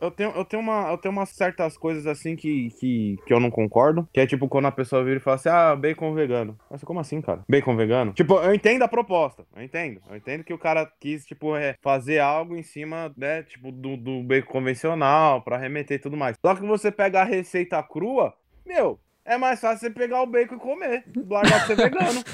Eu 0.00 0.10
tenho, 0.12 0.30
eu, 0.30 0.44
tenho 0.44 0.62
uma, 0.62 0.90
eu 0.90 0.98
tenho 0.98 1.10
umas 1.10 1.30
certas 1.30 1.76
coisas 1.76 2.06
assim 2.06 2.36
que, 2.36 2.70
que, 2.78 3.18
que 3.26 3.32
eu 3.32 3.40
não 3.40 3.50
concordo. 3.50 4.08
Que 4.12 4.20
é 4.20 4.26
tipo 4.26 4.48
quando 4.48 4.66
a 4.66 4.72
pessoa 4.72 5.02
vira 5.02 5.16
e 5.16 5.20
fala 5.20 5.36
assim: 5.36 5.48
ah, 5.48 5.74
bacon 5.74 6.14
vegano. 6.14 6.56
Mas 6.70 6.84
como 6.84 7.00
assim, 7.00 7.20
cara? 7.20 7.42
Bacon 7.48 7.76
vegano? 7.76 8.12
Tipo, 8.12 8.34
eu 8.34 8.54
entendo 8.54 8.82
a 8.82 8.88
proposta. 8.88 9.44
Eu 9.56 9.62
entendo. 9.62 10.00
Eu 10.08 10.16
entendo 10.16 10.44
que 10.44 10.54
o 10.54 10.58
cara 10.58 10.90
quis, 11.00 11.26
tipo, 11.26 11.56
é, 11.56 11.74
fazer 11.82 12.20
algo 12.20 12.56
em 12.56 12.62
cima, 12.62 13.12
né? 13.16 13.42
Tipo, 13.42 13.72
do, 13.72 13.96
do 13.96 14.22
bacon 14.22 14.52
convencional, 14.52 15.42
pra 15.42 15.56
remeter 15.56 15.96
e 15.96 16.00
tudo 16.00 16.16
mais. 16.16 16.36
Só 16.44 16.54
que 16.54 16.64
você 16.64 16.92
pega 16.92 17.22
a 17.22 17.24
receita 17.24 17.82
crua, 17.82 18.34
meu, 18.64 19.00
é 19.26 19.36
mais 19.36 19.60
fácil 19.60 19.80
você 19.80 19.90
pegar 19.90 20.22
o 20.22 20.26
bacon 20.26 20.54
e 20.54 20.58
comer. 20.58 21.04
Largar 21.28 21.60
de 21.60 21.66
ser 21.66 21.76
vegano. 21.76 22.24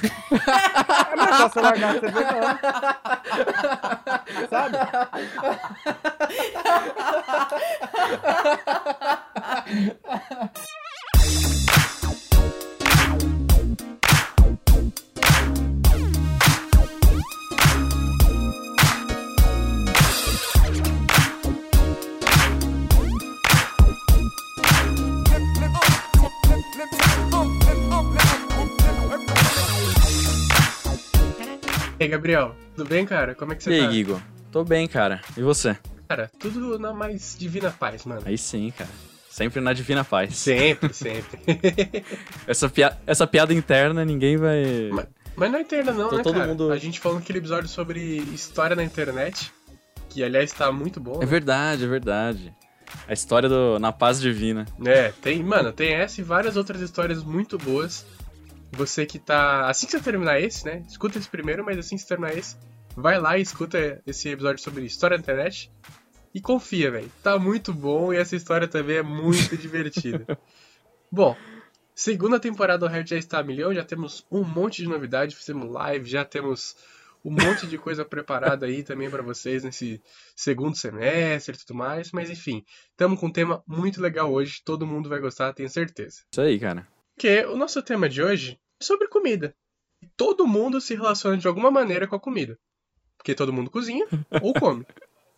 é 1.11 1.17
mais 1.17 1.31
fácil 1.31 1.49
você 1.49 1.61
largar 1.61 1.95
de 1.95 2.01
ser 2.01 2.13
vegano. 2.13 2.59
Sabe? 4.51 4.77
aí, 32.03 32.09
Gabriel, 32.09 32.55
tudo 32.77 32.89
bem, 32.89 33.05
cara? 33.07 33.35
Como 33.35 33.53
é 33.53 33.57
que 33.57 33.63
você 33.63 33.71
e 33.71 33.79
tá? 33.79 33.85
E 33.85 33.89
aí, 33.89 33.95
Gigo? 33.95 34.23
Tô 34.51 34.65
bem, 34.65 34.87
cara. 34.87 35.21
E 35.37 35.43
você? 35.43 35.77
Cara, 36.09 36.31
tudo 36.39 36.79
na 36.79 36.93
mais 36.93 37.37
divina 37.39 37.71
paz, 37.71 38.05
mano. 38.05 38.23
Aí 38.25 38.37
sim, 38.37 38.71
cara. 38.77 38.91
Sempre 39.31 39.61
na 39.63 39.73
divina 39.73 40.05
paz. 40.05 40.37
Sempre, 40.37 40.93
sempre. 40.95 41.41
essa, 42.47 42.69
pia 42.69 42.99
essa 43.07 43.27
piada 43.27 43.55
interna 43.55 44.05
ninguém 44.05 44.37
vai. 44.37 44.91
Mas, 44.93 45.07
mas 45.35 45.51
não 45.51 45.59
é 45.59 45.63
interna, 45.63 45.93
não, 45.93 46.11
Tô 46.11 46.17
né, 46.19 46.23
todo 46.23 46.35
cara? 46.35 46.47
mundo- 46.49 46.71
A 46.71 46.77
gente 46.77 47.01
falou 47.01 47.19
naquele 47.19 47.39
episódio 47.39 47.67
sobre 47.69 48.01
história 48.35 48.77
na 48.77 48.85
internet, 48.85 49.51
que 50.11 50.23
aliás 50.23 50.53
tá 50.53 50.71
muito 50.71 51.01
bom. 51.01 51.17
É 51.17 51.21
né? 51.21 51.27
verdade, 51.27 51.85
é 51.85 51.89
verdade. 51.89 52.55
A 53.09 53.13
história 53.15 53.49
do 53.49 53.79
Na 53.79 53.91
Paz 53.91 54.21
Divina. 54.21 54.67
É, 54.85 55.13
tem, 55.23 55.43
mano, 55.43 55.73
tem 55.73 55.95
essa 55.95 56.21
e 56.21 56.25
várias 56.25 56.59
outras 56.59 56.83
histórias 56.83 57.25
muito 57.25 57.57
boas. 57.57 58.05
Você 58.73 59.05
que 59.07 59.19
tá. 59.19 59.69
Assim 59.69 59.87
que 59.87 59.93
você 59.93 60.01
terminar 60.01 60.41
esse, 60.41 60.65
né? 60.65 60.83
Escuta 60.89 61.19
esse 61.19 61.29
primeiro, 61.29 61.65
mas 61.65 61.79
assim 61.79 61.97
que 61.97 62.03
você 62.03 62.09
terminar 62.09 62.37
esse, 62.37 62.57
vai 62.97 63.19
lá 63.19 63.39
e 63.39 63.43
escuta 63.43 64.03
esse 64.07 64.29
episódio 64.29 64.63
sobre 64.63 64.85
história 64.85 65.17
na 65.17 65.23
internet. 65.23 65.71
E 66.35 66.41
confia, 66.41 66.91
velho. 66.91 67.13
Tá 67.23 67.39
muito 67.39 67.73
bom 67.75 68.13
e 68.13 68.17
essa 68.17 68.35
história 68.35 68.67
também 68.67 68.97
é 68.97 69.03
muito 69.03 69.57
divertida. 69.57 70.27
Bom, 71.13 71.37
segunda 71.95 72.41
temporada 72.41 72.87
do 72.87 72.91
Red 72.91 73.05
já 73.05 73.19
está 73.19 73.41
a 73.41 73.43
milhão, 73.43 73.75
já 73.75 73.85
temos 73.85 74.27
um 74.31 74.43
monte 74.43 74.81
de 74.81 74.89
novidade, 74.89 75.37
fizemos 75.37 75.71
live, 75.71 76.09
já 76.09 76.25
temos 76.25 76.75
um 77.23 77.31
monte 77.31 77.67
de 77.67 77.77
coisa 77.77 78.03
preparada 78.03 78.65
aí 78.65 78.83
também 78.83 79.11
pra 79.11 79.23
vocês 79.23 79.63
nesse 79.63 80.03
segundo 80.35 80.75
semestre 80.75 81.55
e 81.55 81.59
tudo 81.59 81.77
mais, 81.77 82.11
mas 82.13 82.31
enfim, 82.31 82.65
estamos 82.91 83.21
com 83.21 83.27
um 83.27 83.33
tema 83.33 83.63
muito 83.67 84.01
legal 84.01 84.33
hoje, 84.33 84.63
todo 84.65 84.87
mundo 84.87 85.09
vai 85.09 85.21
gostar, 85.21 85.53
tenho 85.53 85.69
certeza. 85.69 86.23
Isso 86.33 86.41
aí, 86.41 86.59
cara. 86.59 86.89
Porque 87.23 87.47
o 87.47 87.57
nosso 87.57 87.81
tema 87.81 88.09
de 88.09 88.21
hoje 88.21 88.59
é 88.81 88.85
sobre 88.85 89.07
comida. 89.07 89.55
E 90.03 90.09
todo 90.17 90.45
mundo 90.45 90.81
se 90.81 90.97
relaciona 90.97 91.37
de 91.39 91.47
alguma 91.47 91.71
maneira 91.71 92.05
com 92.05 92.17
a 92.17 92.21
comida. 92.21 92.59
Porque 93.17 93.33
todo 93.33 93.53
mundo 93.53 93.71
cozinha 93.71 94.05
ou 94.43 94.53
come. 94.53 94.85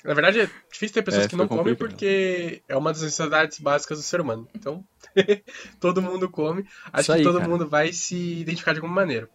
Na 0.02 0.14
verdade, 0.14 0.40
é 0.40 0.50
difícil 0.72 0.94
ter 0.94 1.02
pessoas 1.02 1.26
É, 1.26 1.28
que 1.28 1.36
não 1.36 1.46
comem 1.46 1.74
porque 1.74 2.62
é 2.66 2.74
uma 2.74 2.90
das 2.90 3.02
necessidades 3.02 3.58
básicas 3.58 3.98
do 3.98 4.02
ser 4.02 4.22
humano. 4.22 4.48
Então, 4.54 4.82
todo 5.78 6.00
mundo 6.00 6.26
come. 6.30 6.66
Acho 6.90 7.16
que 7.16 7.22
todo 7.22 7.36
cara. 7.36 7.50
mundo 7.50 7.68
vai 7.68 7.92
se 7.92 8.40
identificar 8.40 8.72
de 8.72 8.78
alguma 8.78 8.94
maneira. 8.94 9.28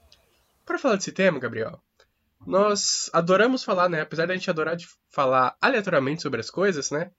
Para 0.66 0.80
falar 0.80 0.96
desse 0.96 1.12
tema, 1.12 1.38
Gabriel, 1.38 1.80
nós 2.48 3.12
adoramos 3.14 3.64
falar, 3.64 3.88
né? 3.90 4.02
Apesar 4.02 4.26
da 4.26 4.34
gente 4.34 4.50
adorar 4.50 4.76
de 4.76 4.88
falar 5.12 5.56
aleatoriamente 5.62 6.24
sobre 6.24 6.40
as 6.40 6.50
coisas, 6.50 6.90
né? 6.90 7.12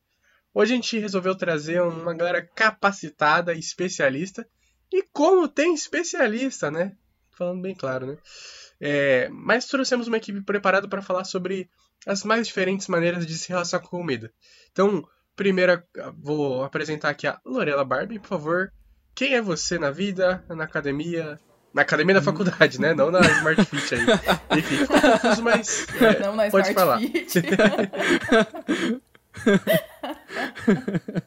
Hoje 0.53 0.73
a 0.73 0.75
gente 0.75 0.99
resolveu 0.99 1.37
trazer 1.37 1.81
uma 1.83 2.15
galera 2.15 2.43
capacitada, 2.43 3.55
especialista. 3.55 4.45
E 4.93 5.03
como 5.12 5.47
tem 5.49 5.75
especialista, 5.75 6.71
né? 6.71 6.93
Falando 7.31 7.62
bem 7.62 7.75
claro, 7.75 8.06
né? 8.06 8.19
É, 8.81 9.28
mas 9.31 9.67
trouxemos 9.67 10.09
uma 10.09 10.17
equipe 10.17 10.41
preparada 10.43 10.89
para 10.89 11.03
falar 11.03 11.25
sobre 11.25 11.69
as 12.06 12.25
mais 12.25 12.47
diferentes 12.47 12.89
maneiras 12.89 13.27
de 13.27 13.37
se 13.37 13.49
relacionar 13.51 13.84
com 13.84 13.99
comida. 13.99 14.33
Então, 14.73 15.06
primeiro 15.37 15.83
vou 16.19 16.65
apresentar 16.65 17.11
aqui 17.11 17.27
a 17.27 17.39
Lorela 17.45 17.84
Barbie, 17.84 18.19
por 18.19 18.28
favor. 18.28 18.73
Quem 19.15 19.34
é 19.34 19.43
você 19.43 19.78
na 19.78 19.91
vida, 19.91 20.45
na 20.49 20.65
academia? 20.65 21.39
Na 21.75 21.83
academia 21.83 22.15
da 22.15 22.22
faculdade, 22.22 22.81
né? 22.81 22.95
Não 22.95 23.11
na 23.11 23.21
Smart 23.21 23.65
Fit 23.65 23.95
aí. 23.95 24.01
Enfim, 24.59 24.77
ficou 24.78 25.01
confuso, 25.01 25.43
mas. 25.43 25.87
é, 26.01 26.19
Não 26.21 26.34
na 26.34 26.51
pode 26.51 26.69
Smart 26.69 26.75
falar. 26.75 26.99
Fit. 26.99 27.43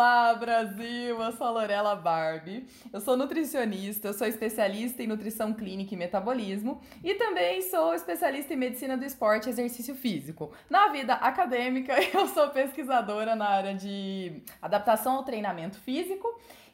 Olá, 0.00 0.32
Brasil! 0.32 1.20
Eu 1.20 1.30
sou 1.32 1.46
a 1.46 1.50
Lorela 1.50 1.94
Barbie. 1.94 2.66
Eu 2.90 3.02
sou 3.02 3.18
nutricionista, 3.18 4.08
eu 4.08 4.14
sou 4.14 4.26
especialista 4.26 5.02
em 5.02 5.06
nutrição 5.06 5.52
clínica 5.52 5.92
e 5.92 5.98
metabolismo 5.98 6.80
e 7.04 7.16
também 7.16 7.60
sou 7.60 7.92
especialista 7.92 8.54
em 8.54 8.56
medicina 8.56 8.96
do 8.96 9.04
esporte 9.04 9.48
e 9.48 9.50
exercício 9.50 9.94
físico. 9.94 10.52
Na 10.70 10.88
vida 10.88 11.12
acadêmica, 11.12 11.92
eu 12.16 12.26
sou 12.28 12.48
pesquisadora 12.48 13.36
na 13.36 13.46
área 13.46 13.74
de 13.74 14.42
adaptação 14.62 15.16
ao 15.16 15.22
treinamento 15.22 15.78
físico 15.78 16.26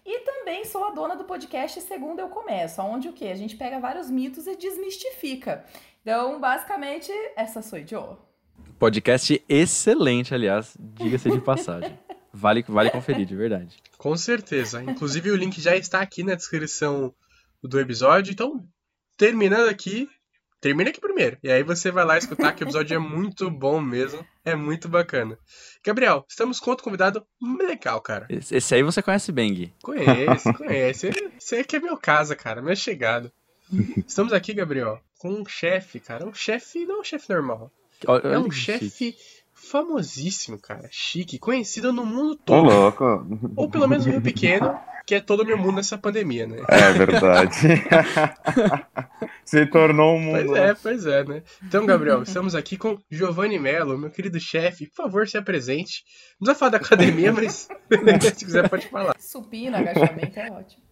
e 0.05 0.21
também 0.21 0.65
sou 0.65 0.85
a 0.85 0.93
dona 0.93 1.17
do 1.17 1.25
podcast 1.25 1.81
Segundo 1.81 2.21
Eu 2.21 2.29
Começo, 2.29 2.81
onde 2.81 3.09
o 3.09 3.13
que? 3.13 3.27
A 3.27 3.35
gente 3.35 3.57
pega 3.57 3.81
vários 3.81 4.09
mitos 4.09 4.47
e 4.47 4.55
desmistifica. 4.55 5.65
Então, 6.01 6.39
basicamente, 6.39 7.11
essa 7.35 7.61
sou 7.61 7.81
eu. 7.91 8.21
Podcast 8.79 9.45
excelente, 9.49 10.33
aliás, 10.33 10.77
diga-se 10.79 11.29
de 11.29 11.41
passagem. 11.41 11.99
Vale, 12.37 12.65
vale 12.69 12.91
conferir, 12.91 13.27
de 13.27 13.35
verdade. 13.35 13.77
Com 13.97 14.17
certeza. 14.17 14.83
Inclusive, 14.83 15.31
o 15.31 15.37
link 15.37 15.61
já 15.61 15.75
está 15.75 16.01
aqui 16.01 16.23
na 16.23 16.35
descrição 16.35 17.15
do 17.63 17.81
episódio. 17.81 18.33
Então, 18.33 18.63
terminando 19.17 19.69
aqui, 19.69 20.09
termina 20.61 20.91
aqui 20.91 21.01
primeiro. 21.01 21.39
E 21.43 21.51
aí 21.51 21.63
você 21.63 21.91
vai 21.91 22.05
lá 22.05 22.19
escutar 22.19 22.53
que 22.53 22.63
o 22.63 22.67
episódio 22.67 22.95
é 22.95 22.99
muito 22.99 23.51
bom 23.51 23.81
mesmo. 23.81 24.25
É 24.45 24.55
muito 24.55 24.87
bacana. 24.87 25.39
Gabriel, 25.83 26.27
estamos 26.29 26.61
com 26.61 26.71
outro 26.71 26.85
convidado 26.85 27.27
legal, 27.41 28.01
cara. 28.03 28.27
Esse 28.29 28.57
esse 28.57 28.75
aí 28.75 28.83
você 28.83 29.01
conhece 29.01 29.33
bem, 29.33 29.55
Gui. 29.55 29.75
Conhece, 29.83 30.53
conhece. 30.55 31.11
Esse 31.39 31.57
aqui 31.57 31.77
é 31.77 31.81
meu 31.81 31.97
casa, 31.97 32.37
cara. 32.37 32.61
Minha 32.61 32.77
chegada. 32.77 33.33
Estamos 34.07 34.33
aqui, 34.33 34.53
Gabriel, 34.53 35.01
com 35.19 35.31
um 35.31 35.47
chefe, 35.47 35.99
cara. 35.99 36.27
Um 36.27 36.35
chefe, 36.35 36.85
não 36.85 37.01
um 37.01 37.05
chefe 37.05 37.33
normal. 37.33 37.73
É 38.23 38.39
um 38.39 38.51
chefe 38.51 39.17
famosíssimo, 39.57 40.59
cara. 40.61 40.89
Chique, 40.93 41.39
conhecido 41.39 41.93
no 41.93 42.05
mundo 42.05 42.33
Ô, 42.33 42.37
todo. 42.37 42.63
louco. 42.63 43.27
Ou 43.57 43.69
pelo 43.69 43.89
menos 43.89 44.05
no 44.05 44.13
Rio 44.13 44.21
Pequeno, 44.21 44.79
que 45.07 45.15
é 45.15 45.21
todo 45.21 45.43
o 45.43 45.47
meu 45.47 45.57
mundo 45.57 45.77
nessa 45.77 45.97
pandemia, 45.97 46.47
né? 46.47 46.59
É 46.69 46.93
verdade. 46.93 47.57
Se 49.45 49.65
tornou 49.67 50.17
um 50.17 50.21
mundo. 50.21 50.47
Pois 50.47 50.59
é, 50.59 50.75
pois 50.75 51.07
é, 51.07 51.25
né? 51.25 51.43
Então, 51.65 51.87
Gabriel, 51.87 52.23
estamos 52.23 52.55
aqui 52.55 52.77
com 52.77 52.99
Giovanni 53.11 53.59
Mello, 53.59 53.97
meu 53.97 54.11
querido 54.11 54.39
chefe. 54.39 54.87
Por 54.89 55.05
favor, 55.05 55.27
se 55.27 55.39
apresente. 55.39 56.05
Não 56.41 56.47
precisa 56.47 56.59
falar 56.59 56.71
da 56.73 56.77
academia, 56.79 57.33
mas 57.33 57.69
se 58.37 58.45
quiser 58.45 58.69
pode 58.69 58.89
falar. 58.89 59.15
Supino, 59.19 59.77
agachamento 59.77 60.39
é 60.39 60.51
ótimo. 60.51 60.83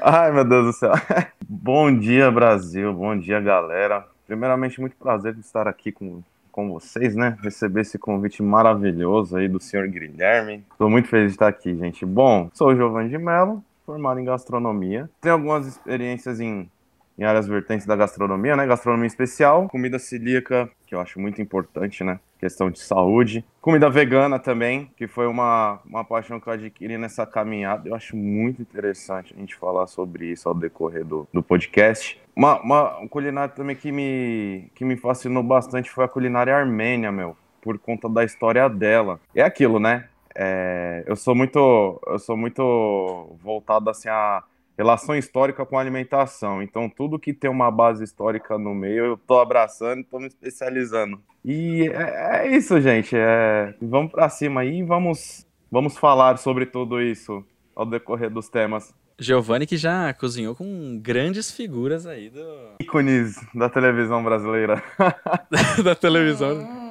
Ai, 0.00 0.30
meu 0.30 0.44
Deus 0.44 0.66
do 0.66 0.72
céu. 0.72 0.92
Bom 1.48 1.98
dia, 1.98 2.30
Brasil. 2.30 2.92
Bom 2.92 3.18
dia, 3.18 3.40
galera. 3.40 4.06
Primeiramente, 4.26 4.80
muito 4.80 4.96
prazer 4.96 5.34
de 5.34 5.40
estar 5.40 5.66
aqui 5.66 5.90
com, 5.90 6.22
com 6.54 6.70
vocês, 6.70 7.16
né? 7.16 7.36
Receber 7.42 7.80
esse 7.80 7.98
convite 7.98 8.40
maravilhoso 8.40 9.36
aí 9.36 9.48
do 9.48 9.60
senhor 9.60 9.88
Guilherme. 9.88 10.64
Estou 10.70 10.88
muito 10.88 11.08
feliz 11.08 11.32
de 11.32 11.34
estar 11.34 11.48
aqui, 11.48 11.74
gente. 11.76 12.06
Bom, 12.06 12.48
sou 12.54 12.68
o 12.68 12.76
Giovanni 12.76 13.10
de 13.10 13.18
Mello, 13.18 13.60
formado 13.84 14.20
em 14.20 14.24
gastronomia. 14.24 15.10
Tenho 15.20 15.34
algumas 15.34 15.66
experiências 15.66 16.38
em, 16.38 16.70
em 17.18 17.24
áreas 17.24 17.46
vertentes 17.46 17.86
da 17.86 17.94
gastronomia, 17.94 18.56
né? 18.56 18.66
Gastronomia 18.66 19.06
especial, 19.06 19.68
comida 19.68 19.98
celíaca, 19.98 20.68
que 20.86 20.94
eu 20.94 21.00
acho 21.00 21.20
muito 21.20 21.40
importante, 21.40 22.02
né? 22.02 22.18
Questão 22.38 22.70
de 22.70 22.78
saúde. 22.80 23.44
Comida 23.60 23.88
vegana 23.88 24.38
também, 24.38 24.90
que 24.96 25.06
foi 25.06 25.26
uma, 25.26 25.80
uma 25.84 26.04
paixão 26.04 26.40
que 26.40 26.48
eu 26.48 26.52
adquiri 26.52 26.98
nessa 26.98 27.24
caminhada. 27.24 27.88
Eu 27.88 27.94
acho 27.94 28.16
muito 28.16 28.60
interessante 28.60 29.32
a 29.34 29.40
gente 29.40 29.54
falar 29.54 29.86
sobre 29.86 30.26
isso 30.26 30.48
ao 30.48 30.54
decorrer 30.54 31.04
do, 31.04 31.26
do 31.32 31.42
podcast. 31.42 32.20
Uma, 32.36 32.60
uma 32.60 32.98
um 32.98 33.08
culinária 33.08 33.54
também 33.54 33.76
que 33.76 33.92
me, 33.92 34.70
que 34.74 34.84
me 34.84 34.96
fascinou 34.96 35.42
bastante 35.42 35.90
foi 35.90 36.04
a 36.04 36.08
culinária 36.08 36.54
armênia, 36.54 37.12
meu, 37.12 37.36
por 37.62 37.78
conta 37.78 38.08
da 38.08 38.24
história 38.24 38.68
dela. 38.68 39.20
É 39.34 39.42
aquilo, 39.42 39.78
né? 39.78 40.08
É, 40.34 41.04
eu 41.06 41.14
sou 41.14 41.32
muito 41.32 42.00
eu 42.08 42.18
sou 42.18 42.36
muito 42.36 43.36
voltado 43.40 43.88
assim 43.88 44.08
a 44.08 44.42
relação 44.76 45.16
histórica 45.16 45.64
com 45.64 45.78
alimentação. 45.78 46.62
Então, 46.62 46.88
tudo 46.88 47.18
que 47.18 47.32
tem 47.32 47.50
uma 47.50 47.70
base 47.70 48.02
histórica 48.04 48.58
no 48.58 48.74
meio, 48.74 49.04
eu 49.04 49.16
tô 49.16 49.38
abraçando 49.38 50.00
e 50.00 50.04
tô 50.04 50.18
me 50.18 50.26
especializando. 50.26 51.20
E 51.44 51.88
é, 51.92 52.46
é 52.46 52.56
isso, 52.56 52.80
gente. 52.80 53.14
É, 53.16 53.74
vamos 53.80 54.12
para 54.12 54.28
cima 54.28 54.62
aí 54.62 54.78
e 54.78 54.82
vamos, 54.82 55.46
vamos 55.70 55.96
falar 55.96 56.38
sobre 56.38 56.66
tudo 56.66 57.00
isso 57.00 57.44
ao 57.74 57.86
decorrer 57.86 58.30
dos 58.30 58.48
temas. 58.48 58.94
Giovanni 59.18 59.66
que 59.66 59.76
já 59.76 60.12
cozinhou 60.12 60.56
com 60.56 60.98
grandes 61.00 61.50
figuras 61.50 62.04
aí 62.04 62.30
do... 62.30 62.74
Ícones 62.80 63.36
da 63.54 63.68
televisão 63.68 64.24
brasileira. 64.24 64.82
da 65.84 65.94
televisão. 65.94 66.83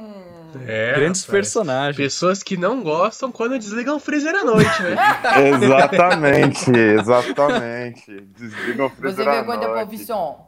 Hum. 0.59 0.63
É, 0.67 0.93
Grandes 0.93 1.21
rapaz. 1.21 1.31
personagens. 1.31 1.97
Pessoas 1.97 2.43
que 2.43 2.55
não 2.57 2.81
gostam 2.83 3.31
quando 3.31 3.57
desligam 3.57 3.95
o 3.95 3.99
freezer 3.99 4.35
à 4.35 4.43
noite, 4.43 4.81
né? 4.83 4.95
exatamente, 5.49 6.71
exatamente. 6.71 8.21
Desliga 8.37 8.85
o 8.85 8.89
Você 8.89 8.95
freezer 8.95 9.25
vê 9.25 9.37
à 9.39 9.43
quando 9.43 9.63
eu 9.63 9.69
noite. 9.69 9.87
profissão. 9.87 10.47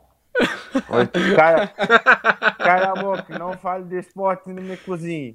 Oi, 0.90 1.08
Cara, 1.36 1.68
cala 2.58 2.92
a 2.92 2.96
boca, 3.02 3.40
não 3.40 3.54
fale 3.58 3.86
de 3.86 3.98
esporte 4.00 4.50
na 4.50 4.60
minha 4.62 4.76
cozinha. 4.78 5.34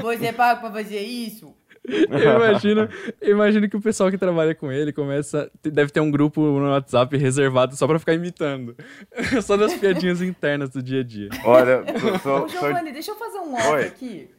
Você 0.00 0.32
paga 0.32 0.60
pra 0.60 0.70
fazer 0.70 1.00
isso? 1.00 1.54
Eu 1.88 2.36
imagino, 2.36 2.88
eu 3.20 3.32
imagino 3.32 3.68
que 3.68 3.76
o 3.76 3.80
pessoal 3.80 4.10
que 4.10 4.16
trabalha 4.18 4.54
com 4.54 4.70
ele 4.70 4.92
começa. 4.92 5.50
Deve 5.62 5.90
ter 5.90 6.00
um 6.00 6.10
grupo 6.10 6.40
no 6.40 6.70
WhatsApp 6.70 7.16
reservado 7.16 7.74
só 7.76 7.86
pra 7.88 7.98
ficar 7.98 8.14
imitando. 8.14 8.76
Só 9.42 9.56
das 9.56 9.74
piadinhas 9.74 10.22
internas 10.22 10.70
do 10.70 10.80
dia 10.82 11.00
a 11.00 11.04
dia. 11.04 11.28
Olha, 11.44 11.82
sou- 12.22 12.44
Ô, 12.44 12.48
Giovanni, 12.48 12.92
deixa 12.92 13.10
eu 13.10 13.16
fazer 13.16 13.38
um 13.38 13.54
off 13.54 13.84
aqui. 13.84 14.30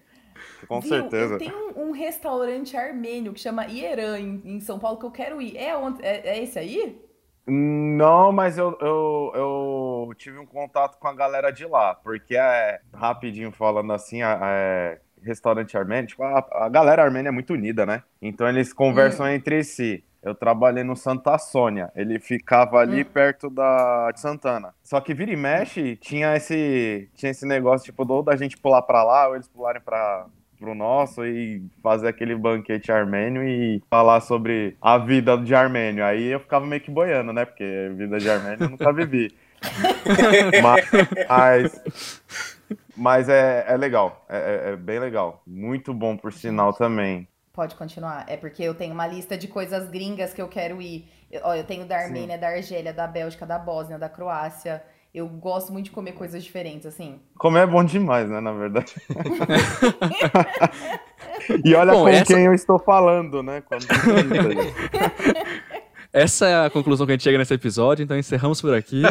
com 0.67 0.79
Viu? 0.79 0.89
certeza. 0.89 1.37
Tenho 1.37 1.73
um, 1.75 1.89
um 1.89 1.91
restaurante 1.91 2.77
armênio 2.77 3.33
que 3.33 3.39
chama 3.41 3.65
Ieran, 3.65 4.19
em, 4.19 4.41
em 4.45 4.59
São 4.61 4.79
Paulo, 4.79 4.97
que 4.97 5.05
eu 5.05 5.11
quero 5.11 5.41
ir. 5.41 5.57
É, 5.57 5.75
onde, 5.75 6.01
é, 6.01 6.29
é 6.37 6.41
esse 6.43 6.57
aí? 6.57 6.97
Não, 7.45 8.31
mas 8.31 8.57
eu, 8.57 8.77
eu, 8.79 9.31
eu 9.35 10.13
tive 10.15 10.39
um 10.39 10.45
contato 10.45 10.97
com 10.97 11.07
a 11.09 11.13
galera 11.13 11.51
de 11.51 11.65
lá, 11.65 11.93
porque 11.93 12.37
é 12.37 12.79
rapidinho 12.93 13.51
falando 13.51 13.91
assim, 13.91 14.21
a- 14.21 14.39
é, 14.41 15.01
restaurante 15.23 15.77
armênio, 15.77 16.07
tipo, 16.07 16.23
a, 16.23 16.45
a 16.51 16.69
galera 16.69 17.03
armênia 17.03 17.29
é 17.29 17.31
muito 17.31 17.53
unida, 17.53 17.85
né? 17.85 18.03
Então 18.21 18.47
eles 18.47 18.73
conversam 18.73 19.27
entre 19.27 19.63
si. 19.63 20.03
Eu 20.21 20.33
trabalhei 20.33 20.85
no 20.85 20.95
Santa 20.95 21.37
Sônia, 21.37 21.91
ele 21.95 22.17
ficava 22.17 22.77
ali 22.77 23.01
Hum. 23.01 23.05
perto 23.13 23.49
da 23.49 24.09
de 24.11 24.21
Santana. 24.21 24.73
Só 24.81 25.01
que 25.01 25.13
vira 25.13 25.31
e 25.31 25.35
mexe, 25.35 25.97
tinha 25.97 26.33
esse 26.35 27.09
tinha 27.13 27.29
esse 27.31 27.45
negócio 27.45 27.83
tipo 27.85 28.05
ou 28.09 28.23
da 28.23 28.35
gente 28.37 28.57
pular 28.57 28.81
pra 28.83 29.03
lá 29.03 29.27
ou 29.27 29.35
eles 29.35 29.47
pularem 29.49 29.81
para 29.81 30.25
pro 30.57 30.73
nosso 30.73 31.25
e 31.25 31.61
fazer 31.81 32.07
aquele 32.07 32.35
banquete 32.37 32.89
armênio 32.89 33.43
e 33.43 33.83
falar 33.89 34.21
sobre 34.21 34.77
a 34.81 34.97
vida 34.97 35.37
de 35.37 35.53
armênio. 35.53 36.05
Aí 36.05 36.27
eu 36.27 36.39
ficava 36.39 36.65
meio 36.65 36.81
que 36.81 36.89
boiando, 36.89 37.33
né? 37.33 37.43
Porque 37.43 37.91
vida 37.97 38.17
de 38.17 38.29
armênio 38.29 38.63
eu 38.63 38.69
nunca 38.69 38.93
vivi. 38.93 39.29
mas 40.63 40.85
mas 41.27 42.52
é, 43.29 43.65
é 43.67 43.77
legal, 43.77 44.25
é, 44.29 44.37
é- 44.37 44.69
é 44.71 44.75
bem 44.75 44.99
legal. 44.99 45.41
Muito 45.47 45.93
bom, 45.93 46.17
por 46.17 46.33
sinal, 46.33 46.73
também. 46.73 47.27
Pode 47.51 47.75
continuar. 47.75 48.25
É 48.27 48.35
porque 48.35 48.63
eu 48.63 48.73
tenho 48.73 48.93
uma 48.93 49.05
lista 49.05 49.37
de 49.37 49.47
coisas 49.47 49.87
gringas 49.89 50.33
que 50.33 50.41
eu 50.41 50.47
quero 50.47 50.81
ir. 50.81 51.07
Eu, 51.31 51.41
ó, 51.43 51.55
eu 51.55 51.63
tenho 51.63 51.85
da 51.85 51.97
Armênia, 51.97 52.37
da 52.37 52.47
Argélia, 52.49 52.93
da 52.93 53.05
Bélgica, 53.05 53.45
da 53.45 53.59
Bósnia, 53.59 53.99
da 53.99 54.09
Croácia. 54.09 54.81
Eu 55.13 55.27
gosto 55.27 55.71
muito 55.71 55.85
de 55.85 55.91
comer 55.91 56.13
coisas 56.13 56.43
diferentes, 56.43 56.87
assim. 56.87 57.19
Comer 57.37 57.59
é 57.61 57.67
bom 57.67 57.83
demais, 57.83 58.27
né, 58.27 58.39
na 58.39 58.51
verdade. 58.51 58.95
e 61.63 61.75
olha 61.75 61.93
Bom, 61.93 62.03
com 62.03 62.07
essa- 62.09 62.25
quem 62.25 62.45
eu 62.45 62.53
estou 62.53 62.79
falando, 62.79 63.43
né? 63.43 63.61
Quando 63.61 63.85
Essa 66.13 66.47
é 66.47 66.65
a 66.67 66.69
conclusão 66.69 67.07
que 67.07 67.11
a 67.11 67.15
gente 67.15 67.23
chega 67.23 67.39
nesse 67.39 67.55
episódio, 67.55 68.03
então 68.03 68.15
encerramos 68.15 68.61
por 68.61 68.71
aqui. 68.75 69.01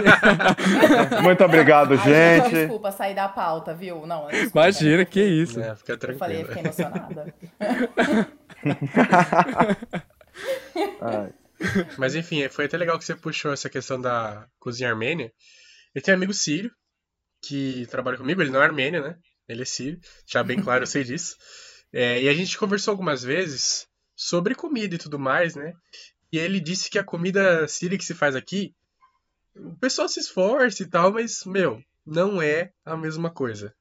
Muito 1.20 1.42
obrigado, 1.42 1.94
Ai, 1.94 1.98
gente, 1.98 2.44
gente. 2.44 2.54
desculpa 2.60 2.92
sair 2.92 3.14
da 3.14 3.28
pauta, 3.28 3.74
viu? 3.74 4.06
Não, 4.06 4.28
desculpa, 4.28 4.60
Imagina, 4.60 5.04
que 5.04 5.20
isso. 5.20 5.58
É, 5.60 5.74
fica 5.74 5.98
Eu 6.00 6.16
falei, 6.16 6.42
eu 6.42 6.46
tranquilo. 6.46 6.72
fiquei 6.72 6.86
emocionada. 6.86 7.34
Mas 11.98 12.14
enfim, 12.14 12.48
foi 12.48 12.66
até 12.66 12.76
legal 12.76 12.96
que 12.98 13.04
você 13.04 13.16
puxou 13.16 13.52
essa 13.52 13.68
questão 13.68 14.00
da 14.00 14.46
cozinha 14.60 14.88
armênia. 14.90 15.32
Eu 15.94 16.02
tenho 16.02 16.16
um 16.16 16.18
amigo 16.20 16.32
sírio 16.32 16.70
que 17.44 17.86
trabalha 17.90 18.16
comigo, 18.16 18.40
ele 18.40 18.50
não 18.50 18.62
é 18.62 18.64
armênio, 18.64 19.02
né? 19.02 19.16
Ele 19.48 19.62
é 19.62 19.64
sírio, 19.64 19.98
já 20.26 20.42
bem 20.42 20.62
claro, 20.62 20.84
eu 20.84 20.86
sei 20.86 21.02
disso. 21.02 21.34
É, 21.92 22.22
e 22.22 22.28
a 22.28 22.34
gente 22.34 22.56
conversou 22.56 22.92
algumas 22.92 23.22
vezes 23.22 23.86
sobre 24.16 24.54
comida 24.54 24.94
e 24.94 24.98
tudo 24.98 25.18
mais, 25.18 25.54
né? 25.56 25.72
E 26.32 26.38
ele 26.38 26.58
disse 26.60 26.88
que 26.88 26.98
a 26.98 27.04
comida 27.04 27.68
síria 27.68 27.98
que 27.98 28.04
se 28.04 28.14
faz 28.14 28.34
aqui, 28.34 28.74
o 29.54 29.76
pessoal 29.76 30.08
se 30.08 30.18
esforça 30.18 30.82
e 30.82 30.86
tal, 30.86 31.12
mas, 31.12 31.44
meu, 31.44 31.82
não 32.06 32.40
é 32.40 32.72
a 32.84 32.96
mesma 32.96 33.30
coisa. 33.30 33.74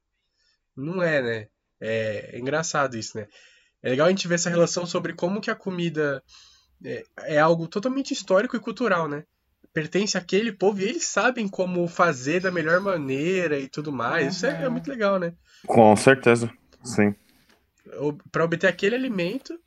Não 0.75 1.01
é, 1.01 1.21
né? 1.21 1.47
É, 1.79 2.31
é 2.35 2.39
engraçado 2.39 2.97
isso, 2.97 3.17
né? 3.17 3.27
É 3.81 3.89
legal 3.89 4.07
a 4.07 4.09
gente 4.09 4.27
ver 4.27 4.35
essa 4.35 4.49
relação 4.49 4.85
sobre 4.85 5.13
como 5.13 5.39
que 5.41 5.49
a 5.49 5.55
comida 5.55 6.21
é, 6.83 7.03
é 7.19 7.39
algo 7.39 7.67
totalmente 7.67 8.11
histórico 8.13 8.55
e 8.55 8.59
cultural, 8.59 9.07
né? 9.07 9.23
Pertence 9.73 10.17
àquele 10.17 10.51
povo 10.51 10.81
e 10.81 10.83
eles 10.83 11.05
sabem 11.05 11.47
como 11.47 11.87
fazer 11.87 12.41
da 12.41 12.51
melhor 12.51 12.81
maneira 12.81 13.57
e 13.57 13.69
tudo 13.69 13.91
mais. 13.93 14.35
Isso 14.35 14.45
é, 14.45 14.63
é 14.63 14.65
Uhum. 14.65 14.73
muito 14.73 14.89
legal, 14.89 15.17
né? 15.17 15.33
Com 15.65 15.95
certeza, 15.95 16.51
sim. 16.83 17.15
Para 18.31 18.43
obter 18.43 18.67
aquele 18.67 18.95
alimento, 18.95 19.57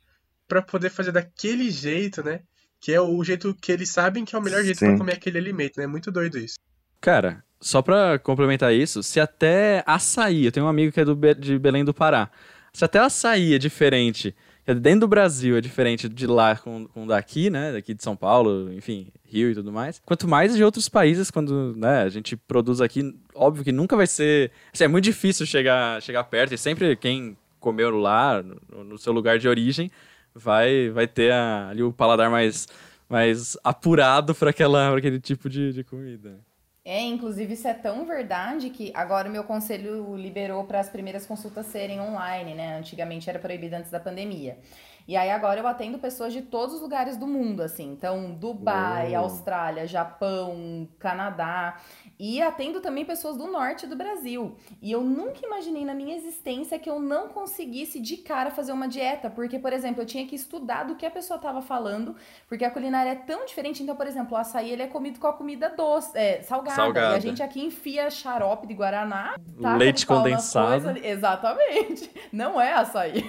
para 0.47 0.61
poder 0.61 0.91
fazer 0.91 1.11
daquele 1.11 1.69
jeito, 1.71 2.23
né? 2.23 2.41
Que 2.85 2.93
é 2.93 3.01
o 3.01 3.23
jeito 3.23 3.51
que 3.59 3.71
eles 3.71 3.89
sabem 3.89 4.23
que 4.23 4.35
é 4.35 4.37
o 4.37 4.41
melhor 4.43 4.63
jeito 4.63 4.77
Sim. 4.77 4.89
para 4.89 4.97
comer 4.99 5.13
aquele 5.13 5.39
alimento, 5.39 5.79
né? 5.79 5.87
Muito 5.87 6.11
doido 6.11 6.37
isso. 6.37 6.53
Cara, 7.01 7.43
só 7.59 7.81
pra 7.81 8.19
complementar 8.19 8.71
isso, 8.75 9.01
se 9.01 9.19
até 9.19 9.83
açaí, 9.87 10.45
eu 10.45 10.51
tenho 10.51 10.67
um 10.67 10.69
amigo 10.69 10.91
que 10.91 10.99
é 10.99 11.03
do 11.03 11.15
Be- 11.15 11.33
de 11.33 11.57
Belém 11.57 11.83
do 11.83 11.95
Pará, 11.95 12.29
se 12.71 12.85
até 12.85 12.99
açaí 12.99 13.55
é 13.55 13.57
diferente, 13.57 14.35
que 14.63 14.69
é 14.69 14.75
dentro 14.75 14.99
do 14.99 15.07
Brasil 15.07 15.57
é 15.57 15.61
diferente 15.61 16.07
de 16.07 16.27
lá 16.27 16.55
com, 16.57 16.85
com 16.85 17.07
daqui, 17.07 17.49
né, 17.49 17.71
daqui 17.71 17.91
de 17.91 18.03
São 18.03 18.15
Paulo, 18.15 18.71
enfim, 18.71 19.07
Rio 19.23 19.49
e 19.49 19.55
tudo 19.55 19.71
mais, 19.71 19.99
quanto 20.05 20.27
mais 20.27 20.55
de 20.55 20.63
outros 20.63 20.87
países, 20.87 21.31
quando 21.31 21.73
né, 21.75 22.03
a 22.03 22.09
gente 22.09 22.37
produz 22.37 22.81
aqui, 22.81 23.15
óbvio 23.33 23.63
que 23.63 23.71
nunca 23.71 23.95
vai 23.95 24.05
ser, 24.05 24.51
assim, 24.71 24.83
é 24.83 24.87
muito 24.87 25.05
difícil 25.05 25.43
chegar, 25.47 25.99
chegar 26.03 26.23
perto, 26.25 26.53
e 26.53 26.57
sempre 26.57 26.95
quem 26.95 27.35
comeu 27.59 27.89
lá, 27.97 28.43
no, 28.43 28.83
no 28.83 28.97
seu 28.99 29.11
lugar 29.11 29.39
de 29.39 29.47
origem, 29.47 29.89
vai, 30.35 30.89
vai 30.89 31.07
ter 31.07 31.31
a- 31.31 31.69
ali 31.69 31.83
o 31.83 31.93
paladar 31.93 32.29
mais, 32.29 32.67
mais 33.09 33.57
apurado 33.63 34.35
para 34.35 34.49
aquele 34.51 35.19
tipo 35.19 35.49
de, 35.49 35.73
de 35.73 35.83
comida. 35.83 36.39
É, 36.83 37.01
inclusive 37.01 37.53
isso 37.53 37.67
é 37.67 37.73
tão 37.73 38.05
verdade 38.05 38.69
que 38.69 38.91
agora 38.93 39.27
o 39.27 39.31
meu 39.31 39.43
conselho 39.43 40.15
liberou 40.15 40.65
para 40.65 40.79
as 40.79 40.87
primeiras 40.87 41.25
consultas 41.25 41.65
serem 41.65 41.99
online, 41.99 42.53
né? 42.53 42.77
Antigamente 42.77 43.27
era 43.27 43.39
proibido 43.39 43.75
antes 43.75 43.89
da 43.89 43.99
pandemia. 43.99 44.59
E 45.07 45.17
aí 45.17 45.31
agora 45.31 45.59
eu 45.59 45.67
atendo 45.67 45.97
pessoas 45.97 46.31
de 46.31 46.43
todos 46.43 46.75
os 46.75 46.81
lugares 46.81 47.17
do 47.17 47.25
mundo, 47.27 47.61
assim. 47.63 47.91
Então, 47.91 48.31
Dubai, 48.35 49.15
Uou. 49.15 49.17
Austrália, 49.17 49.87
Japão, 49.87 50.87
Canadá. 50.99 51.79
E 52.17 52.41
atendo 52.41 52.79
também 52.79 53.03
pessoas 53.03 53.35
do 53.37 53.47
norte 53.47 53.85
do 53.85 53.95
Brasil. 53.95 54.55
E 54.81 54.91
eu 54.91 55.01
nunca 55.01 55.45
imaginei 55.45 55.83
na 55.83 55.93
minha 55.93 56.15
existência 56.15 56.79
que 56.79 56.89
eu 56.89 56.99
não 56.99 57.27
conseguisse 57.27 57.99
de 57.99 58.17
cara 58.17 58.49
fazer 58.51 58.71
uma 58.71 58.87
dieta. 58.87 59.29
Porque, 59.29 59.59
por 59.59 59.73
exemplo, 59.73 60.01
eu 60.01 60.05
tinha 60.05 60.25
que 60.25 60.35
estudar 60.35 60.83
do 60.83 60.95
que 60.95 61.05
a 61.05 61.11
pessoa 61.11 61.35
estava 61.35 61.61
falando, 61.61 62.15
porque 62.47 62.63
a 62.63 62.71
culinária 62.71 63.09
é 63.11 63.15
tão 63.15 63.45
diferente. 63.45 63.83
Então, 63.83 63.95
por 63.95 64.07
exemplo, 64.07 64.33
o 64.33 64.37
açaí 64.39 64.71
ele 64.71 64.83
é 64.83 64.87
comido 64.87 65.19
com 65.19 65.27
a 65.27 65.33
comida 65.33 65.69
doce, 65.69 66.11
é, 66.17 66.41
salgada. 66.41 66.75
Salgada. 66.75 67.13
E 67.15 67.17
a 67.17 67.19
gente 67.19 67.43
aqui 67.43 67.63
enfia 67.63 68.09
xarope 68.09 68.65
de 68.67 68.73
Guaraná. 68.73 69.35
Leite 69.77 70.05
condensado. 70.05 70.97
Exatamente. 71.03 72.09
Não 72.31 72.59
é 72.61 72.73
açaí. 72.73 73.23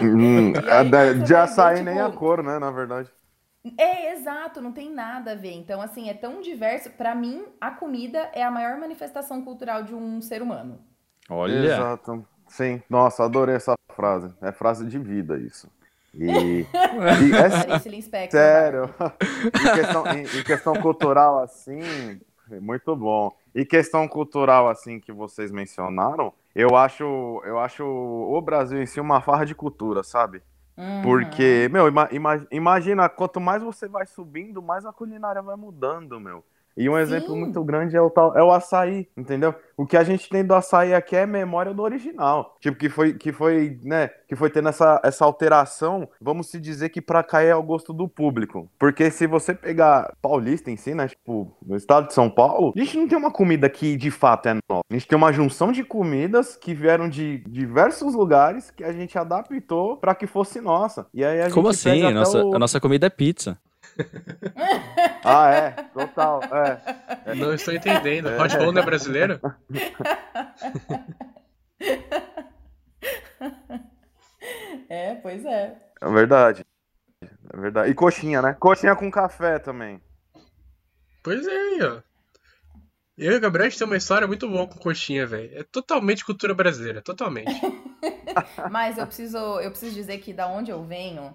Hum, 0.00 0.52
aí 0.70 0.90
de- 0.90 1.24
de 1.24 1.34
açaí 1.34 1.76
ver, 1.76 1.82
nem 1.84 1.94
tipo, 1.94 2.06
a 2.06 2.12
cor, 2.12 2.42
né, 2.42 2.58
na 2.58 2.70
verdade. 2.70 3.10
É, 3.78 4.12
exato, 4.12 4.60
não 4.60 4.72
tem 4.72 4.90
nada 4.90 5.32
a 5.32 5.36
ver. 5.36 5.52
Então, 5.52 5.80
assim, 5.80 6.08
é 6.08 6.14
tão 6.14 6.40
diverso. 6.40 6.90
Pra 6.90 7.14
mim, 7.14 7.44
a 7.60 7.70
comida 7.70 8.30
é 8.32 8.42
a 8.42 8.50
maior 8.50 8.76
manifestação 8.78 9.42
cultural 9.44 9.82
de 9.84 9.94
um 9.94 10.20
ser 10.20 10.42
humano. 10.42 10.80
Olha, 11.30 11.64
Exato. 11.66 12.26
Sim, 12.48 12.82
nossa, 12.90 13.24
adorei 13.24 13.54
essa 13.54 13.74
frase. 13.94 14.34
É 14.42 14.52
frase 14.52 14.86
de 14.86 14.98
vida 14.98 15.38
isso. 15.38 15.70
E, 16.14 16.26
e 16.28 17.34
é 17.34 18.28
sério. 18.28 18.90
em, 19.58 19.74
questão, 19.74 20.06
em- 20.12 20.38
em 20.38 20.42
questão 20.42 20.74
cultural, 20.76 21.38
assim, 21.38 22.20
muito 22.60 22.94
bom. 22.96 23.32
E 23.54 23.64
questão 23.64 24.06
cultural, 24.08 24.68
assim, 24.68 24.98
que 25.00 25.12
vocês 25.12 25.50
mencionaram, 25.50 26.32
eu 26.54 26.76
acho, 26.76 27.04
eu 27.44 27.58
acho 27.58 27.84
o 27.84 28.40
Brasil 28.42 28.82
em 28.82 28.86
si 28.86 29.00
uma 29.00 29.20
farra 29.22 29.46
de 29.46 29.54
cultura, 29.54 30.02
sabe? 30.02 30.42
Uhum. 30.76 31.02
Porque, 31.02 31.68
meu, 31.70 31.86
ima- 31.88 32.08
ima- 32.10 32.46
imagina, 32.50 33.08
quanto 33.08 33.40
mais 33.40 33.62
você 33.62 33.86
vai 33.86 34.06
subindo, 34.06 34.62
mais 34.62 34.86
a 34.86 34.92
culinária 34.92 35.42
vai 35.42 35.56
mudando, 35.56 36.18
meu. 36.18 36.44
E 36.76 36.88
um 36.88 36.98
exemplo 36.98 37.34
Sim. 37.34 37.40
muito 37.40 37.62
grande 37.64 37.96
é 37.96 38.00
o, 38.00 38.08
tal, 38.10 38.36
é 38.36 38.42
o 38.42 38.50
açaí, 38.50 39.08
entendeu? 39.16 39.54
O 39.76 39.86
que 39.86 39.96
a 39.96 40.04
gente 40.04 40.28
tem 40.28 40.44
do 40.44 40.54
açaí 40.54 40.94
aqui 40.94 41.14
é 41.16 41.26
memória 41.26 41.74
do 41.74 41.82
original. 41.82 42.56
Tipo, 42.60 42.78
que 42.78 42.88
foi, 42.88 43.14
que 43.14 43.32
foi, 43.32 43.78
né, 43.82 44.08
que 44.28 44.34
foi 44.36 44.48
tendo 44.50 44.68
essa, 44.68 45.00
essa 45.04 45.24
alteração, 45.24 46.08
vamos 46.20 46.48
se 46.48 46.58
dizer 46.60 46.88
que 46.88 47.00
pra 47.02 47.22
cá 47.22 47.42
é 47.42 47.50
ao 47.50 47.62
gosto 47.62 47.92
do 47.92 48.08
público. 48.08 48.70
Porque 48.78 49.10
se 49.10 49.26
você 49.26 49.52
pegar 49.54 50.12
paulista 50.22 50.70
em 50.70 50.76
si, 50.76 50.94
né, 50.94 51.08
tipo, 51.08 51.54
no 51.66 51.76
estado 51.76 52.06
de 52.08 52.14
São 52.14 52.30
Paulo, 52.30 52.72
a 52.76 52.78
gente 52.78 52.96
não 52.96 53.08
tem 53.08 53.18
uma 53.18 53.30
comida 53.30 53.68
que 53.68 53.96
de 53.96 54.10
fato 54.10 54.48
é 54.48 54.54
nova. 54.54 54.82
A 54.90 54.94
gente 54.94 55.06
tem 55.06 55.16
uma 55.16 55.32
junção 55.32 55.72
de 55.72 55.84
comidas 55.84 56.56
que 56.56 56.72
vieram 56.74 57.08
de 57.08 57.38
diversos 57.48 58.14
lugares 58.14 58.70
que 58.70 58.84
a 58.84 58.92
gente 58.92 59.18
adaptou 59.18 59.96
pra 59.96 60.14
que 60.14 60.26
fosse 60.26 60.60
nossa. 60.60 61.06
E 61.12 61.24
aí 61.24 61.42
a 61.42 61.50
Como 61.50 61.68
assim? 61.68 62.02
A 62.04 62.10
nossa, 62.10 62.44
o- 62.44 62.54
a 62.54 62.58
nossa 62.58 62.80
comida 62.80 63.06
é 63.06 63.10
pizza. 63.10 63.58
Ah, 65.24 65.50
é, 65.50 65.70
total, 65.92 66.40
é. 66.44 67.34
Não 67.34 67.54
estou 67.54 67.72
entendendo. 67.74 68.28
Hot 68.40 68.56
Roll 68.56 68.72
não 68.72 68.82
é 68.82 68.84
brasileiro? 68.84 69.40
É, 74.88 75.14
pois 75.16 75.44
é. 75.44 75.76
É 76.00 76.10
verdade. 76.10 76.66
É 77.22 77.56
verdade. 77.56 77.90
E 77.90 77.94
coxinha, 77.94 78.42
né? 78.42 78.56
Coxinha 78.58 78.96
com 78.96 79.10
café 79.10 79.58
também. 79.58 80.00
Pois 81.22 81.46
é, 81.46 81.84
ó. 81.86 82.02
Eu 83.16 83.32
e 83.32 83.36
o 83.36 83.40
Gabriel 83.40 83.66
a 83.66 83.68
gente 83.68 83.78
tem 83.78 83.86
uma 83.86 83.96
história 83.96 84.26
muito 84.26 84.48
boa 84.48 84.66
com 84.66 84.78
coxinha, 84.78 85.26
velho. 85.26 85.50
É 85.58 85.62
totalmente 85.62 86.24
cultura 86.24 86.54
brasileira, 86.54 87.00
totalmente. 87.02 87.52
Mas 88.70 88.98
eu 88.98 89.06
preciso, 89.06 89.38
eu 89.60 89.70
preciso 89.70 89.94
dizer 89.94 90.18
que 90.18 90.32
da 90.32 90.48
onde 90.48 90.70
eu 90.70 90.82
venho, 90.82 91.34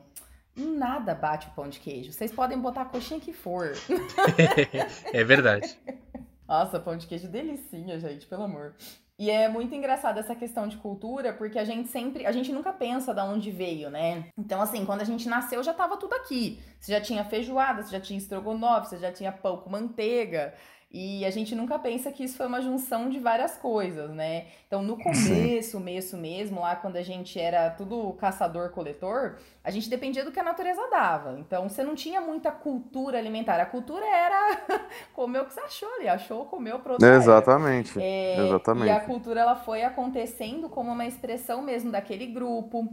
nada 0.57 1.13
bate 1.13 1.47
o 1.47 1.51
pão 1.51 1.69
de 1.69 1.79
queijo. 1.79 2.11
Vocês 2.11 2.31
podem 2.31 2.59
botar 2.59 2.81
a 2.81 2.85
coxinha 2.85 3.19
que 3.19 3.31
for. 3.33 3.73
é 5.13 5.23
verdade. 5.23 5.77
Nossa, 6.47 6.79
pão 6.79 6.97
de 6.97 7.05
queijo 7.05 7.27
delicinha, 7.27 7.99
gente, 7.99 8.25
pelo 8.25 8.43
amor. 8.43 8.73
E 9.19 9.31
é 9.31 9.49
muito 9.49 9.73
engraçado 9.73 10.19
essa 10.19 10.35
questão 10.35 10.67
de 10.67 10.77
cultura, 10.77 11.33
porque 11.33 11.57
a 11.57 11.65
gente 11.65 11.89
sempre, 11.89 12.25
a 12.25 12.31
gente 12.31 12.51
nunca 12.51 12.71
pensa 12.71 13.15
da 13.15 13.25
onde 13.25 13.49
veio, 13.49 13.89
né? 13.89 14.25
Então, 14.37 14.61
assim, 14.61 14.85
quando 14.85 15.01
a 15.01 15.05
gente 15.05 15.27
nasceu 15.27 15.63
já 15.63 15.73
tava 15.73 15.97
tudo 15.97 16.13
aqui. 16.13 16.59
Você 16.79 16.91
já 16.91 17.01
tinha 17.01 17.25
feijoada, 17.25 17.81
você 17.81 17.91
já 17.91 17.99
tinha 17.99 18.19
estrogonofe, 18.19 18.89
você 18.89 18.97
já 18.97 19.11
tinha 19.11 19.31
pão 19.31 19.57
com 19.57 19.71
manteiga. 19.71 20.53
E 20.89 21.25
a 21.25 21.29
gente 21.29 21.53
nunca 21.53 21.77
pensa 21.77 22.11
que 22.13 22.23
isso 22.23 22.37
foi 22.37 22.47
uma 22.47 22.61
junção 22.61 23.09
de 23.09 23.19
várias 23.19 23.57
coisas, 23.57 24.09
né? 24.11 24.45
Então, 24.67 24.81
no 24.81 24.97
começo, 24.97 25.77
começo 25.77 26.17
mesmo, 26.17 26.61
lá 26.61 26.77
quando 26.77 26.95
a 26.95 27.03
gente 27.03 27.37
era 27.37 27.69
tudo 27.71 28.13
caçador-coletor, 28.13 29.35
a 29.61 29.69
gente 29.69 29.89
dependia 29.89 30.23
do 30.23 30.31
que 30.31 30.39
a 30.39 30.43
natureza 30.43 30.81
dava. 30.89 31.37
Então, 31.39 31.67
você 31.67 31.83
não 31.83 31.93
tinha 31.93 32.21
muita 32.21 32.51
cultura 32.51 33.17
alimentar. 33.17 33.59
A 33.59 33.65
cultura 33.65 34.05
era 34.05 34.61
comer 35.13 35.41
o 35.41 35.45
que 35.45 35.53
você 35.53 35.59
achou 35.59 35.93
ali. 35.95 36.07
Achou, 36.07 36.45
comeu, 36.45 36.79
era. 36.79 37.05
Exatamente. 37.05 37.99
É, 38.01 38.45
Exatamente. 38.45 38.87
E 38.87 38.91
a 38.91 39.01
cultura 39.01 39.41
ela 39.41 39.55
foi 39.57 39.83
acontecendo 39.83 40.69
como 40.69 40.91
uma 40.91 41.05
expressão 41.05 41.61
mesmo 41.61 41.91
daquele 41.91 42.27
grupo. 42.27 42.89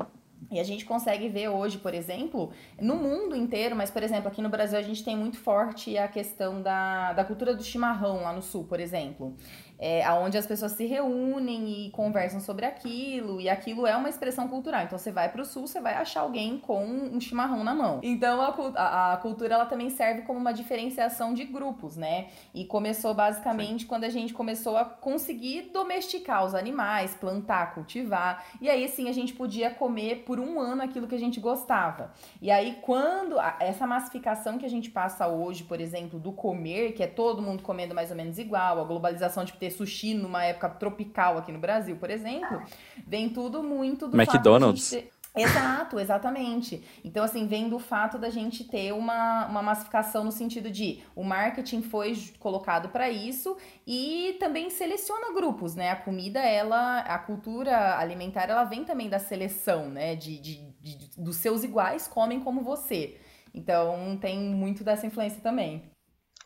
E 0.51 0.61
a 0.61 0.65
gente 0.65 0.85
consegue 0.85 1.29
ver 1.29 1.49
hoje, 1.49 1.79
por 1.79 1.95
exemplo, 1.95 2.51
no 2.81 2.97
mundo 2.97 3.37
inteiro, 3.37 3.75
mas, 3.75 3.91
por 3.91 4.03
exemplo, 4.03 4.29
aqui 4.29 4.43
no 4.43 4.49
Brasil 4.49 4.79
a 4.79 4.83
gente 4.83 5.05
tem 5.05 5.17
muito 5.17 5.39
forte 5.39 5.97
a 5.97 6.09
questão 6.09 6.63
da, 6.63 7.13
da 7.13 7.25
cultura 7.25 7.55
do 7.55 7.63
chimarrão 7.63 8.23
lá 8.23 8.33
no 8.33 8.43
sul, 8.43 8.65
por 8.65 8.81
exemplo. 8.81 9.35
É, 9.79 10.09
onde 10.13 10.39
as 10.39 10.47
pessoas 10.47 10.73
se 10.73 10.87
reúnem 10.87 11.87
e 11.87 11.91
conversam 11.91 12.41
sobre 12.41 12.65
aquilo, 12.65 13.41
e 13.41 13.49
aquilo 13.49 13.87
é 13.87 13.97
uma 13.97 14.09
expressão 14.09 14.47
cultural. 14.49 14.83
Então 14.85 14.99
você 14.99 15.11
vai 15.11 15.29
pro 15.31 15.45
sul, 15.45 15.67
você 15.67 15.81
vai 15.81 15.95
achar 15.95 16.21
alguém 16.21 16.59
com 16.59 16.85
um 16.85 17.21
chimarrão 17.21 17.65
na 17.65 17.75
mão. 17.75 18.01
Então 18.03 18.41
a, 18.41 18.55
a, 18.81 19.13
a 19.15 19.17
cultura 19.17 19.55
ela 19.55 19.67
também 19.67 19.91
serve 19.91 20.23
como 20.23 20.39
uma 20.39 20.53
diferenciação 20.53 21.35
de 21.35 21.45
grupos, 21.45 21.97
né? 21.97 22.27
E 22.55 22.65
começou 22.65 23.13
basicamente 23.15 23.85
quando 23.87 24.05
a 24.05 24.09
gente 24.09 24.33
começou 24.33 24.77
a 24.77 24.85
conseguir 24.85 25.71
domesticar 25.73 26.45
os 26.45 26.55
animais, 26.55 27.15
plantar, 27.15 27.75
cultivar. 27.75 28.45
E 28.61 28.71
aí 28.71 28.89
sim 28.89 29.09
a 29.09 29.13
gente 29.13 29.35
podia 29.35 29.71
comer 29.71 30.23
por 30.25 30.39
um 30.39 30.61
ano 30.61 30.83
aquilo 30.83 31.07
que 31.09 31.15
a 31.15 31.19
gente 31.19 31.41
gostava. 31.41 32.13
E 32.41 32.51
aí 32.51 32.79
quando 32.81 33.39
a- 33.41 33.57
essa 33.61 33.87
massificação 33.87 34.57
que 34.57 34.65
a 34.67 34.71
gente 34.71 34.91
passa 34.91 35.27
hoje, 35.27 35.65
por 35.65 35.81
exemplo, 35.81 36.19
do 36.19 36.33
comer, 36.33 36.93
que 36.93 37.03
é 37.03 37.07
todo 37.07 37.43
mundo 37.43 37.63
comendo 37.63 37.95
mais 37.95 38.11
ou 38.11 38.17
menos 38.17 38.39
igual, 38.39 38.81
a 38.81 38.85
globalização 38.85 39.45
de 39.45 39.53
ter 39.65 39.71
sushi 39.71 40.15
numa 40.15 40.45
época 40.45 40.69
tropical 40.69 41.39
aqui 41.39 41.53
no 41.53 41.59
Brasil, 41.59 41.97
por 41.97 42.11
exemplo, 42.11 42.63
vem 43.07 43.29
tudo 43.29 43.63
muito 43.63 44.07
do 44.09 44.19
fato 44.19 44.23
McDonald's. 44.23 44.91
gente 44.91 45.03
ter- 45.03 45.15
Exato, 45.37 45.99
exatamente. 45.99 46.85
Então, 47.05 47.25
assim, 47.25 47.49
vem 47.49 47.69
do 47.69 47.81
fato 47.81 48.19
da 48.19 48.31
gente 48.31 48.63
ter 48.63 48.93
uma, 48.93 49.47
uma 49.47 49.61
massificação 49.63 50.23
no 50.23 50.31
sentido 50.31 50.71
de 50.71 51.03
o 51.17 51.25
marketing 51.25 51.83
foi 51.83 52.15
colocado 52.39 52.89
para 52.91 53.11
isso 53.11 53.57
e 53.85 54.37
também 54.39 54.71
seleciona 54.71 55.33
grupos, 55.35 55.75
né? 55.75 55.91
A 55.91 55.97
comida, 55.97 56.39
ela, 56.39 57.01
a 57.01 57.19
cultura 57.19 57.99
alimentar, 57.99 58.49
ela 58.49 58.63
vem 58.63 58.85
também 58.85 59.09
da 59.09 59.19
seleção, 59.19 59.89
né? 59.89 60.15
De, 60.15 60.39
de, 60.39 60.71
de- 60.81 61.11
dos 61.21 61.35
seus 61.37 61.65
iguais 61.65 62.07
comem 62.07 62.39
como 62.39 62.63
você. 62.63 63.19
Então, 63.53 64.17
tem 64.21 64.39
muito 64.39 64.85
dessa 64.85 65.05
influência 65.05 65.41
também. 65.43 65.91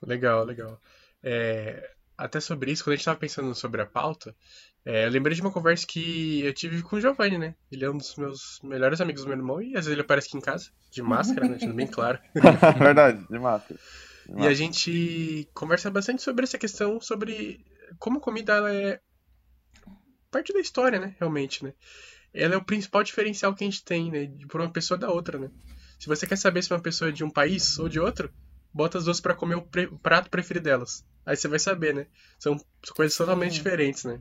Legal, 0.00 0.44
legal. 0.44 0.80
É, 1.22 1.90
até 2.18 2.40
sobre 2.40 2.72
isso, 2.72 2.84
quando 2.84 2.94
a 2.94 2.96
gente 2.96 3.04
tava 3.06 3.18
pensando 3.18 3.54
sobre 3.54 3.80
a 3.80 3.86
pauta, 3.86 4.34
é, 4.84 5.06
eu 5.06 5.10
lembrei 5.10 5.34
de 5.36 5.40
uma 5.40 5.52
conversa 5.52 5.86
que 5.86 6.40
eu 6.44 6.52
tive 6.52 6.82
com 6.82 6.96
o 6.96 7.00
Giovanni, 7.00 7.38
né? 7.38 7.54
Ele 7.70 7.84
é 7.84 7.90
um 7.90 7.96
dos 7.96 8.16
meus 8.16 8.58
melhores 8.62 9.00
amigos 9.00 9.22
do 9.22 9.28
meu 9.28 9.38
irmão 9.38 9.62
e 9.62 9.68
às 9.68 9.84
vezes 9.86 9.92
ele 9.92 10.00
aparece 10.02 10.28
aqui 10.28 10.36
em 10.38 10.40
casa, 10.40 10.70
de 10.90 11.02
máscara, 11.02 11.46
né? 11.46 11.50
Deixando 11.54 11.74
bem 11.76 11.86
claro. 11.86 12.18
verdade, 12.78 13.24
de 13.28 13.38
máscara. 13.38 13.78
De 14.26 14.32
E 14.32 14.46
a 14.46 14.52
máscara. 14.52 14.54
gente 14.54 15.48
conversa 15.54 15.90
bastante 15.90 16.22
sobre 16.22 16.44
essa 16.44 16.58
questão, 16.58 17.00
sobre 17.00 17.64
como 17.98 18.18
a 18.18 18.20
comida 18.20 18.54
ela 18.54 18.72
é 18.74 19.00
parte 20.30 20.52
da 20.52 20.60
história, 20.60 20.98
né? 21.00 21.14
Realmente, 21.18 21.64
né? 21.64 21.72
Ela 22.32 22.54
é 22.54 22.56
o 22.56 22.64
principal 22.64 23.02
diferencial 23.02 23.54
que 23.54 23.64
a 23.64 23.66
gente 23.70 23.84
tem, 23.84 24.10
né? 24.10 24.26
de- 24.26 24.46
Por 24.46 24.60
uma 24.60 24.70
pessoa 24.72 24.98
da 24.98 25.10
outra, 25.10 25.38
né? 25.38 25.50
Se 25.98 26.06
você 26.06 26.26
quer 26.26 26.36
saber 26.36 26.62
se 26.62 26.72
uma 26.72 26.80
pessoa 26.80 27.08
é 27.08 27.12
de 27.12 27.24
um 27.24 27.30
país 27.30 27.78
ou 27.78 27.88
de 27.88 27.98
outro, 27.98 28.30
bota 28.72 28.98
as 28.98 29.04
duas 29.04 29.20
pra 29.20 29.34
comer 29.34 29.56
o, 29.56 29.62
pre- 29.62 29.86
o 29.86 29.98
prato 29.98 30.30
preferido 30.30 30.64
delas. 30.64 31.04
Aí 31.28 31.36
você 31.36 31.46
vai 31.46 31.58
saber, 31.58 31.94
né? 31.94 32.06
São 32.38 32.56
coisas 32.96 33.16
totalmente 33.16 33.52
Sim. 33.52 33.58
diferentes, 33.58 34.04
né? 34.04 34.18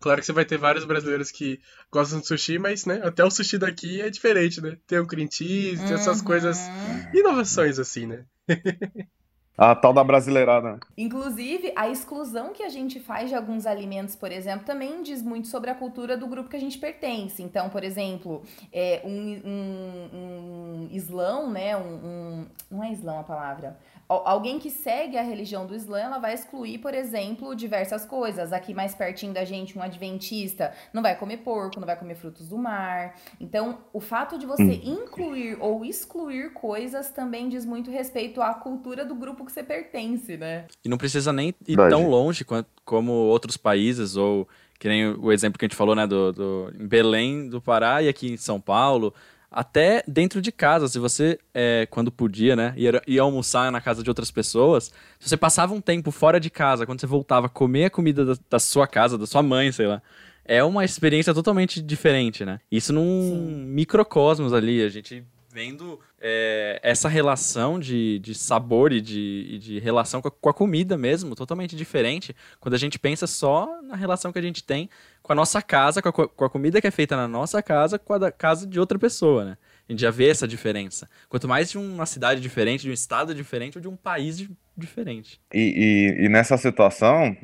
Claro 0.00 0.20
que 0.20 0.26
você 0.26 0.32
vai 0.32 0.44
ter 0.44 0.58
vários 0.58 0.84
brasileiros 0.84 1.30
que 1.30 1.58
gostam 1.90 2.20
de 2.20 2.26
sushi, 2.26 2.58
mas, 2.58 2.84
né? 2.84 3.00
Até 3.02 3.24
o 3.24 3.30
sushi 3.30 3.56
daqui 3.58 4.00
é 4.02 4.10
diferente, 4.10 4.60
né? 4.60 4.78
Tem 4.86 4.98
o 4.98 5.06
cream 5.06 5.28
cheese, 5.30 5.84
tem 5.84 5.96
essas 5.96 6.18
Uhum. 6.18 6.24
coisas, 6.24 6.70
inovações 7.12 7.78
assim, 7.78 8.06
né? 8.06 8.26
A 9.58 9.74
tal 9.74 9.92
da 9.92 10.04
brasileirada. 10.04 10.72
né? 10.72 10.78
Inclusive, 10.98 11.72
a 11.74 11.88
exclusão 11.88 12.52
que 12.52 12.62
a 12.62 12.68
gente 12.68 13.00
faz 13.00 13.30
de 13.30 13.34
alguns 13.34 13.64
alimentos, 13.66 14.14
por 14.14 14.30
exemplo, 14.30 14.66
também 14.66 15.02
diz 15.02 15.22
muito 15.22 15.48
sobre 15.48 15.70
a 15.70 15.74
cultura 15.74 16.14
do 16.16 16.26
grupo 16.26 16.50
que 16.50 16.56
a 16.56 16.60
gente 16.60 16.76
pertence. 16.78 17.42
Então, 17.42 17.70
por 17.70 17.82
exemplo, 17.82 18.42
é, 18.72 19.00
um, 19.04 19.40
um, 19.44 20.08
um 20.12 20.88
islão, 20.92 21.50
né? 21.50 21.76
Um, 21.76 21.80
um- 21.94 22.46
não 22.70 22.84
é 22.84 22.92
islão 22.92 23.18
a 23.20 23.22
palavra. 23.24 23.78
Al- 24.08 24.22
Alguém 24.28 24.58
que 24.58 24.70
segue 24.70 25.16
a 25.16 25.22
religião 25.22 25.66
do 25.66 25.74
Islã, 25.74 25.98
ela 26.00 26.18
vai 26.18 26.32
excluir, 26.34 26.78
por 26.78 26.94
exemplo, 26.94 27.54
diversas 27.56 28.04
coisas. 28.04 28.52
Aqui 28.52 28.72
mais 28.74 28.94
pertinho 28.94 29.32
da 29.32 29.44
gente, 29.44 29.76
um 29.76 29.82
adventista 29.82 30.72
não 30.92 31.02
vai 31.02 31.16
comer 31.16 31.38
porco, 31.38 31.80
não 31.80 31.86
vai 31.86 31.96
comer 31.96 32.14
frutos 32.14 32.48
do 32.48 32.56
mar. 32.58 33.16
Então, 33.40 33.78
o 33.92 34.00
fato 34.00 34.38
de 34.38 34.46
você 34.46 34.74
incluir 34.84 35.56
ou 35.60 35.84
excluir 35.84 36.52
coisas 36.52 37.10
também 37.10 37.48
diz 37.48 37.64
muito 37.66 37.90
respeito 37.90 38.40
à 38.42 38.54
cultura 38.54 39.04
do 39.04 39.14
grupo 39.14 39.45
que 39.46 39.52
você 39.52 39.62
pertence, 39.62 40.36
né? 40.36 40.66
E 40.84 40.88
não 40.88 40.98
precisa 40.98 41.32
nem 41.32 41.54
ir 41.66 41.76
tão 41.76 42.08
longe 42.08 42.44
quanto, 42.44 42.68
como 42.84 43.12
outros 43.12 43.56
países, 43.56 44.16
ou 44.16 44.46
que 44.78 44.88
nem 44.88 45.06
o 45.08 45.32
exemplo 45.32 45.58
que 45.58 45.64
a 45.64 45.68
gente 45.68 45.76
falou, 45.76 45.94
né, 45.94 46.06
do, 46.06 46.32
do 46.32 46.72
em 46.78 46.86
Belém 46.86 47.48
do 47.48 47.60
Pará 47.60 48.02
e 48.02 48.08
aqui 48.08 48.32
em 48.32 48.36
São 48.36 48.60
Paulo, 48.60 49.14
até 49.50 50.02
dentro 50.06 50.42
de 50.42 50.52
casa, 50.52 50.86
se 50.88 50.98
você, 50.98 51.38
é, 51.54 51.86
quando 51.90 52.12
podia, 52.12 52.54
né, 52.54 52.74
ia, 52.76 53.02
ia 53.06 53.22
almoçar 53.22 53.72
na 53.72 53.80
casa 53.80 54.02
de 54.02 54.10
outras 54.10 54.30
pessoas, 54.30 54.92
se 55.18 55.28
você 55.30 55.36
passava 55.36 55.72
um 55.72 55.80
tempo 55.80 56.10
fora 56.10 56.38
de 56.38 56.50
casa, 56.50 56.84
quando 56.84 57.00
você 57.00 57.06
voltava 57.06 57.46
a 57.46 57.48
comer 57.48 57.86
a 57.86 57.90
comida 57.90 58.24
da, 58.24 58.34
da 58.50 58.58
sua 58.58 58.86
casa, 58.86 59.16
da 59.16 59.26
sua 59.26 59.42
mãe, 59.42 59.72
sei 59.72 59.86
lá, 59.86 60.02
é 60.44 60.62
uma 60.62 60.84
experiência 60.84 61.32
totalmente 61.32 61.80
diferente, 61.80 62.44
né? 62.44 62.60
Isso 62.70 62.92
num 62.92 63.02
Sim. 63.02 63.64
microcosmos 63.66 64.52
ali, 64.52 64.82
a 64.82 64.88
gente 64.88 65.24
vendo 65.56 65.98
é, 66.20 66.78
essa 66.82 67.08
relação 67.08 67.80
de, 67.80 68.18
de 68.18 68.34
sabor 68.34 68.92
e 68.92 69.00
de, 69.00 69.58
de 69.58 69.78
relação 69.78 70.20
com 70.20 70.28
a, 70.28 70.30
com 70.30 70.50
a 70.50 70.52
comida 70.52 70.98
mesmo, 70.98 71.34
totalmente 71.34 71.74
diferente, 71.74 72.36
quando 72.60 72.74
a 72.74 72.78
gente 72.78 72.98
pensa 72.98 73.26
só 73.26 73.80
na 73.80 73.96
relação 73.96 74.30
que 74.30 74.38
a 74.38 74.42
gente 74.42 74.62
tem 74.62 74.90
com 75.22 75.32
a 75.32 75.34
nossa 75.34 75.62
casa, 75.62 76.02
com 76.02 76.10
a, 76.10 76.12
co- 76.12 76.28
com 76.28 76.44
a 76.44 76.50
comida 76.50 76.78
que 76.78 76.86
é 76.86 76.90
feita 76.90 77.16
na 77.16 77.26
nossa 77.26 77.62
casa, 77.62 77.98
com 77.98 78.12
a 78.12 78.18
da 78.18 78.30
casa 78.30 78.66
de 78.66 78.78
outra 78.78 78.98
pessoa, 78.98 79.46
né? 79.46 79.56
A 79.88 79.92
gente 79.92 80.00
já 80.02 80.10
vê 80.10 80.28
essa 80.28 80.46
diferença. 80.46 81.08
Quanto 81.26 81.48
mais 81.48 81.70
de 81.70 81.78
uma 81.78 82.04
cidade 82.04 82.38
diferente, 82.40 82.82
de 82.82 82.90
um 82.90 82.92
estado 82.92 83.34
diferente 83.34 83.78
ou 83.78 83.82
de 83.82 83.88
um 83.88 83.96
país 83.96 84.36
di- 84.36 84.50
diferente. 84.76 85.40
E, 85.54 86.16
e, 86.20 86.24
e 86.26 86.28
nessa 86.28 86.58
situação, 86.58 87.34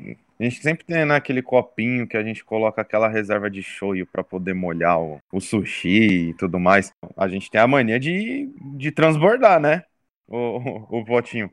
a 0.43 0.49
gente 0.49 0.61
sempre 0.61 0.85
tem 0.85 1.05
né, 1.05 1.15
aquele 1.15 1.41
copinho 1.41 2.05
que 2.05 2.17
a 2.17 2.23
gente 2.23 2.43
coloca 2.43 2.81
aquela 2.81 3.07
reserva 3.07 3.49
de 3.49 3.63
shoyu 3.63 4.05
para 4.05 4.23
poder 4.23 4.53
molhar 4.53 4.99
o, 4.99 5.19
o 5.31 5.39
sushi 5.39 6.29
e 6.29 6.33
tudo 6.33 6.59
mais. 6.59 6.91
A 7.15 7.27
gente 7.29 7.49
tem 7.49 7.61
a 7.61 7.67
mania 7.67 7.97
de, 7.99 8.49
de 8.75 8.91
transbordar, 8.91 9.59
né? 9.59 9.83
O, 10.27 10.37
o, 10.37 10.99
o 10.99 11.05
potinho. 11.05 11.49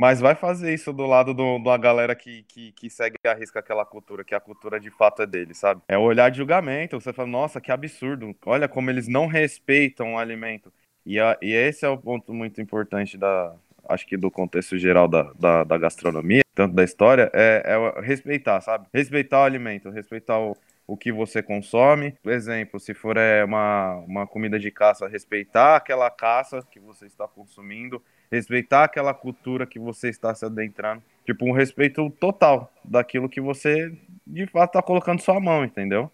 Mas 0.00 0.18
vai 0.18 0.34
fazer 0.34 0.72
isso 0.72 0.94
do 0.94 1.04
lado 1.04 1.34
do, 1.34 1.58
da 1.58 1.76
galera 1.76 2.16
que, 2.16 2.42
que, 2.44 2.72
que 2.72 2.88
segue 2.88 3.16
e 3.22 3.28
arrisca 3.28 3.58
aquela 3.60 3.84
cultura, 3.84 4.24
que 4.24 4.34
a 4.34 4.40
cultura 4.40 4.80
de 4.80 4.90
fato 4.90 5.20
é 5.20 5.26
dele, 5.26 5.52
sabe? 5.52 5.82
É 5.86 5.98
o 5.98 6.02
olhar 6.02 6.30
de 6.30 6.38
julgamento. 6.38 6.98
Você 6.98 7.12
fala, 7.12 7.28
nossa, 7.28 7.60
que 7.60 7.70
absurdo. 7.70 8.34
Olha 8.46 8.66
como 8.66 8.88
eles 8.88 9.06
não 9.06 9.26
respeitam 9.26 10.14
o 10.14 10.18
alimento. 10.18 10.72
E, 11.04 11.20
a, 11.20 11.36
e 11.42 11.52
esse 11.52 11.84
é 11.84 11.88
o 11.90 11.98
ponto 11.98 12.32
muito 12.32 12.62
importante 12.62 13.18
da, 13.18 13.54
acho 13.90 14.06
que 14.06 14.16
do 14.16 14.30
contexto 14.30 14.78
geral 14.78 15.08
da, 15.08 15.32
da, 15.38 15.64
da 15.64 15.78
gastronomia, 15.78 16.42
tanto 16.54 16.74
da 16.74 16.84
história, 16.84 17.30
é, 17.34 17.62
é, 17.64 18.00
respeitar, 18.00 18.60
sabe? 18.60 18.86
Respeitar 18.92 19.40
o 19.40 19.44
alimento, 19.44 19.90
respeitar 19.90 20.38
o, 20.38 20.56
o 20.86 20.96
que 20.96 21.12
você 21.12 21.42
consome. 21.42 22.12
Por 22.22 22.32
exemplo, 22.32 22.78
se 22.78 22.94
for 22.94 23.16
é, 23.16 23.44
uma, 23.44 23.96
uma 24.06 24.26
comida 24.26 24.58
de 24.58 24.70
caça, 24.70 25.08
respeitar 25.08 25.76
aquela 25.76 26.10
caça 26.10 26.66
que 26.70 26.80
você 26.80 27.06
está 27.06 27.26
consumindo, 27.26 28.02
respeitar 28.30 28.84
aquela 28.84 29.12
cultura 29.12 29.66
que 29.66 29.78
você 29.78 30.08
está 30.08 30.34
se 30.34 30.44
adentrando. 30.44 31.02
Tipo, 31.24 31.46
um 31.46 31.52
respeito 31.52 32.08
total 32.10 32.72
daquilo 32.84 33.28
que 33.28 33.40
você 33.40 33.92
de 34.26 34.46
fato 34.46 34.70
está 34.70 34.82
colocando 34.82 35.20
sua 35.20 35.40
mão, 35.40 35.64
entendeu? 35.64 36.10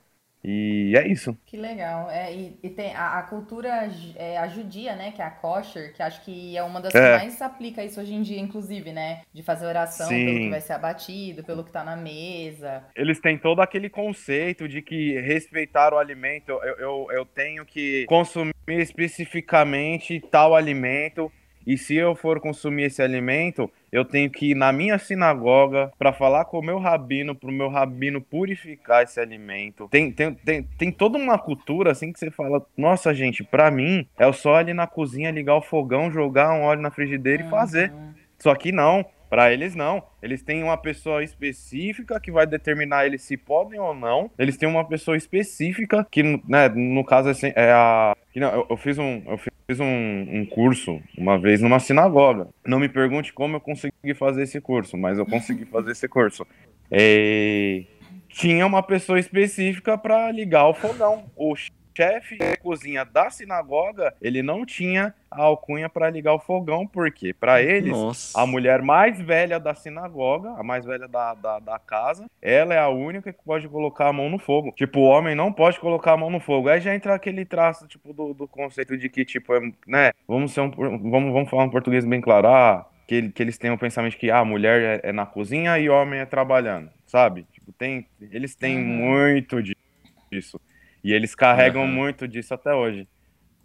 E 0.48 0.94
é 0.96 1.08
isso. 1.08 1.36
Que 1.44 1.56
legal. 1.56 2.08
É, 2.08 2.32
e, 2.32 2.56
e 2.62 2.70
tem 2.70 2.94
a, 2.94 3.18
a 3.18 3.22
cultura 3.24 3.90
é, 4.14 4.38
a 4.38 4.46
judia, 4.46 4.94
né? 4.94 5.10
Que 5.10 5.20
é 5.20 5.24
a 5.24 5.30
kosher, 5.30 5.92
que 5.92 6.00
acho 6.00 6.24
que 6.24 6.56
é 6.56 6.62
uma 6.62 6.80
das 6.80 6.94
é. 6.94 7.00
que 7.00 7.24
mais 7.24 7.42
aplica 7.42 7.84
isso 7.84 8.00
hoje 8.00 8.14
em 8.14 8.22
dia, 8.22 8.38
inclusive, 8.38 8.92
né? 8.92 9.22
De 9.34 9.42
fazer 9.42 9.66
oração 9.66 10.06
Sim. 10.06 10.24
pelo 10.24 10.38
que 10.38 10.50
vai 10.50 10.60
ser 10.60 10.74
abatido, 10.74 11.42
pelo 11.42 11.64
que 11.64 11.72
tá 11.72 11.82
na 11.82 11.96
mesa. 11.96 12.84
Eles 12.94 13.18
têm 13.18 13.36
todo 13.36 13.60
aquele 13.60 13.90
conceito 13.90 14.68
de 14.68 14.80
que 14.82 15.20
respeitar 15.20 15.92
o 15.92 15.98
alimento, 15.98 16.50
eu, 16.50 16.76
eu, 16.76 17.06
eu 17.10 17.26
tenho 17.26 17.66
que 17.66 18.04
consumir 18.06 18.54
especificamente 18.68 20.20
tal 20.30 20.54
alimento 20.54 21.32
e 21.66 21.76
se 21.76 21.96
eu 21.96 22.14
for 22.14 22.40
consumir 22.40 22.84
esse 22.84 23.02
alimento, 23.02 23.68
eu 23.90 24.04
tenho 24.04 24.30
que 24.30 24.50
ir 24.50 24.54
na 24.54 24.72
minha 24.72 24.98
sinagoga 24.98 25.90
para 25.98 26.12
falar 26.12 26.44
com 26.44 26.60
o 26.60 26.62
meu 26.62 26.78
rabino, 26.78 27.34
para 27.34 27.50
o 27.50 27.52
meu 27.52 27.68
rabino 27.68 28.20
purificar 28.20 29.02
esse 29.02 29.18
alimento. 29.18 29.88
Tem, 29.88 30.12
tem, 30.12 30.32
tem, 30.34 30.62
tem 30.62 30.92
toda 30.92 31.18
uma 31.18 31.38
cultura 31.38 31.90
assim 31.90 32.12
que 32.12 32.18
você 32.18 32.30
fala: 32.30 32.64
nossa, 32.76 33.12
gente, 33.12 33.42
para 33.42 33.70
mim 33.70 34.06
é 34.16 34.30
só 34.32 34.54
ali 34.54 34.72
na 34.72 34.86
cozinha 34.86 35.30
ligar 35.30 35.56
o 35.56 35.62
fogão, 35.62 36.10
jogar 36.10 36.52
um 36.52 36.62
óleo 36.62 36.82
na 36.82 36.90
frigideira 36.90 37.44
e 37.44 37.50
fazer. 37.50 37.90
Uhum. 37.90 38.14
Só 38.38 38.54
que 38.54 38.70
não. 38.70 39.04
Para 39.28 39.52
eles 39.52 39.74
não. 39.74 40.02
Eles 40.22 40.42
têm 40.42 40.62
uma 40.62 40.76
pessoa 40.76 41.22
específica 41.22 42.20
que 42.20 42.30
vai 42.30 42.46
determinar 42.46 43.06
eles 43.06 43.22
se 43.22 43.36
podem 43.36 43.78
ou 43.78 43.94
não. 43.94 44.30
Eles 44.38 44.56
têm 44.56 44.68
uma 44.68 44.84
pessoa 44.84 45.16
específica 45.16 46.06
que, 46.10 46.22
né, 46.22 46.68
no 46.68 47.04
caso 47.04 47.28
assim, 47.28 47.52
é 47.54 47.72
a. 47.72 48.16
Não, 48.34 48.52
eu, 48.52 48.66
eu 48.70 48.76
fiz 48.76 48.98
um, 48.98 49.22
eu 49.26 49.38
fiz 49.38 49.80
um, 49.80 49.84
um, 49.86 50.46
curso 50.46 51.00
uma 51.16 51.38
vez 51.38 51.60
numa 51.60 51.78
sinagoga. 51.78 52.48
Não 52.64 52.78
me 52.78 52.88
pergunte 52.88 53.32
como 53.32 53.56
eu 53.56 53.60
consegui 53.60 54.14
fazer 54.14 54.42
esse 54.42 54.60
curso, 54.60 54.96
mas 54.96 55.18
eu 55.18 55.24
consegui 55.24 55.64
fazer 55.70 55.92
esse 55.92 56.06
curso. 56.06 56.46
E... 56.90 57.86
Tinha 58.28 58.66
uma 58.66 58.82
pessoa 58.82 59.18
específica 59.18 59.96
para 59.96 60.30
ligar 60.30 60.68
o 60.68 60.74
fogão. 60.74 61.24
O 61.34 61.54
chefe 61.96 62.36
de 62.36 62.56
cozinha 62.58 63.04
da 63.06 63.30
sinagoga, 63.30 64.14
ele 64.20 64.42
não 64.42 64.66
tinha 64.66 65.14
a 65.30 65.42
alcunha 65.42 65.88
para 65.88 66.10
ligar 66.10 66.34
o 66.34 66.38
fogão, 66.38 66.86
porque 66.86 67.32
para 67.32 67.62
eles, 67.62 67.90
Nossa. 67.90 68.38
a 68.38 68.46
mulher 68.46 68.82
mais 68.82 69.18
velha 69.18 69.58
da 69.58 69.74
sinagoga, 69.74 70.50
a 70.50 70.62
mais 70.62 70.84
velha 70.84 71.08
da, 71.08 71.32
da, 71.32 71.58
da, 71.58 71.78
casa, 71.78 72.26
ela 72.42 72.74
é 72.74 72.78
a 72.78 72.88
única 72.88 73.32
que 73.32 73.42
pode 73.42 73.66
colocar 73.68 74.08
a 74.08 74.12
mão 74.12 74.28
no 74.28 74.38
fogo. 74.38 74.72
Tipo, 74.76 75.00
o 75.00 75.04
homem 75.04 75.34
não 75.34 75.50
pode 75.50 75.80
colocar 75.80 76.12
a 76.12 76.16
mão 76.16 76.30
no 76.30 76.38
fogo. 76.38 76.68
Aí 76.68 76.80
já 76.80 76.94
entra 76.94 77.14
aquele 77.14 77.44
traço, 77.44 77.86
tipo, 77.86 78.12
do, 78.12 78.34
do 78.34 78.46
conceito 78.46 78.96
de 78.96 79.08
que, 79.08 79.24
tipo, 79.24 79.54
é, 79.54 79.60
né, 79.86 80.12
vamos, 80.28 80.52
ser 80.52 80.60
um, 80.60 80.70
vamos, 80.70 81.32
vamos 81.32 81.48
falar 81.48 81.64
um 81.64 81.70
português 81.70 82.04
bem 82.04 82.20
claro, 82.20 82.48
ah, 82.48 82.86
que, 83.08 83.30
que 83.30 83.42
eles 83.42 83.56
têm 83.56 83.70
o 83.70 83.78
pensamento 83.78 84.18
que 84.18 84.30
ah, 84.30 84.40
a 84.40 84.44
mulher 84.44 85.00
é, 85.02 85.08
é 85.08 85.12
na 85.12 85.24
cozinha 85.24 85.78
e 85.78 85.88
o 85.88 85.94
homem 85.94 86.20
é 86.20 86.26
trabalhando, 86.26 86.90
sabe? 87.06 87.46
Tipo, 87.52 87.72
tem, 87.72 88.06
eles 88.20 88.54
têm 88.54 88.76
uhum. 88.76 88.84
muito 88.84 89.62
disso. 89.62 90.60
E 91.06 91.12
eles 91.12 91.36
carregam 91.36 91.82
uhum. 91.82 91.88
muito 91.88 92.26
disso 92.26 92.52
até 92.52 92.74
hoje. 92.74 93.08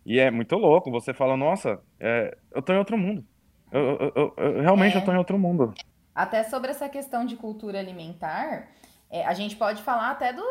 E 0.05 0.19
é 0.19 0.29
muito 0.29 0.55
louco. 0.57 0.91
Você 0.91 1.12
fala, 1.12 1.36
nossa, 1.36 1.79
é, 2.00 2.38
eu 2.53 2.62
tô 2.62 2.71
em 2.71 2.77
outro 2.77 2.95
mundo. 2.95 3.25
Eu, 3.71 4.12
eu, 4.15 4.33
eu 4.38 4.62
realmente 4.62 4.95
é. 4.95 5.00
eu 5.00 5.03
tô 5.03 5.12
em 5.12 5.17
outro 5.17 5.39
mundo. 5.39 5.74
Até 6.13 6.43
sobre 6.43 6.69
essa 6.69 6.88
questão 6.88 7.25
de 7.25 7.36
cultura 7.36 7.79
alimentar, 7.79 8.67
é, 9.10 9.25
a 9.25 9.33
gente 9.33 9.55
pode 9.55 9.81
falar 9.81 10.12
até 10.12 10.31
do, 10.31 10.43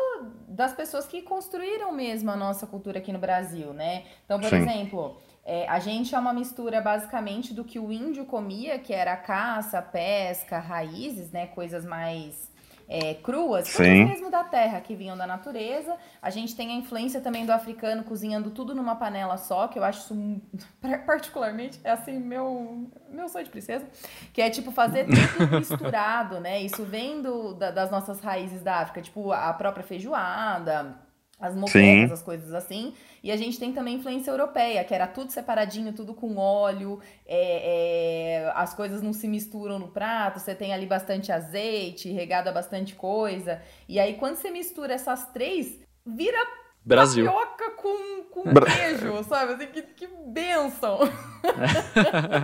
das 0.49 0.73
pessoas 0.73 1.07
que 1.07 1.21
construíram 1.21 1.93
mesmo 1.93 2.29
a 2.29 2.35
nossa 2.35 2.67
cultura 2.67 2.99
aqui 2.99 3.13
no 3.13 3.19
Brasil, 3.19 3.71
né? 3.71 4.03
Então, 4.25 4.37
por 4.37 4.49
Sim. 4.49 4.57
exemplo, 4.57 5.17
é, 5.45 5.65
a 5.69 5.79
gente 5.79 6.13
é 6.13 6.19
uma 6.19 6.33
mistura 6.33 6.81
basicamente 6.81 7.53
do 7.53 7.63
que 7.63 7.79
o 7.79 7.89
índio 7.89 8.25
comia, 8.25 8.77
que 8.77 8.91
era 8.91 9.15
caça, 9.15 9.81
pesca, 9.81 10.59
raízes, 10.59 11.31
né? 11.31 11.47
Coisas 11.47 11.85
mais 11.85 12.50
é, 12.91 13.13
cruas, 13.13 13.69
Sim. 13.69 14.03
mesmo 14.05 14.29
da 14.29 14.43
terra, 14.43 14.81
que 14.81 14.93
vinham 14.93 15.15
da 15.15 15.25
natureza. 15.25 15.95
A 16.21 16.29
gente 16.29 16.53
tem 16.53 16.71
a 16.71 16.75
influência 16.75 17.21
também 17.21 17.45
do 17.45 17.53
africano 17.53 18.03
cozinhando 18.03 18.51
tudo 18.51 18.75
numa 18.75 18.97
panela 18.97 19.37
só, 19.37 19.69
que 19.69 19.79
eu 19.79 19.83
acho 19.83 20.01
isso 20.01 20.41
particularmente, 21.05 21.79
é 21.85 21.91
assim, 21.91 22.19
meu, 22.19 22.91
meu 23.09 23.29
sonho 23.29 23.45
de 23.45 23.51
princesa, 23.51 23.87
que 24.33 24.41
é 24.41 24.49
tipo 24.49 24.71
fazer 24.71 25.05
tudo 25.05 25.55
misturado, 25.57 26.41
né? 26.41 26.61
Isso 26.61 26.83
vem 26.83 27.21
do, 27.21 27.53
da, 27.53 27.71
das 27.71 27.89
nossas 27.89 28.19
raízes 28.19 28.61
da 28.61 28.79
África, 28.79 29.01
tipo 29.01 29.31
a 29.31 29.53
própria 29.53 29.83
feijoada, 29.83 30.97
as 31.41 31.55
moquecas, 31.55 32.11
as 32.11 32.21
coisas 32.21 32.53
assim. 32.53 32.93
E 33.23 33.31
a 33.31 33.35
gente 33.35 33.59
tem 33.59 33.73
também 33.73 33.95
influência 33.95 34.29
europeia, 34.29 34.83
que 34.83 34.93
era 34.93 35.07
tudo 35.07 35.31
separadinho, 35.31 35.91
tudo 35.91 36.13
com 36.13 36.37
óleo, 36.37 36.99
é, 37.25 38.45
é, 38.45 38.51
as 38.55 38.73
coisas 38.73 39.01
não 39.01 39.11
se 39.11 39.27
misturam 39.27 39.79
no 39.79 39.87
prato, 39.87 40.39
você 40.39 40.53
tem 40.53 40.73
ali 40.73 40.85
bastante 40.85 41.31
azeite, 41.31 42.11
regada 42.11 42.51
bastante 42.51 42.95
coisa. 42.95 43.61
E 43.89 43.99
aí, 43.99 44.13
quando 44.13 44.35
você 44.35 44.51
mistura 44.51 44.93
essas 44.93 45.25
três, 45.31 45.79
vira 46.05 46.37
Brasil. 46.83 47.25
tapioca 47.25 47.71
com, 47.71 48.23
com 48.23 48.53
Bra 48.53 48.65
queijo, 48.65 49.23
sabe? 49.23 49.53
Assim, 49.53 49.67
que, 49.67 49.81
que 49.81 50.07
benção! 50.07 50.99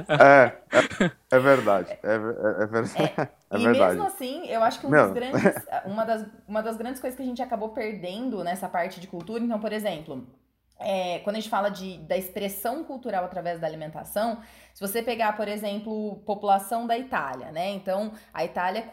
É, 0.10 0.54
é, 0.72 1.12
é 1.32 1.40
verdade. 1.40 1.92
É, 2.04 2.12
é, 2.12 2.64
é 2.64 2.66
verdade. 2.66 3.14
É, 3.18 3.22
é 3.52 3.60
e 3.60 3.64
verdade. 3.64 3.96
mesmo 3.96 4.08
assim, 4.08 4.48
eu 4.48 4.64
acho 4.64 4.80
que 4.80 4.88
um 4.88 4.90
dos 4.90 5.12
grandes, 5.12 5.54
uma, 5.86 6.04
das, 6.04 6.26
uma 6.48 6.64
das 6.64 6.78
grandes 6.78 7.00
coisas 7.00 7.16
que 7.16 7.24
a 7.24 7.26
gente 7.26 7.42
acabou 7.42 7.70
perdendo 7.70 8.44
nessa 8.44 8.68
parte 8.68 9.00
de 9.00 9.08
cultura, 9.08 9.44
então, 9.44 9.60
por 9.60 9.72
exemplo, 9.72 10.28
é, 10.80 11.20
quando 11.20 11.36
a 11.36 11.40
gente 11.40 11.50
fala 11.50 11.70
de, 11.70 11.98
da 12.00 12.18
expressão 12.18 12.84
cultural 12.84 13.26
através 13.26 13.60
da 13.60 13.68
alimentação, 13.68 14.40
se 14.78 14.88
você 14.88 15.02
pegar, 15.02 15.36
por 15.36 15.48
exemplo, 15.48 16.22
população 16.24 16.86
da 16.86 16.96
Itália, 16.96 17.52
né? 17.52 17.72
Então, 17.72 18.12
a 18.32 18.46
Itália, 18.46 18.88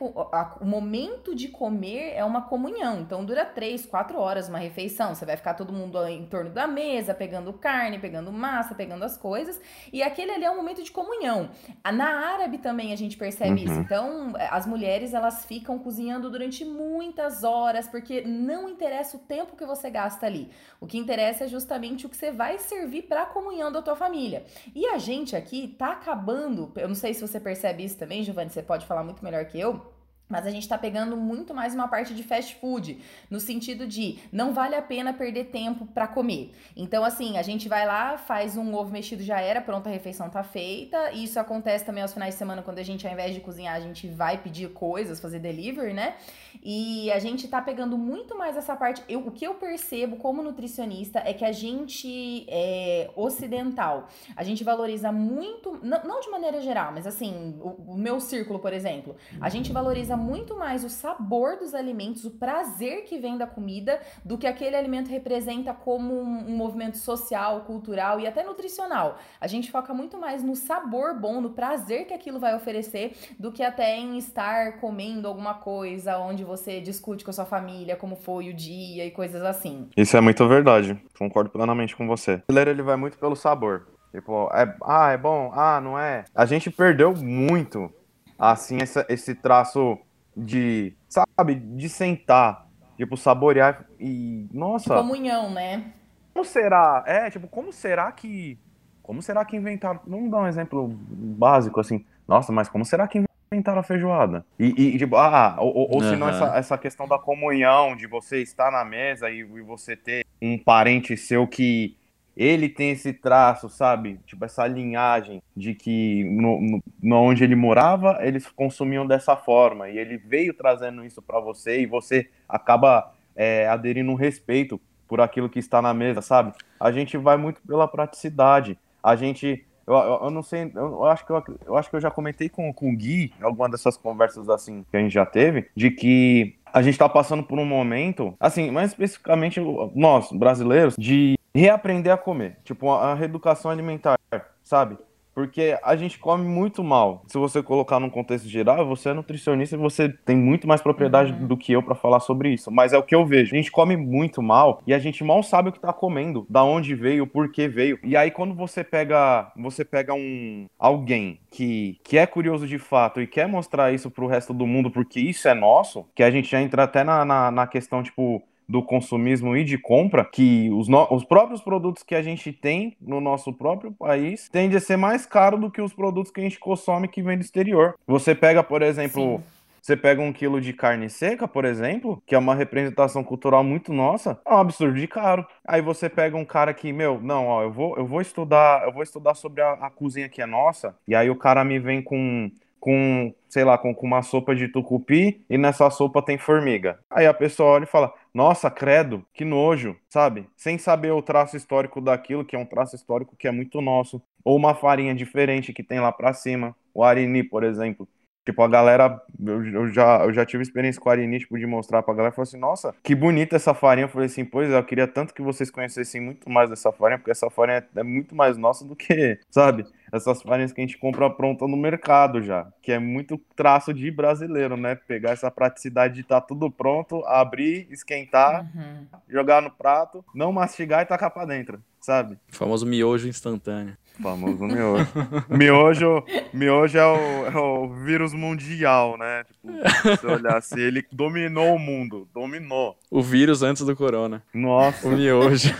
o 0.58 0.64
momento 0.64 1.34
de 1.34 1.48
comer 1.48 2.14
é 2.14 2.24
uma 2.24 2.40
comunhão. 2.40 3.00
Então, 3.00 3.22
dura 3.22 3.44
três, 3.44 3.84
quatro 3.84 4.18
horas 4.18 4.48
uma 4.48 4.56
refeição. 4.56 5.14
Você 5.14 5.26
vai 5.26 5.36
ficar 5.36 5.52
todo 5.52 5.74
mundo 5.74 6.02
em 6.06 6.24
torno 6.24 6.48
da 6.48 6.66
mesa, 6.66 7.12
pegando 7.12 7.52
carne, 7.52 7.98
pegando 7.98 8.32
massa, 8.32 8.74
pegando 8.74 9.04
as 9.04 9.18
coisas. 9.18 9.60
E 9.92 10.02
aquele 10.02 10.30
ali 10.30 10.46
é 10.46 10.50
um 10.50 10.56
momento 10.56 10.82
de 10.82 10.90
comunhão. 10.90 11.50
Na 11.92 12.30
árabe 12.32 12.56
também 12.56 12.90
a 12.90 12.96
gente 12.96 13.18
percebe 13.18 13.50
uhum. 13.50 13.70
isso. 13.70 13.80
Então, 13.80 14.32
as 14.50 14.66
mulheres, 14.66 15.12
elas 15.12 15.44
ficam 15.44 15.78
cozinhando 15.78 16.30
durante 16.30 16.64
muitas 16.64 17.44
horas, 17.44 17.86
porque 17.86 18.22
não 18.22 18.70
interessa 18.70 19.18
o 19.18 19.20
tempo 19.20 19.54
que 19.54 19.66
você 19.66 19.90
gasta 19.90 20.24
ali. 20.24 20.50
O 20.80 20.86
que 20.86 20.96
interessa 20.96 21.44
é 21.44 21.46
justamente 21.46 22.06
o 22.06 22.08
que 22.08 22.16
você 22.16 22.32
vai 22.32 22.56
servir 22.56 23.02
para 23.02 23.24
a 23.24 23.26
comunhão 23.26 23.70
da 23.70 23.82
tua 23.82 23.94
família. 23.94 24.46
E 24.74 24.86
a 24.86 24.96
gente 24.96 25.36
aqui 25.36 25.73
tá 25.74 25.92
acabando. 25.92 26.72
Eu 26.76 26.88
não 26.88 26.94
sei 26.94 27.14
se 27.14 27.20
você 27.20 27.40
percebe 27.40 27.84
isso 27.84 27.98
também, 27.98 28.22
Giovanni, 28.22 28.50
você 28.50 28.62
pode 28.62 28.86
falar 28.86 29.04
muito 29.04 29.22
melhor 29.24 29.44
que 29.46 29.58
eu. 29.60 29.93
Mas 30.28 30.46
a 30.46 30.50
gente 30.50 30.62
está 30.62 30.78
pegando 30.78 31.16
muito 31.16 31.52
mais 31.52 31.74
uma 31.74 31.86
parte 31.86 32.14
de 32.14 32.22
fast 32.22 32.54
food, 32.56 32.98
no 33.30 33.38
sentido 33.38 33.86
de 33.86 34.18
não 34.32 34.54
vale 34.54 34.74
a 34.74 34.80
pena 34.80 35.12
perder 35.12 35.44
tempo 35.46 35.86
para 35.86 36.08
comer. 36.08 36.52
Então, 36.74 37.04
assim, 37.04 37.36
a 37.36 37.42
gente 37.42 37.68
vai 37.68 37.86
lá, 37.86 38.16
faz 38.16 38.56
um 38.56 38.74
ovo 38.74 38.90
mexido, 38.90 39.22
já 39.22 39.40
era, 39.40 39.60
pronta, 39.60 39.90
a 39.90 39.92
refeição 39.92 40.30
tá 40.30 40.42
feita. 40.42 41.12
E 41.12 41.24
isso 41.24 41.38
acontece 41.38 41.84
também 41.84 42.02
aos 42.02 42.12
finais 42.12 42.34
de 42.34 42.38
semana, 42.38 42.62
quando 42.62 42.78
a 42.78 42.82
gente, 42.82 43.06
ao 43.06 43.12
invés 43.12 43.34
de 43.34 43.40
cozinhar, 43.40 43.74
a 43.74 43.80
gente 43.80 44.08
vai 44.08 44.38
pedir 44.38 44.70
coisas, 44.72 45.20
fazer 45.20 45.40
delivery, 45.40 45.92
né? 45.92 46.14
E 46.62 47.12
a 47.12 47.18
gente 47.18 47.46
tá 47.46 47.60
pegando 47.60 47.98
muito 47.98 48.36
mais 48.36 48.56
essa 48.56 48.74
parte. 48.74 49.02
Eu, 49.06 49.26
o 49.26 49.30
que 49.30 49.46
eu 49.46 49.54
percebo 49.54 50.16
como 50.16 50.42
nutricionista 50.42 51.18
é 51.18 51.34
que 51.34 51.44
a 51.44 51.52
gente 51.52 52.46
é 52.48 53.10
ocidental, 53.14 54.08
a 54.34 54.42
gente 54.42 54.64
valoriza 54.64 55.12
muito, 55.12 55.78
não, 55.82 56.02
não 56.04 56.20
de 56.20 56.30
maneira 56.30 56.60
geral, 56.62 56.92
mas 56.92 57.06
assim, 57.06 57.58
o, 57.60 57.92
o 57.92 57.96
meu 57.96 58.20
círculo, 58.20 58.58
por 58.58 58.72
exemplo, 58.72 59.14
a 59.40 59.48
gente 59.50 59.72
valoriza 59.72 60.13
valoriza 60.14 60.16
muito 60.16 60.56
mais 60.56 60.84
o 60.84 60.88
sabor 60.88 61.56
dos 61.56 61.74
alimentos, 61.74 62.24
o 62.24 62.30
prazer 62.30 63.04
que 63.04 63.18
vem 63.18 63.36
da 63.36 63.46
comida, 63.46 64.00
do 64.24 64.38
que 64.38 64.46
aquele 64.46 64.76
alimento 64.76 65.08
representa 65.08 65.74
como 65.74 66.14
um, 66.14 66.48
um 66.48 66.56
movimento 66.56 66.96
social, 66.96 67.60
cultural 67.62 68.20
e 68.20 68.26
até 68.26 68.42
nutricional. 68.42 69.18
A 69.40 69.46
gente 69.46 69.70
foca 69.70 69.92
muito 69.92 70.18
mais 70.18 70.42
no 70.42 70.54
sabor 70.54 71.18
bom, 71.18 71.40
no 71.40 71.50
prazer 71.50 72.06
que 72.06 72.14
aquilo 72.14 72.38
vai 72.38 72.54
oferecer, 72.54 73.16
do 73.38 73.52
que 73.52 73.62
até 73.62 73.96
em 73.96 74.16
estar 74.16 74.78
comendo 74.78 75.28
alguma 75.28 75.54
coisa 75.54 76.18
onde 76.18 76.44
você 76.44 76.80
discute 76.80 77.24
com 77.24 77.30
a 77.30 77.34
sua 77.34 77.44
família 77.44 77.96
como 77.96 78.16
foi 78.16 78.48
o 78.48 78.54
dia 78.54 79.04
e 79.04 79.10
coisas 79.10 79.42
assim. 79.42 79.88
Isso 79.96 80.16
é 80.16 80.20
muito 80.20 80.46
verdade. 80.48 80.98
Concordo 81.18 81.50
plenamente 81.50 81.96
com 81.96 82.06
você. 82.06 82.34
O 82.34 82.42
brasileiro 82.46 82.70
ele 82.70 82.82
vai 82.82 82.96
muito 82.96 83.18
pelo 83.18 83.36
sabor. 83.36 83.86
Tipo, 84.12 84.48
é, 84.54 84.76
ah, 84.84 85.10
é 85.10 85.16
bom, 85.16 85.50
ah, 85.52 85.80
não 85.80 85.98
é. 85.98 86.24
A 86.32 86.46
gente 86.46 86.70
perdeu 86.70 87.12
muito 87.16 87.92
assim, 88.38 88.78
essa, 88.80 89.06
esse 89.08 89.34
traço 89.34 89.98
de, 90.36 90.94
sabe, 91.08 91.54
de 91.54 91.88
sentar, 91.88 92.66
tipo, 92.96 93.16
saborear 93.16 93.84
e, 93.98 94.46
nossa... 94.52 94.94
Comunhão, 94.96 95.50
né? 95.50 95.92
Como 96.32 96.44
será, 96.44 97.04
é, 97.06 97.30
tipo, 97.30 97.46
como 97.46 97.72
será 97.72 98.10
que, 98.10 98.58
como 99.02 99.22
será 99.22 99.44
que 99.44 99.56
inventaram, 99.56 100.00
vamos 100.06 100.30
dar 100.30 100.38
um 100.38 100.46
exemplo 100.46 100.88
básico, 100.88 101.78
assim, 101.78 102.04
nossa, 102.26 102.52
mas 102.52 102.68
como 102.68 102.84
será 102.84 103.06
que 103.06 103.22
inventaram 103.52 103.78
a 103.78 103.84
feijoada? 103.84 104.44
E, 104.58 104.66
e 104.66 104.98
tipo, 104.98 105.16
ah, 105.16 105.56
ou, 105.58 105.72
ou, 105.74 105.94
ou 105.94 106.02
se 106.02 106.16
não 106.16 106.28
essa, 106.28 106.56
essa 106.56 106.78
questão 106.78 107.06
da 107.06 107.18
comunhão, 107.18 107.94
de 107.94 108.06
você 108.08 108.42
estar 108.42 108.72
na 108.72 108.84
mesa 108.84 109.30
e, 109.30 109.38
e 109.38 109.60
você 109.62 109.94
ter 109.94 110.26
um 110.42 110.58
parente 110.58 111.16
seu 111.16 111.46
que 111.46 111.96
ele 112.36 112.68
tem 112.68 112.90
esse 112.90 113.12
traço, 113.12 113.68
sabe? 113.68 114.20
Tipo, 114.26 114.44
essa 114.44 114.66
linhagem 114.66 115.42
de 115.56 115.74
que 115.74 116.24
no, 116.24 116.80
no, 117.02 117.16
onde 117.16 117.44
ele 117.44 117.54
morava, 117.54 118.18
eles 118.20 118.46
consumiam 118.50 119.06
dessa 119.06 119.36
forma. 119.36 119.88
E 119.88 119.98
ele 119.98 120.18
veio 120.18 120.52
trazendo 120.54 121.04
isso 121.04 121.22
para 121.22 121.38
você 121.40 121.80
e 121.80 121.86
você 121.86 122.28
acaba 122.48 123.12
é, 123.36 123.68
aderindo 123.68 124.10
um 124.10 124.16
respeito 124.16 124.80
por 125.06 125.20
aquilo 125.20 125.48
que 125.48 125.58
está 125.58 125.80
na 125.80 125.94
mesa, 125.94 126.20
sabe? 126.20 126.52
A 126.80 126.90
gente 126.90 127.16
vai 127.16 127.36
muito 127.36 127.60
pela 127.62 127.86
praticidade. 127.86 128.78
A 129.02 129.14
gente. 129.14 129.64
Eu, 129.86 129.94
eu, 129.94 130.20
eu 130.24 130.30
não 130.30 130.42
sei, 130.42 130.72
eu, 130.74 130.80
eu, 130.80 131.04
acho 131.04 131.26
que 131.26 131.30
eu, 131.30 131.44
eu 131.66 131.76
acho 131.76 131.90
que 131.90 131.96
eu 131.96 132.00
já 132.00 132.10
comentei 132.10 132.48
com, 132.48 132.72
com 132.72 132.90
o 132.90 132.96
Gui, 132.96 133.34
em 133.38 133.44
alguma 133.44 133.68
dessas 133.68 133.98
conversas 133.98 134.48
assim 134.48 134.82
que 134.90 134.96
a 134.96 135.00
gente 135.00 135.12
já 135.12 135.26
teve, 135.26 135.68
de 135.76 135.90
que 135.90 136.56
a 136.72 136.80
gente 136.80 136.94
está 136.94 137.06
passando 137.06 137.42
por 137.42 137.58
um 137.58 137.66
momento, 137.66 138.34
assim, 138.40 138.70
mais 138.70 138.92
especificamente 138.92 139.60
nós, 139.94 140.32
brasileiros, 140.32 140.96
de 140.96 141.36
reaprender 141.54 142.12
a 142.12 142.16
comer. 142.16 142.58
Tipo, 142.64 142.90
a 142.90 143.14
reeducação 143.14 143.70
alimentar, 143.70 144.18
sabe? 144.62 144.98
Porque 145.34 145.76
a 145.82 145.96
gente 145.96 146.18
come 146.18 146.46
muito 146.46 146.84
mal. 146.84 147.24
Se 147.26 147.36
você 147.36 147.60
colocar 147.60 147.98
num 147.98 148.08
contexto 148.08 148.48
geral, 148.48 148.86
você 148.86 149.08
é 149.08 149.12
nutricionista 149.12 149.74
e 149.74 149.78
você 149.78 150.08
tem 150.08 150.36
muito 150.36 150.68
mais 150.68 150.80
propriedade 150.80 151.32
uhum. 151.32 151.46
do 151.48 151.56
que 151.56 151.72
eu 151.72 151.82
para 151.82 151.96
falar 151.96 152.20
sobre 152.20 152.50
isso. 152.50 152.70
Mas 152.70 152.92
é 152.92 152.98
o 152.98 153.02
que 153.02 153.14
eu 153.14 153.26
vejo. 153.26 153.52
A 153.52 153.56
gente 153.56 153.72
come 153.72 153.96
muito 153.96 154.40
mal 154.40 154.80
e 154.86 154.94
a 154.94 154.98
gente 154.98 155.24
mal 155.24 155.42
sabe 155.42 155.70
o 155.70 155.72
que 155.72 155.80
tá 155.80 155.92
comendo, 155.92 156.46
da 156.48 156.62
onde 156.62 156.94
veio, 156.94 157.26
por 157.26 157.50
que 157.50 157.66
veio. 157.66 157.98
E 158.04 158.16
aí 158.16 158.30
quando 158.30 158.54
você 158.54 158.84
pega, 158.84 159.50
você 159.56 159.84
pega 159.84 160.14
um 160.14 160.66
alguém 160.78 161.40
que, 161.50 161.98
que 162.04 162.16
é 162.16 162.26
curioso 162.26 162.68
de 162.68 162.78
fato 162.78 163.20
e 163.20 163.26
quer 163.26 163.48
mostrar 163.48 163.92
isso 163.92 164.10
pro 164.10 164.28
resto 164.28 164.54
do 164.54 164.66
mundo 164.66 164.90
porque 164.90 165.18
isso 165.18 165.48
é 165.48 165.54
nosso, 165.54 166.06
que 166.14 166.22
a 166.22 166.30
gente 166.30 166.48
já 166.48 166.62
entra 166.62 166.84
até 166.84 167.02
na, 167.02 167.24
na, 167.24 167.50
na 167.50 167.66
questão 167.66 168.04
tipo 168.04 168.40
do 168.68 168.82
consumismo 168.82 169.56
e 169.56 169.64
de 169.64 169.78
compra, 169.78 170.24
que 170.24 170.70
os, 170.72 170.88
no... 170.88 171.06
os 171.10 171.24
próprios 171.24 171.60
produtos 171.60 172.02
que 172.02 172.14
a 172.14 172.22
gente 172.22 172.52
tem 172.52 172.96
no 173.00 173.20
nosso 173.20 173.52
próprio 173.52 173.92
país 173.92 174.48
tendem 174.50 174.76
a 174.76 174.80
ser 174.80 174.96
mais 174.96 175.26
caro 175.26 175.58
do 175.58 175.70
que 175.70 175.80
os 175.80 175.92
produtos 175.92 176.32
que 176.32 176.40
a 176.40 176.44
gente 176.44 176.58
consome 176.58 177.08
que 177.08 177.22
vem 177.22 177.36
do 177.36 177.42
exterior. 177.42 177.94
Você 178.06 178.34
pega, 178.34 178.62
por 178.62 178.82
exemplo. 178.82 179.38
Sim. 179.38 179.54
Você 179.84 179.98
pega 179.98 180.22
um 180.22 180.32
quilo 180.32 180.62
de 180.62 180.72
carne 180.72 181.10
seca, 181.10 181.46
por 181.46 181.66
exemplo, 181.66 182.22
que 182.24 182.34
é 182.34 182.38
uma 182.38 182.54
representação 182.54 183.22
cultural 183.22 183.62
muito 183.62 183.92
nossa, 183.92 184.40
é 184.46 184.54
um 184.54 184.56
absurdo 184.56 184.98
de 184.98 185.06
caro. 185.06 185.46
Aí 185.62 185.82
você 185.82 186.08
pega 186.08 186.38
um 186.38 186.44
cara 186.44 186.72
que, 186.72 186.90
meu, 186.90 187.20
não, 187.20 187.48
ó, 187.48 187.62
eu 187.62 187.70
vou, 187.70 187.94
eu 187.98 188.06
vou 188.06 188.22
estudar, 188.22 188.82
eu 188.86 188.92
vou 188.94 189.02
estudar 189.02 189.34
sobre 189.34 189.60
a, 189.60 189.72
a 189.72 189.90
cozinha 189.90 190.26
que 190.26 190.40
é 190.40 190.46
nossa, 190.46 190.96
e 191.06 191.14
aí 191.14 191.28
o 191.28 191.36
cara 191.36 191.62
me 191.62 191.78
vem 191.78 192.00
com 192.00 192.50
com, 192.84 193.32
sei 193.48 193.64
lá, 193.64 193.78
com, 193.78 193.94
com, 193.94 194.06
uma 194.06 194.20
sopa 194.20 194.54
de 194.54 194.68
tucupi 194.68 195.42
e 195.48 195.56
nessa 195.56 195.88
sopa 195.88 196.20
tem 196.20 196.36
formiga. 196.36 196.98
Aí 197.08 197.26
a 197.26 197.32
pessoa 197.32 197.70
olha 197.70 197.84
e 197.84 197.86
fala: 197.86 198.12
Nossa, 198.34 198.68
credo, 198.70 199.24
que 199.32 199.44
nojo, 199.44 199.96
sabe? 200.10 200.48
Sem 200.56 200.76
saber 200.76 201.12
o 201.12 201.22
traço 201.22 201.56
histórico 201.56 202.00
daquilo, 202.00 202.44
que 202.44 202.56
é 202.56 202.58
um 202.58 202.66
traço 202.66 202.96
histórico 202.96 203.36
que 203.36 203.46
é 203.46 203.50
muito 203.52 203.80
nosso. 203.80 204.20
Ou 204.44 204.56
uma 204.56 204.74
farinha 204.74 205.14
diferente 205.14 205.72
que 205.72 205.84
tem 205.84 206.00
lá 206.00 206.10
pra 206.12 206.32
cima. 206.34 206.76
O 206.92 207.04
arini, 207.04 207.44
por 207.44 207.62
exemplo. 207.62 208.08
Tipo, 208.44 208.62
a 208.62 208.68
galera, 208.68 209.20
eu, 209.42 209.64
eu, 209.64 209.88
já, 209.88 210.22
eu 210.22 210.32
já 210.32 210.44
tive 210.44 210.62
experiência 210.62 211.00
com 211.00 211.08
a 211.08 211.12
Arini, 211.12 211.38
tipo, 211.38 211.58
de 211.58 211.66
mostrar 211.66 212.02
pra 212.02 212.12
galera, 212.12 212.34
falou 212.34 212.42
assim, 212.42 212.58
nossa, 212.58 212.94
que 213.02 213.14
bonita 213.14 213.56
essa 213.56 213.72
farinha. 213.72 214.04
Eu 214.04 214.08
falei 214.10 214.26
assim, 214.26 214.44
pois 214.44 214.70
é, 214.70 214.76
eu 214.76 214.84
queria 214.84 215.08
tanto 215.08 215.32
que 215.32 215.40
vocês 215.40 215.70
conhecessem 215.70 216.20
muito 216.20 216.50
mais 216.50 216.68
dessa 216.68 216.92
farinha, 216.92 217.18
porque 217.18 217.30
essa 217.30 217.48
farinha 217.48 217.78
é, 217.96 218.00
é 218.00 218.02
muito 218.02 218.34
mais 218.34 218.58
nossa 218.58 218.84
do 218.84 218.94
que, 218.94 219.38
sabe, 219.50 219.86
essas 220.12 220.42
farinhas 220.42 220.72
que 220.72 220.80
a 220.80 220.84
gente 220.84 220.98
compra 220.98 221.30
pronta 221.30 221.66
no 221.66 221.76
mercado 221.76 222.42
já, 222.42 222.68
que 222.82 222.92
é 222.92 222.98
muito 222.98 223.40
traço 223.56 223.94
de 223.94 224.10
brasileiro, 224.10 224.76
né? 224.76 224.94
Pegar 224.94 225.30
essa 225.30 225.50
praticidade 225.50 226.14
de 226.14 226.20
estar 226.20 226.42
tá 226.42 226.46
tudo 226.46 226.70
pronto, 226.70 227.24
abrir, 227.24 227.88
esquentar, 227.90 228.70
uhum. 228.74 229.06
jogar 229.28 229.62
no 229.62 229.70
prato, 229.70 230.22
não 230.34 230.52
mastigar 230.52 231.02
e 231.02 231.06
tacar 231.06 231.30
pra 231.30 231.46
dentro, 231.46 231.82
sabe? 231.98 232.38
O 232.52 232.56
famoso 232.56 232.84
miojo 232.84 233.26
instantâneo. 233.26 233.96
Famoso 234.22 234.64
miojo. 234.64 235.06
miojo, 235.48 236.24
miojo 236.52 236.98
é 236.98 237.06
o, 237.06 237.46
é 237.46 237.56
o 237.56 237.88
vírus 238.04 238.32
mundial, 238.32 239.18
né? 239.18 239.44
Tipo, 239.44 240.18
se 240.20 240.26
olhar 240.26 240.56
assim, 240.56 240.80
ele 240.80 241.04
dominou 241.10 241.74
o 241.74 241.78
mundo. 241.78 242.28
Dominou. 242.32 242.96
O 243.10 243.20
vírus 243.20 243.62
antes 243.62 243.84
do 243.84 243.96
corona. 243.96 244.42
Nossa. 244.54 245.08
O 245.08 245.12
miojo. 245.12 245.74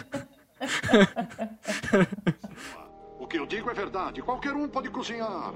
o 3.21 3.27
que 3.27 3.39
eu 3.39 3.47
digo 3.47 3.71
é 3.71 3.75
verdade. 3.75 4.21
Qualquer 4.23 4.53
um 4.55 4.69
pode 4.69 4.91
cozinhar. 4.91 5.55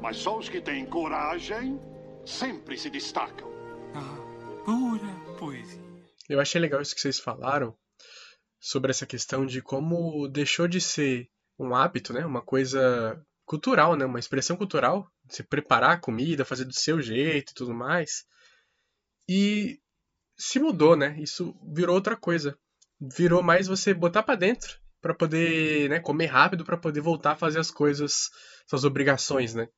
Mas 0.00 0.16
só 0.16 0.38
os 0.38 0.48
que 0.48 0.60
têm 0.60 0.86
coragem 0.86 1.78
sempre 2.24 2.78
se 2.78 2.88
destacam. 2.88 3.48
Ah, 3.94 4.16
pura 4.64 5.36
poesia. 5.38 5.82
Eu 6.28 6.40
achei 6.40 6.60
legal 6.60 6.80
isso 6.80 6.94
que 6.94 7.00
vocês 7.00 7.18
falaram 7.18 7.74
sobre 8.58 8.90
essa 8.90 9.04
questão 9.04 9.44
de 9.44 9.60
como 9.60 10.26
deixou 10.26 10.66
de 10.66 10.80
ser 10.80 11.28
um 11.58 11.74
hábito, 11.74 12.12
né? 12.12 12.24
Uma 12.24 12.42
coisa 12.42 13.20
cultural, 13.44 13.96
né? 13.96 14.04
Uma 14.04 14.18
expressão 14.18 14.56
cultural, 14.56 15.10
se 15.28 15.42
preparar 15.42 15.92
a 15.92 16.00
comida, 16.00 16.44
fazer 16.44 16.64
do 16.64 16.74
seu 16.74 17.00
jeito 17.00 17.52
e 17.52 17.54
tudo 17.54 17.74
mais. 17.74 18.24
E 19.28 19.80
se 20.36 20.58
mudou, 20.58 20.96
né? 20.96 21.16
Isso 21.18 21.54
virou 21.72 21.94
outra 21.94 22.16
coisa. 22.16 22.58
Virou 23.00 23.42
mais 23.42 23.66
você 23.66 23.92
botar 23.92 24.22
para 24.22 24.36
dentro 24.36 24.78
para 25.04 25.12
poder, 25.12 25.90
né, 25.90 26.00
comer 26.00 26.26
rápido 26.26 26.64
para 26.64 26.78
poder 26.78 27.02
voltar 27.02 27.32
a 27.32 27.36
fazer 27.36 27.58
as 27.58 27.70
coisas, 27.70 28.30
suas 28.66 28.84
obrigações, 28.84 29.54
né? 29.54 29.68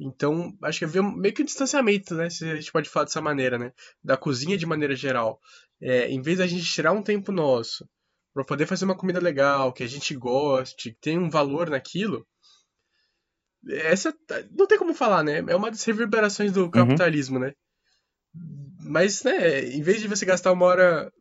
Então, 0.00 0.52
acho 0.60 0.80
que 0.80 0.84
havia 0.84 1.00
meio 1.00 1.32
que 1.32 1.42
um 1.42 1.44
distanciamento, 1.44 2.16
né? 2.16 2.28
Se 2.28 2.50
a 2.50 2.56
gente 2.56 2.72
pode 2.72 2.88
falar 2.88 3.04
dessa 3.04 3.20
maneira, 3.20 3.56
né? 3.56 3.72
Da 4.02 4.16
cozinha 4.16 4.58
de 4.58 4.66
maneira 4.66 4.96
geral. 4.96 5.38
É, 5.80 6.08
em 6.10 6.20
vez 6.20 6.38
da 6.38 6.46
gente 6.48 6.64
tirar 6.64 6.90
um 6.90 7.04
tempo 7.04 7.30
nosso 7.30 7.88
para 8.34 8.44
poder 8.44 8.66
fazer 8.66 8.84
uma 8.84 8.96
comida 8.96 9.20
legal, 9.20 9.72
que 9.72 9.84
a 9.84 9.86
gente 9.86 10.14
goste, 10.14 10.90
que 10.90 11.00
tenha 11.00 11.20
um 11.20 11.30
valor 11.30 11.70
naquilo. 11.70 12.26
Essa 13.66 14.12
não 14.50 14.66
tem 14.66 14.76
como 14.76 14.92
falar, 14.92 15.22
né? 15.22 15.42
É 15.46 15.56
uma 15.56 15.70
das 15.70 15.84
reverberações 15.84 16.52
do 16.52 16.64
uhum. 16.64 16.70
capitalismo, 16.70 17.36
uhum. 17.36 17.44
né? 17.44 17.54
Mas, 18.80 19.22
né, 19.22 19.64
em 19.64 19.80
vez 19.80 20.02
de 20.02 20.08
você 20.08 20.26
gastar 20.26 20.52
uma 20.52 20.66
hora 20.66 21.12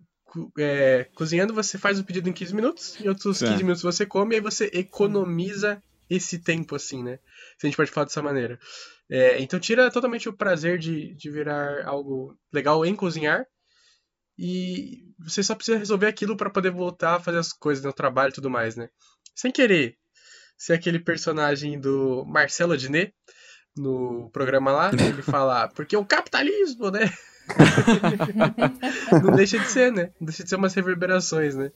é, 0.58 1.08
cozinhando, 1.14 1.54
você 1.54 1.78
faz 1.78 2.00
o 2.00 2.04
pedido 2.04 2.28
em 2.28 2.34
15 2.34 2.56
minutos, 2.56 2.98
e 3.00 3.08
outros 3.08 3.38
Sim. 3.38 3.46
15 3.46 3.64
minutos 3.64 3.84
você 3.84 4.06
come, 4.06 4.34
e 4.34 4.38
aí 4.38 4.42
você 4.42 4.70
economiza 4.74 5.82
esse 6.10 6.40
tempo, 6.40 6.76
assim, 6.76 7.04
né? 7.04 7.20
Se 7.58 7.66
a 7.66 7.70
gente 7.70 7.78
pode 7.78 7.92
falar 7.92 8.06
dessa 8.06 8.24
maneira. 8.24 8.60
É, 9.08 9.40
então 9.40 9.60
tira 9.60 9.92
totalmente 9.92 10.28
o 10.28 10.34
prazer 10.34 10.80
de, 10.80 11.14
de 11.14 11.30
virar 11.30 11.86
algo 11.86 12.36
legal 12.52 12.84
em 12.84 12.96
cozinhar 12.96 13.46
e 14.38 15.04
você 15.20 15.44
só 15.44 15.56
precisa 15.56 15.78
resolver 15.78 16.08
aquilo 16.08 16.36
para 16.36 16.50
poder 16.50 16.72
voltar 16.72 17.16
a 17.16 17.20
fazer 17.20 17.38
as 17.38 17.54
coisas, 17.54 17.84
no 17.84 17.90
né, 17.90 17.96
trabalho 17.96 18.32
e 18.32 18.34
tudo 18.34 18.50
mais, 18.50 18.76
né? 18.76 18.90
Sem 19.36 19.52
querer 19.52 19.98
ser 20.58 20.74
aquele 20.74 21.00
personagem 21.00 21.80
do 21.80 22.26
Marcelo 22.26 22.74
Adnet 22.74 23.14
no 23.76 24.30
programa 24.32 24.72
lá, 24.72 24.92
ele 24.92 25.22
fala, 25.24 25.68
porque 25.70 25.96
o 25.98 26.06
capitalismo, 26.06 26.92
né? 26.92 27.12
não 29.24 29.36
deixa 29.36 29.60
de 29.60 29.68
ser, 29.68 29.92
né? 29.92 30.12
Não 30.20 30.26
deixa 30.28 30.44
de 30.44 30.50
ser 30.50 30.56
umas 30.56 30.74
reverberações, 30.74 31.56
né? 31.56 31.72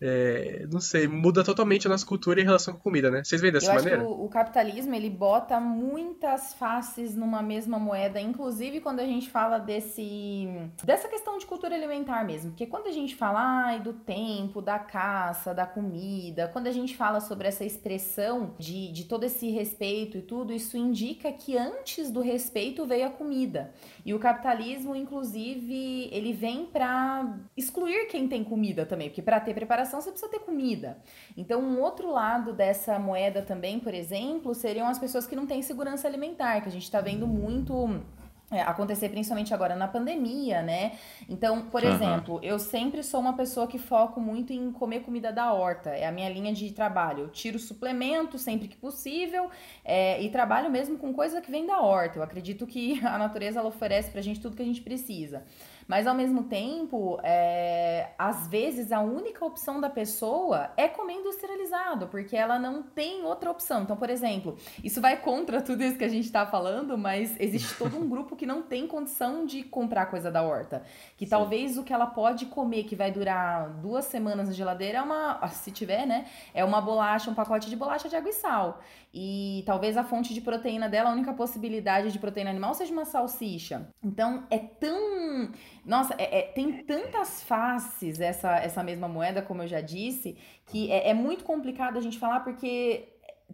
É, 0.00 0.66
não 0.72 0.80
sei, 0.80 1.06
muda 1.06 1.44
totalmente 1.44 1.86
a 1.86 1.90
nossa 1.90 2.06
cultura 2.06 2.40
em 2.40 2.44
relação 2.44 2.72
com 2.74 2.80
comida, 2.80 3.10
né? 3.10 3.22
Vocês 3.22 3.40
veem 3.40 3.52
dessa 3.52 3.70
Eu 3.70 3.74
maneira? 3.74 4.02
O, 4.02 4.24
o, 4.24 4.28
capitalismo, 4.30 4.94
ele 4.94 5.10
bota 5.10 5.60
muitas 5.60 6.54
faces 6.54 7.14
numa 7.14 7.42
mesma 7.42 7.78
moeda, 7.78 8.18
inclusive 8.18 8.80
quando 8.80 9.00
a 9.00 9.04
gente 9.04 9.28
fala 9.28 9.58
desse 9.58 10.48
dessa 10.82 11.06
questão 11.06 11.36
de 11.36 11.44
cultura 11.44 11.74
alimentar 11.74 12.24
mesmo, 12.24 12.50
porque 12.50 12.66
quando 12.66 12.86
a 12.86 12.92
gente 12.92 13.14
fala 13.14 13.40
ai, 13.66 13.80
do 13.80 13.92
tempo, 13.92 14.62
da 14.62 14.78
caça, 14.78 15.52
da 15.52 15.66
comida, 15.66 16.48
quando 16.48 16.66
a 16.66 16.72
gente 16.72 16.96
fala 16.96 17.20
sobre 17.20 17.48
essa 17.48 17.64
expressão 17.64 18.54
de, 18.58 18.90
de 18.92 19.04
todo 19.04 19.24
esse 19.24 19.50
respeito 19.50 20.16
e 20.16 20.22
tudo, 20.22 20.52
isso 20.52 20.78
indica 20.78 21.30
que 21.30 21.58
antes 21.58 22.10
do 22.10 22.20
respeito 22.20 22.86
veio 22.86 23.06
a 23.06 23.10
comida. 23.10 23.72
E 24.04 24.14
o 24.14 24.18
capitalismo, 24.18 24.96
inclusive, 24.96 26.08
ele 26.10 26.32
vem 26.32 26.64
para 26.64 27.38
excluir 27.54 28.06
quem 28.06 28.26
tem 28.26 28.42
comida 28.42 28.86
também, 28.86 29.08
porque 29.08 29.20
para 29.20 29.38
ter 29.40 29.52
preparação 29.52 29.89
você 29.98 30.10
precisa 30.10 30.30
ter 30.30 30.40
comida. 30.40 30.98
Então, 31.36 31.62
um 31.62 31.80
outro 31.80 32.12
lado 32.12 32.52
dessa 32.52 32.98
moeda 32.98 33.40
também, 33.40 33.80
por 33.80 33.94
exemplo, 33.94 34.54
seriam 34.54 34.86
as 34.86 34.98
pessoas 34.98 35.26
que 35.26 35.34
não 35.34 35.46
têm 35.46 35.62
segurança 35.62 36.06
alimentar, 36.06 36.60
que 36.60 36.68
a 36.68 36.72
gente 36.72 36.84
está 36.84 37.00
vendo 37.00 37.26
muito 37.26 38.02
é, 38.50 38.62
acontecer 38.62 39.08
principalmente 39.08 39.54
agora 39.54 39.76
na 39.76 39.86
pandemia, 39.86 40.60
né? 40.60 40.98
Então, 41.28 41.62
por 41.66 41.84
Aham. 41.84 41.94
exemplo, 41.94 42.40
eu 42.42 42.58
sempre 42.58 43.02
sou 43.02 43.20
uma 43.20 43.34
pessoa 43.34 43.66
que 43.66 43.78
foco 43.78 44.20
muito 44.20 44.52
em 44.52 44.72
comer 44.72 45.00
comida 45.00 45.32
da 45.32 45.52
horta. 45.52 45.90
É 45.90 46.04
a 46.04 46.10
minha 46.10 46.28
linha 46.28 46.52
de 46.52 46.72
trabalho. 46.72 47.20
Eu 47.20 47.28
tiro 47.28 47.58
suplemento 47.58 48.38
sempre 48.38 48.66
que 48.66 48.76
possível 48.76 49.48
é, 49.84 50.20
e 50.20 50.28
trabalho 50.30 50.68
mesmo 50.68 50.98
com 50.98 51.14
coisa 51.14 51.40
que 51.40 51.50
vem 51.50 51.64
da 51.64 51.80
horta. 51.80 52.18
Eu 52.18 52.22
acredito 52.24 52.66
que 52.66 52.98
a 53.06 53.16
natureza 53.16 53.60
ela 53.60 53.68
oferece 53.68 54.10
pra 54.10 54.20
gente 54.20 54.40
tudo 54.40 54.56
que 54.56 54.62
a 54.62 54.66
gente 54.66 54.82
precisa. 54.82 55.44
Mas 55.90 56.06
ao 56.06 56.14
mesmo 56.14 56.44
tempo, 56.44 57.18
é, 57.20 58.10
às 58.16 58.46
vezes 58.46 58.92
a 58.92 59.00
única 59.00 59.44
opção 59.44 59.80
da 59.80 59.90
pessoa 59.90 60.70
é 60.76 60.86
comer 60.86 61.14
industrializado, 61.14 62.06
porque 62.06 62.36
ela 62.36 62.60
não 62.60 62.80
tem 62.80 63.24
outra 63.24 63.50
opção. 63.50 63.82
Então, 63.82 63.96
por 63.96 64.08
exemplo, 64.08 64.56
isso 64.84 65.00
vai 65.00 65.16
contra 65.16 65.60
tudo 65.60 65.82
isso 65.82 65.98
que 65.98 66.04
a 66.04 66.08
gente 66.08 66.30
tá 66.30 66.46
falando, 66.46 66.96
mas 66.96 67.34
existe 67.40 67.76
todo 67.76 67.98
um 67.98 68.06
grupo 68.08 68.36
que 68.36 68.46
não 68.46 68.62
tem 68.62 68.86
condição 68.86 69.44
de 69.44 69.64
comprar 69.64 70.06
coisa 70.06 70.30
da 70.30 70.44
horta. 70.44 70.84
Que 71.16 71.26
Sim. 71.26 71.30
talvez 71.30 71.76
o 71.76 71.82
que 71.82 71.92
ela 71.92 72.06
pode 72.06 72.46
comer, 72.46 72.84
que 72.84 72.94
vai 72.94 73.10
durar 73.10 73.70
duas 73.80 74.04
semanas 74.04 74.46
na 74.46 74.54
geladeira, 74.54 74.98
é 74.98 75.02
uma. 75.02 75.44
Se 75.48 75.72
tiver, 75.72 76.06
né? 76.06 76.26
É 76.54 76.64
uma 76.64 76.80
bolacha, 76.80 77.32
um 77.32 77.34
pacote 77.34 77.68
de 77.68 77.74
bolacha 77.74 78.08
de 78.08 78.14
água 78.14 78.30
e 78.30 78.32
sal. 78.32 78.80
E 79.12 79.64
talvez 79.66 79.96
a 79.96 80.04
fonte 80.04 80.32
de 80.32 80.40
proteína 80.40 80.88
dela, 80.88 81.10
a 81.10 81.12
única 81.12 81.32
possibilidade 81.32 82.12
de 82.12 82.18
proteína 82.20 82.50
animal 82.50 82.74
seja 82.74 82.92
uma 82.92 83.04
salsicha. 83.04 83.88
Então 84.00 84.44
é 84.48 84.58
tão. 84.58 85.50
Nossa, 85.84 86.14
é- 86.18 86.38
é- 86.38 86.42
tem 86.42 86.82
tantas 86.84 87.42
faces 87.42 88.20
essa, 88.20 88.56
essa 88.58 88.82
mesma 88.82 89.08
moeda, 89.08 89.40
como 89.42 89.62
eu 89.62 89.68
já 89.68 89.80
disse, 89.80 90.36
que 90.66 90.90
é, 90.90 91.10
é 91.10 91.14
muito 91.14 91.44
complicado 91.44 91.96
a 91.96 92.00
gente 92.00 92.18
falar 92.18 92.40
porque 92.40 93.08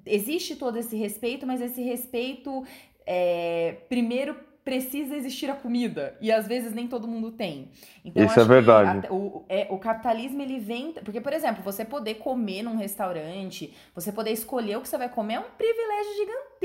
existe 0.05 0.57
todo 0.57 0.77
esse 0.79 0.97
respeito, 0.97 1.47
mas 1.47 1.61
esse 1.61 1.83
respeito 1.83 2.65
é, 3.07 3.77
primeiro 3.89 4.37
precisa 4.65 5.15
existir 5.17 5.49
a 5.49 5.55
comida 5.55 6.17
e 6.21 6.33
às 6.33 6.49
vezes 6.49 6.73
nem 6.73 6.89
todo 6.89 7.07
mundo 7.07 7.31
tem. 7.31 7.71
Então 8.05 8.25
Isso 8.27 8.41
é 8.41 8.45
verdade. 8.45 8.99
até- 8.99 9.13
o, 9.13 9.45
é, 9.49 9.69
o 9.71 9.79
capitalismo 9.79 10.43
ele 10.43 10.59
vem 10.59 10.93
porque 11.05 11.21
por 11.21 11.33
exemplo 11.33 11.63
você 11.63 11.85
poder 11.85 12.15
comer 12.17 12.65
num 12.65 12.75
restaurante, 12.77 13.73
você 13.95 14.11
poder 14.11 14.33
escolher 14.33 14.77
o 14.77 14.81
que 14.81 14.89
você 14.89 14.99
vai 14.99 15.09
comer 15.09 15.35
é 15.35 15.39
um 15.39 15.51
privilégio 15.57 16.15
gigantesco, 16.17 16.56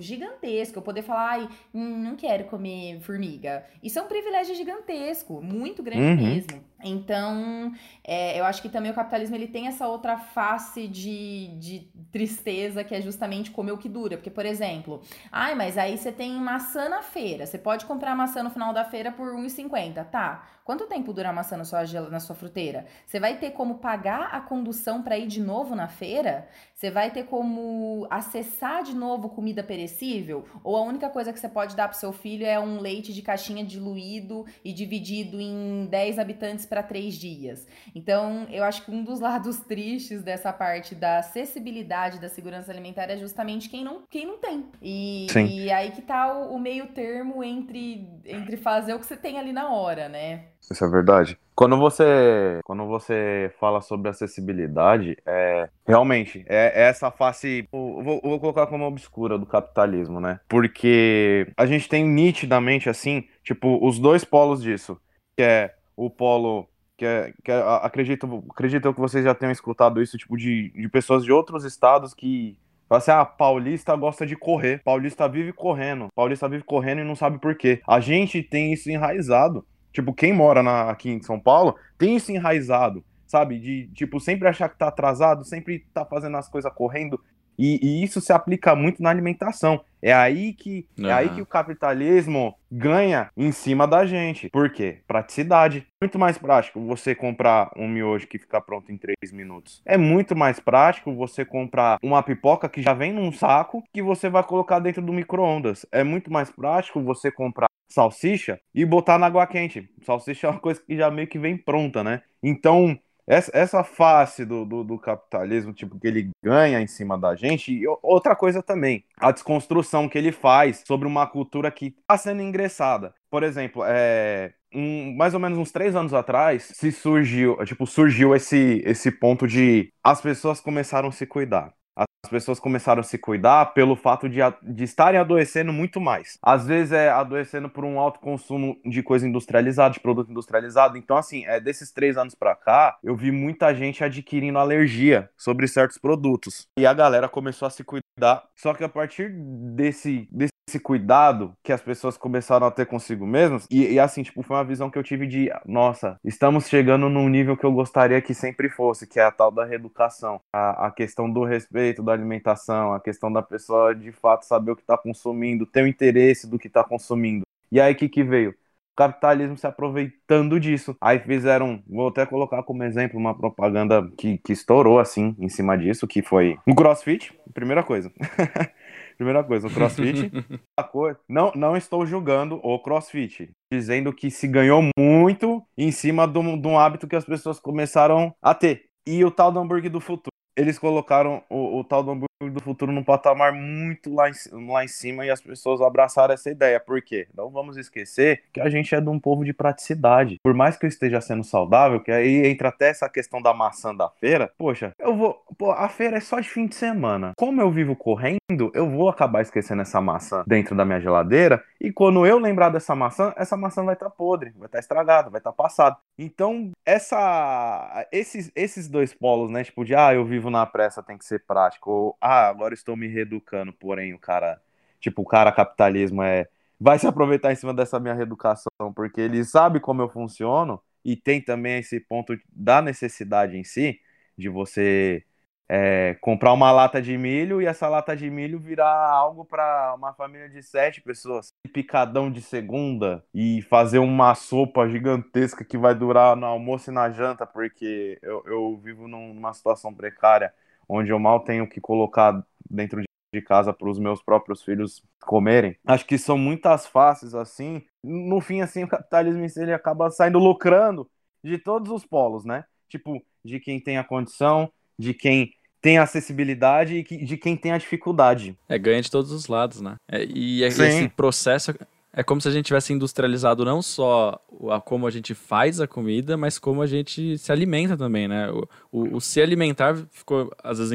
gigantesco. 0.00 0.78
Eu 0.78 0.82
poder 0.82 1.02
falar, 1.02 1.30
ai, 1.30 1.48
hum, 1.74 2.02
não 2.02 2.16
quero 2.16 2.44
comer 2.44 3.00
formiga. 3.00 3.64
Isso 3.82 3.98
é 3.98 4.02
um 4.02 4.06
privilégio 4.06 4.54
gigantesco, 4.54 5.42
muito 5.42 5.82
grande 5.82 6.22
Uhum. 6.22 6.28
mesmo. 6.28 6.64
Então, 6.84 7.72
é, 8.04 8.38
eu 8.38 8.44
acho 8.44 8.60
que 8.62 8.68
também 8.68 8.90
o 8.90 8.94
capitalismo 8.94 9.34
ele 9.34 9.48
tem 9.48 9.66
essa 9.66 9.88
outra 9.88 10.18
face 10.18 10.86
de, 10.86 11.48
de 11.58 11.88
tristeza 12.12 12.84
que 12.84 12.94
é 12.94 13.00
justamente 13.00 13.50
comer 13.50 13.72
o 13.72 13.78
que 13.78 13.88
dura. 13.88 14.16
Porque, 14.16 14.30
por 14.30 14.46
exemplo, 14.46 15.02
ai, 15.32 15.54
mas 15.54 15.76
aí 15.78 15.96
você 15.96 16.12
tem 16.12 16.32
maçã 16.34 16.88
na 16.88 17.02
feira. 17.02 17.46
Você 17.46 17.58
pode 17.58 17.86
comprar 17.86 18.14
maçã 18.14 18.42
no 18.42 18.50
final 18.50 18.72
da 18.72 18.84
feira 18.84 19.10
por 19.10 19.34
R$1,50. 19.34 20.04
Tá. 20.10 20.46
Quanto 20.66 20.88
tempo 20.88 21.12
dura 21.12 21.28
a 21.28 21.32
maçã 21.32 21.56
na 21.56 21.64
sua, 21.64 21.84
na 22.10 22.18
sua 22.18 22.34
fruteira? 22.34 22.86
Você 23.06 23.20
vai 23.20 23.38
ter 23.38 23.52
como 23.52 23.76
pagar 23.76 24.30
a 24.32 24.40
condução 24.40 25.00
para 25.00 25.16
ir 25.16 25.28
de 25.28 25.40
novo 25.40 25.76
na 25.76 25.86
feira? 25.86 26.48
Você 26.74 26.90
vai 26.90 27.12
ter 27.12 27.22
como 27.26 28.04
acessar 28.10 28.82
de 28.82 28.92
novo 28.92 29.28
comida 29.28 29.62
perecível? 29.62 30.44
Ou 30.64 30.76
a 30.76 30.82
única 30.82 31.08
coisa 31.08 31.32
que 31.32 31.38
você 31.38 31.48
pode 31.48 31.76
dar 31.76 31.86
pro 31.86 31.96
seu 31.96 32.12
filho 32.12 32.44
é 32.44 32.58
um 32.58 32.80
leite 32.80 33.14
de 33.14 33.22
caixinha 33.22 33.64
diluído 33.64 34.44
e 34.64 34.72
dividido 34.72 35.40
em 35.40 35.86
10 35.86 36.18
habitantes 36.18 36.66
para 36.66 36.82
3 36.82 37.14
dias? 37.14 37.64
Então, 37.94 38.48
eu 38.50 38.64
acho 38.64 38.84
que 38.84 38.90
um 38.90 39.04
dos 39.04 39.20
lados 39.22 39.60
tristes 39.60 40.20
dessa 40.24 40.52
parte 40.52 40.96
da 40.96 41.18
acessibilidade 41.18 42.18
da 42.18 42.28
segurança 42.28 42.72
alimentar 42.72 43.08
é 43.08 43.16
justamente 43.16 43.68
quem 43.68 43.84
não, 43.84 44.02
quem 44.10 44.26
não 44.26 44.38
tem. 44.38 44.66
E, 44.82 45.28
e 45.48 45.70
aí 45.70 45.92
que 45.92 46.02
tá 46.02 46.36
o, 46.36 46.56
o 46.56 46.58
meio 46.58 46.88
termo 46.88 47.44
entre, 47.44 48.20
entre 48.24 48.56
fazer 48.56 48.94
o 48.94 48.98
que 48.98 49.06
você 49.06 49.16
tem 49.16 49.38
ali 49.38 49.52
na 49.52 49.70
hora, 49.70 50.08
né? 50.08 50.55
Isso 50.70 50.84
é 50.84 50.88
verdade. 50.88 51.38
Quando 51.54 51.76
você, 51.78 52.60
quando 52.64 52.86
você 52.86 53.52
fala 53.58 53.80
sobre 53.80 54.10
acessibilidade, 54.10 55.16
é, 55.24 55.68
realmente, 55.86 56.44
é, 56.48 56.82
é 56.82 56.88
essa 56.88 57.10
face, 57.10 57.66
vou, 57.72 58.20
vou 58.20 58.40
colocar 58.40 58.66
como 58.66 58.84
obscura 58.84 59.38
do 59.38 59.46
capitalismo, 59.46 60.20
né? 60.20 60.40
Porque 60.48 61.50
a 61.56 61.64
gente 61.64 61.88
tem 61.88 62.04
nitidamente, 62.04 62.90
assim, 62.90 63.26
tipo, 63.42 63.78
os 63.86 63.98
dois 63.98 64.24
polos 64.24 64.62
disso, 64.62 65.00
que 65.36 65.42
é 65.42 65.74
o 65.96 66.10
polo, 66.10 66.68
que 66.96 67.06
é, 67.06 67.32
que 67.42 67.50
é 67.50 67.62
acredito, 67.80 68.44
acredito 68.50 68.92
que 68.92 69.00
vocês 69.00 69.24
já 69.24 69.34
tenham 69.34 69.52
escutado 69.52 70.02
isso, 70.02 70.18
tipo, 70.18 70.36
de, 70.36 70.70
de 70.70 70.88
pessoas 70.88 71.24
de 71.24 71.32
outros 71.32 71.64
estados 71.64 72.12
que 72.12 72.58
Fala 72.88 72.98
assim, 72.98 73.10
ah, 73.10 73.24
paulista 73.24 73.96
gosta 73.96 74.24
de 74.24 74.36
correr, 74.36 74.80
paulista 74.84 75.28
vive 75.28 75.52
correndo, 75.52 76.08
paulista 76.14 76.48
vive 76.48 76.62
correndo 76.62 77.00
e 77.00 77.04
não 77.04 77.16
sabe 77.16 77.38
por 77.40 77.56
quê. 77.56 77.82
A 77.86 77.98
gente 77.98 78.42
tem 78.42 78.72
isso 78.72 78.88
enraizado. 78.88 79.66
Tipo, 79.96 80.12
quem 80.12 80.30
mora 80.30 80.62
na- 80.62 80.90
aqui 80.90 81.08
em 81.08 81.22
São 81.22 81.40
Paulo 81.40 81.74
tem 81.96 82.16
isso 82.16 82.30
enraizado, 82.30 83.02
sabe? 83.26 83.58
De, 83.58 83.88
tipo, 83.94 84.20
sempre 84.20 84.46
achar 84.46 84.68
que 84.68 84.76
tá 84.76 84.88
atrasado, 84.88 85.42
sempre 85.42 85.86
tá 85.94 86.04
fazendo 86.04 86.36
as 86.36 86.46
coisas 86.50 86.70
correndo. 86.74 87.18
E, 87.58 87.80
e 87.82 88.04
isso 88.04 88.20
se 88.20 88.30
aplica 88.30 88.76
muito 88.76 89.02
na 89.02 89.08
alimentação. 89.08 89.82
É 90.02 90.12
aí 90.12 90.52
que 90.52 90.86
é 91.08 91.12
aí 91.14 91.30
que 91.30 91.40
o 91.40 91.46
capitalismo 91.46 92.54
ganha 92.70 93.30
em 93.34 93.50
cima 93.50 93.86
da 93.88 94.04
gente. 94.04 94.50
Por 94.50 94.68
quê? 94.70 94.98
Praticidade. 95.08 95.86
Muito 96.02 96.18
mais 96.18 96.36
prático 96.36 96.78
você 96.84 97.14
comprar 97.14 97.70
um 97.74 97.88
miojo 97.88 98.26
que 98.26 98.38
fica 98.38 98.60
pronto 98.60 98.92
em 98.92 98.98
3 98.98 99.32
minutos. 99.32 99.80
É 99.86 99.96
muito 99.96 100.36
mais 100.36 100.60
prático 100.60 101.14
você 101.14 101.42
comprar 101.42 101.96
uma 102.02 102.22
pipoca 102.22 102.68
que 102.68 102.82
já 102.82 102.92
vem 102.92 103.14
num 103.14 103.32
saco 103.32 103.82
que 103.94 104.02
você 104.02 104.28
vai 104.28 104.42
colocar 104.42 104.78
dentro 104.78 105.00
do 105.00 105.10
micro-ondas. 105.14 105.86
É 105.90 106.04
muito 106.04 106.30
mais 106.30 106.50
prático 106.50 107.00
você 107.02 107.30
comprar 107.30 107.68
salsicha 107.88 108.60
e 108.74 108.84
botar 108.84 109.18
na 109.18 109.26
água 109.26 109.46
quente. 109.46 109.88
Salsicha 110.02 110.46
é 110.46 110.50
uma 110.50 110.60
coisa 110.60 110.80
que 110.80 110.96
já 110.96 111.10
meio 111.10 111.28
que 111.28 111.38
vem 111.38 111.56
pronta, 111.56 112.02
né? 112.04 112.22
Então, 112.42 112.98
essa, 113.26 113.50
essa 113.54 113.82
face 113.84 114.44
do, 114.44 114.64
do, 114.64 114.84
do 114.84 114.98
capitalismo, 114.98 115.72
tipo, 115.72 115.98
que 115.98 116.06
ele 116.06 116.30
ganha 116.44 116.80
em 116.80 116.86
cima 116.86 117.18
da 117.18 117.34
gente, 117.34 117.72
e 117.72 117.84
outra 118.02 118.36
coisa 118.36 118.62
também, 118.62 119.04
a 119.18 119.32
desconstrução 119.32 120.08
que 120.08 120.16
ele 120.16 120.30
faz 120.30 120.82
sobre 120.86 121.08
uma 121.08 121.26
cultura 121.26 121.70
que 121.70 121.86
está 121.86 122.16
sendo 122.16 122.42
ingressada. 122.42 123.14
Por 123.28 123.42
exemplo, 123.42 123.82
é, 123.84 124.52
um- 124.72 125.14
mais 125.16 125.34
ou 125.34 125.40
menos 125.40 125.58
uns 125.58 125.72
três 125.72 125.96
anos 125.96 126.14
atrás, 126.14 126.70
se 126.74 126.92
surgiu, 126.92 127.56
tipo, 127.64 127.86
surgiu 127.86 128.34
esse, 128.34 128.80
esse 128.84 129.10
ponto 129.10 129.46
de 129.46 129.92
as 130.04 130.20
pessoas 130.20 130.60
começaram 130.60 131.08
a 131.08 131.12
se 131.12 131.26
cuidar. 131.26 131.72
As 131.96 132.30
pessoas 132.30 132.60
começaram 132.60 133.00
a 133.00 133.04
se 133.04 133.16
cuidar 133.16 133.66
pelo 133.66 133.96
fato 133.96 134.28
de, 134.28 134.40
de 134.62 134.84
estarem 134.84 135.18
adoecendo 135.18 135.72
muito 135.72 136.00
mais. 136.00 136.38
Às 136.42 136.66
vezes 136.66 136.92
é 136.92 137.08
adoecendo 137.08 137.70
por 137.70 137.84
um 137.84 137.98
alto 137.98 138.20
consumo 138.20 138.78
de 138.84 139.02
coisa 139.02 139.26
industrializada, 139.26 139.94
de 139.94 140.00
produto 140.00 140.30
industrializado. 140.30 140.98
Então, 140.98 141.16
assim, 141.16 141.46
é, 141.46 141.60
desses 141.60 141.92
três 141.92 142.16
anos 142.16 142.34
pra 142.34 142.54
cá, 142.54 142.98
eu 143.02 143.16
vi 143.16 143.30
muita 143.30 143.72
gente 143.74 144.02
adquirindo 144.02 144.58
alergia 144.58 145.30
sobre 145.36 145.68
certos 145.68 145.98
produtos. 145.98 146.66
E 146.78 146.84
a 146.84 146.92
galera 146.92 147.28
começou 147.28 147.66
a 147.66 147.70
se 147.70 147.84
cuidar. 147.84 148.44
Só 148.56 148.74
que 148.74 148.82
a 148.82 148.88
partir 148.88 149.30
desse, 149.32 150.28
desse 150.30 150.55
cuidado 150.80 151.54
que 151.62 151.72
as 151.72 151.80
pessoas 151.80 152.16
começaram 152.16 152.66
a 152.66 152.70
ter 152.72 152.86
consigo 152.86 153.24
mesmas, 153.24 153.66
e, 153.70 153.92
e 153.92 154.00
assim, 154.00 154.24
tipo, 154.24 154.42
foi 154.42 154.56
uma 154.56 154.64
visão 154.64 154.90
que 154.90 154.98
eu 154.98 155.02
tive 155.02 155.24
de, 155.24 155.48
nossa, 155.64 156.18
estamos 156.24 156.68
chegando 156.68 157.08
num 157.08 157.28
nível 157.28 157.56
que 157.56 157.64
eu 157.64 157.70
gostaria 157.72 158.20
que 158.20 158.34
sempre 158.34 158.68
fosse, 158.68 159.06
que 159.06 159.20
é 159.20 159.22
a 159.22 159.30
tal 159.30 159.52
da 159.52 159.64
reeducação. 159.64 160.40
A, 160.52 160.88
a 160.88 160.90
questão 160.90 161.30
do 161.30 161.44
respeito 161.44 162.02
da 162.02 162.12
alimentação, 162.12 162.92
a 162.92 163.00
questão 163.00 163.32
da 163.32 163.42
pessoa 163.42 163.94
de 163.94 164.10
fato 164.10 164.44
saber 164.44 164.72
o 164.72 164.76
que 164.76 164.82
está 164.82 164.98
consumindo, 164.98 165.64
ter 165.64 165.84
o 165.84 165.86
interesse 165.86 166.50
do 166.50 166.58
que 166.58 166.66
está 166.66 166.82
consumindo. 166.82 167.42
E 167.70 167.80
aí, 167.80 167.92
o 167.92 167.96
que, 167.96 168.08
que 168.08 168.24
veio? 168.24 168.50
O 168.50 168.56
capitalismo 168.96 169.56
se 169.56 169.66
aproveitando 169.66 170.58
disso. 170.58 170.96
Aí 171.00 171.18
fizeram, 171.20 171.80
vou 171.86 172.08
até 172.08 172.26
colocar 172.26 172.62
como 172.64 172.82
exemplo 172.82 173.18
uma 173.18 173.36
propaganda 173.36 174.10
que, 174.16 174.38
que 174.38 174.52
estourou 174.52 174.98
assim 174.98 175.36
em 175.38 175.48
cima 175.48 175.76
disso, 175.76 176.06
que 176.06 176.22
foi 176.22 176.58
o 176.66 176.74
CrossFit, 176.74 177.32
primeira 177.54 177.82
coisa. 177.82 178.10
primeira 179.16 179.42
coisa, 179.42 179.66
o 179.66 179.70
CrossFit. 179.70 180.30
não, 181.28 181.52
não 181.54 181.76
estou 181.76 182.06
julgando 182.06 182.60
o 182.62 182.78
CrossFit, 182.78 183.50
dizendo 183.72 184.12
que 184.12 184.30
se 184.30 184.46
ganhou 184.46 184.82
muito 184.98 185.62
em 185.76 185.90
cima 185.90 186.26
de 186.26 186.38
um, 186.38 186.60
de 186.60 186.68
um 186.68 186.78
hábito 186.78 187.08
que 187.08 187.16
as 187.16 187.24
pessoas 187.24 187.58
começaram 187.58 188.34
a 188.42 188.54
ter. 188.54 188.84
E 189.06 189.24
o 189.24 189.30
tal 189.30 189.50
do 189.50 189.58
hambúrguer 189.58 189.90
do 189.90 190.00
futuro. 190.00 190.30
Eles 190.56 190.78
colocaram 190.78 191.42
o, 191.50 191.80
o 191.80 191.84
tal 191.84 192.02
do 192.02 192.25
do 192.40 192.60
futuro 192.60 192.92
num 192.92 193.02
patamar 193.02 193.52
muito 193.52 194.14
lá 194.14 194.28
em, 194.28 194.34
lá 194.68 194.84
em 194.84 194.88
cima 194.88 195.24
e 195.24 195.30
as 195.30 195.40
pessoas 195.40 195.80
abraçaram 195.80 196.34
essa 196.34 196.50
ideia. 196.50 196.78
Por 196.78 197.00
quê? 197.00 197.26
Não 197.34 197.48
vamos 197.48 197.78
esquecer 197.78 198.42
que 198.52 198.60
a 198.60 198.68
gente 198.68 198.94
é 198.94 199.00
de 199.00 199.08
um 199.08 199.18
povo 199.18 199.42
de 199.42 199.54
praticidade. 199.54 200.38
Por 200.42 200.52
mais 200.52 200.76
que 200.76 200.84
eu 200.84 200.88
esteja 200.88 201.20
sendo 201.20 201.42
saudável, 201.42 201.98
que 202.00 202.12
aí 202.12 202.46
entra 202.46 202.68
até 202.68 202.88
essa 202.88 203.08
questão 203.08 203.40
da 203.40 203.54
maçã 203.54 203.94
da 203.94 204.10
feira, 204.10 204.52
poxa, 204.58 204.92
eu 204.98 205.16
vou. 205.16 205.42
Pô, 205.56 205.70
a 205.70 205.88
feira 205.88 206.18
é 206.18 206.20
só 206.20 206.38
de 206.38 206.48
fim 206.48 206.66
de 206.66 206.74
semana. 206.74 207.32
Como 207.38 207.60
eu 207.60 207.70
vivo 207.70 207.96
correndo, 207.96 208.70
eu 208.74 208.88
vou 208.90 209.08
acabar 209.08 209.40
esquecendo 209.40 209.80
essa 209.80 210.00
maçã 210.00 210.44
dentro 210.46 210.76
da 210.76 210.84
minha 210.84 211.00
geladeira. 211.00 211.64
E 211.80 211.90
quando 211.90 212.26
eu 212.26 212.38
lembrar 212.38 212.68
dessa 212.68 212.94
maçã, 212.94 213.32
essa 213.36 213.56
maçã 213.56 213.82
vai 213.82 213.94
estar 213.94 214.10
podre, 214.10 214.52
vai 214.56 214.66
estar 214.66 214.78
estragada, 214.78 215.30
vai 215.30 215.40
estar 215.40 215.52
passada. 215.52 215.96
Então, 216.18 216.70
essa, 216.84 218.06
esses, 218.12 218.50
esses 218.54 218.88
dois 218.88 219.14
polos, 219.14 219.50
né? 219.50 219.64
Tipo, 219.64 219.84
de 219.84 219.94
ah, 219.94 220.12
eu 220.12 220.24
vivo 220.24 220.50
na 220.50 220.66
pressa, 220.66 221.02
tem 221.02 221.16
que 221.16 221.24
ser 221.24 221.44
prático. 221.46 221.90
Ou 221.90 222.16
ah, 222.26 222.48
agora 222.48 222.74
estou 222.74 222.96
me 222.96 223.06
reeducando, 223.06 223.72
porém 223.72 224.12
o 224.14 224.18
cara, 224.18 224.60
tipo, 225.00 225.22
o 225.22 225.26
cara 225.26 225.52
capitalismo 225.52 226.22
é, 226.22 226.48
vai 226.78 226.98
se 226.98 227.06
aproveitar 227.06 227.52
em 227.52 227.56
cima 227.56 227.72
dessa 227.72 228.00
minha 228.00 228.14
reeducação, 228.14 228.92
porque 228.94 229.20
ele 229.20 229.44
sabe 229.44 229.80
como 229.80 230.02
eu 230.02 230.08
funciono 230.08 230.82
e 231.04 231.16
tem 231.16 231.40
também 231.40 231.78
esse 231.78 232.00
ponto 232.00 232.36
da 232.52 232.82
necessidade 232.82 233.56
em 233.56 233.64
si, 233.64 234.00
de 234.36 234.48
você 234.48 235.24
é, 235.68 236.16
comprar 236.20 236.52
uma 236.52 236.70
lata 236.70 237.00
de 237.00 237.16
milho 237.16 237.60
e 237.60 237.66
essa 237.66 237.88
lata 237.88 238.16
de 238.16 238.30
milho 238.30 238.58
virar 238.58 239.08
algo 239.08 239.44
para 239.44 239.94
uma 239.94 240.12
família 240.12 240.48
de 240.48 240.62
sete 240.62 241.00
pessoas. 241.00 241.52
Picadão 241.72 242.30
de 242.30 242.40
segunda 242.40 243.24
e 243.34 243.62
fazer 243.62 243.98
uma 243.98 244.34
sopa 244.34 244.88
gigantesca 244.88 245.64
que 245.64 245.78
vai 245.78 245.94
durar 245.94 246.36
no 246.36 246.46
almoço 246.46 246.90
e 246.90 246.94
na 246.94 247.10
janta, 247.10 247.46
porque 247.46 248.18
eu, 248.22 248.42
eu 248.46 248.76
vivo 248.76 249.08
numa 249.08 249.52
situação 249.52 249.94
precária 249.94 250.52
onde 250.88 251.10
eu 251.10 251.18
mal 251.18 251.40
tenho 251.40 251.68
que 251.68 251.80
colocar 251.80 252.44
dentro 252.68 253.02
de 253.34 253.42
casa 253.42 253.72
para 253.72 253.88
os 253.88 253.98
meus 253.98 254.22
próprios 254.22 254.62
filhos 254.62 255.02
comerem. 255.20 255.76
Acho 255.84 256.06
que 256.06 256.16
são 256.16 256.38
muitas 256.38 256.86
faces 256.86 257.34
assim. 257.34 257.82
No 258.02 258.40
fim, 258.40 258.60
assim, 258.60 258.84
o 258.84 258.88
capitalismo 258.88 259.44
ele 259.62 259.72
acaba 259.72 260.10
saindo 260.10 260.38
lucrando 260.38 261.08
de 261.42 261.58
todos 261.58 261.90
os 261.90 262.04
polos, 262.04 262.44
né? 262.44 262.64
Tipo, 262.88 263.22
de 263.44 263.60
quem 263.60 263.80
tem 263.80 263.98
a 263.98 264.04
condição, 264.04 264.70
de 264.98 265.12
quem 265.12 265.52
tem 265.80 265.98
acessibilidade 265.98 266.96
e 266.96 267.24
de 267.24 267.36
quem 267.36 267.56
tem 267.56 267.72
a 267.72 267.78
dificuldade. 267.78 268.56
É, 268.68 268.78
ganha 268.78 269.00
de 269.00 269.10
todos 269.10 269.30
os 269.30 269.46
lados, 269.46 269.80
né? 269.80 269.96
É, 270.10 270.24
e 270.24 270.64
é, 270.64 270.66
esse 270.66 271.08
processo 271.10 271.72
é 272.16 272.22
como 272.22 272.40
se 272.40 272.48
a 272.48 272.50
gente 272.50 272.64
tivesse 272.64 272.94
industrializado 272.94 273.62
não 273.62 273.82
só 273.82 274.40
a 274.70 274.80
como 274.80 275.06
a 275.06 275.10
gente 275.10 275.34
faz 275.34 275.80
a 275.82 275.86
comida, 275.86 276.34
mas 276.34 276.58
como 276.58 276.80
a 276.80 276.86
gente 276.86 277.36
se 277.36 277.52
alimenta 277.52 277.94
também, 277.94 278.26
né? 278.26 278.50
O, 278.50 278.66
o, 278.90 279.16
o 279.16 279.20
se 279.20 279.38
alimentar 279.38 279.94
ficou, 280.10 280.50
às 280.64 280.78
vezes, 280.78 280.92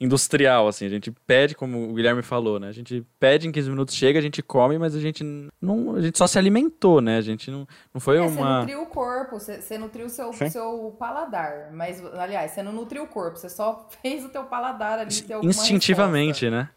industrial, 0.00 0.66
assim. 0.66 0.86
A 0.86 0.88
gente 0.88 1.10
pede, 1.10 1.54
como 1.54 1.90
o 1.90 1.92
Guilherme 1.92 2.22
falou, 2.22 2.58
né? 2.58 2.68
A 2.68 2.72
gente 2.72 3.04
pede 3.20 3.46
em 3.46 3.52
15 3.52 3.68
minutos, 3.68 3.94
chega, 3.94 4.18
a 4.18 4.22
gente 4.22 4.42
come, 4.42 4.78
mas 4.78 4.94
a 4.94 5.00
gente 5.00 5.22
não. 5.60 5.96
A 5.96 6.00
gente 6.00 6.16
só 6.16 6.26
se 6.26 6.38
alimentou, 6.38 7.02
né? 7.02 7.18
A 7.18 7.22
gente 7.22 7.50
não, 7.50 7.68
não 7.92 8.00
foi 8.00 8.16
é, 8.16 8.22
uma. 8.22 8.30
Você 8.30 8.60
nutriu 8.60 8.82
o 8.82 8.86
corpo, 8.86 9.38
você, 9.38 9.60
você 9.60 9.76
nutriu 9.76 10.06
o 10.06 10.08
seu, 10.08 10.32
seu 10.32 10.96
paladar. 10.98 11.70
Mas, 11.72 12.02
aliás, 12.14 12.52
você 12.52 12.62
não 12.62 12.72
nutriu 12.72 13.02
o 13.02 13.06
corpo, 13.06 13.36
você 13.36 13.50
só 13.50 13.86
fez 14.00 14.24
o 14.24 14.30
teu 14.30 14.44
paladar 14.44 15.00
ali 15.00 15.10
Instintivamente, 15.42 16.46
resposta. 16.46 16.50
né? 16.50 16.70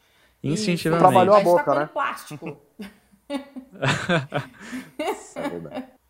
Instintivamente. 0.43 1.07
Trabalhou 1.07 1.35
a 1.35 1.37
tá 1.37 1.43
boca, 1.43 1.63
tá 1.63 1.79
né? 1.81 1.89
plástico. 1.91 2.57
é 4.99 5.13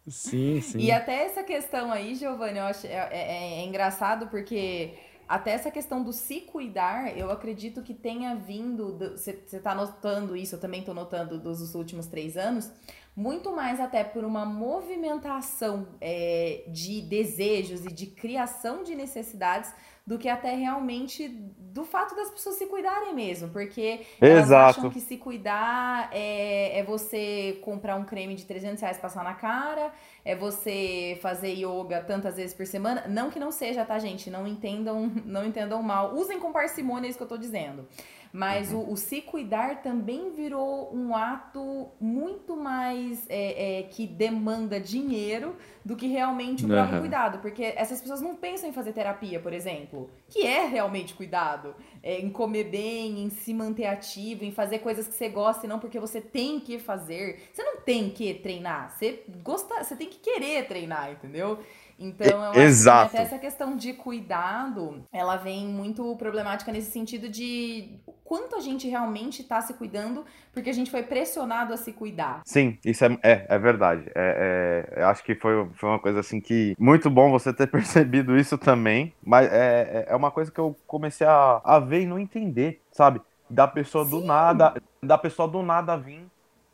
sim, 0.08 0.62
sim. 0.62 0.80
E 0.80 0.92
até 0.92 1.26
essa 1.26 1.44
questão 1.44 1.92
aí, 1.92 2.16
Giovanni, 2.16 2.58
eu 2.58 2.66
acho 2.66 2.88
é, 2.88 3.10
é, 3.12 3.60
é 3.60 3.66
engraçado 3.66 4.28
porque 4.28 4.94
até 5.32 5.52
essa 5.52 5.72
questão 5.72 6.04
do 6.04 6.12
se 6.12 6.42
cuidar, 6.42 7.18
eu 7.18 7.32
acredito 7.32 7.82
que 7.82 7.94
tenha 7.94 8.36
vindo. 8.36 8.98
Você 9.12 9.32
está 9.54 9.74
notando 9.74 10.36
isso, 10.36 10.56
eu 10.56 10.60
também 10.60 10.82
estou 10.82 10.94
notando 10.94 11.40
dos 11.40 11.74
últimos 11.74 12.08
três 12.08 12.36
anos, 12.36 12.70
muito 13.16 13.56
mais 13.56 13.80
até 13.80 14.04
por 14.04 14.26
uma 14.26 14.46
movimentação 14.46 15.88
é, 16.02 16.66
de 16.68 17.02
desejos 17.02 17.86
e 17.86 17.94
de 17.94 18.08
criação 18.08 18.84
de 18.84 18.94
necessidades 18.94 19.74
do 20.06 20.18
que 20.18 20.28
até 20.28 20.56
realmente 20.56 21.28
do 21.28 21.86
fato 21.86 22.16
das 22.16 22.30
pessoas 22.30 22.56
se 22.56 22.66
cuidarem 22.66 23.14
mesmo, 23.14 23.50
porque 23.50 24.02
elas 24.20 24.46
Exato. 24.46 24.80
acham 24.80 24.90
que 24.90 25.00
se 25.00 25.16
cuidar 25.18 26.10
é, 26.12 26.80
é 26.80 26.84
você 26.84 27.60
comprar 27.62 27.96
um 27.96 28.04
creme 28.04 28.36
de 28.36 28.46
300 28.46 28.82
reais 28.82 28.98
passar 28.98 29.24
na 29.24 29.34
cara, 29.34 29.94
é 30.26 30.36
você 30.36 31.18
fazer 31.22 31.54
yoga 31.54 32.02
tantas 32.02 32.36
vezes 32.36 32.54
por 32.54 32.66
semana, 32.66 33.06
não 33.08 33.30
que 33.30 33.40
não 33.40 33.52
seja, 33.52 33.86
tá 33.86 33.98
gente, 34.00 34.30
não 34.30 34.46
entendam, 34.46 35.12
não 35.26 35.46
entendam 35.46 35.82
mal, 35.82 36.14
usem 36.14 36.40
com 36.40 36.52
parcimônia 36.52 37.08
isso 37.08 37.18
que 37.18 37.24
eu 37.24 37.30
tô 37.30 37.38
dizendo, 37.38 37.88
mas 38.32 38.72
uhum. 38.72 38.80
o, 38.80 38.94
o, 38.94 38.98
se 38.98 39.22
cuidar 39.22 39.82
também 39.82 40.32
virou 40.32 40.94
um 40.96 41.16
ato 41.16 41.90
muito 42.00 42.56
mais 42.56 43.26
é, 43.30 43.80
é, 43.80 43.84
que 43.84 44.08
demanda 44.08 44.80
dinheiro 44.80 45.56
do 45.84 45.96
que 45.96 46.08
realmente 46.08 46.64
o 46.64 46.68
próprio 46.68 46.96
uhum. 46.96 47.02
cuidado. 47.02 47.40
Porque 47.40 47.74
essas 47.76 48.00
pessoas 48.00 48.22
não 48.22 48.36
pensam 48.36 48.70
em 48.70 48.74
fazer 48.74 48.94
terapia, 48.94 49.40
por 49.40 49.52
exemplo, 49.52 50.10
que 50.30 50.46
é 50.46 50.66
realmente 50.66 51.14
cuidado. 51.14 51.76
É, 52.02 52.20
em 52.20 52.30
comer 52.30 52.66
bem, 52.66 53.24
em 53.24 53.30
se 53.30 53.54
manter 53.54 53.86
ativo, 53.86 54.46
em 54.46 54.52
fazer 54.52 54.80
coisas 54.80 55.08
que 55.08 55.14
você 55.14 55.28
gosta 55.28 55.66
e 55.66 55.70
não 55.70 55.80
porque 55.80 56.00
você 56.00 56.22
tem 56.22 56.60
que 56.60 56.80
fazer. 56.80 57.50
Você 57.52 57.64
não 57.64 57.82
tem 57.82 58.10
que 58.10 58.34
treinar, 58.36 58.92
você, 58.92 59.24
gosta, 59.44 59.84
você 59.84 59.96
tem 59.96 60.08
que 60.08 60.20
querer 60.20 60.68
treinar, 60.68 61.12
entendeu? 61.12 61.60
Então, 62.02 62.54
eu 62.54 62.62
Exato. 62.62 63.06
acho 63.06 63.12
que 63.12 63.18
até 63.18 63.26
essa 63.28 63.38
questão 63.38 63.78
de 63.78 63.94
cuidado, 63.94 65.06
ela 65.14 65.38
vem 65.38 65.68
muito 65.68 66.16
problemática 66.16 66.72
nesse 66.72 66.92
sentido 66.92 67.30
de 67.30 68.00
quanto 68.24 68.56
a 68.56 68.60
gente 68.60 68.88
realmente 68.88 69.44
está 69.44 69.62
se 69.62 69.76
cuidando, 69.76 70.26
porque 70.52 70.70
a 70.70 70.74
gente 70.74 70.90
foi 70.90 71.04
pressionado 71.04 71.74
a 71.74 71.78
se 71.78 71.94
cuidar. 71.94 72.42
Sim, 72.44 72.80
isso 72.84 73.06
é, 73.06 73.18
é, 73.22 73.46
é 73.50 73.60
verdade. 73.60 74.10
É, 74.16 74.88
é, 74.96 75.02
eu 75.02 75.08
acho 75.10 75.24
que 75.24 75.36
foi, 75.36 75.68
foi 75.76 75.90
uma 75.90 76.00
coisa 76.00 76.22
assim 76.22 76.42
que. 76.42 76.76
Muito 76.80 77.10
bom 77.10 77.30
você 77.30 77.54
ter 77.54 77.68
percebido 77.70 78.36
isso 78.36 78.58
também, 78.58 79.14
mas 79.24 79.52
é, 79.52 80.06
é, 80.08 80.14
é 80.14 80.16
uma 80.16 80.32
coisa 80.32 80.52
que 80.52 80.60
eu 80.60 80.76
comecei 80.88 81.28
a, 81.28 81.62
a 81.64 81.80
ver 81.80 82.02
e 82.02 82.08
não 82.08 82.18
entender, 82.18 82.82
sabe? 82.92 83.22
Da 83.48 83.68
pessoa 83.68 84.06
Sim. 84.06 84.12
do 84.12 84.22
nada, 84.26 84.82
da 85.04 85.18
pessoa 85.18 85.48
do 85.48 85.62
nada 85.62 85.96
vir. 85.98 86.26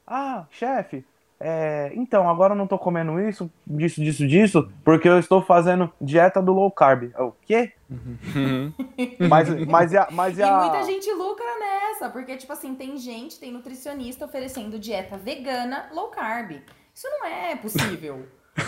Ah, 0.05 0.45
chefe, 0.51 1.03
é, 1.39 1.91
então, 1.93 2.27
agora 2.27 2.53
eu 2.53 2.57
não 2.57 2.65
tô 2.65 2.79
comendo 2.79 3.19
isso, 3.19 3.49
disso, 3.65 4.01
disso, 4.01 4.27
disso, 4.27 4.71
porque 4.83 5.07
eu 5.07 5.19
estou 5.19 5.41
fazendo 5.41 5.91
dieta 6.01 6.41
do 6.41 6.51
low 6.51 6.71
carb. 6.71 7.11
O 7.17 7.31
quê? 7.45 7.73
Uhum. 7.89 8.73
mas, 9.29 9.67
mas, 9.67 9.95
a, 9.95 10.07
mas 10.11 10.39
a... 10.39 10.47
E 10.47 10.69
muita 10.69 10.83
gente 10.83 11.11
lucra 11.13 11.45
nessa, 11.59 12.09
porque, 12.09 12.35
tipo 12.37 12.51
assim, 12.51 12.73
tem 12.73 12.97
gente, 12.97 13.39
tem 13.39 13.51
nutricionista 13.51 14.25
oferecendo 14.25 14.79
dieta 14.79 15.17
vegana 15.17 15.87
low 15.93 16.07
carb. 16.07 16.59
Isso 16.93 17.07
não 17.07 17.25
é 17.27 17.55
possível. 17.55 18.25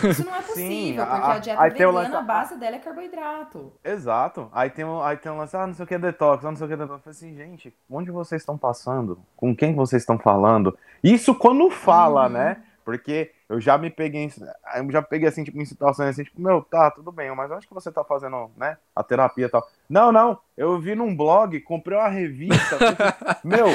Isso 0.08 0.24
não 0.24 0.34
é 0.34 0.42
possível, 0.42 0.54
Sim, 0.54 0.94
porque 0.96 1.10
a, 1.10 1.32
a 1.32 1.38
dieta 1.38 1.62
vegana, 1.62 1.92
lance... 1.92 2.14
a 2.14 2.22
base 2.22 2.56
dela 2.58 2.76
é 2.76 2.78
carboidrato. 2.78 3.72
Exato. 3.84 4.48
Aí 4.52 4.70
tem 4.70 4.84
um, 4.84 5.02
aí 5.02 5.16
tem 5.16 5.30
um 5.30 5.38
lance, 5.38 5.56
ah, 5.56 5.66
não 5.66 5.74
sei 5.74 5.84
o 5.84 5.88
que 5.88 5.94
é 5.94 5.98
detox, 5.98 6.44
ah, 6.44 6.50
não 6.50 6.56
sei 6.56 6.64
o 6.64 6.68
que 6.68 6.74
é 6.74 6.76
detox. 6.76 6.98
Eu 6.98 7.12
falei 7.12 7.16
assim, 7.16 7.36
gente, 7.36 7.74
onde 7.88 8.10
vocês 8.10 8.42
estão 8.42 8.56
passando? 8.56 9.18
Com 9.36 9.54
quem 9.54 9.74
vocês 9.74 10.02
estão 10.02 10.18
falando? 10.18 10.76
Isso 11.02 11.34
quando 11.34 11.70
fala, 11.70 12.24
uhum. 12.24 12.32
né? 12.32 12.62
Porque 12.84 13.30
eu 13.48 13.60
já 13.60 13.76
me 13.76 13.90
peguei, 13.90 14.30
eu 14.76 14.90
já 14.90 15.02
peguei 15.02 15.28
assim, 15.28 15.44
tipo, 15.44 15.60
em 15.60 15.64
situações 15.64 16.10
assim, 16.10 16.24
tipo, 16.24 16.40
meu, 16.40 16.62
tá, 16.62 16.90
tudo 16.90 17.12
bem, 17.12 17.34
mas 17.34 17.52
acho 17.52 17.68
que 17.68 17.74
você 17.74 17.90
tá 17.90 18.02
fazendo, 18.02 18.50
né, 18.56 18.76
a 18.94 19.02
terapia 19.02 19.46
e 19.46 19.48
tal. 19.48 19.68
Não, 19.88 20.10
não, 20.10 20.38
eu 20.56 20.78
vi 20.80 20.94
num 20.94 21.14
blog, 21.14 21.60
comprei 21.60 21.98
uma 21.98 22.08
revista, 22.08 22.78
meu, 23.44 23.66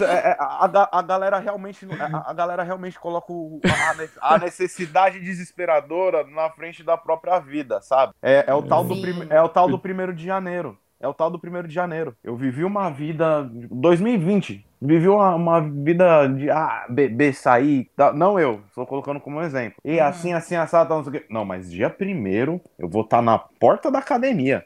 é, 0.00 0.30
é, 0.30 0.36
a, 0.38 0.88
a, 0.92 1.02
galera 1.02 1.38
realmente 1.38 1.86
a, 1.98 2.30
a 2.30 2.32
galera 2.32 2.62
realmente 2.62 2.98
coloca 2.98 3.32
o, 3.32 3.60
a, 4.20 4.38
necessidade 4.38 5.20
desesperadora 5.20 6.24
na 6.24 6.50
frente 6.50 6.82
da 6.82 6.96
própria 6.96 7.38
vida, 7.38 7.80
sabe? 7.80 8.12
É, 8.22 8.44
é 8.46 8.54
o 8.54 8.62
tal 8.62 8.84
do 8.84 9.00
prim, 9.00 9.26
é 9.30 9.40
o 9.42 9.48
tal 9.48 9.68
do 9.68 9.78
primeiro 9.78 10.14
de 10.14 10.24
janeiro. 10.24 10.78
É 10.98 11.06
o 11.06 11.12
tal 11.12 11.30
do 11.30 11.38
primeiro 11.38 11.68
de 11.68 11.74
janeiro. 11.74 12.16
Eu 12.24 12.36
vivi 12.36 12.64
uma 12.64 12.88
vida 12.88 13.46
2020, 13.52 14.64
vivi 14.80 15.08
uma, 15.08 15.34
uma 15.34 15.60
vida 15.60 16.26
de 16.26 16.50
ah, 16.50 16.86
beber, 16.88 17.34
sair. 17.34 17.90
Não 18.14 18.40
eu, 18.40 18.62
estou 18.68 18.86
colocando 18.86 19.20
como 19.20 19.42
exemplo. 19.42 19.76
E 19.84 20.00
assim, 20.00 20.32
assim, 20.32 20.56
assado, 20.56 20.94
não 20.94 21.04
sei 21.04 21.10
o 21.10 21.12
quê. 21.20 21.26
Não, 21.28 21.44
mas 21.44 21.70
dia 21.70 21.90
primeiro 21.90 22.60
eu 22.78 22.88
vou 22.88 23.02
estar 23.02 23.18
tá 23.18 23.22
na 23.22 23.38
porta 23.38 23.90
da 23.90 23.98
academia. 23.98 24.64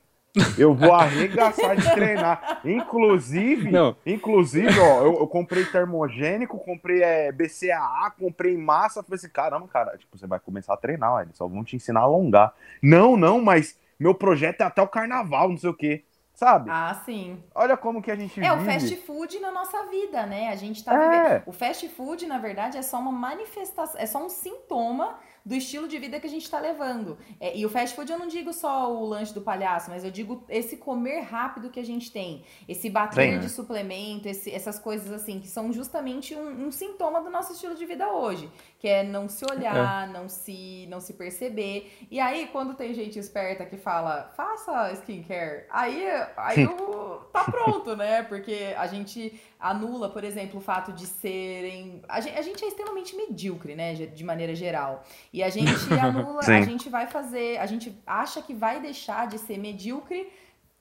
Eu 0.57 0.75
vou 0.75 0.93
arregaçar 0.93 1.77
de 1.77 1.91
treinar. 1.93 2.61
Inclusive, 2.65 3.71
Não. 3.71 3.97
inclusive, 4.07 4.79
ó, 4.79 5.03
eu, 5.03 5.21
eu, 5.21 5.27
comprei 5.27 5.65
termogênico, 5.65 6.59
comprei 6.59 7.03
é, 7.03 7.33
BCAA, 7.33 8.13
comprei 8.19 8.57
massa. 8.57 9.03
Falei 9.03 9.17
assim, 9.17 9.29
caramba, 9.29 9.67
cara, 9.69 9.97
tipo, 9.99 10.17
você 10.17 10.27
vai 10.27 10.39
começar 10.39 10.75
a 10.75 10.77
treinar, 10.77 11.13
ó, 11.13 11.21
eles 11.21 11.37
só 11.37 11.47
vão 11.47 11.65
te 11.65 11.77
ensinar 11.77 12.01
a 12.01 12.05
alongar. 12.05 12.55
Não, 12.83 13.17
não, 13.17 13.41
mas 13.41 13.77
meu 13.99 14.15
projeto 14.15 14.61
é 14.61 14.65
até 14.65 14.81
o 14.81 14.89
carnaval, 14.89 15.49
não 15.49 15.59
sei 15.59 15.71
o 15.71 15.75
quê. 15.75 16.05
Sabe? 16.33 16.71
Ah, 16.71 16.99
sim. 17.05 17.39
Olha 17.55 17.77
como 17.77 18.01
que 18.01 18.11
a 18.11 18.17
gente 18.17 18.41
É 18.43 18.49
vive. 18.49 18.63
o 18.63 18.65
fast 18.65 18.97
food 18.97 19.39
na 19.41 19.53
nossa 19.53 19.85
vida, 19.89 20.25
né? 20.25 20.49
A 20.49 20.57
gente 20.57 20.83
tá 20.83 20.95
é. 20.95 21.23
vivendo. 21.23 21.43
O 21.45 21.53
fast 21.53 21.87
food, 21.91 22.27
na 22.27 22.39
verdade, 22.39 22.79
é 22.79 22.83
só 22.83 22.99
uma 22.99 23.13
manifestação, 23.13 24.01
é 24.01 24.07
só 24.07 24.25
um 24.25 24.31
sintoma 24.31 25.19
do 25.45 25.55
estilo 25.55 25.89
de 25.89 25.99
vida 25.99 26.21
que 26.21 26.27
a 26.27 26.31
gente 26.31 26.45
está 26.45 26.59
levando. 26.59 27.19
É, 27.39 27.57
e 27.57 27.65
o 27.65 27.69
fast 27.69 27.97
food 27.97 28.11
eu 28.11 28.19
não 28.19 28.29
digo 28.29 28.53
só 28.53 28.93
o 28.93 29.05
lanche 29.07 29.33
do 29.33 29.41
palhaço, 29.41 29.91
mas 29.91 30.05
eu 30.05 30.11
digo 30.11 30.45
esse 30.49 30.77
comer 30.77 31.21
rápido 31.21 31.71
que 31.71 31.81
a 31.81 31.85
gente 31.85 32.11
tem, 32.11 32.45
esse 32.69 32.91
bater 32.91 33.39
de 33.39 33.49
suplemento, 33.49 34.29
esse, 34.29 34.51
essas 34.51 34.79
coisas 34.79 35.11
assim, 35.13 35.41
que 35.41 35.49
são 35.49 35.73
justamente 35.73 36.35
um, 36.35 36.67
um, 36.67 36.71
sintoma 36.71 37.21
do 37.21 37.31
nosso 37.31 37.53
estilo 37.53 37.75
de 37.75 37.85
vida 37.87 38.09
hoje, 38.09 38.51
que 38.81 38.89
é 38.89 39.05
não 39.05 39.29
se 39.29 39.45
olhar, 39.45 40.09
é. 40.09 40.11
não 40.11 40.27
se 40.27 40.87
não 40.89 41.01
se 41.01 41.13
perceber. 41.13 41.93
E 42.11 42.19
aí, 42.19 42.49
quando 42.51 42.73
tem 42.73 42.95
gente 42.95 43.19
esperta 43.19 43.67
que 43.67 43.77
fala, 43.77 44.33
faça 44.35 44.91
skincare, 44.95 45.67
aí, 45.69 46.03
aí 46.35 46.63
eu, 46.63 47.29
tá 47.31 47.45
pronto, 47.45 47.95
né? 47.95 48.23
Porque 48.23 48.75
a 48.79 48.87
gente 48.87 49.39
anula, 49.61 50.09
por 50.09 50.25
exemplo, 50.25 50.59
o 50.59 50.63
fato 50.63 50.95
de 50.95 51.07
serem. 51.07 52.01
A 52.09 52.23
gente, 52.23 52.39
a 52.39 52.41
gente 52.41 52.65
é 52.65 52.69
extremamente 52.69 53.15
medíocre, 53.15 53.75
né? 53.77 53.95
De 53.95 54.25
maneira 54.25 54.55
geral. 54.55 55.05
E 55.31 55.43
a 55.43 55.51
gente 55.51 55.71
anula, 56.03 56.41
a 56.41 56.63
gente 56.63 56.89
vai 56.89 57.07
fazer. 57.07 57.59
A 57.59 57.67
gente 57.67 57.95
acha 58.07 58.41
que 58.41 58.55
vai 58.55 58.81
deixar 58.81 59.27
de 59.27 59.37
ser 59.39 59.59
medíocre 59.59 60.33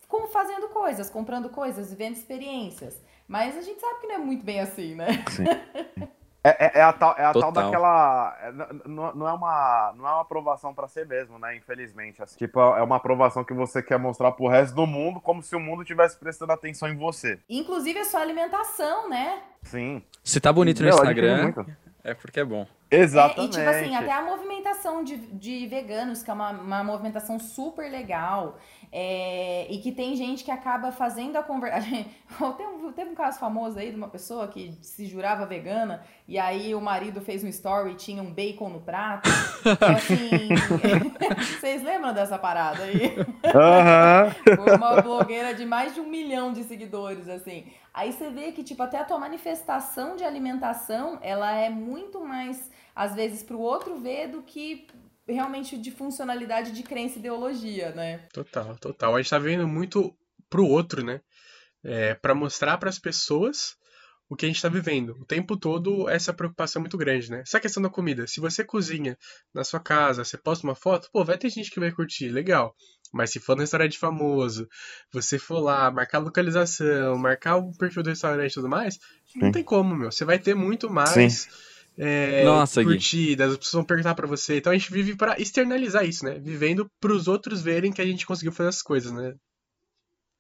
com, 0.08 0.26
fazendo 0.28 0.70
coisas, 0.70 1.10
comprando 1.10 1.50
coisas, 1.50 1.90
vivendo 1.90 2.16
experiências. 2.16 3.04
Mas 3.28 3.58
a 3.58 3.62
gente 3.62 3.82
sabe 3.82 4.00
que 4.00 4.08
não 4.08 4.16
é 4.16 4.20
muito 4.20 4.46
bem 4.46 4.62
assim, 4.62 4.96
né? 4.96 5.22
Sim. 5.30 5.44
É, 6.44 6.66
é, 6.68 6.80
é 6.80 6.82
a 6.82 6.94
tal, 6.94 7.16
é 7.18 7.26
a 7.26 7.34
tal 7.34 7.52
daquela. 7.52 8.38
é, 8.42 8.48
n- 8.52 8.64
n- 8.86 9.12
não, 9.14 9.28
é 9.28 9.34
uma, 9.34 9.94
não 9.98 10.08
é 10.08 10.12
uma 10.12 10.22
aprovação 10.22 10.74
pra 10.74 10.88
ser 10.88 11.06
mesmo, 11.06 11.38
né? 11.38 11.56
Infelizmente. 11.58 12.24
Assim, 12.24 12.38
tipo, 12.38 12.60
é 12.60 12.82
uma 12.82 12.96
aprovação 12.96 13.44
que 13.44 13.54
você 13.54 13.84
quer 13.84 14.00
mostrar 14.00 14.32
pro 14.32 14.48
resto 14.48 14.74
do 14.74 14.88
mundo, 14.88 15.20
como 15.20 15.44
se 15.44 15.56
o 15.56 15.60
mundo 15.60 15.82
estivesse 15.82 16.18
prestando 16.18 16.54
atenção 16.54 16.88
em 16.88 16.96
você. 16.96 17.40
Inclusive 17.50 18.00
a 18.00 18.06
sua 18.06 18.22
alimentação, 18.22 19.10
né? 19.10 19.42
Sim. 19.64 20.02
Se 20.24 20.40
tá 20.40 20.54
bonito 20.54 20.80
no 20.82 20.86
Meu, 20.88 20.98
adquiriu 21.02 21.34
Instagram, 21.36 21.66
é 22.04 22.14
porque 22.14 22.40
é 22.40 22.46
bom. 22.46 22.66
Exatamente. 22.90 23.60
É, 23.60 23.62
e 23.62 23.66
tipo 23.66 23.70
assim, 23.70 23.96
até 23.96 24.12
a 24.12 24.22
movimentação 24.22 25.04
de, 25.04 25.18
de 25.18 25.68
veganos, 25.68 26.24
que 26.24 26.32
é 26.32 26.34
uma, 26.34 26.52
uma 26.52 26.84
movimentação 26.84 27.38
super 27.38 27.92
legal. 27.92 28.58
É, 28.92 29.68
e 29.70 29.78
que 29.80 29.92
tem 29.92 30.16
gente 30.16 30.44
que 30.44 30.50
acaba 30.50 30.92
fazendo 30.92 31.36
a 31.38 31.44
conversa. 31.44 31.88
Teve, 32.58 32.94
teve 32.94 33.10
um 33.12 33.16
caso 33.16 33.40
famoso 33.40 33.78
aí 33.78 33.92
de 33.92 33.98
uma 33.98 34.08
pessoa 34.08 34.48
que 34.48 34.72
se 34.82 35.06
jurava 35.06 35.46
vegana, 35.46 36.02
e 36.28 36.40
aí 36.40 36.74
o 36.74 36.82
marido 36.82 37.22
fez 37.22 37.44
um 37.44 37.48
story 37.48 37.92
e 37.92 37.96
tinha 37.96 38.22
um 38.24 38.32
bacon 38.32 38.70
no 38.70 38.80
prato. 38.80 39.30
Então, 39.66 39.90
assim. 39.90 40.50
Vocês 41.60 41.84
lembram 41.84 42.14
dessa 42.14 42.38
parada 42.38 42.84
aí? 42.84 43.16
Foi 44.56 44.76
uma 44.76 45.02
blogueira 45.02 45.54
de 45.54 45.66
mais 45.66 45.94
de 45.94 46.00
um 46.00 46.08
milhão 46.08 46.54
de 46.54 46.64
seguidores, 46.64 47.28
assim. 47.28 47.66
Aí 47.94 48.14
você 48.14 48.30
vê 48.30 48.52
que, 48.52 48.64
tipo, 48.64 48.82
até 48.82 49.00
a 49.00 49.04
tua 49.04 49.18
manifestação 49.18 50.16
de 50.16 50.24
alimentação, 50.24 51.18
ela 51.22 51.52
é 51.52 51.70
muito 51.70 52.24
mais, 52.24 52.70
às 52.96 53.14
vezes, 53.16 53.44
pro 53.44 53.60
outro 53.60 53.98
ver 53.98 54.28
do 54.28 54.42
que 54.42 54.88
realmente 55.34 55.78
de 55.78 55.92
funcionalidade 55.92 56.72
de 56.72 56.84
crença 56.84 57.18
e 57.18 57.20
ideologia, 57.20 57.92
né? 57.92 58.28
Total, 58.34 58.78
total. 58.78 59.16
A 59.16 59.22
gente 59.22 59.30
tá 59.30 59.40
vendo 59.40 59.68
muito 59.68 60.16
pro 60.50 60.66
outro, 60.66 61.04
né? 61.04 61.22
É, 61.84 62.14
para 62.16 62.36
mostrar 62.36 62.78
para 62.78 62.90
as 62.90 63.00
pessoas 63.00 63.78
o 64.30 64.36
que 64.36 64.46
a 64.46 64.50
gente 64.50 64.62
tá 64.62 64.70
vivendo. 64.70 65.18
O 65.20 65.26
tempo 65.26 65.58
todo 65.58 66.08
essa 66.08 66.32
preocupação 66.32 66.80
é 66.80 66.84
muito 66.84 66.98
grande, 66.98 67.32
né? 67.32 67.42
Essa 67.42 67.60
questão 67.60 67.82
da 67.82 67.90
comida. 67.90 68.28
Se 68.28 68.40
você 68.40 68.64
cozinha 68.64 69.18
na 69.54 69.64
sua 69.64 69.80
casa, 69.80 70.24
você 70.24 70.38
posta 70.38 70.68
uma 70.68 70.76
foto, 70.76 71.10
pô, 71.12 71.26
vai 71.26 71.38
ter 71.38 71.50
gente 71.50 71.72
que 71.72 71.80
vai 71.80 71.92
curtir, 71.92 72.30
legal. 72.30 72.76
Mas 73.12 73.32
se 73.32 73.40
for 73.40 73.56
no 73.56 73.62
restaurante 73.62 73.98
famoso, 73.98 74.68
você 75.12 75.40
for 75.40 75.60
lá, 75.60 75.90
marcar 75.90 76.20
a 76.20 76.22
localização, 76.22 77.18
marcar 77.18 77.58
o 77.58 77.76
perfil 77.76 78.04
do 78.04 78.10
restaurante 78.10 78.52
e 78.52 78.54
tudo 78.54 78.70
mais, 78.70 79.00
não 79.36 79.48
Sim. 79.48 79.52
tem 79.52 79.64
como, 79.64 79.96
meu. 79.96 80.12
Você 80.12 80.24
vai 80.24 80.38
ter 80.38 80.54
muito 80.54 80.92
mais 80.92 81.48
é, 82.02 82.46
Nossa, 82.46 82.82
Gui. 82.82 82.94
curtidas, 82.94 83.52
as 83.52 83.58
pessoas 83.58 83.74
vão 83.74 83.84
perguntar 83.84 84.16
pra 84.16 84.26
você. 84.26 84.58
Então 84.58 84.72
a 84.72 84.78
gente 84.78 84.92
vive 84.92 85.16
pra 85.16 85.38
externalizar 85.38 86.06
isso, 86.06 86.24
né? 86.24 86.40
Vivendo 86.40 86.90
pros 87.00 87.28
outros 87.28 87.62
verem 87.62 87.92
que 87.92 88.02
a 88.02 88.06
gente 88.06 88.26
conseguiu 88.26 88.54
fazer 88.54 88.70
as 88.70 88.82
coisas, 88.82 89.12
né? 89.12 89.34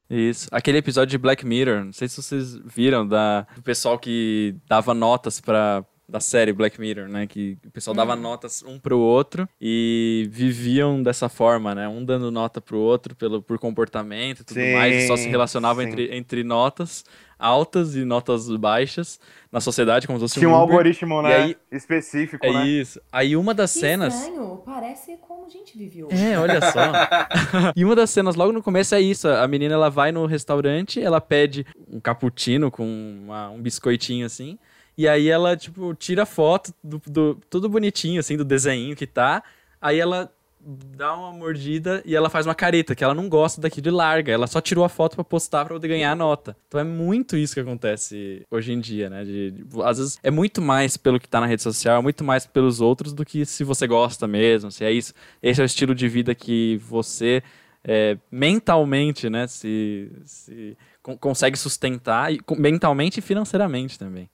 Isso. 0.09 0.47
Aquele 0.51 0.77
episódio 0.77 1.11
de 1.11 1.17
Black 1.17 1.45
Mirror, 1.45 1.83
não 1.83 1.93
sei 1.93 2.07
se 2.07 2.21
vocês 2.21 2.55
viram, 2.55 3.05
da, 3.05 3.41
do 3.55 3.61
pessoal 3.61 3.99
que 3.99 4.55
dava 4.67 4.93
notas 4.93 5.41
pra. 5.41 5.83
Da 6.07 6.19
série 6.19 6.51
Black 6.51 6.81
Mirror, 6.81 7.07
né? 7.07 7.27
Que 7.27 7.55
o 7.63 7.69
pessoal 7.69 7.95
dava 7.95 8.15
notas 8.15 8.63
um 8.63 8.79
pro 8.79 8.97
outro 8.97 9.47
e 9.61 10.27
viviam 10.31 11.03
dessa 11.03 11.29
forma, 11.29 11.75
né? 11.75 11.87
Um 11.87 12.03
dando 12.03 12.31
nota 12.31 12.59
pro 12.59 12.79
outro 12.79 13.15
pelo, 13.15 13.43
por 13.43 13.59
comportamento 13.59 14.39
e 14.39 14.43
tudo 14.43 14.59
Sim, 14.59 14.73
mais. 14.73 15.03
E 15.03 15.07
só 15.07 15.15
se 15.15 15.29
relacionavam 15.29 15.83
sim. 15.83 15.89
entre, 15.91 16.17
entre 16.17 16.43
notas 16.43 17.05
altas 17.39 17.95
e 17.95 18.03
notas 18.03 18.47
baixas 18.57 19.19
na 19.51 19.61
sociedade, 19.61 20.05
como 20.05 20.19
se 20.19 20.23
fosse 20.25 20.33
Tinha 20.39 20.49
um 20.49 20.51
Uber. 20.51 20.61
algoritmo, 20.61 21.21
né? 21.21 21.35
aí- 21.35 21.57
Específico, 21.71 22.45
É 22.45 22.51
né? 22.51 22.67
isso. 22.67 22.99
Aí 23.11 23.35
uma 23.37 23.53
das 23.53 23.73
Que 23.73 23.79
cenas. 23.79 24.13
estranho, 24.13 24.61
parece 24.65 25.17
como 25.25 25.45
a 25.45 25.49
gente 25.49 25.77
vive 25.77 26.03
hoje. 26.03 26.15
É, 26.21 26.37
olha 26.37 26.59
só. 26.61 26.79
e 27.75 27.85
uma 27.85 27.95
das 27.95 28.09
cenas 28.09 28.35
logo 28.35 28.51
no 28.51 28.61
começo 28.61 28.93
é 28.93 29.01
isso. 29.01 29.27
A 29.27 29.47
menina 29.47 29.73
ela 29.73 29.89
vai 29.89 30.11
no 30.11 30.25
restaurante, 30.25 31.01
ela 31.01 31.21
pede 31.21 31.65
um 31.87 31.99
cappuccino 31.99 32.69
com 32.69 32.83
uma- 33.23 33.49
um 33.49 33.61
biscoitinho 33.61 34.25
assim. 34.25 34.59
E 34.97 35.07
aí 35.07 35.29
ela, 35.29 35.55
tipo, 35.55 35.93
tira 35.95 36.25
foto 36.25 36.73
do, 36.83 37.01
do- 37.07 37.35
tudo 37.49 37.69
bonitinho, 37.69 38.19
assim, 38.19 38.35
do 38.35 38.43
desenho 38.43 38.95
que 38.97 39.07
tá. 39.07 39.41
Aí 39.81 39.97
ela 39.97 40.29
dá 40.61 41.15
uma 41.15 41.31
mordida 41.31 42.01
e 42.05 42.15
ela 42.15 42.29
faz 42.29 42.45
uma 42.45 42.53
careta, 42.55 42.93
que 42.93 43.03
ela 43.03 43.13
não 43.13 43.29
gosta 43.29 43.61
daquilo 43.61 43.87
e 43.87 43.91
larga. 43.91 44.31
Ela 44.31 44.45
só 44.47 44.59
tirou 44.59 44.83
a 44.83 44.89
foto 44.89 45.15
pra 45.15 45.23
postar 45.23 45.65
pra 45.65 45.73
poder 45.75 45.87
ganhar 45.87 46.11
a 46.11 46.15
nota. 46.15 46.55
Então 46.67 46.79
é 46.79 46.83
muito 46.83 47.37
isso 47.37 47.53
que 47.53 47.59
acontece 47.59 48.45
hoje 48.51 48.73
em 48.73 48.79
dia, 48.79 49.09
né? 49.09 49.23
De, 49.23 49.51
de- 49.51 49.65
às 49.83 49.97
vezes 49.97 50.19
é 50.21 50.29
muito 50.29 50.61
mais 50.61 50.97
pelo 50.97 51.19
que 51.19 51.27
tá 51.29 51.39
na 51.39 51.45
rede 51.47 51.61
social, 51.63 51.99
é 51.99 52.01
muito 52.01 52.23
mais 52.23 52.45
pelos 52.45 52.81
outros 52.81 53.13
do 53.13 53.25
que 53.25 53.45
se 53.45 53.63
você 53.63 53.87
gosta 53.87 54.27
mesmo, 54.27 54.71
se 54.71 54.83
é 54.83 54.91
isso. 54.91 55.13
Esse 55.41 55.61
é 55.61 55.63
o 55.63 55.65
estilo 55.65 55.95
de 55.95 56.07
vida 56.09 56.35
que 56.35 56.77
você 56.83 57.41
é, 57.83 58.17
mentalmente, 58.29 59.29
né, 59.29 59.47
se, 59.47 60.11
se 60.25 60.77
con- 61.01 61.17
consegue 61.17 61.57
sustentar 61.57 62.33
e, 62.33 62.39
mentalmente 62.57 63.19
e 63.19 63.21
financeiramente 63.21 63.97
também. 63.97 64.29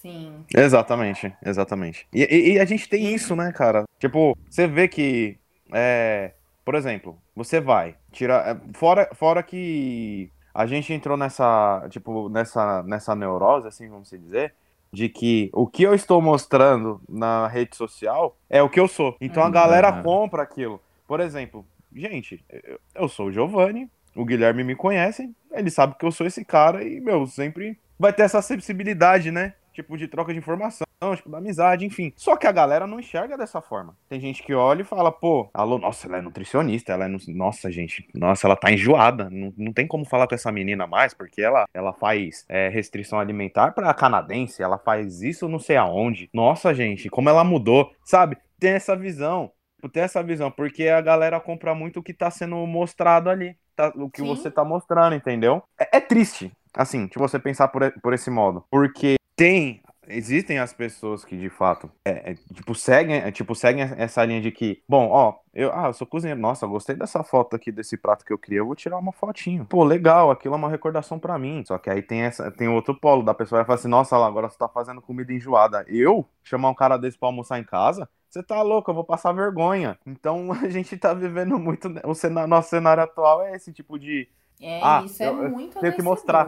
Sim. 0.00 0.32
Exatamente, 0.52 1.32
exatamente. 1.44 2.06
E, 2.12 2.22
e- 2.24 2.52
e 2.54 2.58
a 2.58 2.64
gente 2.64 2.88
tem 2.88 3.14
isso, 3.14 3.36
né, 3.36 3.52
cara? 3.52 3.84
Tipo, 4.00 4.36
você 4.50 4.66
vê 4.66 4.88
que, 4.88 5.36
é, 5.72 6.32
por 6.64 6.74
exemplo, 6.74 7.18
você 7.34 7.60
vai, 7.60 7.96
tira, 8.10 8.34
é, 8.36 8.74
fora, 8.74 9.08
fora 9.14 9.42
que 9.42 10.30
a 10.54 10.66
gente 10.66 10.92
entrou 10.92 11.16
nessa, 11.16 11.86
tipo, 11.90 12.28
nessa, 12.28 12.82
nessa 12.82 13.14
neurose, 13.14 13.66
assim, 13.66 13.88
vamos 13.88 14.10
dizer, 14.10 14.54
de 14.92 15.08
que 15.08 15.50
o 15.52 15.66
que 15.66 15.82
eu 15.82 15.94
estou 15.94 16.20
mostrando 16.20 17.00
na 17.08 17.46
rede 17.46 17.74
social 17.76 18.36
é 18.50 18.62
o 18.62 18.68
que 18.68 18.78
eu 18.78 18.86
sou. 18.86 19.16
Então 19.20 19.42
a 19.42 19.50
galera 19.50 19.88
Aham. 19.88 20.02
compra 20.02 20.42
aquilo. 20.42 20.80
Por 21.08 21.20
exemplo, 21.20 21.64
gente, 21.94 22.44
eu, 22.50 22.78
eu 22.94 23.08
sou 23.08 23.26
o 23.26 23.32
Giovanni, 23.32 23.88
o 24.14 24.24
Guilherme 24.24 24.62
me 24.62 24.76
conhece, 24.76 25.30
ele 25.50 25.70
sabe 25.70 25.94
que 25.98 26.04
eu 26.04 26.12
sou 26.12 26.26
esse 26.26 26.44
cara 26.44 26.84
e, 26.84 27.00
meu, 27.00 27.26
sempre 27.26 27.78
vai 27.98 28.12
ter 28.12 28.22
essa 28.22 28.42
sensibilidade, 28.42 29.30
né? 29.30 29.54
Tipo, 29.72 29.96
de 29.96 30.06
troca 30.08 30.32
de 30.32 30.38
informação, 30.38 30.86
tipo, 31.16 31.30
da 31.30 31.38
amizade, 31.38 31.84
enfim. 31.86 32.12
Só 32.16 32.36
que 32.36 32.46
a 32.46 32.52
galera 32.52 32.86
não 32.86 33.00
enxerga 33.00 33.36
dessa 33.38 33.60
forma. 33.60 33.96
Tem 34.08 34.20
gente 34.20 34.42
que 34.42 34.52
olha 34.54 34.82
e 34.82 34.84
fala, 34.84 35.10
pô, 35.10 35.48
alô, 35.54 35.78
nossa, 35.78 36.06
ela 36.06 36.18
é 36.18 36.20
nutricionista, 36.22 36.92
ela 36.92 37.06
é. 37.06 37.08
nu- 37.08 37.18
Nossa, 37.28 37.70
gente, 37.72 38.06
nossa, 38.14 38.46
ela 38.46 38.54
tá 38.56 38.70
enjoada. 38.70 39.28
Não, 39.30 39.52
não 39.56 39.72
tem 39.72 39.86
como 39.86 40.04
falar 40.04 40.26
com 40.28 40.34
essa 40.34 40.52
menina 40.52 40.86
mais, 40.86 41.14
porque 41.14 41.40
ela, 41.42 41.66
ela 41.72 41.92
faz 41.92 42.44
é, 42.48 42.68
restrição 42.68 43.18
alimentar 43.18 43.72
pra 43.72 43.92
canadense, 43.94 44.62
ela 44.62 44.78
faz 44.78 45.22
isso 45.22 45.48
não 45.48 45.58
sei 45.58 45.76
aonde. 45.76 46.28
Nossa, 46.32 46.74
gente, 46.74 47.08
como 47.08 47.28
ela 47.28 47.42
mudou, 47.44 47.90
sabe? 48.04 48.36
Tem 48.60 48.72
essa 48.72 48.94
visão. 48.94 49.50
Tem 49.92 50.02
essa 50.04 50.22
visão, 50.22 50.48
porque 50.50 50.86
a 50.86 51.00
galera 51.00 51.40
compra 51.40 51.74
muito 51.74 51.98
o 51.98 52.02
que 52.02 52.14
tá 52.14 52.30
sendo 52.30 52.56
mostrado 52.66 53.28
ali. 53.28 53.56
tá- 53.74 53.90
o 53.96 54.08
que 54.10 54.20
Sim. 54.20 54.26
você 54.28 54.50
tá 54.50 54.62
mostrando, 54.64 55.16
entendeu? 55.16 55.62
É, 55.80 55.96
é 55.96 56.00
triste, 56.00 56.52
assim, 56.74 57.06
de 57.06 57.18
você 57.18 57.38
pensar 57.38 57.68
por, 57.68 57.90
por 58.02 58.12
esse 58.12 58.30
modo. 58.30 58.64
Porque 58.70 59.16
tem. 59.36 59.82
Existem 60.08 60.58
as 60.58 60.72
pessoas 60.72 61.24
que 61.24 61.36
de 61.38 61.48
fato 61.48 61.88
é, 62.04 62.32
é, 62.32 62.34
tipo, 62.34 62.74
seguem, 62.74 63.16
é, 63.18 63.30
tipo, 63.30 63.54
seguem 63.54 63.84
essa 63.96 64.24
linha 64.24 64.40
de 64.40 64.50
que, 64.50 64.82
bom, 64.88 65.08
ó, 65.08 65.36
eu, 65.54 65.72
ah, 65.72 65.86
eu 65.86 65.92
sou 65.92 66.04
cozinheiro, 66.08 66.40
nossa, 66.40 66.64
eu 66.66 66.70
gostei 66.70 66.96
dessa 66.96 67.22
foto 67.22 67.54
aqui 67.54 67.70
desse 67.70 67.96
prato 67.96 68.24
que 68.24 68.32
eu 68.32 68.38
criei, 68.38 68.58
eu 68.58 68.66
vou 68.66 68.74
tirar 68.74 68.98
uma 68.98 69.12
fotinho. 69.12 69.64
Pô, 69.64 69.84
legal, 69.84 70.28
aquilo 70.32 70.54
é 70.54 70.58
uma 70.58 70.68
recordação 70.68 71.20
pra 71.20 71.38
mim. 71.38 71.62
Só 71.64 71.78
que 71.78 71.88
aí 71.88 72.02
tem 72.02 72.22
essa, 72.22 72.50
tem 72.50 72.66
outro 72.68 72.96
polo 72.98 73.22
da 73.22 73.32
pessoa 73.32 73.60
vai 73.60 73.64
falar 73.66 73.78
assim, 73.78 73.88
nossa, 73.88 74.18
lá, 74.18 74.26
agora 74.26 74.50
você 74.50 74.58
tá 74.58 74.68
fazendo 74.68 75.00
comida 75.00 75.32
enjoada. 75.32 75.84
Eu 75.86 76.28
chamar 76.42 76.70
um 76.70 76.74
cara 76.74 76.96
desse 76.98 77.16
pra 77.16 77.28
almoçar 77.28 77.60
em 77.60 77.64
casa, 77.64 78.08
você 78.28 78.42
tá 78.42 78.60
louco, 78.60 78.90
eu 78.90 78.94
vou 78.96 79.04
passar 79.04 79.32
vergonha. 79.32 79.96
Então 80.04 80.50
a 80.52 80.68
gente 80.68 80.96
tá 80.96 81.14
vivendo 81.14 81.58
muito. 81.60 81.88
né, 81.88 82.00
O 82.04 82.12
cenário, 82.14 82.48
nosso 82.50 82.70
cenário 82.70 83.04
atual 83.04 83.42
é 83.44 83.54
esse 83.54 83.72
tipo 83.72 83.96
de. 84.00 84.28
É, 84.60 84.80
Ah, 84.84 85.04
isso 85.06 85.22
é 85.22 85.26
eu- 85.28 85.44
eu 85.44 85.50
muito 85.50 85.78
tenho 85.80 85.94
que 85.94 86.02
mostrar. 86.02 86.44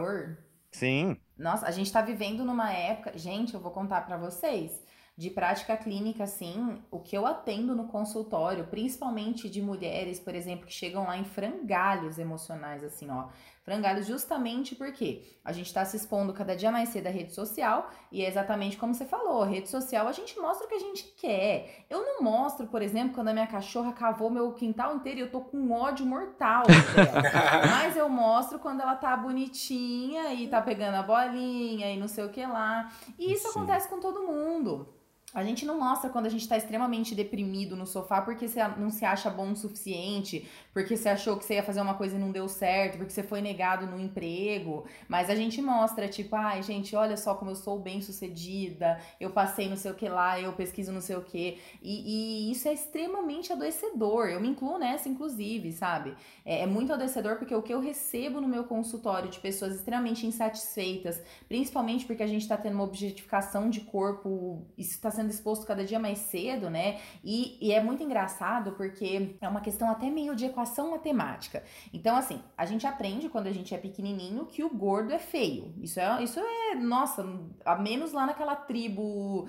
Sim, 0.79 1.17
Nossa, 1.37 1.65
a 1.67 1.71
gente 1.71 1.91
tá 1.91 2.01
vivendo 2.01 2.45
numa 2.45 2.71
época. 2.71 3.17
Gente, 3.17 3.53
eu 3.53 3.59
vou 3.59 3.71
contar 3.71 4.05
pra 4.05 4.17
vocês. 4.17 4.83
De 5.17 5.29
prática 5.29 5.77
clínica, 5.77 6.25
assim, 6.25 6.81
o 6.91 6.99
que 6.99 7.17
eu 7.17 7.25
atendo 7.25 7.73
no 7.75 7.87
consultório, 7.87 8.67
principalmente 8.67 9.49
de 9.49 9.61
mulheres, 9.61 10.19
por 10.19 10.35
exemplo, 10.35 10.65
que 10.65 10.73
chegam 10.73 11.05
lá 11.05 11.17
em 11.17 11.23
frangalhos 11.23 12.19
emocionais, 12.19 12.83
assim, 12.83 13.09
ó. 13.09 13.29
Frangalhos 13.65 14.05
justamente 14.05 14.75
porque 14.75 15.23
a 15.43 15.51
gente 15.51 15.73
tá 15.73 15.83
se 15.83 15.97
expondo 15.97 16.31
cada 16.31 16.55
dia 16.55 16.71
mais 16.71 16.89
cedo 16.89 17.07
à 17.07 17.09
rede 17.09 17.33
social 17.33 17.89
e 18.11 18.23
é 18.23 18.27
exatamente 18.27 18.77
como 18.77 18.93
você 18.93 19.05
falou, 19.05 19.43
rede 19.43 19.67
social 19.67 20.07
a 20.07 20.11
gente 20.11 20.39
mostra 20.39 20.67
o 20.67 20.69
que 20.69 20.75
a 20.75 20.79
gente 20.79 21.03
quer. 21.17 21.85
Eu 21.89 22.05
não 22.05 22.21
mostro, 22.21 22.67
por 22.67 22.83
exemplo, 22.83 23.15
quando 23.15 23.29
a 23.29 23.33
minha 23.33 23.47
cachorra 23.47 23.91
cavou 23.91 24.29
meu 24.29 24.53
quintal 24.53 24.95
inteiro 24.95 25.19
e 25.19 25.21
eu 25.21 25.31
tô 25.31 25.41
com 25.41 25.71
ódio 25.71 26.05
mortal. 26.05 26.65
Mas 27.71 27.97
eu 27.97 28.07
mostro 28.07 28.59
quando 28.59 28.81
ela 28.81 28.95
tá 28.95 29.17
bonitinha 29.17 30.31
e 30.31 30.47
tá 30.47 30.61
pegando 30.61 30.97
a 30.97 31.03
bolinha 31.03 31.91
e 31.91 31.97
não 31.97 32.07
sei 32.07 32.23
o 32.23 32.29
que 32.29 32.45
lá. 32.45 32.91
E 33.17 33.33
isso 33.33 33.51
Sim. 33.51 33.59
acontece 33.59 33.89
com 33.89 33.99
todo 33.99 34.27
mundo. 34.27 34.94
A 35.35 35.43
gente 35.43 35.65
não 35.65 35.77
mostra 35.77 36.09
quando 36.09 36.27
a 36.27 36.29
gente 36.29 36.47
tá 36.47 36.55
extremamente 36.55 37.13
deprimido 37.13 37.75
no 37.75 37.85
sofá 37.85 38.21
porque 38.21 38.47
você 38.47 38.65
não 38.77 38.89
se 38.89 39.03
acha 39.03 39.29
bom 39.29 39.51
o 39.51 39.55
suficiente, 39.55 40.49
porque 40.73 40.95
você 40.95 41.09
achou 41.09 41.37
que 41.37 41.43
você 41.43 41.55
ia 41.55 41.63
fazer 41.63 41.81
uma 41.81 41.93
coisa 41.95 42.15
e 42.15 42.19
não 42.19 42.31
deu 42.31 42.47
certo, 42.47 42.97
porque 42.97 43.11
você 43.11 43.21
foi 43.21 43.41
negado 43.41 43.85
no 43.85 43.99
emprego. 43.99 44.85
Mas 45.09 45.29
a 45.29 45.35
gente 45.35 45.61
mostra, 45.61 46.07
tipo, 46.07 46.37
ai, 46.37 46.63
gente, 46.63 46.95
olha 46.95 47.17
só 47.17 47.35
como 47.35 47.51
eu 47.51 47.55
sou 47.55 47.77
bem 47.77 48.01
sucedida, 48.01 48.97
eu 49.19 49.29
passei 49.29 49.67
não 49.67 49.75
sei 49.75 49.91
o 49.91 49.95
que 49.95 50.07
lá, 50.07 50.39
eu 50.39 50.53
pesquiso 50.53 50.91
não 50.93 51.01
sei 51.01 51.17
o 51.17 51.21
que. 51.21 51.59
E, 51.81 52.49
isso 52.49 52.69
é 52.69 52.73
extremamente 52.73 53.51
adoecedor. 53.51 54.27
Eu 54.27 54.39
me 54.39 54.47
incluo 54.47 54.77
nessa, 54.77 55.09
inclusive, 55.09 55.73
sabe? 55.73 56.15
É, 56.45 56.61
é 56.61 56.65
muito 56.65 56.93
adoecedor 56.93 57.35
porque 57.37 57.53
o 57.53 57.61
que 57.61 57.73
eu 57.73 57.81
recebo 57.81 58.39
no 58.39 58.47
meu 58.47 58.63
consultório 58.63 59.29
de 59.29 59.39
pessoas 59.39 59.75
extremamente 59.75 60.25
insatisfeitas, 60.25 61.21
principalmente 61.49 62.05
porque 62.05 62.23
a 62.23 62.27
gente 62.27 62.47
tá 62.47 62.55
tendo 62.55 62.75
uma 62.75 62.83
objetificação 62.83 63.69
de 63.69 63.81
corpo, 63.81 64.65
isso 64.77 64.99
tá 65.01 65.11
sendo 65.11 65.24
sendo 65.25 65.31
exposto 65.31 65.65
cada 65.65 65.83
dia 65.83 65.99
mais 65.99 66.19
cedo, 66.19 66.69
né? 66.69 66.99
E, 67.23 67.57
e 67.59 67.71
é 67.71 67.81
muito 67.81 68.03
engraçado 68.03 68.73
porque 68.73 69.35
é 69.41 69.47
uma 69.47 69.61
questão 69.61 69.89
até 69.89 70.09
meio 70.09 70.35
de 70.35 70.45
equação 70.45 70.91
matemática. 70.91 71.63
Então, 71.93 72.15
assim, 72.15 72.39
a 72.57 72.65
gente 72.65 72.85
aprende 72.85 73.27
quando 73.29 73.47
a 73.47 73.51
gente 73.51 73.73
é 73.73 73.77
pequenininho 73.77 74.45
que 74.45 74.63
o 74.63 74.69
gordo 74.69 75.11
é 75.11 75.19
feio. 75.19 75.73
Isso 75.81 75.99
é, 75.99 76.23
isso 76.23 76.39
é 76.39 76.75
nossa, 76.75 77.25
a 77.65 77.75
menos 77.75 78.13
lá 78.13 78.25
naquela 78.25 78.55
tribo 78.55 79.47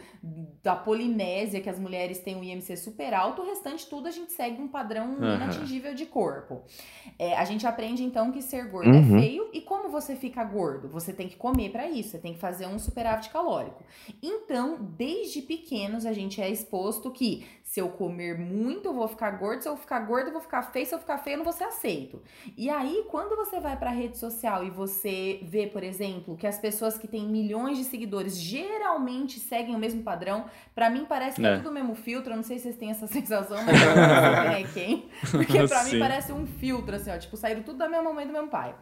da 0.63 0.75
Polinésia 0.75 1.61
que 1.61 1.69
as 1.69 1.79
mulheres 1.79 2.19
têm 2.21 2.37
o 2.37 2.45
IMC 2.45 2.77
super 2.77 3.13
alto, 3.13 3.43
o 3.43 3.47
restante 3.47 3.87
tudo 3.87 4.09
a 4.09 4.11
gente 4.11 4.33
segue 4.33 4.61
um 4.61 4.69
padrão 4.69 5.15
uhum. 5.15 5.35
inatingível 5.35 5.95
de 5.95 6.07
corpo. 6.07 6.63
É, 7.19 7.37
a 7.37 7.45
gente 7.45 7.67
aprende 7.67 8.03
então 8.03 8.33
que 8.33 8.43
ser 8.43 8.69
gordo 8.69 8.91
é 8.91 8.93
uhum. 8.93 9.17
é 9.17 9.21
feio 9.21 9.51
e 9.53 9.61
como 9.61 9.89
você 9.89 10.17
fica 10.17 10.43
gordo? 10.45 10.89
Você 10.89 11.13
tem 11.13 11.29
que 11.29 11.37
comer 11.37 11.71
para 11.71 11.89
isso, 11.89 12.11
você 12.11 12.19
tem 12.19 12.33
que 12.33 12.39
fazer 12.39 12.67
um 12.67 12.79
superávit 12.79 13.31
calórico. 13.31 13.83
Então, 14.23 14.79
desde 14.81 15.43
pequeno 15.43 15.66
pequenos, 15.67 16.07
a 16.07 16.13
gente 16.13 16.41
é 16.41 16.49
exposto 16.49 17.11
que 17.11 17.45
se 17.65 17.81
eu 17.81 17.89
comer 17.89 18.39
muito, 18.39 18.87
eu 18.87 18.95
vou 18.95 19.09
ficar 19.09 19.33
gordo, 19.33 19.61
se 19.61 19.69
eu 19.69 19.77
ficar 19.77 19.99
gordo, 20.01 20.29
eu 20.29 20.33
vou 20.33 20.41
ficar 20.41 20.63
feio, 20.63 20.87
se 20.87 20.95
eu 20.95 20.99
ficar 21.01 21.19
feio, 21.19 21.35
eu 21.35 21.39
não 21.39 21.45
vou 21.45 21.53
ser 21.53 21.65
aceito. 21.65 22.23
E 22.57 22.71
aí, 22.71 23.05
quando 23.09 23.35
você 23.35 23.59
vai 23.59 23.77
pra 23.77 23.91
rede 23.91 24.17
social 24.17 24.65
e 24.65 24.71
você 24.71 25.41
vê, 25.43 25.67
por 25.67 25.83
exemplo, 25.83 26.37
que 26.37 26.47
as 26.47 26.59
pessoas 26.59 26.97
que 26.97 27.09
têm 27.09 27.27
milhões 27.27 27.77
de 27.77 27.85
seguidores 27.85 28.37
geralmente 28.37 29.41
seguem 29.41 29.75
o 29.75 29.79
mesmo 29.79 30.05
padrão, 30.05 30.45
para 30.75 30.89
mim 30.89 31.05
parece 31.09 31.41
que 31.41 31.47
é. 31.47 31.55
é 31.55 31.57
tudo 31.57 31.71
o 31.71 31.75
mesmo 31.75 31.97
filtro, 31.97 32.33
eu 32.33 32.37
não 32.37 32.45
sei 32.45 32.59
se 32.59 32.65
vocês 32.65 32.77
têm 32.77 32.91
essa 32.91 33.09
sensação, 33.09 33.59
mas 33.65 33.83
eu 33.83 33.97
não 33.97 34.23
sei 34.23 34.45
quem 34.45 34.55
é 34.55 34.67
quem, 34.73 35.09
porque 35.33 35.67
pra 35.67 35.85
mim 35.85 35.99
parece 35.99 36.33
um 36.33 36.47
filtro, 36.47 36.95
assim, 36.95 37.11
ó, 37.11 37.19
tipo, 37.19 37.37
saíram 37.37 37.65
tudo 37.65 37.79
da 37.79 37.89
minha 37.89 38.03
mamãe 38.03 38.25
e 38.25 38.29
do 38.29 38.33
meu 38.33 38.47
pai. 38.47 38.75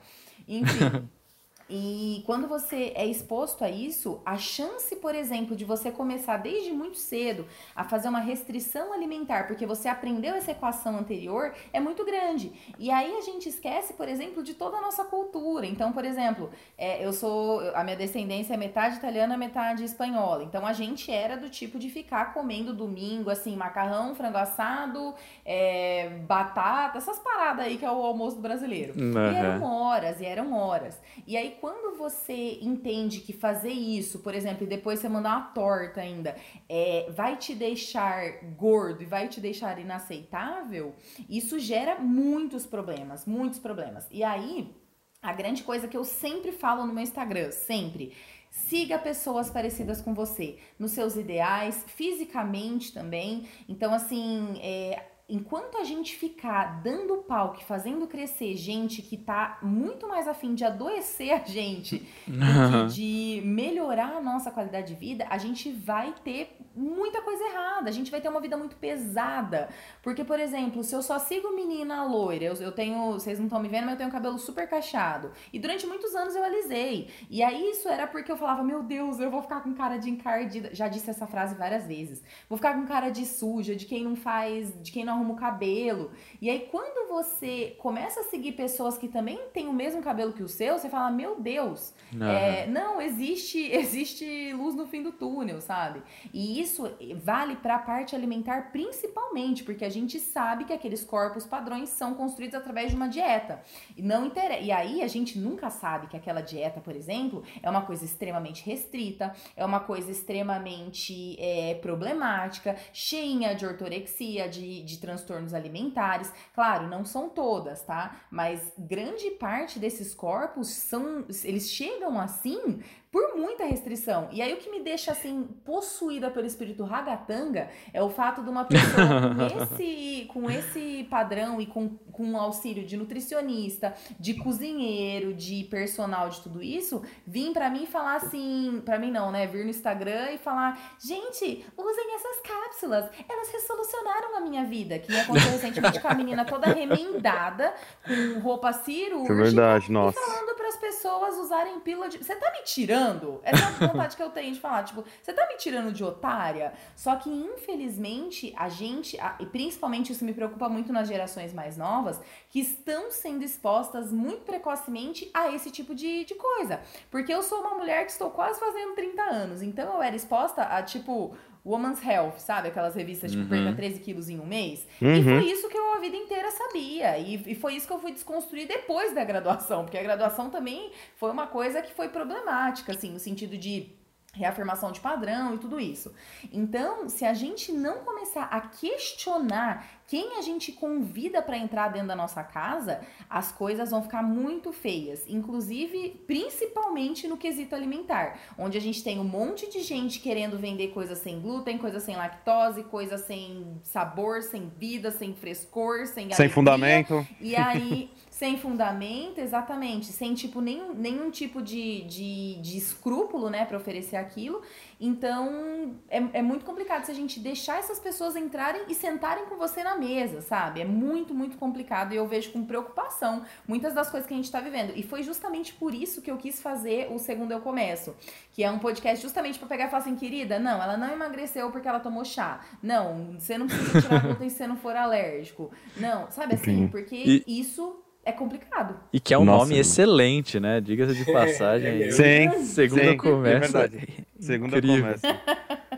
Enfim. 0.47 1.09
E 1.69 2.23
quando 2.27 2.47
você 2.47 2.93
é 2.95 3.07
exposto 3.07 3.65
a 3.65 3.71
isso, 3.71 4.21
a 4.25 4.37
chance, 4.37 4.95
por 4.97 5.15
exemplo, 5.15 5.57
de 5.57 5.65
você 5.65 5.91
começar 5.91 6.37
desde 6.37 6.73
muito 6.73 6.99
cedo 6.99 7.47
a 7.75 7.85
fazer 7.85 8.09
uma 8.09 8.21
restrição 8.21 8.93
alimentar, 8.93 9.47
porque 9.47 9.65
você 9.65 9.89
aprendeu 9.89 10.35
essa 10.35 10.51
equação 10.51 10.97
anterior, 10.99 11.55
é 11.73 11.81
muito 11.81 12.05
grande. 12.05 12.53
E 12.79 12.91
aí 12.91 13.17
a 13.17 13.23
gente 13.23 13.49
esquece, 13.49 13.95
por 13.95 14.09
exemplo, 14.09 14.43
de 14.43 14.55
toda 14.55 14.77
a 14.77 14.81
nossa 14.81 15.05
cultura. 15.05 15.67
Então, 15.67 15.93
por 15.93 16.05
exemplo, 16.05 16.51
é, 16.77 17.05
eu 17.05 17.13
sou. 17.13 17.61
A 17.75 17.83
minha 17.83 17.97
descendência 17.97 18.55
é 18.55 18.57
metade 18.57 18.97
italiana, 18.97 19.37
metade 19.37 19.85
espanhola. 19.85 20.45
Então 20.45 20.67
a 20.67 20.73
gente 20.73 21.11
era 21.11 21.37
do 21.37 21.49
tipo 21.49 21.79
de 21.79 21.89
ficar 21.89 22.35
comendo 22.35 22.75
domingo, 22.75 23.31
assim, 23.31 23.57
macarrão, 23.57 24.15
frango 24.15 24.37
assado, 24.37 25.15
é, 25.45 26.11
batata, 26.27 26.99
essas 26.99 27.19
paradas 27.19 27.65
aí 27.65 27.79
que 27.79 27.85
é 27.85 27.91
o 27.91 28.03
almoço 28.03 28.39
brasileiro. 28.39 28.95
Uhum. 29.01 29.33
E 29.33 29.37
eram 29.37 29.63
horas, 29.65 30.21
e 30.21 30.27
eram 30.27 30.53
horas. 30.53 31.01
E 31.27 31.37
aí, 31.37 31.54
quando 31.61 31.97
você 31.97 32.59
entende 32.61 33.21
que 33.21 33.33
fazer 33.33 33.73
isso, 33.73 34.19
por 34.21 34.35
exemplo, 34.35 34.65
e 34.65 34.67
depois 34.67 35.01
você 35.01 35.09
mandar 35.09 35.37
uma 35.37 35.47
torta 35.49 36.01
ainda, 36.01 36.37
é, 36.69 37.11
vai 37.11 37.37
te 37.37 37.55
deixar 37.55 38.45
gordo 38.57 39.03
e 39.03 39.07
vai 39.07 39.29
te 39.29 39.41
deixar 39.41 39.79
inaceitável, 39.79 40.95
isso 41.29 41.59
gera 41.59 41.99
muitos 41.99 42.67
problemas, 42.67 43.27
muitos 43.27 43.59
problemas. 43.59 44.07
E 44.11 44.23
aí, 44.23 44.75
a 45.23 45.33
grande 45.33 45.63
coisa 45.63 45.89
que 45.89 45.97
eu 45.97 46.05
sempre 46.05 46.53
falo 46.53 46.87
no 46.87 46.93
meu 46.93 47.03
Instagram, 47.03 47.51
sempre. 47.51 48.13
Siga 48.51 48.99
pessoas 48.99 49.51
parecidas 49.51 50.01
com 50.01 50.15
você, 50.15 50.59
nos 50.79 50.93
seus 50.93 51.17
ideais, 51.17 51.85
fisicamente 51.89 52.93
também. 52.93 53.49
Então, 53.69 53.93
assim, 53.93 54.61
é, 54.63 55.03
enquanto 55.29 55.79
a 55.79 55.85
gente 55.85 56.17
ficar 56.17 56.83
dando 56.83 57.17
palco, 57.19 57.63
fazendo 57.65 58.07
crescer 58.07 58.57
gente 58.57 59.01
que 59.01 59.17
tá 59.17 59.59
muito 59.63 60.07
mais 60.07 60.29
afim 60.29 60.55
de 60.55 60.65
adoecer 60.65 61.33
a 61.33 61.39
gente 61.39 62.07
do 62.29 62.89
que 62.89 62.95
de 62.95 63.43
melhorar 63.45 64.17
a 64.17 64.21
nossa 64.21 64.51
qualidade 64.51 64.89
de 64.89 64.95
vida, 64.95 65.27
a 65.31 65.39
gente 65.39 65.73
vai 65.73 66.15
ter 66.23 66.57
muita 66.77 67.23
coisa 67.23 67.43
errada. 67.45 67.89
A 67.89 67.93
gente 67.93 68.11
vai 68.11 68.21
ter 68.21 68.29
uma 68.29 68.41
vida 68.41 68.57
muito 68.57 68.77
pesada. 68.77 69.69
Porque, 70.03 70.25
por 70.25 70.39
exemplo, 70.39 70.83
se 70.83 70.95
eu 70.95 71.03
só 71.03 71.19
sigo 71.19 71.55
menina 71.55 72.05
loira, 72.05 72.45
eu, 72.45 72.55
eu 72.55 72.73
tenho. 72.73 73.13
Vocês 73.13 73.39
não 73.39 73.47
estão 73.47 73.61
me 73.61 73.69
vendo, 73.69 73.85
mas 73.85 73.93
eu 73.93 73.99
tenho 73.99 74.11
cabelo 74.11 74.39
super 74.39 74.69
cacheado. 74.69 75.31
E 75.53 75.59
durante 75.59 75.87
muitos 75.87 76.15
anos 76.15 76.35
eu 76.35 76.45
alisei. 76.45 77.09
E 77.31 77.43
aí 77.43 77.71
isso 77.71 77.89
era 77.89 78.07
porque 78.07 78.31
eu 78.31 78.37
falava, 78.37 78.63
meu 78.63 78.83
Deus, 78.83 79.21
eu 79.21 79.31
vou 79.31 79.41
ficar 79.43 79.61
com 79.61 79.73
cara 79.75 79.97
de 79.97 80.11
encardida. 80.11 80.71
Já 80.73 80.89
disse 80.89 81.09
essa 81.09 81.27
frase 81.27 81.55
várias 81.55 81.87
vezes. 81.87 82.23
Vou 82.49 82.59
ficar 82.59 82.75
com 82.75 82.87
cara 82.87 83.09
de 83.09 83.25
suja, 83.25 83.75
de 83.75 83.87
quem 83.87 84.05
não 84.05 84.17
faz, 84.17 84.75
de 84.83 84.93
quem 84.93 85.05
não 85.05 85.14
arruma 85.15 85.35
o 85.35 85.37
cabelo. 85.37 86.11
E 86.41 86.51
aí, 86.51 86.69
quando 86.71 87.09
você 87.09 87.77
começa 87.79 88.21
a 88.21 88.25
seguir 88.25 88.53
pessoas 88.53 88.99
que 88.99 89.09
também 89.09 89.39
têm 89.53 89.69
o 89.69 89.73
mesmo 89.73 90.03
cabelo 90.03 90.33
que 90.33 90.43
o 90.43 90.49
seu, 90.49 90.79
você 90.79 90.89
fala, 90.89 91.11
meu 91.11 91.41
Deus, 91.41 91.95
uhum. 92.13 92.25
é, 92.25 92.67
não, 92.67 93.01
existe, 93.01 93.59
existe 93.73 94.53
luz 94.53 94.75
no 94.75 94.87
fim 94.87 95.03
do 95.03 95.13
túnel, 95.13 95.61
sabe? 95.61 96.03
E 96.33 96.61
isso 96.61 96.91
vale 97.23 97.57
para 97.57 97.77
a 97.77 97.79
parte 97.79 98.15
alimentar 98.15 98.71
principalmente, 98.73 99.63
porque 99.65 99.85
a 99.85 99.91
gente 99.91 100.19
sabe 100.19 100.65
que 100.65 100.73
aqueles 100.73 101.05
corpos 101.05 101.47
padrões 101.47 101.89
são 101.89 102.15
construídos 102.15 102.55
através 102.55 102.91
de 102.91 102.97
uma 102.97 103.09
dieta. 103.09 103.63
E 103.97 104.03
não 104.03 104.27
interessa. 104.27 104.61
E 104.61 104.73
aí 104.73 105.03
a 105.03 105.09
gente 105.09 105.39
nunca 105.39 105.71
sabe 105.71 106.07
que 106.07 106.17
aquela 106.17 106.41
dieta, 106.41 106.81
por 106.81 106.95
exemplo, 106.95 107.43
é 107.63 107.71
uma 107.71 107.83
coisa 107.83 108.05
extremamente 108.05 108.65
restrita, 108.65 109.35
é 109.57 109.65
uma 109.65 109.81
coisa 109.81 110.11
extremamente 110.11 111.37
é, 111.39 111.75
problemática, 111.75 112.77
cheia 112.93 113.55
de 113.55 113.67
ortorexia, 113.67 114.49
de, 114.49 114.83
de 114.83 114.99
transtornos 115.05 115.53
alimentares. 115.53 116.33
Claro, 116.55 116.89
não 116.89 117.05
são 117.05 117.29
todas, 117.29 117.83
tá? 117.83 118.23
Mas 118.31 118.73
grande 118.79 119.31
parte 119.33 119.79
desses 119.79 120.15
corpos 120.15 120.69
são. 120.69 121.27
Eles 121.45 121.71
chegam 121.71 122.19
assim 122.19 122.83
por 123.15 123.37
muita 123.37 123.65
restrição. 123.65 124.29
E 124.33 124.43
aí 124.43 124.53
o 124.53 124.57
que 124.57 124.69
me 124.69 124.81
deixa 124.81 125.13
assim 125.13 125.45
possuída 125.65 126.33
pelo 126.33 126.49
espírito 126.49 126.83
ragatanga 126.83 127.71
é 127.93 128.03
o 128.03 128.11
fato 128.11 128.43
de 128.43 128.51
uma 128.51 128.65
pessoa 128.65 129.37
com 129.37 129.47
esse, 129.63 130.25
com 130.33 130.51
esse 130.51 131.07
padrão 131.09 131.61
e 131.61 131.67
com, 131.67 131.91
com 132.11 132.37
auxílio 132.37 132.85
de 132.85 132.97
nutricionista, 132.97 133.95
de 134.19 134.35
cozinheiro, 134.35 135.33
de 135.33 135.63
personal, 135.71 136.29
de 136.29 136.41
tudo 136.41 136.61
isso, 136.61 137.05
vir 137.25 137.53
para 137.53 137.71
mim 137.71 137.87
falar 137.87 138.17
assim, 138.17 138.83
para 138.85 138.99
mim 138.99 139.13
não, 139.13 139.31
né, 139.31 139.47
vir 139.47 139.63
no 139.63 139.71
Instagram 139.71 140.33
e 140.33 140.39
falar: 140.39 140.97
"Gente, 140.99 141.65
usem 141.77 142.15
essas 142.17 142.41
cápsulas, 142.41 143.09
elas 143.29 143.49
resolucionaram 143.49 144.37
a 144.39 144.41
minha 144.41 144.65
vida". 144.65 144.99
Que 144.99 145.17
aconteceu 145.17 145.53
recentemente 145.53 146.01
com 146.01 146.09
a 146.09 146.15
menina 146.15 146.45
toda 146.45 146.67
remendada, 146.67 147.73
com 148.05 148.41
roupa 148.41 148.73
cirúrgica, 148.73 149.33
é 149.33 149.37
verdade, 149.37 149.93
nossa. 149.93 150.19
e 150.19 150.21
falando 150.21 150.57
para 150.57 150.67
as 150.67 150.77
pessoas 150.77 151.37
usarem 151.37 151.79
pílula 151.79 152.09
de 152.09 152.19
Você 152.19 152.35
tá 152.35 152.51
me 152.51 152.65
tirando 152.65 153.04
tirando? 153.05 153.41
Essa 153.45 153.65
é 153.65 153.67
a 153.67 153.89
vontade 153.89 154.17
que 154.17 154.23
eu 154.23 154.31
tenho 154.31 154.53
de 154.53 154.61
falar. 154.61 154.85
Tipo, 154.85 155.05
você 155.23 155.33
tá 155.33 155.47
me 155.47 155.57
tirando 155.57 155.93
de 155.93 156.03
otária? 156.05 156.73
Só 156.97 157.17
que, 157.17 157.31
infelizmente, 157.31 158.53
a 158.57 158.69
gente, 158.69 159.19
e 159.39 159.47
principalmente 159.47 160.13
isso 160.13 160.25
me 160.25 160.33
preocupa 160.33 160.69
muito 160.69 160.93
nas 160.93 161.09
gerações 161.09 161.53
mais 161.53 161.77
novas, 161.77 162.21
que 162.51 162.61
estão 162.61 163.11
sendo 163.11 163.43
expostas 163.43 164.13
muito 164.13 164.43
precocemente 164.43 165.31
a 165.35 165.51
esse 165.51 165.71
tipo 165.71 165.95
de, 165.95 166.25
de 166.25 166.35
coisa. 166.35 166.81
Porque 167.11 167.33
eu 167.33 167.43
sou 167.43 167.61
uma 167.61 167.75
mulher 167.75 168.05
que 168.05 168.13
estou 168.13 168.31
quase 168.31 168.59
fazendo 168.59 168.95
30 168.95 169.23
anos. 169.23 169.63
Então 169.63 169.95
eu 169.95 170.03
era 170.03 170.17
exposta 170.17 170.63
a, 170.63 170.83
tipo, 170.83 171.37
Woman's 171.65 172.05
Health, 172.05 172.39
sabe? 172.39 172.69
Aquelas 172.69 172.95
revistas 172.95 173.31
tipo 173.31 173.45
uhum. 173.45 173.49
perda 173.49 173.73
13 173.73 174.01
quilos 174.01 174.29
em 174.29 174.39
um 174.39 174.47
mês. 174.47 174.87
Uhum. 175.01 175.17
E 175.17 175.23
foi 175.23 175.45
isso 175.51 175.69
que 175.69 175.79
eu 175.79 175.85
a 175.95 176.01
vida 176.01 176.17
inteira 176.17 176.51
sabia. 176.51 177.19
E, 177.19 177.53
e, 177.53 177.55
foi 177.55 177.75
isso 177.75 177.87
que 177.87 177.93
eu 177.93 177.99
fui 177.99 178.13
desconstruir 178.13 178.67
depois 178.67 179.15
da 179.15 179.25
graduação, 179.25 179.85
porque 179.85 179.97
a 179.97 180.03
graduação 180.03 180.51
também 180.51 180.91
foi 181.17 181.31
uma 181.31 181.47
coisa 181.47 181.81
que 181.81 181.93
foi 181.95 182.09
problemática, 182.09 182.93
assim, 182.93 183.11
no 183.11 183.19
sentido 183.19 183.57
de 183.57 183.89
reafirmação 184.35 184.93
de 184.93 185.01
padrão 185.01 185.55
e 185.55 185.59
tudo 185.59 185.81
isso. 185.81 186.13
Então, 186.53 187.09
se 187.09 187.25
a 187.25 187.33
gente 187.33 187.73
não 187.73 187.99
começar 188.01 188.45
a 188.45 188.61
questionar 188.61 189.87
quem 190.07 190.37
a 190.37 190.43
gente 190.43 190.71
convida 190.73 191.41
para 191.41 191.57
entrar 191.57 191.89
dentro 191.89 192.09
da 192.09 192.17
nossa 192.17 192.43
casa, 192.43 193.01
as 193.29 193.51
coisas 193.51 193.91
vão 193.91 194.03
ficar 194.03 194.23
muito 194.23 194.73
feias, 194.73 195.25
inclusive 195.27 196.23
principalmente 196.27 197.27
no 197.27 197.39
quesito 197.39 197.75
alimentar, 197.75 198.39
onde 198.59 198.77
a 198.77 198.81
gente 198.81 199.03
tem 199.03 199.19
um 199.19 199.25
monte 199.25 199.71
de 199.71 199.81
gente 199.81 200.21
querendo 200.21 200.59
vender 200.59 200.89
coisas 200.89 201.19
sem 201.19 201.41
glúten, 201.41 201.79
coisas 201.79 202.03
sem 202.03 202.17
lactose, 202.17 202.83
coisas 202.85 203.23
sem 203.23 203.81
sabor, 203.83 204.43
sem 204.43 204.69
vida, 204.79 205.11
sem 205.11 205.35
frescor, 205.35 206.07
sem 206.07 206.31
sem 206.33 206.49
fundamento. 206.49 207.27
E 207.41 207.57
aí 207.57 208.11
sem 208.35 208.59
fundamento, 208.59 209.39
exatamente, 209.39 210.07
sem 210.07 210.35
tipo 210.35 210.61
nenhum, 210.61 210.93
nenhum 210.93 211.31
tipo 211.31 211.63
de, 211.63 212.03
de, 212.03 212.57
de 212.61 212.77
escrúpulo, 212.77 213.49
né, 213.49 213.65
para 213.65 213.77
oferecer 213.77 214.17
aquilo. 214.17 214.61
Então 215.01 215.95
é, 216.09 216.17
é 216.33 216.43
muito 216.43 216.65
complicado 216.65 217.05
se 217.05 217.13
a 217.13 217.15
gente 217.15 217.39
deixar 217.39 217.79
essas 217.79 218.01
pessoas 218.01 218.35
entrarem 218.35 218.83
e 218.89 218.95
sentarem 218.95 219.47
com 219.47 219.55
você 219.57 219.85
na 219.85 219.97
mesa, 219.97 220.41
sabe? 220.41 220.81
É 220.81 220.85
muito, 220.85 221.33
muito 221.33 221.57
complicado 221.57 222.13
e 222.13 222.17
eu 222.17 222.27
vejo 222.27 222.51
com 222.51 222.65
preocupação 222.65 223.45
muitas 223.69 223.95
das 223.95 224.11
coisas 224.11 224.27
que 224.27 224.35
a 224.35 224.37
gente 224.37 224.51
tá 224.51 224.59
vivendo. 224.59 224.93
E 224.97 225.05
foi 225.05 225.23
justamente 225.23 225.73
por 225.73 225.95
isso 225.95 226.21
que 226.21 226.29
eu 226.29 226.37
quis 226.37 226.61
fazer 226.61 227.13
o 227.13 227.21
Segundo 227.21 227.53
Eu 227.53 227.61
Começo, 227.61 228.17
que 228.51 228.65
é 228.65 228.71
um 228.71 228.81
podcast 228.81 229.23
justamente 229.23 229.61
para 229.61 229.69
pegar 229.69 229.87
e 229.87 229.91
falar 229.91 230.03
assim, 230.03 230.17
querida, 230.17 230.59
não, 230.59 230.83
ela 230.83 230.97
não 230.97 231.13
emagreceu 231.13 231.71
porque 231.71 231.87
ela 231.87 232.01
tomou 232.01 232.25
chá. 232.25 232.65
Não, 232.83 233.39
você 233.39 233.57
não 233.57 233.69
precisa 233.69 234.03
tirar 234.03 234.19
glúten 234.27 234.51
se 234.51 234.57
você 234.57 234.67
não 234.67 234.77
for 234.77 234.97
alérgico. 234.97 235.71
Não, 235.97 236.29
sabe 236.33 236.55
assim? 236.57 236.89
Porque 236.89 237.15
E- 237.15 237.61
isso 237.61 238.01
é 238.25 238.33
complicado. 238.33 238.97
E 239.13 239.21
que 239.21 239.33
é 239.35 239.39
um 239.39 239.45
Nossa, 239.45 239.59
nome 239.59 239.71
mano. 239.73 239.81
excelente, 239.81 240.59
né? 240.61 240.81
Diga-se 240.81 241.15
de 241.15 241.25
passagem. 241.33 242.11
Sim, 242.13 242.65
Segunda 242.65 243.11
sim, 243.11 243.17
começa. 243.17 243.57
É 243.57 243.61
verdade. 243.89 244.27
Segunda 244.41 244.79
Incrível. 244.79 245.03
começa. 245.05 245.41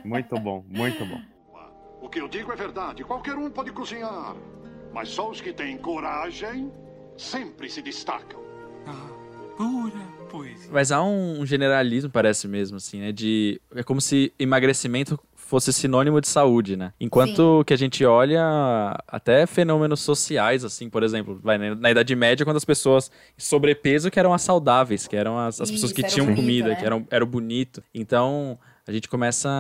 Muito 0.05 0.39
bom, 0.39 0.65
muito 0.69 1.05
bom. 1.05 1.21
O 2.01 2.09
que 2.09 2.21
eu 2.21 2.29
digo 2.29 2.53
é 2.53 2.57
verdade. 2.57 3.03
Qualquer 3.05 3.35
um 3.35 3.51
pode 3.51 3.73
cozinhar. 3.73 4.37
Mas 4.93 5.09
só 5.09 5.31
os 5.31 5.41
que 5.41 5.53
têm 5.53 5.77
coragem 5.77 6.71
sempre 7.17 7.69
se 7.69 7.83
destacam. 7.83 8.41
Pura 9.57 9.99
poesia. 10.31 10.69
Mas 10.71 10.93
há 10.93 11.03
um 11.03 11.45
generalismo, 11.47 12.11
parece 12.11 12.47
mesmo, 12.47 12.77
assim, 12.77 13.01
né? 13.01 13.11
De. 13.13 13.61
É 13.75 13.83
como 13.83 14.01
se 14.01 14.33
emagrecimento 14.39 15.19
fosse 15.47 15.73
sinônimo 15.73 16.21
de 16.21 16.29
saúde, 16.29 16.77
né? 16.77 16.93
Enquanto 17.01 17.65
que 17.65 17.73
a 17.73 17.77
gente 17.77 18.05
olha 18.05 18.43
até 19.07 19.47
fenômenos 19.47 20.01
sociais, 20.01 20.65
assim, 20.65 20.91
por 20.91 21.03
exemplo, 21.03 21.41
vai, 21.43 21.57
na 21.57 21.75
na 21.75 21.91
Idade 21.91 22.15
Média, 22.17 22.45
quando 22.45 22.57
as 22.57 22.65
pessoas 22.65 23.11
sobrepeso 23.39 24.11
que 24.11 24.19
eram 24.19 24.35
as 24.35 24.43
saudáveis, 24.43 25.07
que 25.07 25.17
eram 25.17 25.39
as, 25.39 25.61
as 25.61 25.71
pessoas 25.71 25.91
Isso, 25.91 25.95
que 25.95 26.03
era 26.03 26.13
tinham 26.13 26.27
bonito, 26.27 26.41
comida, 26.41 26.69
né? 26.71 26.75
que 26.75 26.85
eram, 26.85 27.07
era 27.11 27.25
o 27.25 27.27
bonito. 27.27 27.83
Então. 27.95 28.59
A 28.89 28.93
gente 28.93 29.09
começa 29.09 29.51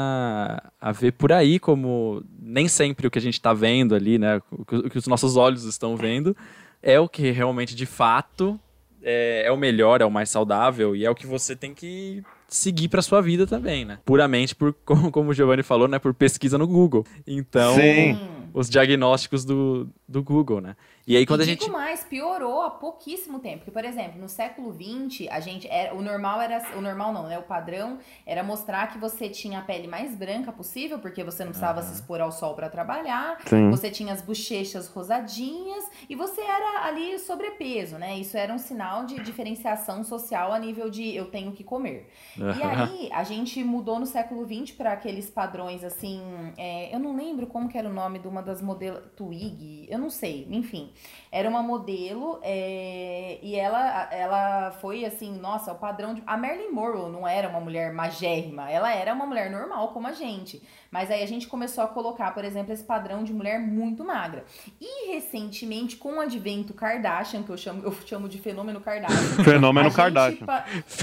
a 0.80 0.92
ver 0.92 1.10
por 1.10 1.32
aí 1.32 1.58
como 1.58 2.22
nem 2.38 2.68
sempre 2.68 3.08
o 3.08 3.10
que 3.10 3.18
a 3.18 3.20
gente 3.20 3.40
tá 3.40 3.52
vendo 3.52 3.92
ali, 3.92 4.18
né? 4.20 4.40
O 4.52 4.64
que, 4.64 4.76
o 4.76 4.88
que 4.88 4.98
os 4.98 5.08
nossos 5.08 5.36
olhos 5.36 5.64
estão 5.64 5.96
vendo 5.96 6.36
é 6.80 7.00
o 7.00 7.08
que 7.08 7.32
realmente, 7.32 7.74
de 7.74 7.86
fato, 7.86 8.56
é, 9.02 9.42
é 9.46 9.50
o 9.50 9.56
melhor, 9.56 10.00
é 10.00 10.04
o 10.04 10.10
mais 10.12 10.30
saudável 10.30 10.94
e 10.94 11.04
é 11.04 11.10
o 11.10 11.14
que 11.16 11.26
você 11.26 11.56
tem 11.56 11.74
que 11.74 12.22
seguir 12.48 12.88
pra 12.88 13.02
sua 13.02 13.20
vida 13.20 13.46
também, 13.46 13.84
né? 13.84 13.98
Puramente 14.04 14.54
por, 14.54 14.74
como, 14.84 15.10
como 15.10 15.30
o 15.30 15.34
Giovanni 15.34 15.62
falou, 15.62 15.88
né? 15.88 15.98
Por 15.98 16.14
pesquisa 16.14 16.56
no 16.58 16.66
Google. 16.66 17.04
Então, 17.26 17.74
Sim. 17.74 18.18
Os 18.54 18.70
diagnósticos 18.70 19.44
do, 19.44 19.86
do 20.08 20.22
Google, 20.22 20.60
né? 20.60 20.76
E 21.06 21.16
aí 21.16 21.24
quando 21.24 21.40
e 21.40 21.42
a 21.44 21.46
digo 21.46 21.62
gente... 21.62 21.72
mais, 21.72 22.04
piorou 22.04 22.62
há 22.62 22.70
pouquíssimo 22.70 23.38
tempo. 23.38 23.58
Porque, 23.58 23.70
por 23.70 23.84
exemplo, 23.84 24.20
no 24.20 24.28
século 24.28 24.72
XX, 24.72 25.28
a 25.30 25.40
gente 25.40 25.68
era, 25.68 25.94
o 25.94 26.02
normal 26.02 26.40
era. 26.40 26.62
O 26.76 26.80
normal 26.80 27.12
não, 27.12 27.24
né? 27.28 27.38
O 27.38 27.42
padrão 27.42 27.98
era 28.24 28.42
mostrar 28.42 28.88
que 28.88 28.98
você 28.98 29.28
tinha 29.28 29.60
a 29.60 29.62
pele 29.62 29.86
mais 29.86 30.14
branca 30.16 30.52
possível, 30.52 30.98
porque 30.98 31.22
você 31.22 31.44
não 31.44 31.50
precisava 31.50 31.82
se 31.82 31.94
expor 31.94 32.20
ao 32.20 32.32
sol 32.32 32.54
pra 32.54 32.68
trabalhar. 32.68 33.38
Sim. 33.46 33.70
Você 33.70 33.90
tinha 33.90 34.12
as 34.12 34.22
bochechas 34.22 34.88
rosadinhas 34.88 35.84
e 36.08 36.14
você 36.14 36.40
era 36.40 36.86
ali 36.86 37.18
sobrepeso, 37.18 37.98
né? 37.98 38.16
Isso 38.18 38.36
era 38.36 38.52
um 38.52 38.58
sinal 38.58 39.06
de 39.06 39.20
diferenciação 39.20 40.02
social 40.04 40.52
a 40.52 40.58
nível 40.58 40.90
de 40.90 41.14
eu 41.14 41.26
tenho 41.26 41.52
que 41.52 41.62
comer. 41.62 42.08
E 42.36 42.62
aí, 42.62 43.10
a 43.12 43.22
gente 43.24 43.62
mudou 43.62 43.98
no 43.98 44.06
século 44.06 44.44
XX 44.44 44.74
para 44.76 44.92
aqueles 44.92 45.30
padrões 45.30 45.84
assim. 45.84 46.20
é, 46.56 46.94
eu 46.94 46.98
não 46.98 47.16
lembro 47.16 47.46
como 47.46 47.68
que 47.68 47.78
era 47.78 47.88
o 47.88 47.92
nome 47.92 48.18
de 48.18 48.28
uma 48.28 48.42
das 48.42 48.60
modelos. 48.60 49.02
Twig, 49.16 49.88
eu 49.96 50.00
não 50.00 50.10
sei, 50.10 50.46
enfim. 50.50 50.92
Era 51.32 51.48
uma 51.48 51.62
modelo 51.62 52.38
é, 52.42 53.38
e 53.42 53.56
ela, 53.56 54.08
ela 54.12 54.70
foi 54.80 55.04
assim, 55.04 55.36
nossa, 55.38 55.72
o 55.72 55.74
padrão 55.74 56.14
de. 56.14 56.22
A 56.26 56.36
Marilyn 56.36 56.70
Monroe 56.70 57.10
não 57.10 57.26
era 57.28 57.48
uma 57.48 57.60
mulher 57.60 57.92
magérrima, 57.92 58.70
ela 58.70 58.92
era 58.94 59.12
uma 59.12 59.26
mulher 59.26 59.50
normal 59.50 59.88
como 59.88 60.06
a 60.06 60.12
gente. 60.12 60.62
Mas 60.90 61.10
aí 61.10 61.22
a 61.22 61.26
gente 61.26 61.46
começou 61.48 61.84
a 61.84 61.88
colocar, 61.88 62.32
por 62.32 62.44
exemplo, 62.44 62.72
esse 62.72 62.84
padrão 62.84 63.22
de 63.24 63.32
mulher 63.34 63.58
muito 63.60 64.04
magra. 64.04 64.44
E 64.80 65.12
recentemente, 65.12 65.96
com 65.96 66.14
o 66.16 66.20
advento 66.20 66.72
Kardashian, 66.72 67.42
que 67.42 67.50
eu 67.50 67.56
chamo, 67.58 67.82
eu 67.84 67.92
chamo 68.06 68.28
de 68.28 68.38
fenômeno 68.38 68.80
Kardashian. 68.80 69.44
Fenômeno 69.44 69.88
gente 69.88 69.96
Kardashian. 69.96 70.46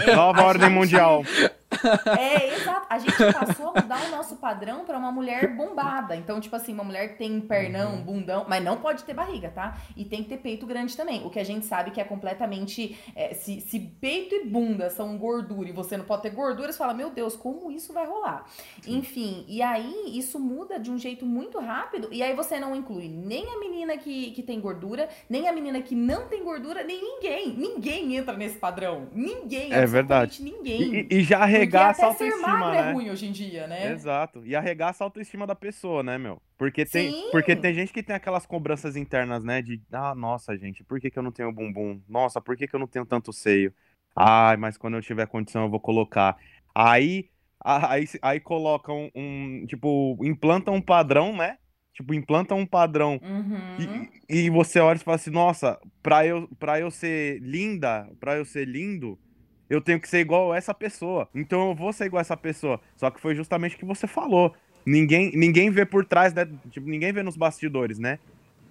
é, 0.07 0.15
Nova 0.15 0.41
a 0.41 0.45
ordem 0.45 0.69
gente- 0.69 0.77
mundial. 0.79 1.21
É, 2.17 2.55
exato. 2.55 2.87
A 2.89 2.99
gente 2.99 3.15
passou 3.33 3.69
a 3.75 3.81
mudar 3.81 4.05
o 4.07 4.11
nosso 4.11 4.35
padrão 4.37 4.85
pra 4.85 4.97
uma 4.97 5.11
mulher 5.11 5.55
bombada. 5.55 6.15
Então, 6.15 6.39
tipo 6.39 6.55
assim, 6.55 6.73
uma 6.73 6.83
mulher 6.83 7.09
que 7.09 7.17
tem 7.17 7.39
pernão, 7.41 7.93
Uhum. 7.95 8.01
bundão, 8.03 8.45
mas 8.47 8.63
não 8.63 8.77
pode 8.77 9.03
ter 9.03 9.13
barriga, 9.13 9.49
tá? 9.49 9.77
E 9.95 10.05
tem 10.05 10.23
que 10.23 10.29
ter 10.29 10.37
peito 10.37 10.65
grande 10.65 10.95
também. 10.95 11.25
O 11.25 11.29
que 11.29 11.39
a 11.39 11.43
gente 11.43 11.65
sabe 11.65 11.91
que 11.91 11.99
é 12.01 12.03
completamente. 12.03 12.97
é, 13.15 13.33
se, 13.33 13.61
se 13.61 13.79
peito 13.79 14.33
e 14.35 14.45
bunda 14.45 14.89
são 14.89 15.17
gordura 15.17 15.69
e 15.69 15.71
você 15.71 15.97
não 15.97 16.05
pode 16.05 16.21
ter 16.23 16.29
gordura, 16.31 16.71
você 16.71 16.77
fala, 16.77 16.93
meu 16.93 17.09
Deus, 17.09 17.35
como 17.35 17.71
isso 17.71 17.93
vai 17.93 18.05
rolar? 18.05 18.45
Enfim, 18.87 19.45
e 19.47 19.61
aí 19.61 20.17
isso 20.17 20.39
muda 20.39 20.79
de 20.79 20.91
um 20.91 20.97
jeito 20.97 21.25
muito 21.25 21.59
rápido. 21.59 22.09
E 22.11 22.21
aí 22.23 22.35
você 22.35 22.59
não 22.59 22.75
inclui 22.75 23.07
nem 23.07 23.45
a 23.53 23.59
menina 23.59 23.97
que, 23.97 24.31
que 24.31 24.41
tem 24.43 24.59
gordura, 24.59 25.07
nem 25.29 25.47
a 25.47 25.53
menina 25.53 25.81
que 25.81 25.95
não 25.95 26.27
tem 26.27 26.43
gordura, 26.43 26.83
nem 26.83 27.01
ninguém. 27.01 27.53
Ninguém 27.55 28.15
entra 28.15 28.35
nesse 28.35 28.57
padrão. 28.57 29.07
Ninguém. 29.13 29.73
É 29.73 29.85
verdade. 29.85 30.41
Ninguém. 30.43 31.07
E, 31.09 31.17
e 31.17 31.23
já 31.23 31.39
Porque 31.39 31.51
arregaça 31.77 32.03
a 32.03 32.07
autoestima, 32.07 32.47
magro 32.47 32.81
né? 32.81 32.89
é 32.89 32.93
ruim 32.93 33.09
hoje 33.09 33.25
em 33.25 33.31
dia, 33.31 33.67
né? 33.67 33.91
Exato. 33.91 34.45
E 34.45 34.55
arregaça 34.55 35.03
a 35.03 35.07
autoestima 35.07 35.45
da 35.47 35.55
pessoa, 35.55 36.03
né, 36.03 36.17
meu? 36.17 36.41
Porque 36.57 36.85
tem, 36.85 37.11
Sim. 37.11 37.29
porque 37.31 37.55
tem 37.55 37.73
gente 37.73 37.91
que 37.91 38.03
tem 38.03 38.15
aquelas 38.15 38.45
cobranças 38.45 38.95
internas, 38.95 39.43
né? 39.43 39.61
De, 39.61 39.81
ah, 39.91 40.15
nossa, 40.15 40.57
gente, 40.57 40.83
por 40.83 40.99
que, 40.99 41.09
que 41.11 41.17
eu 41.19 41.23
não 41.23 41.31
tenho 41.31 41.51
bumbum? 41.51 42.01
Nossa, 42.07 42.39
por 42.39 42.55
que, 42.55 42.67
que 42.67 42.75
eu 42.75 42.79
não 42.79 42.87
tenho 42.87 43.05
tanto 43.05 43.33
seio? 43.33 43.73
Ai, 44.15 44.57
mas 44.57 44.77
quando 44.77 44.95
eu 44.95 45.01
tiver 45.01 45.27
condição 45.27 45.63
eu 45.63 45.69
vou 45.69 45.79
colocar. 45.79 46.37
Aí, 46.73 47.29
aí, 47.63 48.05
aí 48.21 48.39
colocam 48.39 49.09
um, 49.15 49.65
tipo, 49.67 50.17
implantam 50.23 50.75
um 50.75 50.81
padrão, 50.81 51.35
né? 51.35 51.57
Tipo, 51.93 52.13
implantam 52.13 52.57
um 52.57 52.65
padrão 52.65 53.19
Uhum. 53.21 54.09
e, 54.29 54.45
e 54.45 54.49
você 54.49 54.79
olha 54.79 54.97
e 54.97 54.99
fala 54.99 55.15
assim, 55.15 55.29
nossa, 55.29 55.79
pra 56.01 56.25
eu, 56.25 56.47
pra 56.57 56.79
eu 56.79 56.89
ser 56.89 57.39
linda, 57.41 58.09
pra 58.19 58.35
eu 58.35 58.45
ser 58.45 58.67
lindo, 58.67 59.19
eu 59.69 59.81
tenho 59.81 59.99
que 59.99 60.09
ser 60.09 60.19
igual 60.19 60.53
essa 60.53 60.73
pessoa. 60.73 61.27
Então 61.33 61.69
eu 61.69 61.75
vou 61.75 61.91
ser 61.93 62.05
igual 62.05 62.21
essa 62.21 62.37
pessoa. 62.37 62.79
Só 62.95 63.09
que 63.09 63.19
foi 63.19 63.35
justamente 63.35 63.75
o 63.75 63.79
que 63.79 63.85
você 63.85 64.07
falou. 64.07 64.53
Ninguém, 64.85 65.31
ninguém 65.35 65.69
vê 65.69 65.85
por 65.85 66.05
trás, 66.05 66.33
né? 66.33 66.47
Tipo, 66.69 66.87
ninguém 66.87 67.13
vê 67.13 67.23
nos 67.23 67.37
bastidores, 67.37 67.97
né? 67.97 68.19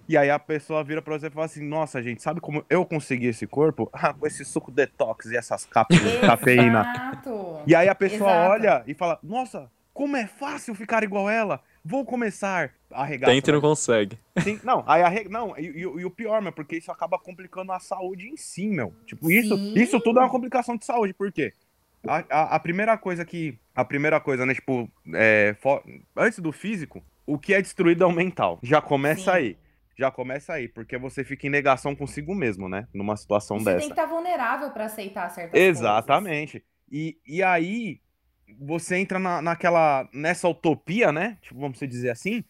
E 0.07 0.17
aí 0.17 0.29
a 0.29 0.37
pessoa 0.37 0.83
vira 0.83 1.01
pra 1.01 1.17
você 1.17 1.27
e 1.27 1.29
fala 1.29 1.45
assim, 1.45 1.65
nossa, 1.65 2.03
gente, 2.03 2.21
sabe 2.21 2.41
como 2.41 2.63
eu 2.69 2.85
consegui 2.85 3.27
esse 3.27 3.47
corpo? 3.47 3.89
Ah, 3.93 4.13
com 4.13 4.27
esse 4.27 4.43
suco 4.43 4.69
detox 4.69 5.27
e 5.27 5.37
essas 5.37 5.65
cápsulas 5.65 6.11
de 6.11 6.19
cafeína. 6.19 7.21
E 7.65 7.73
aí 7.73 7.87
a 7.87 7.95
pessoa 7.95 8.29
Exato. 8.29 8.51
olha 8.51 8.83
e 8.85 8.93
fala, 8.93 9.17
nossa, 9.23 9.71
como 9.93 10.17
é 10.17 10.27
fácil 10.27 10.75
ficar 10.75 11.03
igual 11.03 11.29
ela. 11.29 11.61
Vou 11.85 12.05
começar 12.05 12.71
a 12.91 13.01
arregaçar. 13.03 13.35
Tenta 13.35 13.49
e 13.49 13.53
não 13.53 13.61
consegue. 13.61 14.17
Sim, 14.41 14.59
não, 14.63 14.83
aí 14.87 15.01
arre... 15.01 15.27
não, 15.29 15.57
e, 15.57 15.65
e- 15.65 15.79
e 15.81 16.05
o 16.05 16.09
pior, 16.09 16.41
meu, 16.41 16.51
porque 16.53 16.77
isso 16.77 16.91
acaba 16.91 17.19
complicando 17.19 17.71
a 17.73 17.79
saúde 17.79 18.27
em 18.29 18.37
si, 18.37 18.67
meu. 18.67 18.93
Tipo, 19.05 19.29
isso, 19.29 19.55
Sim. 19.57 19.73
isso 19.75 19.99
tudo 19.99 20.19
é 20.19 20.23
uma 20.23 20.29
complicação 20.29 20.77
de 20.77 20.85
saúde, 20.85 21.13
por 21.13 21.31
quê? 21.31 21.51
A, 22.07 22.23
a, 22.29 22.55
a 22.55 22.59
primeira 22.59 22.97
coisa 22.97 23.25
que. 23.25 23.57
A 23.75 23.83
primeira 23.83 24.19
coisa, 24.19 24.45
né, 24.45 24.53
tipo, 24.53 24.89
é, 25.13 25.55
fo- 25.61 25.81
antes 26.15 26.39
do 26.39 26.51
físico, 26.51 27.03
o 27.25 27.37
que 27.39 27.53
é 27.53 27.61
destruído 27.61 28.03
é 28.03 28.07
o 28.07 28.11
mental. 28.11 28.59
Já 28.61 28.81
começa 28.81 29.23
Sim. 29.23 29.29
aí. 29.37 29.57
Já 29.97 30.09
começa 30.09 30.53
aí, 30.53 30.67
porque 30.67 30.97
você 30.97 31.23
fica 31.23 31.45
em 31.47 31.49
negação 31.51 31.95
consigo 31.95 32.33
mesmo, 32.33 32.67
né? 32.67 32.87
Numa 32.93 33.15
situação 33.15 33.59
Você 33.59 33.65
dessa. 33.65 33.79
tem 33.79 33.87
que 33.89 33.93
estar 33.93 34.05
vulnerável 34.07 34.71
pra 34.71 34.85
aceitar 34.85 35.29
certas 35.29 35.51
coisas. 35.51 35.77
Exatamente. 35.79 36.63
E, 36.91 37.17
e 37.27 37.43
aí 37.43 37.99
você 38.59 38.97
entra 38.97 39.19
na, 39.19 39.41
naquela 39.41 40.07
nessa 40.13 40.47
utopia, 40.47 41.11
né? 41.11 41.37
Tipo, 41.41 41.59
vamos 41.59 41.79
dizer 41.79 42.09
assim, 42.11 42.43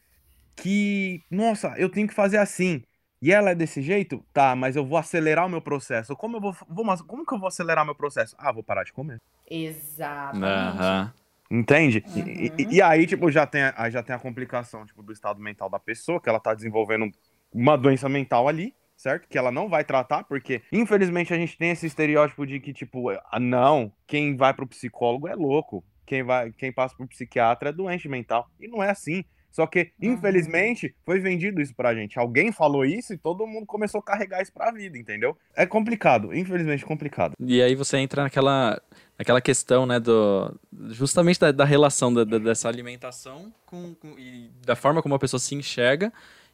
que 0.56 1.22
nossa, 1.32 1.74
eu 1.78 1.90
tenho 1.90 2.08
que 2.08 2.14
fazer 2.14 2.38
assim. 2.38 2.84
E 3.22 3.32
ela 3.32 3.52
é 3.52 3.56
desse 3.56 3.82
jeito? 3.82 4.26
Tá, 4.34 4.56
mas 4.56 4.76
eu 4.76 4.86
vou 4.86 4.98
acelerar 4.98 5.46
o 5.46 5.50
meu 5.50 5.62
processo. 5.62 6.16
Como 6.16 6.38
eu 6.38 6.42
vou, 6.42 6.56
vou 6.68 6.86
como 7.08 7.26
que 7.26 7.34
eu 7.34 7.40
vou 7.40 7.48
acelerar 7.48 7.86
meu 7.86 7.96
processo? 7.96 8.36
Ah, 8.38 8.52
vou 8.52 8.64
parar 8.64 8.84
de 8.84 8.94
comer. 8.94 9.22
Exatamente. 9.50 10.80
Aham. 10.80 11.14
Entende? 11.52 12.04
E- 12.16 12.20
Uhum. 12.20 12.66
E, 12.72 12.76
e 12.78 12.82
aí, 12.82 13.06
tipo, 13.06 13.30
já 13.32 13.46
tem, 13.46 13.62
a, 13.64 13.74
aí 13.78 13.92
já 13.92 14.02
tem 14.02 14.16
a 14.16 14.20
complicação, 14.20 14.86
tipo, 14.86 15.04
do 15.04 15.14
estado 15.14 15.40
mental 15.40 15.70
da 15.70 15.80
pessoa, 15.80 16.20
que 16.20 16.28
ela 16.28 16.40
tá 16.40 16.54
desenvolvendo 16.54 17.12
uma 17.54 17.78
doença 17.78 18.10
mental 18.10 18.48
ali, 18.48 18.74
certo? 18.96 19.28
Que 19.28 19.38
ela 19.38 19.52
não 19.52 19.68
vai 19.70 19.84
tratar, 19.84 20.24
porque, 20.24 20.62
infelizmente, 20.72 21.34
a 21.34 21.38
gente 21.38 21.58
tem 21.58 21.72
esse 21.72 21.86
estereótipo 21.86 22.46
de 22.46 22.60
que, 22.60 22.74
tipo, 22.74 23.10
ah, 23.10 23.40
não, 23.40 23.92
quem 24.08 24.36
vai 24.36 24.54
pro 24.54 24.68
psicólogo 24.68 25.28
é 25.28 25.36
louco. 25.36 25.84
Quem, 26.06 26.22
vai, 26.24 26.52
quem 26.52 26.72
passa 26.72 26.96
pro 26.96 27.08
psiquiatra 27.08 27.70
é 27.70 27.74
doente 27.74 28.10
mental. 28.10 28.48
E 28.60 28.68
não 28.68 28.84
é 28.84 28.90
assim. 28.90 29.24
Só 29.50 29.68
que, 29.68 29.92
Uhum. 30.02 30.14
infelizmente, 30.14 30.96
foi 31.06 31.20
vendido 31.20 31.62
isso 31.62 31.76
pra 31.76 31.94
gente. 31.94 32.18
Alguém 32.18 32.52
falou 32.52 32.84
isso 32.84 33.14
e 33.14 33.18
todo 33.18 33.46
mundo 33.46 33.68
começou 33.68 34.00
a 34.00 34.04
carregar 34.04 34.42
isso 34.42 34.52
pra 34.52 34.72
vida, 34.72 34.98
entendeu? 34.98 35.38
É 35.56 35.64
complicado, 35.66 36.34
infelizmente 36.34 36.84
complicado. 36.84 37.36
E 37.40 37.62
aí 37.62 37.76
você 37.76 37.98
entra 38.00 38.24
naquela, 38.24 38.82
naquela 39.18 39.40
questão, 39.40 39.86
né, 39.86 40.00
do, 40.00 40.60
justamente 40.90 41.40
da, 41.40 41.52
da 41.52 41.66
relação 41.66 42.12
da- 42.12 42.24
da- 42.24 42.40
dessa 42.40 42.68
alimentação 42.68 43.54
com, 43.66 43.94
com- 43.94 44.18
e 44.18 44.50
da 44.66 44.76
forma 44.76 45.04
como 45.04 45.14
a 45.14 45.20
pessoa 45.20 45.40
se 45.40 45.54
enxerga 45.54 46.12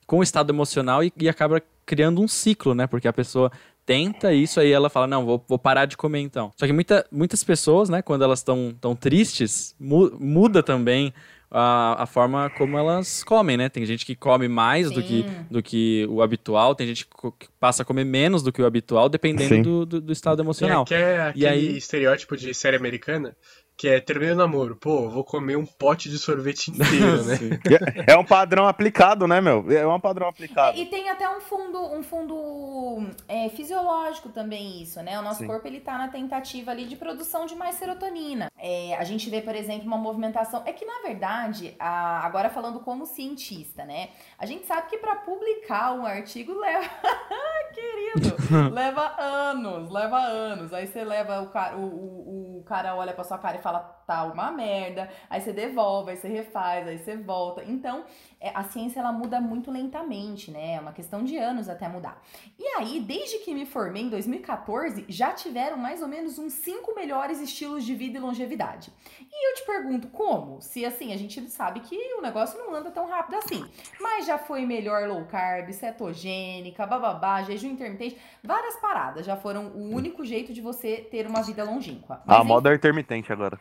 com 0.10 0.18
o 0.18 0.24
estado 0.24 0.52
emocional 0.52 1.04
e, 1.04 1.14
e 1.16 1.30
acaba 1.30 1.62
criando 1.86 2.20
um 2.20 2.28
ciclo, 2.28 2.74
né, 2.74 2.88
porque 2.88 3.08
a 3.08 3.14
pessoa 3.14 3.52
tenta 3.86 4.34
isso, 4.34 4.60
aí 4.60 4.72
ela 4.72 4.90
fala, 4.90 5.06
não, 5.06 5.24
vou, 5.24 5.46
vou 5.48 5.60
parar 5.60 5.86
de 5.86 5.96
comer 5.96 6.20
então. 6.20 6.52
Só 6.58 6.66
que 6.66 6.74
muita, 6.74 7.06
muitas 7.12 7.44
pessoas, 7.44 7.90
né, 7.90 8.02
quando 8.02 8.24
elas 8.24 8.40
estão 8.40 8.76
tão 8.82 8.96
tristes, 8.96 9.76
mu 9.80 10.12
muda 10.20 10.64
também 10.64 11.14
a, 11.52 12.02
a, 12.02 12.06
forma 12.08 12.50
como 12.58 12.76
elas 12.76 13.24
comem, 13.24 13.56
né? 13.56 13.70
Tem 13.70 13.86
gente 13.86 14.04
que 14.04 14.16
come 14.16 14.48
mais 14.48 14.90
do 14.90 15.02
que, 15.02 15.26
do 15.50 15.62
que 15.62 16.08
o 16.10 16.24
habitual, 16.24 16.74
tem 16.74 16.88
gente 16.88 17.06
que 17.06 17.48
passa 17.60 17.84
a 17.84 17.86
comer 17.86 18.04
menos 18.04 18.42
do 18.42 18.52
que 18.52 18.62
o 18.62 18.66
habitual, 18.66 19.10
dependendo 19.10 19.64
do, 19.64 19.86
do, 19.86 20.02
do, 20.02 20.14
estado 20.14 20.42
emocional. 20.42 20.84
É, 20.84 20.86
que 20.86 20.94
é 20.94 21.22
aquele 21.22 21.46
e 21.46 21.48
aí... 21.48 21.78
estereótipo 21.78 22.36
de 22.36 22.52
série 22.54 22.78
americana 22.78 23.36
que 23.80 23.88
é 23.88 24.02
termina 24.02 24.34
o 24.34 24.36
namoro, 24.36 24.76
pô, 24.76 25.08
vou 25.08 25.24
comer 25.24 25.56
um 25.56 25.66
pote 25.66 26.10
de 26.10 26.18
sorvete 26.18 26.68
inteiro, 26.68 27.24
né? 27.24 27.38
é 28.06 28.18
um 28.18 28.26
padrão 28.26 28.68
aplicado, 28.68 29.26
né, 29.26 29.40
meu? 29.40 29.72
É 29.72 29.88
um 29.88 30.00
padrão 30.02 30.28
aplicado. 30.28 30.78
É, 30.78 30.82
e 30.82 30.86
tem 30.88 31.10
até 31.10 31.30
um 31.30 31.40
fundo, 31.40 31.82
um 31.96 32.04
fundo 32.04 33.10
é, 33.26 33.48
fisiológico 33.48 34.28
também 34.28 34.82
isso, 34.82 35.02
né? 35.02 35.18
O 35.18 35.22
nosso 35.22 35.40
Sim. 35.40 35.48
corpo 35.48 35.66
ele 35.66 35.80
tá 35.80 35.98
na 35.98 36.10
tentativa 36.10 36.72
ali 36.72 36.84
de 36.88 36.98
produção 36.98 37.46
de 37.46 37.56
mais 37.56 37.76
serotonina. 37.76 38.52
É, 38.58 38.98
a 38.98 39.06
gente 39.06 39.30
vê, 39.30 39.40
por 39.40 39.56
exemplo, 39.56 39.88
uma 39.88 39.98
movimentação. 39.98 40.62
É 40.66 40.74
que 40.74 40.84
na 40.84 41.02
verdade, 41.08 41.74
a, 41.80 42.26
agora 42.26 42.50
falando 42.50 42.82
como 42.82 43.06
cientista, 43.06 43.86
né? 43.86 44.10
A 44.38 44.46
gente 44.46 44.68
sabe 44.68 44.90
que 44.90 44.98
para 44.98 45.16
publicar 45.16 45.94
um 45.94 46.06
artigo 46.06 46.54
leva, 46.54 46.84
querido, 47.74 48.74
leva 48.74 49.16
anos, 49.18 49.90
leva 49.90 50.18
anos. 50.18 50.74
Aí 50.74 50.86
você 50.86 51.02
leva 51.06 51.42
o 51.42 51.48
cara, 51.48 51.78
o, 51.78 51.86
o, 51.86 52.60
o 52.60 52.64
cara 52.64 52.94
olha 52.94 53.14
para 53.14 53.24
sua 53.24 53.38
cara 53.38 53.58
e 53.58 53.62
fala 53.62 53.69
fala 53.70 54.00
tá 54.08 54.24
uma 54.24 54.52
merda, 54.52 55.08
aí 55.30 55.40
você 55.40 55.54
devolve, 55.54 56.12
aí 56.12 56.18
você 56.18 56.28
refaz, 56.28 56.88
aí 56.88 56.98
você 56.98 57.16
volta. 57.16 57.64
Então, 57.64 58.04
a 58.42 58.64
ciência 58.64 59.00
ela 59.00 59.12
muda 59.12 59.42
muito 59.42 59.70
lentamente, 59.70 60.50
né? 60.50 60.76
É 60.76 60.80
uma 60.80 60.94
questão 60.94 61.24
de 61.24 61.38
anos 61.38 61.68
até 61.68 61.90
mudar. 61.90 62.22
E 62.58 62.66
aí, 62.78 63.00
desde 63.02 63.40
que 63.40 63.54
me 63.54 63.66
formei 63.66 64.04
em 64.04 64.10
2014, 64.10 65.06
já 65.10 65.34
tiveram 65.34 65.78
mais 65.78 66.02
ou 66.02 66.08
menos 66.08 66.40
uns 66.40 66.54
cinco 66.54 66.96
melhores 66.96 67.42
estilos 67.42 67.84
de 67.84 67.94
vida 67.94 68.18
e 68.18 68.22
longevidade. 68.22 68.92
E 69.20 69.52
eu 69.52 69.56
te 69.56 69.66
pergunto, 69.66 70.08
como? 70.08 70.62
Se 70.62 70.86
assim, 70.86 71.12
a 71.14 71.18
gente 71.18 71.50
sabe 71.50 71.82
que 71.82 71.96
o 72.16 72.22
negócio 72.22 72.58
não 72.58 72.74
anda 72.74 72.92
tão 72.92 73.08
rápido 73.08 73.36
assim. 73.36 73.66
Mas 74.00 74.26
já 74.26 74.38
foi 74.38 74.66
melhor 74.66 75.08
low 75.08 75.26
carb, 75.26 75.72
cetogênica, 75.72 76.86
bababá, 76.86 77.44
jejum 77.44 77.70
intermitente, 77.70 78.18
várias 78.44 78.76
paradas 78.78 79.26
já 79.26 79.36
foram 79.36 79.68
o 79.68 79.94
único 79.94 80.26
jeito 80.26 80.54
de 80.54 80.62
você 80.62 80.98
ter 81.12 81.28
uma 81.28 81.42
vida 81.42 81.64
longínqua. 81.64 82.22
Mas, 82.26 82.40
a 82.40 82.44
moda 82.44 82.72
é 82.72 82.76
intermitente 82.76 83.34
agora. 83.34 83.60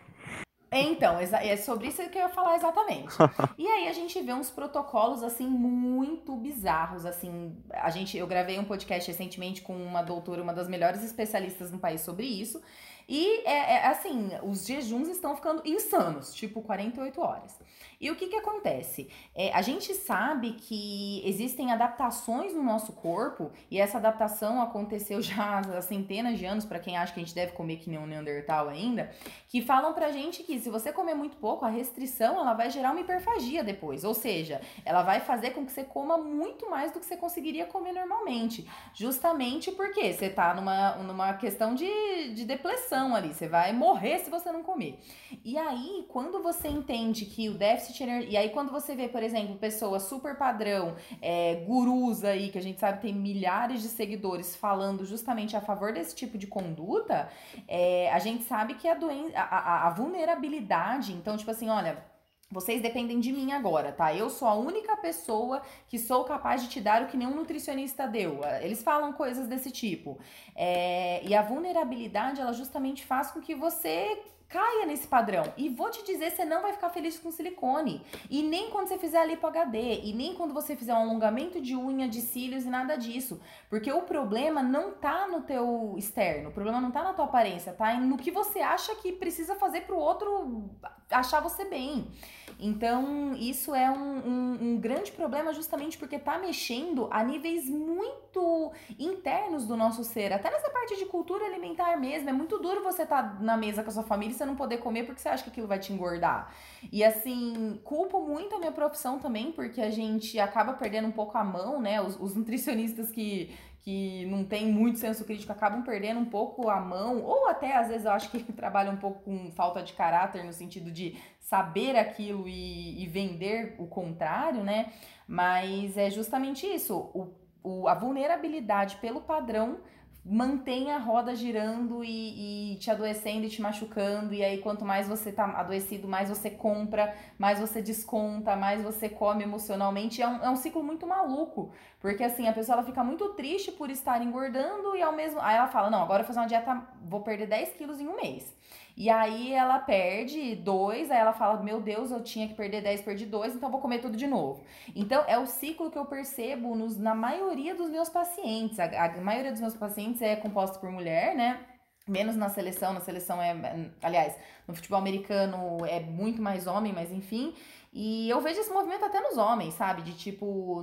Então, 0.71 1.19
é 1.19 1.57
sobre 1.57 1.89
isso 1.89 2.07
que 2.11 2.19
eu 2.19 2.23
ia 2.23 2.29
falar 2.29 2.57
exatamente. 2.57 3.09
e 3.57 3.67
aí 3.67 3.89
a 3.89 3.93
gente 3.93 4.21
vê 4.21 4.35
uns 4.35 4.51
protocolos 4.51 5.23
assim 5.23 5.49
muito 5.49 6.37
bizarros, 6.37 7.07
assim, 7.07 7.57
a 7.73 7.91
gente 7.91 8.19
eu 8.19 8.27
gravei 8.27 8.59
um 8.59 8.65
podcast 8.65 9.11
recentemente 9.11 9.63
com 9.63 9.75
uma 9.75 10.03
doutora, 10.03 10.43
uma 10.43 10.53
das 10.53 10.69
melhores 10.69 11.03
especialistas 11.03 11.73
no 11.73 11.79
país 11.79 12.03
sobre 12.03 12.27
isso, 12.27 12.61
e 13.09 13.41
é, 13.47 13.77
é 13.77 13.87
assim, 13.87 14.31
os 14.43 14.67
jejuns 14.67 15.09
estão 15.09 15.35
ficando 15.35 15.63
insanos, 15.65 16.35
tipo 16.35 16.61
48 16.61 17.19
horas. 17.19 17.59
E 18.01 18.13
o 18.13 18.17
que 18.17 18.29
que 18.29 18.37
acontece? 18.37 19.11
É, 19.35 19.53
a 19.53 19.61
gente 19.61 19.93
sabe 19.93 20.53
que 20.53 21.21
existem 21.25 21.73
adaptações 21.73 22.55
no 22.55 22.63
nosso 22.63 22.93
corpo 22.93 23.51
e 23.69 23.81
essa 23.81 23.99
adaptação 23.99 24.63
aconteceu 24.63 25.21
já 25.23 25.59
há 25.59 25.83
centenas 25.83 26.39
de 26.39 26.47
anos, 26.47 26.65
para 26.65 26.79
quem 26.79 26.97
acha 26.97 27.13
que 27.13 27.19
a 27.19 27.25
gente 27.25 27.35
deve 27.35 27.53
comer 27.53 27.79
que 27.79 27.91
nem 27.91 27.99
um 27.99 28.07
Neandertal 28.07 28.69
ainda, 28.69 29.11
que 29.49 29.61
falam 29.61 29.93
pra 29.93 30.13
gente 30.13 30.45
que 30.45 30.61
se 30.61 30.71
você 30.71 30.93
comer 30.93 31.15
muito 31.15 31.37
pouco, 31.39 31.65
a 31.65 31.69
restrição 31.69 32.39
ela 32.39 32.55
vai 32.55 32.71
gerar 32.71 32.93
uma 32.93 33.01
hiperfagia 33.01 33.65
depois, 33.65 34.05
ou 34.05 34.15
seja, 34.15 34.61
ela 34.85 35.03
vai 35.03 35.19
fazer 35.19 35.51
com 35.51 35.67
que 35.67 35.73
você 35.73 35.83
coma 35.83 36.17
muito 36.17 36.71
mais 36.71 36.93
do 36.93 37.01
que 37.01 37.07
você 37.07 37.17
conseguiria 37.17 37.67
comer 37.67 37.93
normalmente, 37.93 38.69
justamente 38.95 39.73
porque 39.73 40.13
você 40.13 40.31
tá 40.31 40.55
numa, 40.55 40.97
numa 40.99 41.35
questão 41.35 41.75
de, 41.75 42.33
de 42.33 42.45
depressão 42.45 43.17
ali, 43.17 43.35
você 43.35 43.49
vai 43.49 43.73
morrer 43.73 44.21
se 44.21 44.31
você 44.31 44.53
não 44.53 44.63
comer. 44.63 45.01
E 45.45 45.59
aí, 45.59 46.07
quando 46.09 46.41
você 46.43 46.69
entende 46.69 47.25
que 47.25 47.49
o 47.49 47.55
déficit 47.55 47.88
E 48.29 48.37
aí, 48.37 48.51
quando 48.51 48.71
você 48.71 48.95
vê, 48.95 49.09
por 49.09 49.23
exemplo, 49.23 49.57
pessoas 49.57 50.05
super 50.05 50.37
padrão, 50.37 50.97
é, 51.21 51.57
gurus 51.67 52.25
aí, 52.25 52.51
que 52.51 52.59
a 52.59 52.63
gente 52.63 52.79
sabe 52.81 53.01
tem 53.01 53.15
milhares 53.15 53.83
de 53.83 53.89
seguidores 53.89 54.57
falando 54.57 55.05
justamente 55.05 55.57
a 55.57 55.61
favor 55.61 55.93
desse 55.93 56.15
tipo 56.15 56.37
de 56.39 56.47
conduta, 56.47 57.29
é, 57.67 58.11
a 58.13 58.19
gente 58.19 58.45
sabe 58.45 58.75
que 58.75 58.89
a 58.89 58.95
doença, 58.95 59.39
a, 59.39 59.59
a, 59.59 59.87
a 59.89 59.91
vulnerabilidade, 59.91 61.13
então, 61.13 61.37
tipo 61.37 61.51
assim, 61.51 61.69
olha. 61.69 62.07
Vocês 62.51 62.81
dependem 62.81 63.21
de 63.21 63.31
mim 63.31 63.53
agora, 63.53 63.93
tá? 63.93 64.15
Eu 64.15 64.31
sou 64.31 64.49
a 64.49 64.55
única 64.55 64.97
pessoa 64.97 65.61
que 65.87 65.99
sou 65.99 66.25
capaz 66.25 66.63
de 66.63 66.71
te 66.71 66.81
dar 66.81 67.03
o 67.03 67.07
que 67.07 67.15
nenhum 67.15 67.35
nutricionista 67.35 68.09
deu. 68.09 68.41
Eles 68.63 68.83
falam 68.83 69.13
coisas 69.13 69.47
desse 69.47 69.71
tipo. 69.71 70.19
É, 70.57 71.23
e 71.27 71.35
a 71.35 71.43
vulnerabilidade, 71.43 72.41
ela 72.41 72.55
justamente 72.55 73.05
faz 73.05 73.31
com 73.31 73.43
que 73.43 73.55
você 73.55 74.19
caia 74.49 74.87
nesse 74.87 75.07
padrão. 75.07 75.45
E 75.57 75.69
vou 75.69 75.91
te 75.91 76.05
dizer, 76.05 76.31
você 76.31 76.45
não 76.45 76.63
vai 76.63 76.73
ficar 76.73 76.89
feliz 76.89 77.19
com 77.19 77.31
silicone. 77.31 78.03
E 78.31 78.43
nem 78.43 78.71
quando 78.71 78.89
você 78.89 78.99
fizer 78.99 79.19
a 79.19 79.25
lipo 79.25 79.47
HD, 79.47 80.01
e 80.05 80.13
nem 80.15 80.35
quando 80.35 80.55
você 80.55 80.75
fizer 80.75 80.95
um 80.95 81.03
alongamento 81.03 81.61
de 81.61 81.77
unha, 81.77 82.09
de 82.09 82.21
cílios 82.21 82.65
e 82.65 82.71
nada 82.71 82.97
disso. 82.97 83.41
Porque 83.69 83.93
o 83.93 84.03
problema 84.03 84.63
não 84.63 84.93
tá 84.93 85.29
no 85.29 85.43
teu 85.43 85.95
externo, 85.99 86.49
o 86.49 86.53
problema 86.53 86.81
não 86.81 86.91
tá 86.91 87.03
na 87.03 87.13
tua 87.13 87.27
aparência, 87.27 87.73
tá 87.73 87.95
no 88.01 88.17
que 88.17 88.31
você 88.31 88.61
acha 88.61 88.95
que 88.97 89.13
precisa 89.13 89.55
fazer 89.55 89.83
pro 89.83 89.99
outro 89.99 90.71
achar 91.11 91.41
você 91.41 91.65
bem. 91.65 92.11
Então, 92.59 93.35
isso 93.35 93.75
é 93.75 93.89
um, 93.89 94.19
um, 94.19 94.59
um, 94.61 94.77
grande 94.81 95.13
problema 95.13 95.53
justamente 95.53 95.97
porque 95.97 96.17
está 96.17 96.39
mexendo 96.39 97.09
a 97.11 97.23
níveis 97.23 97.69
muito 97.69 98.73
internos 98.99 99.65
do 99.65 99.77
nosso 99.77 100.03
ser. 100.03 100.33
Até 100.33 100.51
nessa 100.51 100.69
parte 100.71 100.97
de 100.97 101.07
cultura 101.07 101.45
alimentar 101.45 101.97
mesmo. 101.97 102.29
É 102.29 102.33
muito 102.33 102.59
duro 102.59 102.83
você 102.83 103.03
estar 103.03 103.23
tá 103.23 103.41
na 103.41 103.57
mesa 103.57 103.83
com 103.83 103.91
a 103.91 103.93
sua 103.93 104.03
família 104.03 104.33
e 104.33 104.37
você 104.37 104.45
não 104.45 104.57
poder 104.57 104.79
comer 104.79 105.05
porque 105.05 105.21
você 105.21 105.29
acha 105.29 105.45
que 105.45 105.51
aquilo 105.51 105.69
vai 105.69 105.79
te 105.79 105.93
engordar. 105.93 106.53
E 106.91 107.05
assim, 107.05 107.81
culpo 107.85 108.21
muito 108.21 108.57
a 108.57 108.59
minha 108.59 108.73
profissão 108.73 109.19
também, 109.19 109.53
porque 109.53 109.81
a 109.81 109.91
gente 109.91 110.39
acaba 110.41 110.73
perdendo 110.73 111.07
um 111.09 111.13
pouco 111.13 111.39
a 111.39 111.45
mão, 111.45 111.81
né? 111.81 112.01
Os, 112.01 112.19
os 112.19 112.35
nutricionistas 112.35 113.11
que 113.11 113.55
que 113.89 114.27
não 114.27 114.45
tem 114.45 114.71
muito 114.71 114.99
senso 114.99 115.25
crítico 115.25 115.51
acabam 115.51 115.83
perdendo 115.83 116.21
um 116.21 116.27
pouco 116.27 116.69
a 116.69 116.79
mão, 116.79 117.23
ou 117.23 117.49
até 117.49 117.75
às 117.75 117.89
vezes 117.89 118.05
eu 118.05 118.11
acho 118.11 118.31
que 118.31 118.45
trabalham 118.53 118.93
um 118.93 118.99
pouco 118.99 119.23
com 119.23 119.51
falta 119.53 119.83
de 119.83 119.95
caráter 119.95 120.45
no 120.45 120.53
sentido 120.53 120.91
de 120.91 121.17
saber 121.41 121.97
aquilo 121.97 122.47
e, 122.47 123.03
e 123.03 123.07
vender 123.07 123.77
o 123.79 123.87
contrário, 123.87 124.63
né? 124.63 124.93
Mas 125.27 125.97
é 125.97 126.11
justamente 126.11 126.67
isso, 126.67 126.99
o, 127.15 127.33
o, 127.63 127.89
a 127.89 127.95
vulnerabilidade 127.95 128.97
pelo 128.97 129.23
padrão 129.23 129.79
mantém 130.25 130.93
a 130.93 130.99
roda 130.99 131.35
girando 131.35 132.05
e, 132.05 132.73
e, 132.73 132.77
te 132.77 132.91
adoecendo 132.91 133.47
e 133.47 133.49
te 133.49 133.63
machucando. 133.63 134.35
E 134.35 134.43
aí, 134.43 134.59
quanto 134.59 134.85
mais 134.85 135.09
você 135.09 135.33
tá 135.33 135.45
adoecido, 135.45 136.07
mais 136.07 136.29
você 136.29 136.51
compra, 136.51 137.15
mais 137.39 137.59
você 137.59 137.81
desconta, 137.81 138.55
mais 138.55 138.83
você 138.83 139.09
come 139.09 139.43
emocionalmente. 139.43 140.21
É 140.21 140.29
um, 140.29 140.45
é 140.45 140.51
um 140.51 140.57
ciclo 140.57 140.83
muito 140.83 141.07
maluco. 141.07 141.73
Porque 142.01 142.23
assim, 142.23 142.47
a 142.47 142.53
pessoa 142.53 142.77
ela 142.77 142.87
fica 142.87 143.03
muito 143.03 143.31
triste 143.31 143.73
por 143.73 143.91
estar 143.91 144.23
engordando 144.23 144.95
e 144.97 145.03
ao 145.03 145.13
mesmo. 145.15 145.41
Aí 145.41 145.57
ela 145.57 145.69
fala: 145.69 145.91
não, 145.91 146.03
agora 146.03 146.23
eu 146.23 146.27
vou 146.27 146.35
fazer 146.35 146.41
uma 146.41 146.47
dieta, 146.49 146.83
vou 147.03 147.21
perder 147.21 147.47
10 147.47 147.71
quilos 147.75 148.01
em 148.01 148.07
um 148.07 148.17
mês. 148.17 148.57
E 148.99 149.09
aí 149.09 149.53
ela 149.53 149.79
perde 149.79 150.57
dois, 150.57 151.09
aí 151.09 151.19
ela 151.19 151.33
fala: 151.33 151.63
Meu 151.63 151.81
Deus, 151.81 152.11
eu 152.11 152.21
tinha 152.21 152.49
que 152.49 152.55
perder 152.55 152.83
10, 152.83 153.03
perdi 153.03 153.27
dois, 153.27 153.55
então 153.55 153.71
vou 153.71 153.81
comer 153.81 154.01
tudo 154.01 154.17
de 154.17 154.27
novo. 154.27 154.65
Então 154.93 155.23
é 155.29 155.39
o 155.39 155.47
ciclo 155.47 155.89
que 155.89 155.97
eu 155.97 156.05
percebo 156.05 156.75
nos, 156.75 156.99
na 156.99 157.15
maioria 157.15 157.77
dos 157.77 157.89
meus 157.89 158.09
pacientes. 158.09 158.77
A, 158.81 159.05
a 159.05 159.21
maioria 159.21 159.53
dos 159.53 159.61
meus 159.61 159.77
pacientes 159.77 160.21
é 160.21 160.35
composta 160.35 160.81
por 160.81 160.91
mulher, 160.91 161.37
né? 161.37 161.61
Menos 162.09 162.35
na 162.35 162.49
seleção, 162.49 162.93
na 162.93 163.01
seleção 163.01 163.41
é. 163.41 163.55
Aliás, 164.03 164.37
no 164.67 164.75
futebol 164.75 164.99
americano 164.99 165.79
é 165.87 166.01
muito 166.01 166.43
mais 166.43 166.67
homem, 166.67 166.93
mas 166.93 167.13
enfim. 167.13 167.55
E 167.93 168.29
eu 168.29 168.41
vejo 168.41 168.61
esse 168.61 168.73
movimento 168.73 169.05
até 169.05 169.21
nos 169.21 169.39
homens, 169.39 169.75
sabe? 169.75 170.03
De 170.03 170.15
tipo, 170.15 170.83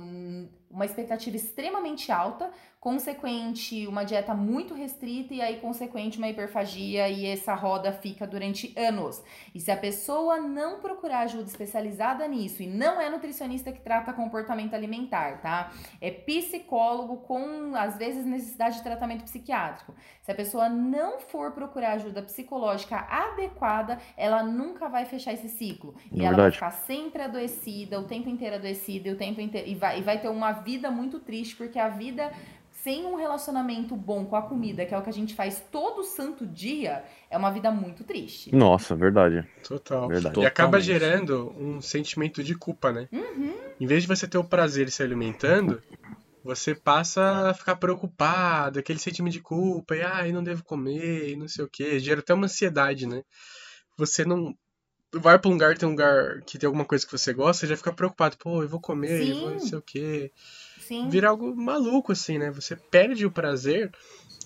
uma 0.70 0.84
expectativa 0.84 1.36
extremamente 1.36 2.10
alta, 2.10 2.50
consequente 2.80 3.86
uma 3.86 4.04
dieta 4.04 4.34
muito 4.34 4.72
restrita 4.72 5.34
e 5.34 5.40
aí 5.40 5.58
consequente 5.58 6.18
uma 6.18 6.28
hiperfagia 6.28 7.08
e 7.08 7.26
essa 7.26 7.54
roda 7.54 7.92
fica 7.92 8.26
durante 8.26 8.72
anos. 8.78 9.22
E 9.54 9.60
se 9.60 9.70
a 9.70 9.76
pessoa 9.76 10.38
não 10.38 10.78
procurar 10.80 11.20
ajuda 11.20 11.44
especializada 11.44 12.28
nisso 12.28 12.62
e 12.62 12.66
não 12.66 13.00
é 13.00 13.10
nutricionista 13.10 13.72
que 13.72 13.80
trata 13.80 14.12
comportamento 14.12 14.74
alimentar, 14.74 15.40
tá? 15.40 15.72
É 16.00 16.10
psicólogo 16.10 17.16
com 17.18 17.74
às 17.74 17.96
vezes 17.96 18.24
necessidade 18.24 18.76
de 18.76 18.82
tratamento 18.82 19.24
psiquiátrico. 19.24 19.94
Se 20.22 20.30
a 20.30 20.34
pessoa 20.34 20.68
não 20.68 21.18
for 21.18 21.52
procurar 21.52 21.92
ajuda 21.92 22.22
psicológica 22.22 22.98
adequada, 22.98 23.98
ela 24.16 24.42
nunca 24.42 24.88
vai 24.88 25.04
fechar 25.06 25.32
esse 25.32 25.48
ciclo. 25.48 25.94
É 26.12 26.18
e 26.18 26.24
ela 26.24 26.36
vai 26.36 26.50
ficar 26.50 26.70
sempre 26.70 27.22
adoecida, 27.22 27.98
o 27.98 28.04
tempo 28.04 28.28
inteiro 28.28 28.56
adoecida, 28.56 29.10
o 29.10 29.16
tempo 29.16 29.40
inteiro 29.40 29.68
e 29.68 29.74
vai, 29.74 29.98
e 29.98 30.02
vai 30.02 30.20
ter 30.20 30.28
uma 30.28 30.52
vida 30.60 30.90
muito 30.90 31.18
triste, 31.20 31.56
porque 31.56 31.78
a 31.78 31.88
vida 31.88 32.32
sem 32.70 33.04
um 33.04 33.16
relacionamento 33.16 33.96
bom 33.96 34.26
com 34.26 34.36
a 34.36 34.42
comida, 34.42 34.86
que 34.86 34.94
é 34.94 34.98
o 34.98 35.02
que 35.02 35.10
a 35.10 35.12
gente 35.12 35.34
faz 35.34 35.60
todo 35.72 36.04
santo 36.04 36.46
dia, 36.46 37.02
é 37.28 37.36
uma 37.36 37.50
vida 37.50 37.68
muito 37.70 38.04
triste. 38.04 38.54
Nossa, 38.54 38.94
verdade. 38.94 39.44
Total. 39.66 40.06
Verdade. 40.06 40.38
E 40.38 40.46
acaba 40.46 40.78
gerando 40.78 41.52
um 41.58 41.80
sentimento 41.80 42.44
de 42.44 42.54
culpa, 42.54 42.92
né? 42.92 43.08
Uhum. 43.10 43.54
Em 43.80 43.86
vez 43.86 44.02
de 44.02 44.08
você 44.08 44.28
ter 44.28 44.38
o 44.38 44.44
prazer 44.44 44.84
de 44.84 44.92
se 44.92 45.02
alimentando, 45.02 45.82
Você 46.46 46.76
passa 46.76 47.50
a 47.50 47.54
ficar 47.54 47.74
preocupado, 47.74 48.78
aquele 48.78 49.00
sentimento 49.00 49.32
de 49.32 49.40
culpa, 49.40 49.96
e 49.96 50.02
ai, 50.02 50.30
não 50.30 50.44
devo 50.44 50.62
comer, 50.62 51.30
e 51.30 51.36
não 51.36 51.48
sei 51.48 51.64
o 51.64 51.68
que. 51.68 51.98
Gera 51.98 52.20
até 52.20 52.32
uma 52.32 52.44
ansiedade, 52.44 53.04
né? 53.04 53.22
Você 53.98 54.24
não. 54.24 54.54
Vai 55.20 55.38
pra 55.38 55.48
um 55.48 55.52
lugar, 55.52 55.76
tem 55.76 55.88
um 55.88 55.92
lugar 55.92 56.42
que 56.42 56.58
tem 56.58 56.66
alguma 56.66 56.84
coisa 56.84 57.04
que 57.04 57.12
você 57.12 57.32
gosta, 57.32 57.60
você 57.60 57.66
já 57.66 57.76
fica 57.76 57.92
preocupado, 57.92 58.36
pô, 58.38 58.62
eu 58.62 58.68
vou 58.68 58.80
comer, 58.80 59.30
eu 59.30 59.36
vou 59.36 59.50
não 59.50 59.58
Sim. 59.58 59.68
sei 59.68 59.78
o 59.78 59.82
que. 59.82 60.32
Sim. 60.78 61.08
Vira 61.08 61.28
algo 61.28 61.54
maluco, 61.56 62.12
assim, 62.12 62.38
né? 62.38 62.50
Você 62.50 62.76
perde 62.90 63.26
o 63.26 63.30
prazer 63.30 63.90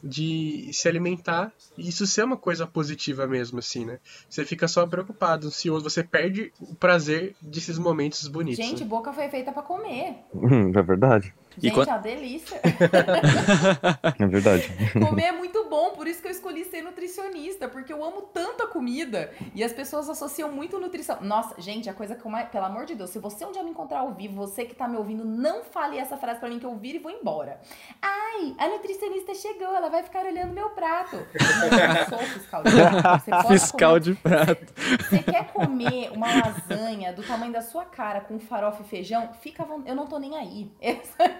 de 0.03 0.71
se 0.73 0.89
alimentar 0.89 1.53
e 1.77 1.89
isso 1.89 2.07
ser 2.07 2.25
uma 2.25 2.37
coisa 2.37 2.67
positiva 2.67 3.27
mesmo, 3.27 3.59
assim, 3.59 3.85
né? 3.85 3.99
Você 4.29 4.45
fica 4.45 4.67
só 4.67 4.87
preocupado, 4.87 5.47
ansioso, 5.47 5.89
você 5.89 6.03
perde 6.03 6.53
o 6.61 6.75
prazer 6.75 7.35
desses 7.41 7.79
momentos 7.79 8.27
bonitos. 8.29 8.65
Gente, 8.65 8.83
né? 8.83 8.89
boca 8.89 9.13
foi 9.13 9.29
feita 9.29 9.53
pra 9.53 9.63
comer. 9.63 10.25
Hum, 10.35 10.73
é 10.75 10.83
verdade. 10.83 11.35
E 11.59 11.63
Gente, 11.63 11.75
quan- 11.75 11.85
é 11.85 11.89
uma 11.89 11.99
delícia. 11.99 12.61
É 14.19 14.27
verdade. 14.27 14.71
Comer 14.93 15.25
é 15.25 15.33
muito 15.33 15.69
bom, 15.69 15.91
por 15.91 16.07
isso 16.07 16.21
que 16.23 16.29
eu 16.29 16.33
escolhi 16.33 16.65
ser 16.65 16.83
nutricionista, 16.83 17.69
porque 17.69 17.93
eu 17.93 18.05
amo 18.05 18.23
tanta 18.23 18.67
comida 18.67 19.33
e 19.55 19.63
as 19.65 19.73
pessoas 19.73 20.09
associam 20.09 20.51
muito 20.53 20.79
nutrição. 20.79 21.19
Nossa, 21.23 21.55
gente, 21.61 21.89
a 21.89 21.95
coisa 21.95 22.15
que 22.15 22.25
eu 22.25 22.31
mais. 22.31 22.49
Pelo 22.51 22.65
amor 22.67 22.85
de 22.87 22.95
Deus, 22.95 23.11
se 23.11 23.19
você 23.19 23.45
um 23.45 23.53
dia 23.53 23.63
me 23.63 23.71
encontrar 23.71 24.01
ao 24.01 24.13
vivo, 24.13 24.35
você 24.37 24.65
que 24.65 24.75
tá 24.75 24.87
me 24.89 24.97
ouvindo, 24.97 25.25
não 25.25 25.63
fale 25.65 25.99
essa 25.99 26.17
frase 26.17 26.39
pra 26.41 26.49
mim 26.49 26.59
que 26.59 26.67
eu 26.67 26.75
viro 26.77 26.97
e 26.97 27.01
vou 27.01 27.11
embora. 27.11 27.61
Ai, 28.01 28.55
a 28.59 28.69
nutricionista 28.69 29.35
chegou, 29.35 29.75
ela 29.75 29.89
vai 29.89 30.03
ficar 30.03 30.25
olhando 30.25 30.53
meu 30.53 30.71
prato. 30.71 31.17
Eu 31.17 31.89
não 31.95 32.09
sou 32.09 32.19
fiscal 32.29 32.63
de 32.63 32.71
prato. 32.73 33.49
Fiscal 33.49 33.89
comer- 33.91 34.01
de 34.01 34.15
prato. 34.15 34.75
Você 35.09 35.19
quer 35.23 35.47
comer 35.53 36.11
uma 36.13 36.27
lasanha 36.27 37.13
do 37.13 37.23
tamanho 37.23 37.53
da 37.53 37.63
sua 37.63 37.85
cara 37.85 38.21
com 38.21 38.39
farofa 38.39 38.83
e 38.83 38.87
feijão? 38.87 39.31
Fica 39.41 39.63
à 39.63 39.67
vontade. 39.67 39.89
Eu 39.91 39.95
não 39.95 40.07
tô 40.07 40.19
nem 40.19 40.37
aí. 40.37 40.71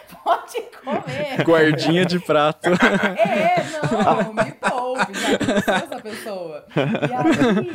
Pode 0.22 0.60
comer. 0.84 1.42
Guardinha 1.44 2.04
de 2.04 2.18
prato. 2.20 2.70
É, 3.22 3.56
não, 4.24 4.32
me 4.32 4.52
poupe, 4.52 5.12
não 5.12 5.62
sou 5.62 5.74
essa 5.74 6.00
pessoa. 6.00 6.66
E 6.76 7.12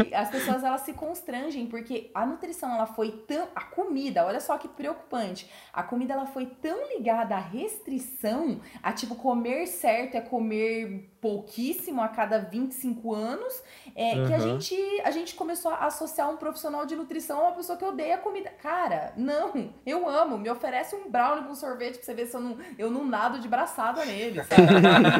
aí, 0.08 0.14
as 0.14 0.30
pessoas 0.30 0.64
elas 0.64 0.82
se 0.82 0.94
constrangem 0.94 1.68
porque 1.68 2.10
a 2.14 2.26
nutrição 2.26 2.74
ela 2.74 2.86
foi 2.86 3.12
tão. 3.12 3.48
A 3.56 3.64
comida, 3.64 4.26
olha 4.26 4.40
só 4.40 4.58
que 4.58 4.68
preocupante. 4.68 5.50
A 5.74 5.84
comida 5.84 6.14
ela 6.14 6.26
foi 6.26 6.46
tão 6.46 6.88
ligada 6.90 7.36
à 7.36 7.40
restrição, 7.40 8.60
a 8.82 8.92
tipo, 8.92 9.16
comer 9.16 9.68
certo 9.68 10.16
é 10.16 10.22
comer 10.22 11.10
pouquíssimo 11.22 12.02
a 12.02 12.08
cada 12.08 12.40
25 12.40 13.14
anos, 13.14 13.64
é, 13.96 14.12
que 14.26 14.34
a 14.34 14.38
Uhum. 14.38 14.60
gente, 14.60 15.02
a 15.04 15.12
gente 15.12 15.36
começou 15.36 15.72
a 15.72 15.86
associar 15.88 16.30
um 16.30 16.38
profissional 16.38 16.86
de 16.86 16.96
nutrição 16.96 17.40
a 17.40 17.44
uma 17.44 17.52
pessoa 17.54 17.78
que 17.78 17.84
odeia 17.86 18.18
comida. 18.18 18.50
Cara, 18.62 19.14
não, 19.18 19.72
eu 19.86 20.08
amo. 20.08 20.38
Me 20.38 20.50
oferece 20.50 20.96
um 20.96 21.10
brownie 21.10 21.46
com 21.48 21.56
sorvete 21.56 21.98
você 22.08 22.14
ver 22.14 22.26
se 22.28 22.36
eu 22.36 22.42
não, 22.42 22.58
eu 22.78 22.90
não 22.90 23.06
nado 23.06 23.40
de 23.40 23.48
braçada 23.48 24.06
nele, 24.06 24.42
sabe? 24.44 24.62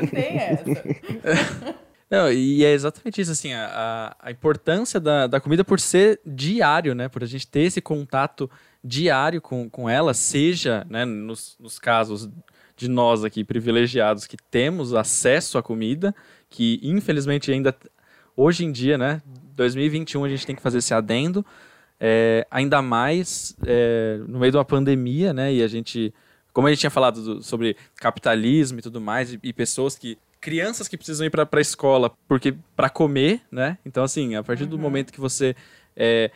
Não 0.02 0.08
tem 0.08 0.38
essa. 0.38 0.64
Não, 2.10 2.32
e 2.32 2.64
é 2.64 2.72
exatamente 2.72 3.20
isso, 3.20 3.34
assim, 3.34 3.52
a, 3.52 4.16
a, 4.22 4.28
a 4.30 4.32
importância 4.32 4.98
da, 4.98 5.28
da 5.28 5.42
comida 5.42 5.66
por 5.66 5.78
ser 5.78 6.22
diário, 6.26 6.96
né? 6.96 7.10
Por 7.10 7.22
a 7.22 7.26
gente 7.26 7.46
ter 7.46 7.64
esse 7.64 7.82
contato 7.82 8.50
diário 8.82 9.42
com, 9.42 9.70
com 9.70 9.90
ela, 9.90 10.14
seja, 10.14 10.88
né, 10.90 11.04
nos, 11.04 11.58
nos 11.60 11.78
casos 11.78 12.30
de 12.78 12.88
nós 12.88 13.26
aqui 13.26 13.44
privilegiados 13.44 14.26
que 14.26 14.38
temos 14.38 14.94
acesso 14.94 15.58
à 15.58 15.64
comida, 15.64 16.16
que 16.50 16.80
infelizmente 16.82 17.52
ainda, 17.52 17.76
hoje 18.36 18.64
em 18.64 18.72
dia, 18.72 18.98
né, 18.98 19.22
2021 19.56 20.24
a 20.24 20.30
gente 20.30 20.46
tem 20.46 20.56
que 20.56 20.62
fazer 20.62 20.78
esse 20.78 20.94
adendo, 20.94 21.46
é, 22.00 22.48
ainda 22.50 22.82
mais 22.82 23.58
é, 23.66 24.20
no 24.28 24.40
meio 24.40 24.52
de 24.52 24.58
uma 24.58 24.66
pandemia, 24.66 25.34
né, 25.34 25.54
e 25.54 25.62
a 25.62 25.68
gente, 25.68 26.14
como 26.58 26.66
a 26.66 26.72
gente 26.72 26.80
tinha 26.80 26.90
falado 26.90 27.22
do- 27.22 27.44
sobre 27.44 27.78
capitalismo 27.98 28.80
e 28.80 28.82
tudo 28.82 29.00
mais, 29.00 29.32
e, 29.32 29.40
e 29.44 29.54
pessoas 29.54 29.96
que 29.96 30.18
crianças 30.42 30.88
que 30.88 30.98
precisam 30.98 31.28
ir 31.28 31.30
para 31.30 31.48
a 31.52 31.62
escola 31.62 32.12
porque 32.28 32.56
para 32.76 32.90
comer, 32.90 33.42
né? 33.52 33.78
Então 33.86 34.04
assim, 34.04 34.34
a 34.34 34.42
partir 34.44 34.66
do 34.66 34.76
momento 34.80 35.14
que 35.14 35.20
você 35.20 35.56
é, 35.96 36.32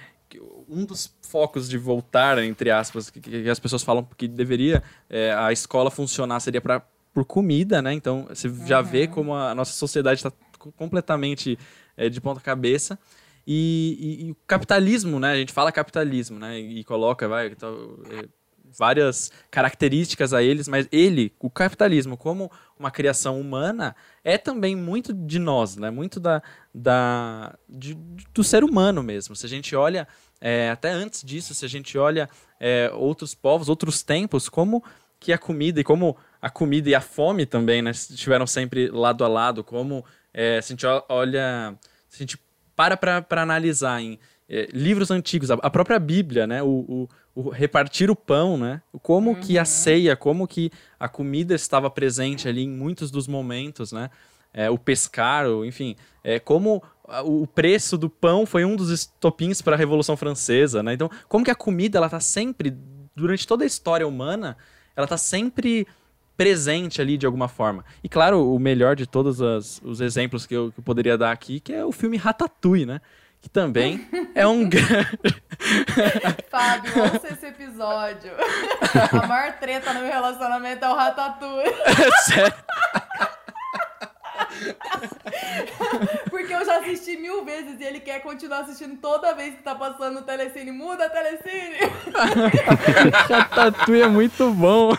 um 0.70 0.86
dos 0.86 1.12
focos 1.24 1.68
de 1.68 1.76
voltar, 1.76 2.38
entre 2.38 2.70
aspas, 2.70 3.10
que, 3.10 3.20
que 3.20 3.50
as 3.50 3.60
pessoas 3.60 3.82
falam 3.82 4.08
que 4.16 4.28
deveria 4.28 4.84
é, 5.10 5.34
a 5.34 5.52
escola 5.52 5.90
funcionar 5.90 6.40
seria 6.40 6.62
para 6.62 6.84
por 7.12 7.26
comida, 7.26 7.82
né? 7.82 7.92
Então 7.92 8.28
você 8.30 8.48
já 8.68 8.80
vê 8.84 9.08
como 9.08 9.34
a 9.34 9.56
nossa 9.56 9.74
sociedade 9.74 10.20
está 10.20 10.32
completamente 10.78 11.58
é, 11.98 12.10
de 12.10 12.22
ponta 12.22 12.40
cabeça. 12.40 13.00
E, 13.48 13.98
e- 14.00 14.28
e 14.28 14.32
o 14.32 14.36
capitalismo, 14.46 15.20
né? 15.20 15.32
A 15.32 15.36
gente 15.36 15.52
fala 15.52 15.72
capitalismo, 15.72 16.38
né? 16.38 16.60
E 16.60 16.84
coloca, 16.84 17.28
vai, 17.28 17.48
então, 17.48 17.98
é, 18.12 18.28
várias 18.78 19.32
características 19.50 20.34
a 20.34 20.42
eles, 20.42 20.68
mas 20.68 20.88
ele, 20.92 21.34
o 21.40 21.50
capitalismo, 21.50 22.18
como 22.18 22.52
uma 22.78 22.90
criação 22.92 23.40
humana, 23.40 23.96
é 24.24 24.38
também 24.38 24.76
muito 24.76 25.14
de 25.14 25.38
nós, 25.40 25.76
né? 25.78 25.90
Muito 25.92 26.20
da, 26.20 26.42
da 26.74 27.56
de- 27.70 27.98
do 28.34 28.44
ser 28.44 28.64
humano 28.64 29.04
mesmo. 29.04 29.36
Se 29.36 29.46
a 29.46 29.50
gente 29.50 29.76
olha 29.76 30.08
é, 30.40 30.72
até 30.72 30.90
antes 30.90 31.24
disso, 31.24 31.54
se 31.54 31.64
a 31.64 31.70
gente 31.70 31.98
olha 31.98 32.28
é, 32.60 32.92
outros 32.94 33.36
povos, 33.36 33.70
outros 33.70 34.02
tempos, 34.02 34.50
como 34.50 34.84
que 35.20 35.32
a 35.32 35.38
comida 35.38 35.80
e 35.80 35.84
como 35.84 36.18
a 36.42 36.50
comida 36.50 36.90
e 36.90 36.96
a 36.96 37.02
fome 37.02 37.46
também, 37.46 37.82
né, 37.84 37.92
estiveram 37.92 38.48
sempre 38.48 38.88
lado 38.90 39.24
a 39.24 39.28
lado, 39.28 39.64
como 39.64 40.04
é, 40.34 40.60
se 40.62 40.74
a 40.74 40.76
gente 40.76 40.86
olha, 41.08 41.76
se 42.10 42.16
a 42.16 42.20
gente 42.26 42.40
para 42.76 42.98
para 43.22 43.42
analisar 43.44 44.02
em 44.02 44.18
é, 44.54 44.68
livros 44.74 45.10
antigos, 45.10 45.50
a, 45.50 45.54
a 45.56 45.70
própria 45.70 45.98
Bíblia, 45.98 46.46
né, 46.46 46.62
o, 46.62 46.68
o- 46.68 47.10
o 47.34 47.50
repartir 47.50 48.12
o 48.12 48.16
pão, 48.16 48.58
né, 48.58 48.82
como 49.02 49.34
que 49.38 49.58
a 49.58 49.64
ceia, 49.64 50.16
como 50.18 50.46
que 50.46 50.70
a 51.00 51.08
comida 51.08 51.56
estava 51.56 51.90
presente 51.90 52.50
ali 52.50 52.64
em 52.64 52.70
muitos 52.70 53.10
dos 53.10 53.26
momentos, 53.30 53.94
né, 53.94 54.10
é, 54.54 54.70
o 54.70 54.78
pescar, 54.78 55.48
o- 55.48 55.64
enfim, 55.64 55.96
é, 56.22 56.38
como 56.40 56.84
o 57.24 57.48
preço 57.48 57.98
do 57.98 58.10
pão 58.10 58.46
foi 58.46 58.64
um 58.66 58.76
dos 58.76 58.90
estopins 58.90 59.62
para 59.62 59.76
a 59.76 59.78
Revolução 59.78 60.16
Francesa, 60.18 60.82
né? 60.84 60.94
Então, 60.94 61.10
como 61.28 61.44
que 61.44 61.52
a 61.52 61.56
comida 61.56 61.98
ela 61.98 62.08
tá 62.10 62.20
sempre 62.22 62.74
durante 63.16 63.46
toda 63.46 63.64
a 63.66 63.68
história 63.68 64.08
humana, 64.08 64.56
ela 64.96 65.06
tá 65.08 65.18
sempre 65.18 65.86
presente 66.38 67.02
ali 67.02 67.18
de 67.18 67.26
alguma 67.26 67.48
forma. 67.50 67.84
E 68.04 68.08
claro, 68.10 68.54
o 68.54 68.58
melhor 68.60 68.96
de 68.96 69.06
todos 69.06 69.42
as- 69.42 69.82
os 69.84 70.00
exemplos 70.02 70.46
que 70.46 70.56
eu, 70.56 70.72
que 70.72 70.80
eu 70.80 70.84
poderia 70.84 71.18
dar 71.18 71.32
aqui, 71.32 71.60
que 71.60 71.74
é 71.74 71.84
o 71.86 71.92
filme 71.92 72.16
Ratatouille, 72.18 72.86
né? 72.86 73.02
Que 73.42 73.50
também 73.50 74.08
é 74.36 74.46
um 74.46 74.70
grande 74.70 75.42
Fábio, 76.50 76.92
ouça 77.04 77.34
esse 77.34 77.46
episódio. 77.48 78.32
A 79.24 79.28
maior 79.28 79.54
treta 79.60 79.94
no 79.94 80.02
meu 80.02 80.12
relacionamento 80.12 80.84
é 80.84 80.90
o 80.90 80.96
Ratatouille. 80.96 81.74
Sério? 82.26 82.54
Porque 86.30 86.54
eu 86.54 86.66
já 86.66 86.80
assisti 86.80 87.18
mil 87.18 87.44
vezes 87.46 87.80
e 87.80 87.84
ele 87.84 88.00
quer 88.00 88.22
continuar 88.22 88.60
assistindo 88.60 88.98
toda 88.98 89.34
vez 89.34 89.56
que 89.56 89.64
tá 89.64 89.76
passando 89.76 90.16
no 90.16 90.22
Telecine. 90.24 90.72
Muda 90.72 91.10
Telecine! 91.10 91.78
Ratatouille 93.30 94.04
é 94.04 94.08
muito 94.08 94.52
bom. 94.52 94.92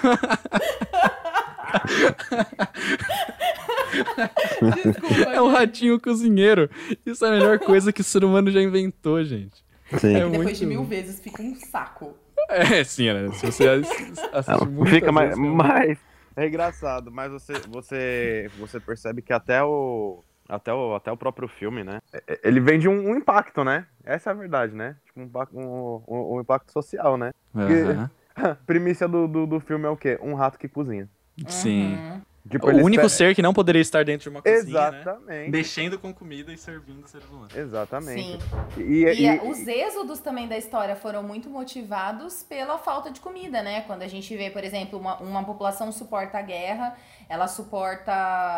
Desculpa. 4.85 5.31
É 5.33 5.41
um 5.41 5.49
ratinho 5.51 6.01
cozinheiro. 6.01 6.69
Isso 7.05 7.25
é 7.25 7.29
a 7.29 7.33
melhor 7.33 7.59
coisa 7.59 7.93
que 7.93 8.01
o 8.01 8.05
ser 8.05 8.25
humano 8.25 8.51
já 8.51 8.61
inventou, 8.61 9.23
gente. 9.25 9.63
Sim. 9.99 10.17
É 10.17 10.21
Depois 10.21 10.33
muito 10.45 10.59
de 10.59 10.67
mil 10.67 10.85
vezes 10.85 11.21
fica 11.21 11.43
um 11.43 11.55
saco. 11.55 12.17
É, 12.49 12.83
sim, 12.85 13.13
né? 13.13 13.31
Se 13.33 13.47
você 13.47 13.69
ass- 13.69 14.31
assiste 14.33 14.67
muito. 14.69 14.91
Fica 14.91 15.13
mais, 15.13 15.37
mais. 15.37 15.99
É 16.35 16.47
engraçado, 16.47 17.11
mas 17.13 17.31
você, 17.31 17.53
você, 17.69 18.51
você 18.59 18.81
percebe 18.81 19.21
que 19.21 19.33
até 19.35 19.63
o, 19.63 20.21
até 20.49 20.73
o, 20.73 20.95
até 20.95 21.13
o 21.13 21.17
próprio 21.17 21.47
filme, 21.47 21.85
né? 21.85 22.01
é- 22.13 22.41
Ele 22.43 22.59
vem 22.59 22.79
de 22.79 22.89
um, 22.89 23.11
um 23.11 23.15
impacto, 23.17 23.63
né? 23.63 23.87
Essa 24.03 24.31
é 24.31 24.33
a 24.33 24.37
verdade, 24.37 24.75
né? 24.75 24.97
Tipo, 25.05 25.21
um, 25.21 25.25
impacto- 25.25 25.59
um, 25.59 26.03
um- 26.09 26.41
impacto 26.41 26.73
social, 26.73 27.19
né? 27.19 27.33
Primícia 28.67 29.07
do, 29.07 29.29
do, 29.29 29.47
do 29.47 29.61
filme 29.61 29.85
é 29.85 29.91
o 29.91 29.97
quê? 29.97 30.19
Um 30.23 30.33
rato 30.35 30.59
que 30.59 30.67
cozinha. 30.69 31.07
Sim. 31.49 31.95
Uhum. 31.95 32.21
Tipo, 32.51 32.67
O 32.67 32.85
único 32.85 33.07
espe- 33.07 33.17
ser 33.19 33.35
que 33.37 33.41
não 33.41 33.55
poderia 33.55 33.81
estar 33.81 34.05
dentro 34.05 34.25
de 34.25 34.29
uma 34.29 34.43
cozinha, 34.43 34.91
né? 34.91 35.01
Exatamente. 35.01 35.51
Mexendo 35.51 35.97
com 35.99 36.13
comida 36.13 36.53
e 36.53 36.59
servindo 36.59 37.07
seres 37.07 37.29
humanos. 37.31 37.55
Exatamente. 37.55 38.43
Sim. 38.75 38.83
E, 38.83 39.05
E, 39.05 39.27
e- 39.27 39.39
os 39.49 39.67
êxodos 39.67 40.19
também 40.19 40.49
da 40.49 40.59
história 40.59 40.97
foram 40.97 41.23
muito 41.23 41.49
motivados 41.49 42.43
pela 42.43 42.79
falta 42.79 43.13
de 43.13 43.21
comida, 43.21 43.63
né? 43.63 43.83
Quando 43.83 44.03
a 44.03 44.09
gente 44.09 44.37
vê, 44.37 44.51
por 44.51 44.65
exemplo, 44.65 44.99
uma, 44.99 45.19
uma 45.19 45.45
população 45.45 45.93
suporta 45.93 46.39
a 46.39 46.43
guerra, 46.43 46.97
ela 47.29 47.47
suporta 47.47 48.13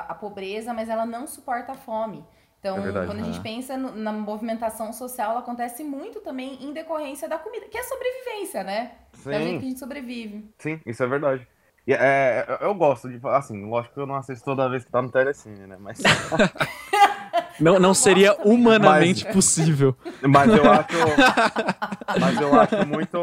a 0.08 0.14
pobreza, 0.14 0.72
mas 0.72 0.88
ela 0.88 1.04
não 1.04 1.26
suporta 1.26 1.72
a 1.72 1.74
fome. 1.74 2.24
Então, 2.58 2.78
É 2.78 2.80
verdade, 2.80 3.06
quando 3.06 3.20
a 3.20 3.24
gente 3.24 3.36
né? 3.36 3.42
pensa 3.42 3.76
no- 3.76 3.94
na 3.94 4.10
movimentação 4.12 4.90
social, 4.94 5.32
ela 5.32 5.40
acontece 5.40 5.84
muito 5.84 6.20
também 6.22 6.58
em 6.64 6.72
decorrência 6.72 7.28
da 7.28 7.36
comida, 7.36 7.66
que 7.68 7.76
é 7.76 7.82
sobrevivência, 7.82 8.64
né? 8.64 8.92
É 9.26 9.28
o 9.28 9.32
jeito 9.32 9.32
que 9.32 9.34
a 9.34 9.60
sim, 9.60 9.60
gente 9.68 9.78
sobrevive. 9.78 10.50
sim, 10.58 10.80
isso 10.86 11.02
é 11.02 11.06
verdade. 11.06 11.46
E, 11.86 11.92
é, 11.92 12.44
eu- 12.48 12.68
eu 12.68 12.74
gosto 12.74 13.08
de 13.10 13.18
falar, 13.18 13.38
assim, 13.38 13.64
lógico 13.68 13.94
que 13.94 14.00
eu 14.00 14.06
não 14.06 14.14
assisto 14.16 14.44
toda 14.44 14.68
vez 14.68 14.84
que 14.84 14.90
tá 14.90 15.02
no 15.02 15.10
Telecine, 15.10 15.66
né? 15.66 15.76
Mas, 15.78 15.98
Não, 17.60 17.78
não 17.78 17.94
seria 17.94 18.34
humanamente 18.44 19.24
possível. 19.26 19.96
mas 20.28 20.48
eu 20.50 20.70
acho. 20.72 20.88
mas 22.20 22.40
eu 22.40 22.60
acho 22.60 22.86
muito. 22.86 23.16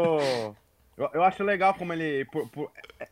Eu, 0.96 1.10
eu 1.14 1.22
acho 1.24 1.42
legal 1.44 1.74
como 1.74 1.92
ele. 1.92 2.24
por- 2.26 2.48
por- 2.48 2.70
é, 2.98 3.08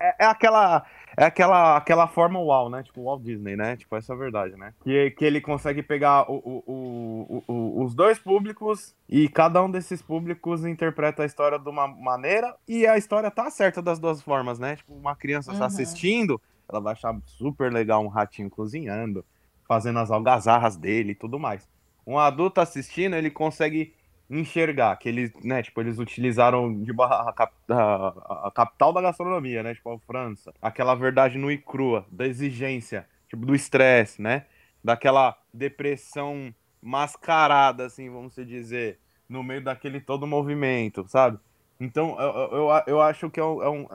é, 0.00 0.14
é 0.20 0.24
aquela. 0.26 0.84
É 1.16 1.24
aquela, 1.24 1.76
aquela 1.76 2.08
forma 2.08 2.38
uau, 2.40 2.70
né? 2.70 2.82
Tipo, 2.82 3.04
Walt 3.04 3.22
Disney, 3.22 3.56
né? 3.56 3.76
Tipo, 3.76 3.96
essa 3.96 4.12
é 4.12 4.16
a 4.16 4.18
verdade, 4.18 4.56
né? 4.56 4.72
Que, 4.82 5.10
que 5.12 5.24
ele 5.24 5.40
consegue 5.40 5.82
pegar 5.82 6.30
o, 6.30 6.36
o, 6.36 7.44
o, 7.46 7.52
o, 7.52 7.84
os 7.84 7.94
dois 7.94 8.18
públicos 8.18 8.94
e 9.08 9.28
cada 9.28 9.62
um 9.62 9.70
desses 9.70 10.00
públicos 10.00 10.64
interpreta 10.64 11.22
a 11.22 11.26
história 11.26 11.58
de 11.58 11.68
uma 11.68 11.86
maneira 11.86 12.56
e 12.66 12.86
a 12.86 12.96
história 12.96 13.30
tá 13.30 13.50
certa 13.50 13.82
das 13.82 13.98
duas 13.98 14.22
formas, 14.22 14.58
né? 14.58 14.76
Tipo, 14.76 14.94
uma 14.94 15.14
criança 15.14 15.54
tá 15.54 15.60
Uhum. 15.60 15.66
assistindo, 15.66 16.40
ela 16.68 16.80
vai 16.80 16.92
achar 16.94 17.14
super 17.26 17.70
legal 17.72 18.02
um 18.02 18.08
ratinho 18.08 18.48
cozinhando, 18.50 19.24
fazendo 19.68 19.98
as 19.98 20.10
algazarras 20.10 20.76
dele 20.76 21.12
e 21.12 21.14
tudo 21.14 21.38
mais. 21.38 21.68
Um 22.06 22.18
adulto 22.18 22.60
assistindo, 22.60 23.14
ele 23.14 23.30
consegue 23.30 23.94
enxergar 24.38 24.96
que 24.96 25.08
eles, 25.08 25.32
né, 25.44 25.62
tipo, 25.62 25.80
eles 25.80 25.98
utilizaram 25.98 26.82
de 26.82 26.92
barra 26.92 27.32
a, 27.36 27.74
a- 27.74 28.48
a 28.48 28.50
capital 28.50 28.92
da 28.92 29.02
gastronomia, 29.02 29.62
né, 29.62 29.74
tipo 29.74 29.90
a 29.92 29.98
França, 30.00 30.52
aquela 30.60 30.94
verdade 30.94 31.38
nua 31.38 31.52
e 31.52 31.58
crua, 31.58 32.06
da 32.10 32.26
exigência, 32.26 33.06
tipo 33.28 33.44
do 33.46 33.54
estresse, 33.54 34.22
né, 34.22 34.46
daquela 34.82 35.36
depressão 35.52 36.54
mascarada, 36.80 37.86
assim, 37.86 38.10
vamos 38.10 38.34
dizer, 38.34 38.98
no 39.28 39.42
meio 39.42 39.62
daquele 39.62 40.00
todo 40.00 40.26
movimento, 40.26 41.04
sabe? 41.08 41.38
Então, 41.80 42.16
eu, 42.20 42.30
eu, 42.58 42.82
eu- 42.86 43.00
acho 43.02 43.30
que 43.30 43.40
é 43.40 43.44
um, 43.44 43.62
é 43.62 43.68
um, 43.70 43.86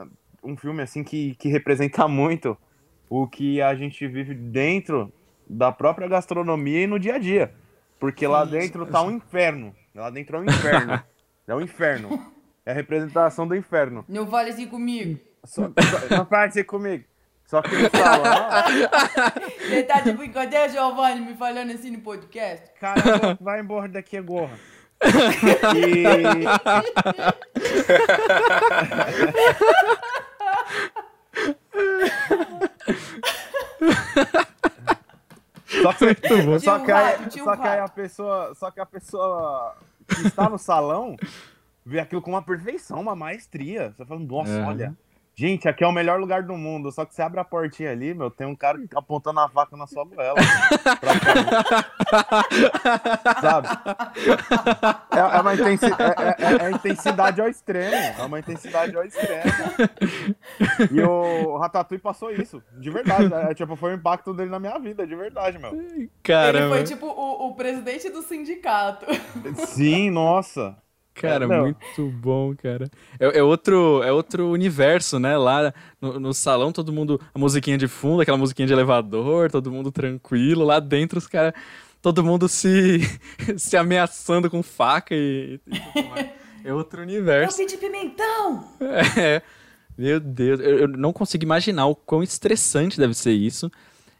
um 0.42 0.56
filme, 0.56 0.82
assim, 0.82 1.02
que, 1.04 1.34
que 1.36 1.48
representa 1.48 2.06
muito 2.08 2.56
o 3.08 3.26
que 3.26 3.60
a 3.62 3.74
gente 3.74 4.06
vive 4.06 4.34
dentro 4.34 5.12
da 5.48 5.72
própria 5.72 6.08
gastronomia 6.08 6.82
e 6.82 6.86
no 6.86 6.98
dia 6.98 7.14
a 7.14 7.18
dia. 7.18 7.54
Porque 7.98 8.26
lá 8.26 8.44
dentro 8.44 8.86
tá 8.86 9.02
um 9.02 9.10
inferno. 9.12 9.74
Lá 9.98 10.10
dentro 10.10 10.36
é 10.36 10.40
um 10.40 10.44
inferno. 10.44 11.02
é 11.48 11.54
um 11.54 11.60
inferno. 11.60 12.32
É 12.64 12.70
a 12.70 12.74
representação 12.74 13.48
do 13.48 13.56
inferno. 13.56 14.04
Não 14.08 14.28
fale 14.28 14.50
assim 14.50 14.68
comigo. 14.68 15.18
Só, 15.44 15.62
só, 15.62 16.16
não 16.16 16.24
parte 16.24 16.62
comigo. 16.62 17.04
Só 17.44 17.60
que 17.62 17.74
no 17.74 17.90
salão, 17.90 18.48
Você 19.58 19.82
tá 19.82 20.00
de 20.00 20.12
brincadeira, 20.12 20.68
Giovanni, 20.68 21.20
me 21.22 21.34
falando 21.34 21.72
assim 21.72 21.90
no 21.90 22.00
podcast? 22.00 22.70
cara, 22.78 23.36
vai 23.40 23.60
embora 23.60 23.88
daqui 23.88 24.16
agora. 24.16 24.52
E... 25.74 26.04
Só 35.68 35.92
que, 35.92 36.14
só 36.60 36.78
que, 36.78 36.90
aí, 36.92 37.26
tio 37.28 37.44
só 37.44 37.56
que 37.56 37.68
aí 37.68 37.78
a 37.80 37.88
pessoa, 37.88 38.54
só 38.54 38.70
que 38.70 38.80
a 38.80 38.86
pessoa 38.86 39.74
que 40.08 40.26
está 40.26 40.48
no 40.48 40.58
salão 40.58 41.16
vê 41.84 42.00
aquilo 42.00 42.22
com 42.22 42.30
uma 42.30 42.42
perfeição, 42.42 43.00
uma 43.00 43.14
maestria. 43.14 43.92
Você 43.96 44.04
fala, 44.04 44.20
nossa, 44.20 44.50
Uhum. 44.50 44.66
olha, 44.66 44.96
gente, 45.38 45.68
aqui 45.68 45.84
é 45.84 45.86
o 45.86 45.92
melhor 45.92 46.18
lugar 46.18 46.42
do 46.42 46.56
mundo. 46.56 46.90
Só 46.90 47.04
que 47.04 47.14
você 47.14 47.22
abre 47.22 47.38
a 47.38 47.44
portinha 47.44 47.92
ali, 47.92 48.12
meu, 48.12 48.28
tem 48.28 48.44
um 48.44 48.56
cara 48.56 48.76
apontando 48.96 49.38
a 49.38 49.48
faca 49.48 49.76
na 49.76 49.86
sua 49.86 50.04
goela. 50.04 50.34
cá. 51.00 52.34
Sabe? 53.40 53.68
É, 55.14 55.18
é 55.36 55.40
uma 55.40 55.54
intensi- 55.54 55.86
é- 55.86 56.42
é- 56.42 56.62
é 56.62 56.66
a 56.66 56.70
intensidade 56.72 57.40
ao 57.40 57.48
extremo. 57.48 57.94
É 57.94 58.22
uma 58.24 58.38
intensidade 58.40 58.96
ao 58.96 59.04
extremo. 59.04 59.52
E 60.90 61.00
o 61.02 61.56
Ratatouille 61.58 62.02
passou 62.02 62.32
isso. 62.32 62.60
De 62.76 62.90
verdade. 62.90 63.32
É, 63.32 63.54
tipo, 63.54 63.76
foi 63.76 63.92
o 63.92 63.94
impacto 63.96 64.34
dele 64.34 64.50
na 64.50 64.58
minha 64.58 64.78
vida, 64.78 65.06
de 65.06 65.14
verdade, 65.14 65.56
meu. 65.58 65.70
Caramba. 66.22 66.58
Ele 66.58 66.68
foi 66.68 66.84
tipo 66.84 67.06
o, 67.06 67.46
o 67.48 67.54
presidente 67.54 68.10
do 68.10 68.22
sindicato. 68.22 69.06
Sim, 69.66 70.10
nossa. 70.10 70.76
Cara, 71.20 71.44
É, 71.44 71.48
não. 71.48 71.62
muito 71.62 72.08
bom, 72.20 72.54
cara. 72.56 72.90
É, 73.18 73.38
é 73.38 73.42
outro, 73.42 74.02
é 74.02 74.12
outro 74.12 74.48
universo, 74.50 75.18
né? 75.18 75.36
Lá 75.36 75.72
no, 76.00 76.18
no 76.20 76.34
salão, 76.34 76.72
todo 76.72 76.92
mundo. 76.92 77.20
A 77.34 77.38
musiquinha 77.38 77.76
de 77.78 77.88
fundo, 77.88 78.20
aquela 78.22 78.38
musiquinha 78.38 78.66
de 78.66 78.72
elevador, 78.72 79.50
todo 79.50 79.70
mundo 79.70 79.90
tranquilo. 79.92 80.64
Lá 80.64 80.80
dentro, 80.80 81.18
os 81.18 81.26
caras. 81.26 81.52
Todo 82.00 82.22
mundo 82.22 82.48
se, 82.48 83.00
se 83.58 83.76
ameaçando 83.76 84.48
com 84.48 84.62
faca 84.62 85.14
e, 85.14 85.60
e. 85.66 86.38
É 86.64 86.72
outro 86.72 87.00
Eu 87.00 87.04
universo. 87.04 87.56
pedi 87.58 87.76
pimentão! 87.76 88.64
É. 89.18 89.42
Meu 89.96 90.20
Deus, 90.20 90.60
eu, 90.60 90.78
eu 90.78 90.88
não 90.88 91.12
consigo 91.12 91.42
imaginar 91.42 91.86
o 91.86 91.94
quão 91.96 92.22
estressante 92.22 92.98
deve 93.00 93.14
ser 93.14 93.32
isso. 93.32 93.68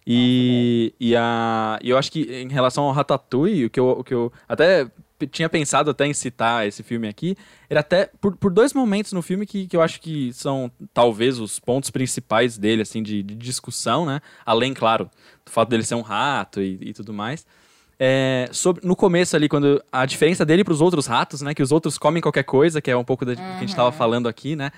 E, 0.04 0.92
e, 0.98 1.14
a, 1.14 1.78
e 1.82 1.90
eu 1.90 1.98
acho 1.98 2.10
que 2.10 2.22
em 2.22 2.48
relação 2.48 2.84
ao 2.84 2.92
Ratatouille, 2.92 3.66
o 3.66 3.70
que 3.70 3.78
eu, 3.78 3.90
o 3.90 4.02
que 4.02 4.12
eu 4.14 4.32
até 4.48 4.90
tinha 5.26 5.48
pensado 5.48 5.90
até 5.90 6.06
em 6.06 6.14
citar 6.14 6.66
esse 6.66 6.82
filme 6.82 7.08
aqui, 7.08 7.36
era 7.68 7.80
até 7.80 8.10
por, 8.20 8.36
por 8.36 8.52
dois 8.52 8.72
momentos 8.72 9.12
no 9.12 9.22
filme 9.22 9.46
que, 9.46 9.66
que 9.66 9.76
eu 9.76 9.82
acho 9.82 10.00
que 10.00 10.32
são 10.32 10.70
talvez 10.94 11.38
os 11.38 11.58
pontos 11.58 11.90
principais 11.90 12.56
dele, 12.56 12.82
assim, 12.82 13.02
de, 13.02 13.22
de 13.22 13.34
discussão, 13.34 14.06
né? 14.06 14.20
Além, 14.44 14.74
claro, 14.74 15.10
do 15.44 15.50
fato 15.50 15.68
dele 15.68 15.82
ser 15.82 15.94
um 15.94 16.02
rato 16.02 16.60
e, 16.60 16.78
e 16.80 16.92
tudo 16.92 17.12
mais. 17.12 17.46
É, 18.00 18.48
sobre, 18.52 18.86
no 18.86 18.94
começo 18.94 19.34
ali, 19.34 19.48
quando 19.48 19.82
a 19.90 20.06
diferença 20.06 20.44
dele 20.44 20.62
para 20.62 20.72
os 20.72 20.80
outros 20.80 21.06
ratos, 21.06 21.42
né? 21.42 21.52
Que 21.52 21.62
os 21.62 21.72
outros 21.72 21.98
comem 21.98 22.22
qualquer 22.22 22.44
coisa, 22.44 22.80
que 22.80 22.90
é 22.90 22.96
um 22.96 23.04
pouco 23.04 23.24
da, 23.24 23.32
do 23.32 23.36
que 23.36 23.42
a 23.42 23.60
gente 23.60 23.70
estava 23.70 23.90
falando 23.90 24.28
aqui, 24.28 24.54
né? 24.54 24.70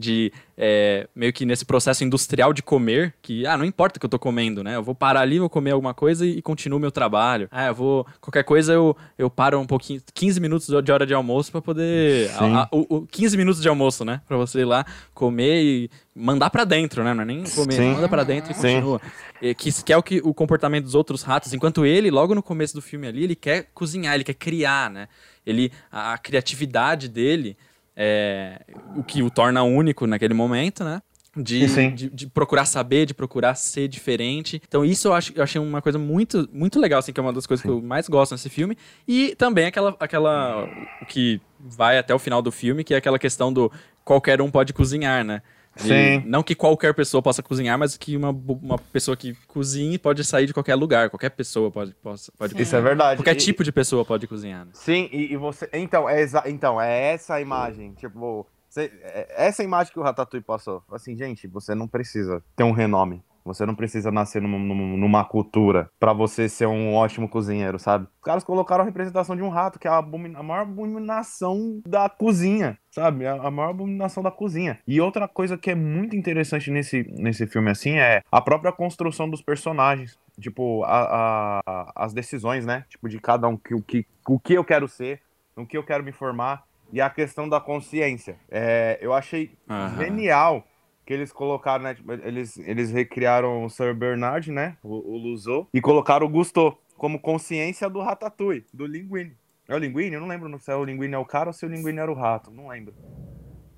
De 0.00 0.32
é, 0.56 1.08
meio 1.12 1.32
que 1.32 1.44
nesse 1.44 1.64
processo 1.64 2.04
industrial 2.04 2.52
de 2.52 2.62
comer, 2.62 3.12
que, 3.20 3.44
ah, 3.44 3.56
não 3.56 3.64
importa 3.64 3.96
o 3.96 4.00
que 4.00 4.06
eu 4.06 4.10
tô 4.10 4.16
comendo, 4.18 4.62
né? 4.62 4.76
Eu 4.76 4.82
vou 4.82 4.94
parar 4.94 5.22
ali, 5.22 5.40
vou 5.40 5.50
comer 5.50 5.72
alguma 5.72 5.92
coisa 5.92 6.24
e, 6.24 6.38
e 6.38 6.42
continuo 6.42 6.78
meu 6.78 6.92
trabalho. 6.92 7.48
Ah, 7.50 7.66
eu 7.66 7.74
vou. 7.74 8.06
Qualquer 8.20 8.44
coisa 8.44 8.72
eu, 8.72 8.96
eu 9.18 9.28
paro 9.28 9.58
um 9.58 9.66
pouquinho, 9.66 10.00
15 10.14 10.38
minutos 10.38 10.68
de 10.84 10.92
hora 10.92 11.04
de 11.04 11.12
almoço 11.14 11.50
para 11.50 11.60
poder. 11.60 12.30
A- 12.38 12.62
a- 12.62 12.68
o, 12.70 12.98
o 12.98 13.06
15 13.08 13.36
minutos 13.36 13.60
de 13.60 13.68
almoço, 13.68 14.04
né? 14.04 14.20
Pra 14.28 14.36
você 14.36 14.60
ir 14.60 14.64
lá 14.64 14.86
comer 15.12 15.62
e 15.64 15.90
mandar 16.14 16.50
pra 16.50 16.62
dentro, 16.62 17.02
né? 17.02 17.12
Não 17.12 17.22
é 17.22 17.26
nem 17.26 17.42
comer, 17.42 17.72
Sim. 17.74 17.94
manda 17.94 18.08
pra 18.08 18.22
dentro 18.22 18.52
e 18.52 18.54
Sim. 18.54 18.62
continua. 18.62 19.00
E 19.42 19.52
Que, 19.52 19.82
que 19.82 19.92
é 19.92 19.96
o, 19.96 20.02
que, 20.02 20.20
o 20.22 20.32
comportamento 20.32 20.84
dos 20.84 20.94
outros 20.94 21.24
ratos, 21.24 21.52
enquanto 21.52 21.84
ele, 21.84 22.08
logo 22.08 22.36
no 22.36 22.42
começo 22.42 22.72
do 22.74 22.80
filme 22.82 23.08
ali, 23.08 23.24
ele 23.24 23.34
quer 23.34 23.68
cozinhar, 23.74 24.14
ele 24.14 24.22
quer 24.24 24.34
criar, 24.34 24.90
né? 24.90 25.08
Ele, 25.44 25.72
a, 25.90 26.12
a 26.12 26.18
criatividade 26.18 27.08
dele 27.08 27.56
é 28.00 28.60
o 28.94 29.02
que 29.02 29.24
o 29.24 29.28
torna 29.28 29.64
único 29.64 30.06
naquele 30.06 30.32
momento, 30.32 30.84
né? 30.84 31.02
De, 31.36 31.68
Sim. 31.68 31.94
de, 31.94 32.08
de 32.08 32.26
procurar 32.26 32.64
saber, 32.64 33.06
de 33.06 33.14
procurar 33.14 33.54
ser 33.54 33.88
diferente. 33.88 34.62
Então, 34.66 34.84
isso 34.84 35.08
eu, 35.08 35.12
acho, 35.12 35.32
eu 35.34 35.42
achei 35.42 35.60
uma 35.60 35.82
coisa 35.82 35.98
muito, 35.98 36.48
muito 36.52 36.80
legal, 36.80 37.00
assim, 37.00 37.12
que 37.12 37.20
é 37.20 37.22
uma 37.22 37.32
das 37.32 37.46
coisas 37.46 37.62
que 37.62 37.68
eu 37.68 37.82
mais 37.82 38.08
gosto 38.08 38.32
nesse 38.32 38.48
filme. 38.48 38.78
E 39.06 39.34
também 39.36 39.66
aquela, 39.66 39.96
aquela. 40.00 40.64
O 41.02 41.06
que 41.06 41.40
vai 41.58 41.98
até 41.98 42.14
o 42.14 42.18
final 42.18 42.40
do 42.40 42.50
filme, 42.50 42.82
que 42.82 42.94
é 42.94 42.96
aquela 42.96 43.18
questão 43.18 43.52
do 43.52 43.70
qualquer 44.04 44.40
um 44.40 44.50
pode 44.50 44.72
cozinhar, 44.72 45.24
né? 45.24 45.42
Sim. 45.78 46.22
Não 46.26 46.42
que 46.42 46.54
qualquer 46.54 46.92
pessoa 46.94 47.22
possa 47.22 47.42
cozinhar, 47.42 47.78
mas 47.78 47.96
que 47.96 48.16
uma, 48.16 48.30
uma 48.30 48.78
pessoa 48.78 49.16
que 49.16 49.34
cozinhe 49.46 49.98
pode 49.98 50.24
sair 50.24 50.46
de 50.46 50.52
qualquer 50.52 50.74
lugar. 50.74 51.08
Qualquer 51.10 51.30
pessoa 51.30 51.70
pode, 51.70 51.94
possa, 51.94 52.32
pode 52.36 52.60
Isso 52.60 52.74
é 52.76 52.80
verdade. 52.80 53.18
Qualquer 53.20 53.36
E- 53.36 53.38
tipo 53.38 53.62
de 53.64 53.72
pessoa 53.72 54.04
pode 54.04 54.26
cozinhar. 54.26 54.64
Né? 54.64 54.70
Sim, 54.74 55.08
e, 55.12 55.32
e 55.32 55.36
você. 55.36 55.68
Então 55.72 56.08
é, 56.08 56.20
exa... 56.20 56.42
então, 56.46 56.80
é 56.80 57.12
essa 57.14 57.34
a 57.34 57.40
imagem. 57.40 57.92
Tipo, 57.94 58.46
você- 58.68 58.92
é- 59.02 59.46
essa 59.46 59.62
imagem 59.62 59.92
que 59.92 59.98
o 59.98 60.02
Ratatouille 60.02 60.44
passou. 60.44 60.82
Assim, 60.90 61.16
gente, 61.16 61.46
você 61.46 61.74
não 61.74 61.86
precisa 61.86 62.42
ter 62.56 62.64
um 62.64 62.72
renome. 62.72 63.22
Você 63.48 63.64
não 63.66 63.74
precisa 63.74 64.12
nascer 64.12 64.40
numa, 64.42 64.58
numa- 64.58 65.24
cultura 65.24 65.90
pra 65.98 66.12
você 66.12 66.48
ser 66.48 66.66
um 66.66 66.94
ótimo 66.94 67.28
cozinheiro, 67.28 67.78
sabe? 67.78 68.04
Os 68.04 68.22
caras 68.22 68.44
colocaram 68.44 68.82
a 68.82 68.84
representação 68.84 69.34
de 69.34 69.42
um 69.42 69.48
rato, 69.48 69.78
que 69.78 69.88
é 69.88 69.90
a, 69.90 69.96
abomi- 69.98 70.34
a 70.36 70.42
maior 70.42 70.62
abominação 70.62 71.80
da 71.86 72.08
cozinha, 72.08 72.78
sabe? 72.90 73.26
A, 73.26 73.50
maior 73.50 73.70
abominação 73.70 74.22
da 74.22 74.30
cozinha. 74.30 74.78
E 74.86 75.00
outra 75.00 75.26
coisa 75.26 75.56
que 75.58 75.70
é 75.70 75.74
muito 75.74 76.14
interessante 76.14 76.70
nesse, 76.70 77.02
nesse 77.18 77.46
filme, 77.46 77.70
assim, 77.70 77.98
é 77.98 78.22
a 78.30 78.40
própria 78.40 78.70
construção 78.72 79.28
dos 79.28 79.42
personagens. 79.42 80.16
Tipo, 80.40 80.84
a, 80.84 81.60
a- 81.66 81.92
as 81.96 82.12
decisões, 82.12 82.64
né? 82.64 82.84
Tipo, 82.88 83.08
de 83.08 83.18
cada 83.18 83.48
um, 83.48 83.56
que, 83.56 83.74
o, 83.74 83.82
que, 83.82 84.06
o 84.28 84.38
que 84.38 84.54
eu 84.54 84.64
quero 84.64 84.86
ser, 84.86 85.20
no 85.56 85.66
que 85.66 85.76
eu 85.76 85.82
quero 85.82 86.04
me 86.04 86.12
formar. 86.12 86.62
E 86.92 87.00
a 87.02 87.10
questão 87.10 87.48
da 87.48 87.60
consciência. 87.60 88.36
É, 88.50 88.98
eu 89.02 89.12
achei 89.12 89.50
Aham. 89.68 89.98
genial 89.98 90.64
que 91.08 91.14
eles 91.14 91.32
colocaram, 91.32 91.84
né? 91.84 91.94
tipo, 91.94 92.12
eles, 92.12 92.58
eles 92.58 92.90
recriaram 92.92 93.64
o 93.64 93.70
Sir 93.70 93.94
Bernard, 93.94 94.52
né? 94.52 94.76
O, 94.82 95.16
o 95.16 95.66
e 95.72 95.80
colocaram 95.80 96.26
o 96.26 96.28
Gusto 96.28 96.76
como 96.98 97.18
consciência 97.18 97.88
do 97.88 98.02
Ratatouille, 98.02 98.66
do 98.74 98.84
Linguine. 98.84 99.34
É 99.66 99.74
o 99.74 99.78
Linguine? 99.78 100.12
Eu 100.16 100.20
não 100.20 100.28
lembro 100.28 100.58
se 100.58 100.70
é 100.70 100.74
o 100.74 100.84
Linguine 100.84 101.14
é 101.14 101.18
o 101.18 101.24
cara 101.24 101.48
ou 101.48 101.54
se 101.54 101.64
o 101.64 101.68
Linguine 101.70 101.98
era 101.98 102.12
o 102.12 102.14
rato. 102.14 102.50
Não 102.50 102.68
lembro. 102.68 102.94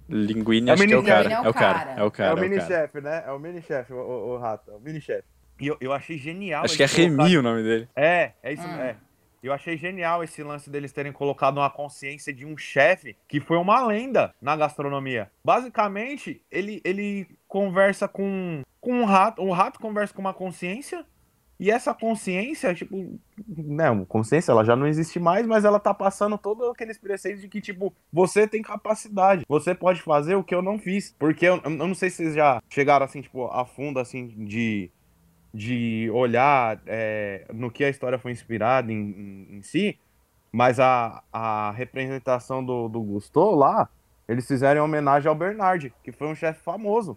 Linguine, 0.09 0.71
É 0.71 0.73
o 0.73 0.75
acho 0.75 0.89
que 0.89 0.93
é 0.93 0.99
o 0.99 1.05
cara. 1.05 1.23
Linguine 1.23 1.47
É 1.47 1.49
o 1.49 1.55
cara. 1.55 1.95
É 1.99 2.03
o 2.03 2.11
cara. 2.11 2.31
é 2.31 2.35
o 2.35 2.37
é 2.37 2.41
o 2.41 2.43
mini 2.43 2.57
cara. 2.57 2.67
chefe, 2.67 3.01
né? 3.01 3.23
É 3.25 3.31
o 3.31 3.39
mini 3.39 3.63
chefe, 3.63 3.93
o, 3.93 3.97
o, 3.97 4.35
o 4.35 4.37
rato. 4.37 4.69
É 4.69 4.75
o 4.75 4.81
mini 4.81 5.01
chefe. 5.01 5.29
E 5.61 5.69
eu, 5.69 5.77
eu 5.81 5.93
achei 5.93 6.19
genial. 6.19 6.65
Acho 6.65 6.77
que 6.77 6.83
é 6.83 6.87
Remy 6.87 7.39
o 7.39 7.43
nome 7.43 7.63
dele. 7.63 7.89
É, 7.95 8.33
é 8.43 8.53
isso, 8.53 8.67
Hum. 8.67 8.81
é. 8.81 8.97
Eu 9.43 9.53
achei 9.53 9.77
genial 9.77 10.23
esse 10.23 10.43
lance 10.43 10.69
deles 10.69 10.93
terem 10.93 11.13
colocado 11.13 11.59
uma 11.59 11.71
consciência 11.71 12.33
de 12.33 12.45
um 12.45 12.57
chefe 12.57 13.17
que 13.27 13.41
foi 13.41 13.57
uma 13.57 13.85
lenda 13.87 14.35
na 14.41 14.55
gastronomia. 14.57 15.31
Basicamente, 15.45 16.43
ele, 16.51 16.81
ele 16.85 17.27
conversa 17.49 18.07
com, 18.07 18.63
com 18.81 19.01
um 19.01 19.05
rato, 19.05 19.43
o 19.43 19.51
rato 19.53 19.81
conversa 19.81 20.13
com 20.13 20.21
uma 20.21 20.35
consciência 20.35 21.05
E 21.59 21.71
essa 21.71 21.93
consciência, 21.93 22.75
tipo, 22.75 23.21
né, 23.47 23.85
consciência, 24.09 24.51
ela 24.51 24.65
já 24.65 24.75
não 24.75 24.87
existe 24.87 25.21
mais, 25.21 25.47
mas 25.47 25.63
ela 25.63 25.79
tá 25.79 25.93
passando 25.93 26.39
todos 26.39 26.67
aqueles 26.71 26.97
preceitos 26.97 27.43
de 27.43 27.49
que, 27.51 27.61
tipo, 27.61 27.95
você 28.11 28.49
tem 28.49 28.63
capacidade, 28.63 29.45
você 29.47 29.75
pode 29.75 30.01
fazer 30.01 30.37
o 30.37 30.43
que 30.43 30.55
eu 30.55 30.63
não 30.63 30.79
fiz. 30.79 31.15
Porque 31.19 31.45
eu, 31.45 31.61
eu 31.63 31.71
não 31.71 31.95
sei 31.95 32.09
se 32.09 32.17
vocês 32.17 32.35
já 32.35 32.63
chegaram, 32.71 33.05
assim, 33.05 33.21
tipo, 33.21 33.45
a 33.49 33.67
fundo, 33.67 34.01
assim, 34.01 34.27
de, 34.29 34.91
de 35.53 36.09
olhar 36.13 36.81
é, 36.87 37.45
no 37.53 37.71
que 37.71 37.85
a 37.85 37.89
história 37.89 38.19
foi 38.19 38.31
inspirada 38.33 38.93
em, 38.93 38.97
em, 38.97 39.57
em 39.57 39.63
si, 39.63 39.99
mas 40.53 40.79
a, 40.81 41.23
a 41.33 41.71
representação 41.73 42.65
do, 42.65 42.89
do 42.89 43.01
Gusteau 43.03 43.55
lá, 43.55 43.89
eles 44.29 44.47
fizeram 44.47 44.81
em 44.81 44.85
homenagem 44.85 45.29
ao 45.29 45.35
Bernard, 45.35 45.93
que 46.05 46.13
foi 46.13 46.29
um 46.29 46.35
chefe 46.35 46.61
famoso, 46.63 47.17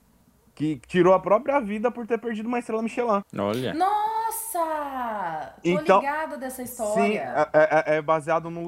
que 0.55 0.79
tirou 0.87 1.13
a 1.13 1.19
própria 1.19 1.59
vida 1.59 1.89
por 1.91 2.05
ter 2.07 2.17
perdido 2.19 2.47
uma 2.47 2.59
estrela 2.59 2.81
Michelin. 2.83 3.21
Olha. 3.37 3.73
Nossa! 3.73 5.53
Tô 5.63 5.69
Então, 5.69 5.99
ligada 5.99 6.37
dessa 6.37 6.57
Sim, 6.57 6.71
história. 6.71 7.49
é, 7.53 7.93
é- 7.93 7.95
é 7.97 8.01
baseado 8.01 8.49
no 8.49 8.61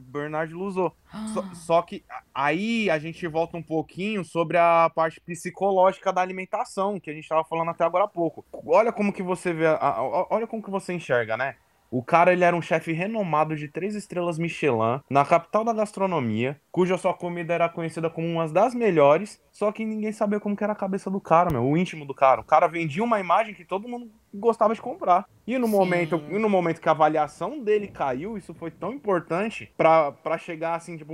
Luzô, 0.00 0.06
tipo, 0.06 0.12
Bernard 0.12 0.52
Luzô. 0.52 0.92
Só, 1.26 1.44
só 1.52 1.82
que 1.82 2.04
aí 2.34 2.88
a 2.90 2.98
gente 2.98 3.26
volta 3.26 3.56
um 3.56 3.62
pouquinho 3.62 4.24
sobre 4.24 4.56
a 4.56 4.90
parte 4.94 5.20
psicológica 5.20 6.12
da 6.12 6.20
alimentação, 6.20 6.98
que 6.98 7.10
a 7.10 7.12
gente 7.14 7.22
estava 7.24 7.44
falando 7.44 7.70
até 7.70 7.84
agora 7.84 8.04
há 8.04 8.08
pouco. 8.08 8.44
Olha 8.66 8.92
como 8.92 9.12
que 9.12 9.22
você 9.22 9.52
vê, 9.52 9.66
a- 9.66 9.76
a- 9.76 10.26
olha 10.30 10.46
como 10.46 10.62
que 10.62 10.70
você 10.70 10.92
enxerga, 10.92 11.36
né? 11.36 11.56
O 11.90 12.04
cara, 12.04 12.32
ele 12.32 12.44
era 12.44 12.54
um 12.54 12.62
chefe 12.62 12.92
renomado 12.92 13.56
de 13.56 13.66
três 13.66 13.96
estrelas 13.96 14.38
Michelin, 14.38 15.00
na 15.10 15.24
capital 15.24 15.64
da 15.64 15.72
gastronomia, 15.72 16.60
cuja 16.70 16.96
sua 16.96 17.12
comida 17.12 17.52
era 17.52 17.68
conhecida 17.68 18.08
como 18.08 18.28
uma 18.28 18.46
das 18.48 18.74
melhores, 18.74 19.42
só 19.50 19.72
que 19.72 19.84
ninguém 19.84 20.12
sabia 20.12 20.38
como 20.38 20.56
que 20.56 20.62
era 20.62 20.72
a 20.72 20.76
cabeça 20.76 21.10
do 21.10 21.20
cara, 21.20 21.50
meu, 21.50 21.64
o 21.64 21.76
íntimo 21.76 22.06
do 22.06 22.14
cara. 22.14 22.40
O 22.40 22.44
cara 22.44 22.68
vendia 22.68 23.02
uma 23.02 23.18
imagem 23.18 23.54
que 23.54 23.64
todo 23.64 23.88
mundo 23.88 24.08
gostava 24.32 24.72
de 24.72 24.80
comprar. 24.80 25.26
E 25.44 25.58
no 25.58 25.66
Sim. 25.66 25.72
momento, 25.72 26.22
e 26.30 26.38
no 26.38 26.48
momento 26.48 26.80
que 26.80 26.88
a 26.88 26.92
avaliação 26.92 27.58
dele 27.58 27.88
caiu, 27.88 28.38
isso 28.38 28.54
foi 28.54 28.70
tão 28.70 28.92
importante 28.92 29.72
pra, 29.76 30.12
pra 30.12 30.38
chegar 30.38 30.76
assim, 30.76 30.96
tipo, 30.96 31.12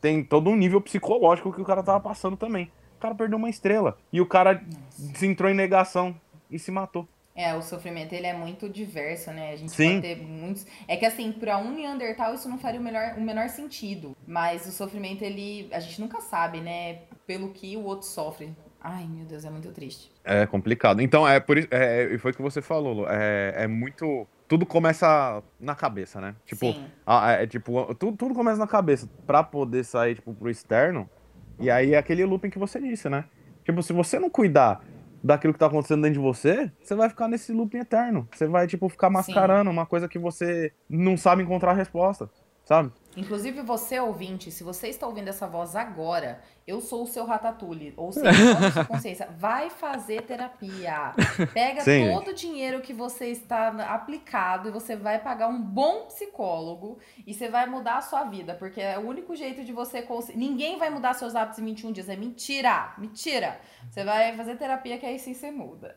tem 0.00 0.22
todo 0.22 0.48
um 0.48 0.56
nível 0.56 0.80
psicológico 0.80 1.52
que 1.52 1.60
o 1.60 1.64
cara 1.64 1.82
tava 1.82 1.98
passando 1.98 2.36
também. 2.36 2.70
O 2.96 3.00
cara 3.00 3.16
perdeu 3.16 3.36
uma 3.36 3.50
estrela 3.50 3.98
e 4.12 4.20
o 4.20 4.26
cara 4.26 4.64
se 4.90 5.26
entrou 5.26 5.50
em 5.50 5.54
negação 5.54 6.14
e 6.48 6.58
se 6.58 6.70
matou. 6.70 7.08
É, 7.36 7.52
o 7.54 7.62
sofrimento 7.62 8.12
ele 8.12 8.28
é 8.28 8.32
muito 8.32 8.68
diverso, 8.68 9.32
né? 9.32 9.50
A 9.50 9.56
gente 9.56 9.72
Sim. 9.72 10.00
pode 10.00 10.02
ter 10.02 10.22
muitos. 10.22 10.64
É 10.86 10.96
que 10.96 11.04
assim, 11.04 11.32
pra 11.32 11.58
um 11.58 11.74
Neandertal 11.74 12.32
isso 12.32 12.48
não 12.48 12.58
faria 12.58 12.78
o, 12.78 12.82
melhor, 12.82 13.14
o 13.16 13.20
menor 13.20 13.48
sentido. 13.48 14.16
Mas 14.24 14.66
o 14.68 14.70
sofrimento, 14.70 15.22
ele. 15.22 15.68
A 15.72 15.80
gente 15.80 16.00
nunca 16.00 16.20
sabe, 16.20 16.60
né? 16.60 17.00
Pelo 17.26 17.48
que 17.50 17.76
o 17.76 17.82
outro 17.82 18.06
sofre. 18.06 18.54
Ai, 18.80 19.04
meu 19.08 19.24
Deus, 19.24 19.44
é 19.44 19.50
muito 19.50 19.72
triste. 19.72 20.12
É 20.22 20.46
complicado. 20.46 21.00
Então, 21.00 21.26
é 21.26 21.40
por 21.40 21.58
isso. 21.58 21.66
É, 21.72 22.04
e 22.04 22.18
foi 22.18 22.30
o 22.30 22.34
que 22.34 22.42
você 22.42 22.62
falou, 22.62 22.92
Lu. 22.92 23.06
É, 23.08 23.64
é 23.64 23.66
muito. 23.66 24.28
Tudo 24.46 24.64
começa 24.64 25.42
na 25.58 25.74
cabeça, 25.74 26.20
né? 26.20 26.36
Tipo, 26.46 26.72
Sim. 26.72 26.84
Ah, 27.04 27.32
é, 27.32 27.46
tipo, 27.48 27.92
tudo, 27.96 28.16
tudo 28.16 28.34
começa 28.34 28.58
na 28.58 28.66
cabeça 28.66 29.08
pra 29.26 29.42
poder 29.42 29.84
sair, 29.84 30.14
tipo, 30.14 30.32
pro 30.34 30.50
externo. 30.50 31.10
E 31.58 31.68
aí 31.68 31.94
é 31.94 31.98
aquele 31.98 32.24
looping 32.24 32.50
que 32.50 32.58
você 32.58 32.78
disse, 32.80 33.08
né? 33.08 33.24
Tipo, 33.64 33.82
se 33.82 33.92
você 33.92 34.18
não 34.18 34.28
cuidar 34.30 34.84
daquilo 35.24 35.54
que 35.54 35.58
tá 35.58 35.66
acontecendo 35.66 36.02
dentro 36.02 36.20
de 36.20 36.26
você, 36.26 36.70
você 36.82 36.94
vai 36.94 37.08
ficar 37.08 37.28
nesse 37.28 37.50
looping 37.50 37.78
eterno. 37.78 38.28
Você 38.30 38.46
vai, 38.46 38.66
tipo, 38.66 38.86
ficar 38.90 39.08
mascarando 39.08 39.70
uma 39.70 39.86
coisa 39.86 40.06
que 40.06 40.18
você 40.18 40.70
não 40.88 41.16
sabe 41.16 41.42
encontrar 41.42 41.70
a 41.70 41.74
resposta, 41.74 42.28
sabe? 42.62 42.92
Inclusive, 43.16 43.62
você 43.62 43.98
ouvinte, 44.00 44.50
se 44.50 44.64
você 44.64 44.88
está 44.88 45.06
ouvindo 45.06 45.28
essa 45.28 45.46
voz 45.46 45.76
agora, 45.76 46.40
eu 46.66 46.80
sou 46.80 47.04
o 47.04 47.06
seu 47.06 47.24
ratatouille. 47.24 47.92
Ou 47.96 48.12
seja, 48.12 48.28
a 48.66 48.70
sua 48.70 48.84
consciência. 48.84 49.28
Vai 49.38 49.70
fazer 49.70 50.22
terapia. 50.22 51.12
Pega 51.52 51.82
Sim. 51.82 52.10
todo 52.12 52.28
o 52.28 52.34
dinheiro 52.34 52.80
que 52.80 52.92
você 52.92 53.26
está 53.28 53.68
aplicado 53.94 54.68
e 54.68 54.72
você 54.72 54.96
vai 54.96 55.18
pagar 55.18 55.48
um 55.48 55.60
bom 55.60 56.06
psicólogo 56.06 56.98
e 57.26 57.32
você 57.32 57.48
vai 57.48 57.66
mudar 57.66 57.98
a 57.98 58.02
sua 58.02 58.24
vida. 58.24 58.54
Porque 58.54 58.80
é 58.80 58.98
o 58.98 59.06
único 59.06 59.36
jeito 59.36 59.64
de 59.64 59.72
você 59.72 60.02
conseguir. 60.02 60.38
Ninguém 60.38 60.78
vai 60.78 60.90
mudar 60.90 61.14
seus 61.14 61.34
hábitos 61.36 61.58
em 61.58 61.64
21 61.64 61.92
dias. 61.92 62.08
É 62.08 62.16
mentira! 62.16 62.94
Mentira! 62.98 63.58
Você 63.90 64.02
vai 64.02 64.34
fazer 64.36 64.56
terapia 64.56 64.98
que 64.98 65.06
aí 65.06 65.18
sim 65.18 65.34
você 65.34 65.50
muda. 65.50 65.96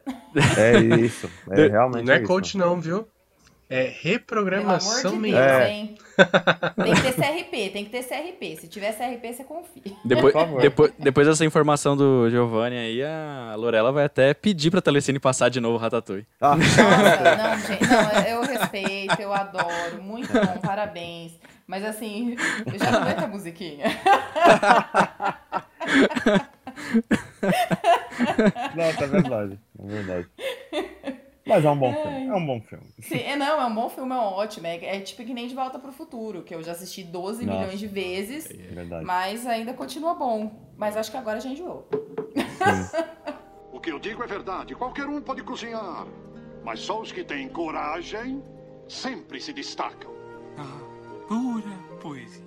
É 0.57 0.77
isso. 0.99 1.29
É 1.51 1.67
realmente 1.67 2.05
Não 2.05 2.13
é 2.13 2.17
isso. 2.17 2.27
coach, 2.27 2.57
não, 2.57 2.79
viu? 2.79 3.07
É 3.69 3.83
Pelo 3.83 3.89
amor 3.91 4.01
reprogramação 4.01 5.11
de 5.11 5.17
Deus, 5.17 5.21
mental. 5.21 5.41
É. 5.41 5.71
hein? 5.71 5.97
Tem 6.83 6.95
que 6.95 7.01
ter 7.01 7.13
CRP, 7.13 7.69
tem 7.69 7.85
que 7.85 7.89
ter 7.91 8.03
CRP. 8.03 8.55
Se 8.61 8.67
tiver 8.67 8.93
CRP, 8.93 9.33
você 9.33 9.43
confia. 9.43 9.93
Depois, 10.05 10.31
Por 10.33 10.39
favor. 10.41 10.61
depois, 10.61 10.93
depois 10.97 11.27
dessa 11.27 11.45
informação 11.45 11.95
do 11.97 12.29
Giovanni 12.29 12.77
aí, 12.77 13.03
a 13.03 13.53
Lorela 13.57 13.91
vai 13.91 14.05
até 14.05 14.33
pedir 14.33 14.71
pra 14.71 14.81
Telecine 14.81 15.19
passar 15.19 15.49
de 15.49 15.59
novo 15.59 15.75
o 15.75 15.77
Ratatouille. 15.77 16.25
Ah, 16.39 16.55
Nossa, 16.55 17.37
não, 17.37 17.59
gente, 17.59 17.87
não, 17.87 18.21
eu 18.25 18.41
respeito, 18.41 19.21
eu 19.21 19.33
adoro, 19.33 20.01
muito 20.01 20.31
bom, 20.31 20.57
parabéns. 20.61 21.33
Mas 21.67 21.83
assim, 21.83 22.37
eu 22.65 22.79
já 22.79 22.89
não 22.91 23.25
a 23.25 23.27
musiquinha. 23.27 23.85
nossa, 28.75 29.03
é 29.03 29.07
verdade. 29.07 29.59
É 29.79 29.87
verdade. 29.87 30.27
Mas 31.47 31.65
é 31.65 31.69
um 31.69 31.77
bom 31.77 31.93
filme. 31.93 32.25
É 32.27 32.33
um 32.33 32.45
bom 32.45 32.61
filme. 32.61 32.85
Sim, 33.01 33.19
é, 33.19 33.35
não, 33.35 33.61
é 33.61 33.65
um 33.65 33.73
bom 33.73 33.89
filme, 33.89 34.13
é 34.13 34.17
ótimo. 34.17 34.67
É, 34.67 34.97
é 34.97 34.99
tipo 34.99 35.23
que 35.23 35.33
nem 35.33 35.47
De 35.47 35.55
Volta 35.55 35.79
pro 35.79 35.91
Futuro, 35.91 36.43
que 36.43 36.53
eu 36.53 36.61
já 36.61 36.73
assisti 36.73 37.03
12 37.03 37.45
Nossa. 37.45 37.59
milhões 37.59 37.79
de 37.79 37.87
vezes, 37.87 38.49
É 38.49 38.53
verdade. 38.73 39.05
mas 39.05 39.45
ainda 39.47 39.73
continua 39.73 40.13
bom. 40.13 40.73
Mas 40.77 40.95
acho 40.97 41.09
que 41.11 41.17
agora 41.17 41.39
já 41.39 41.49
enjoou. 41.49 41.87
O 43.71 43.79
que 43.79 43.91
eu 43.91 43.99
digo 43.99 44.23
é 44.23 44.27
verdade. 44.27 44.73
Qualquer 44.75 45.05
um 45.05 45.21
pode 45.21 45.43
cozinhar. 45.43 46.07
Mas 46.63 46.79
só 46.79 46.99
os 46.99 47.11
que 47.11 47.23
têm 47.23 47.47
coragem 47.47 48.41
sempre 48.89 49.39
se 49.39 49.53
destacam. 49.53 50.11
Ah, 50.57 50.79
pura 51.27 51.77
poesia. 52.01 52.43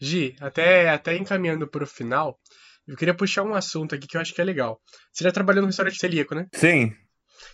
Gi, 0.00 0.36
até, 0.40 0.88
até 0.88 1.16
encaminhando 1.16 1.66
pro 1.66 1.86
final, 1.86 2.38
eu 2.86 2.96
queria 2.96 3.12
puxar 3.14 3.42
um 3.42 3.54
assunto 3.54 3.94
aqui 3.94 4.06
que 4.06 4.16
eu 4.16 4.20
acho 4.20 4.32
que 4.34 4.40
é 4.40 4.44
legal. 4.44 4.80
Você 5.12 5.24
já 5.24 5.32
trabalhou 5.32 5.62
no 5.62 5.66
restaurante 5.66 5.98
celíaco, 5.98 6.34
né? 6.34 6.46
Sim. 6.54 6.92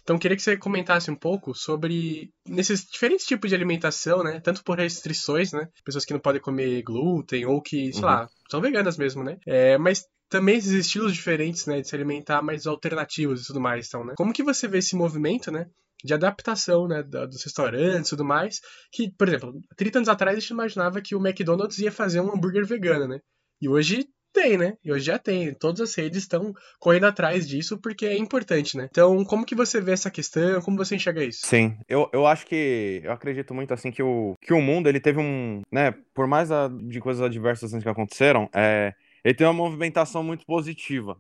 Então 0.03 0.17
eu 0.17 0.21
queria 0.21 0.37
que 0.37 0.43
você 0.43 0.57
comentasse 0.57 1.11
um 1.11 1.17
pouco 1.17 1.55
sobre 1.55 2.31
nesses 2.47 2.85
diferentes 2.85 3.27
tipos 3.27 3.51
de 3.51 3.57
alimentação, 3.57 4.23
né? 4.23 4.41
Tanto 4.41 4.63
por 4.65 4.79
restrições, 4.79 5.53
né? 5.53 5.69
Pessoas 5.85 6.05
que 6.05 6.13
não 6.13 6.21
podem 6.21 6.41
comer 6.41 6.83
glúten 6.83 7.47
ou 7.47 7.61
que, 7.63 7.93
sei 7.93 8.01
Uhum. 8.03 8.07
lá, 8.07 8.29
são 8.51 8.61
veganas 8.61 8.97
mesmo, 8.97 9.23
né? 9.25 9.37
É, 9.47 9.77
mas 9.79 10.05
também 10.29 10.57
esses 10.57 10.73
estilos 10.73 11.15
diferentes, 11.15 11.67
né? 11.67 11.81
De 11.81 11.89
se 11.89 11.95
alimentar 11.95 12.43
mais 12.43 12.67
alternativos 12.67 13.43
e 13.43 13.47
tudo 13.47 13.61
mais, 13.61 13.87
então, 13.89 14.05
né? 14.05 14.15
Como 14.17 14.33
que 14.33 14.43
você 14.43 14.67
vê 14.69 14.79
esse 14.79 14.95
movimento, 14.97 15.51
né? 15.51 15.67
De 16.05 16.15
adaptação, 16.15 16.87
né? 16.87 17.03
da- 17.03 17.27
dos 17.27 17.43
restaurantes 17.43 18.07
e 18.09 18.11
tudo 18.11 18.25
mais. 18.25 18.61
Que, 18.93 19.11
por 19.17 19.27
exemplo, 19.29 19.53
30 19.77 19.99
anos 19.99 20.09
atrás 20.09 20.37
a 20.37 20.41
gente 20.41 20.51
imaginava 20.51 21.01
que 21.01 21.15
o 21.17 21.19
McDonald's 21.27 21.79
ia 21.79 21.91
fazer 21.91 22.21
um 22.21 22.33
hambúrguer 22.33 22.65
vegano, 22.67 23.09
né? 23.09 23.19
E 23.61 23.69
hoje 23.69 24.07
tem, 24.33 24.57
né? 24.59 24.75
E 24.85 24.93
hoje 24.93 25.05
já 25.07 25.19
tem. 25.19 25.53
Todas 25.55 25.81
as 25.81 25.95
redes 25.95 26.19
estão 26.23 26.53
correndo 26.79 27.07
atrás 27.07 27.49
disso 27.49 27.79
porque 27.81 28.07
é 28.07 28.17
importante, 28.17 28.77
né? 28.77 28.89
Então, 28.91 29.25
como 29.25 29.45
que 29.45 29.55
você 29.55 29.81
vê 29.81 29.93
essa 29.93 30.11
questão? 30.11 30.61
Como 30.63 30.77
você 30.77 30.97
enxerga 30.97 31.25
isso? 31.25 31.47
Sim, 31.47 31.77
eu, 31.89 32.09
eu 32.13 32.27
acho 32.27 32.47
que 32.47 33.01
eu 33.03 33.13
acredito 33.13 33.55
muito 33.55 33.73
assim 33.75 33.91
que 33.91 34.03
o, 34.03 34.35
que 34.41 34.53
o 34.53 34.61
mundo 34.61 34.89
ele 34.89 35.01
teve 35.01 35.19
um, 35.19 35.63
né, 35.73 35.93
por 36.15 36.27
mais 36.27 36.51
a- 36.51 36.69
de 36.69 37.01
coisas 37.01 37.23
adversas 37.23 37.73
assim, 37.73 37.83
que 37.83 37.89
aconteceram, 37.89 38.49
é, 38.55 38.93
ele 39.25 39.35
tem 39.35 39.47
uma 39.47 39.53
movimentação 39.53 40.23
muito 40.23 40.45
positiva. 40.47 41.17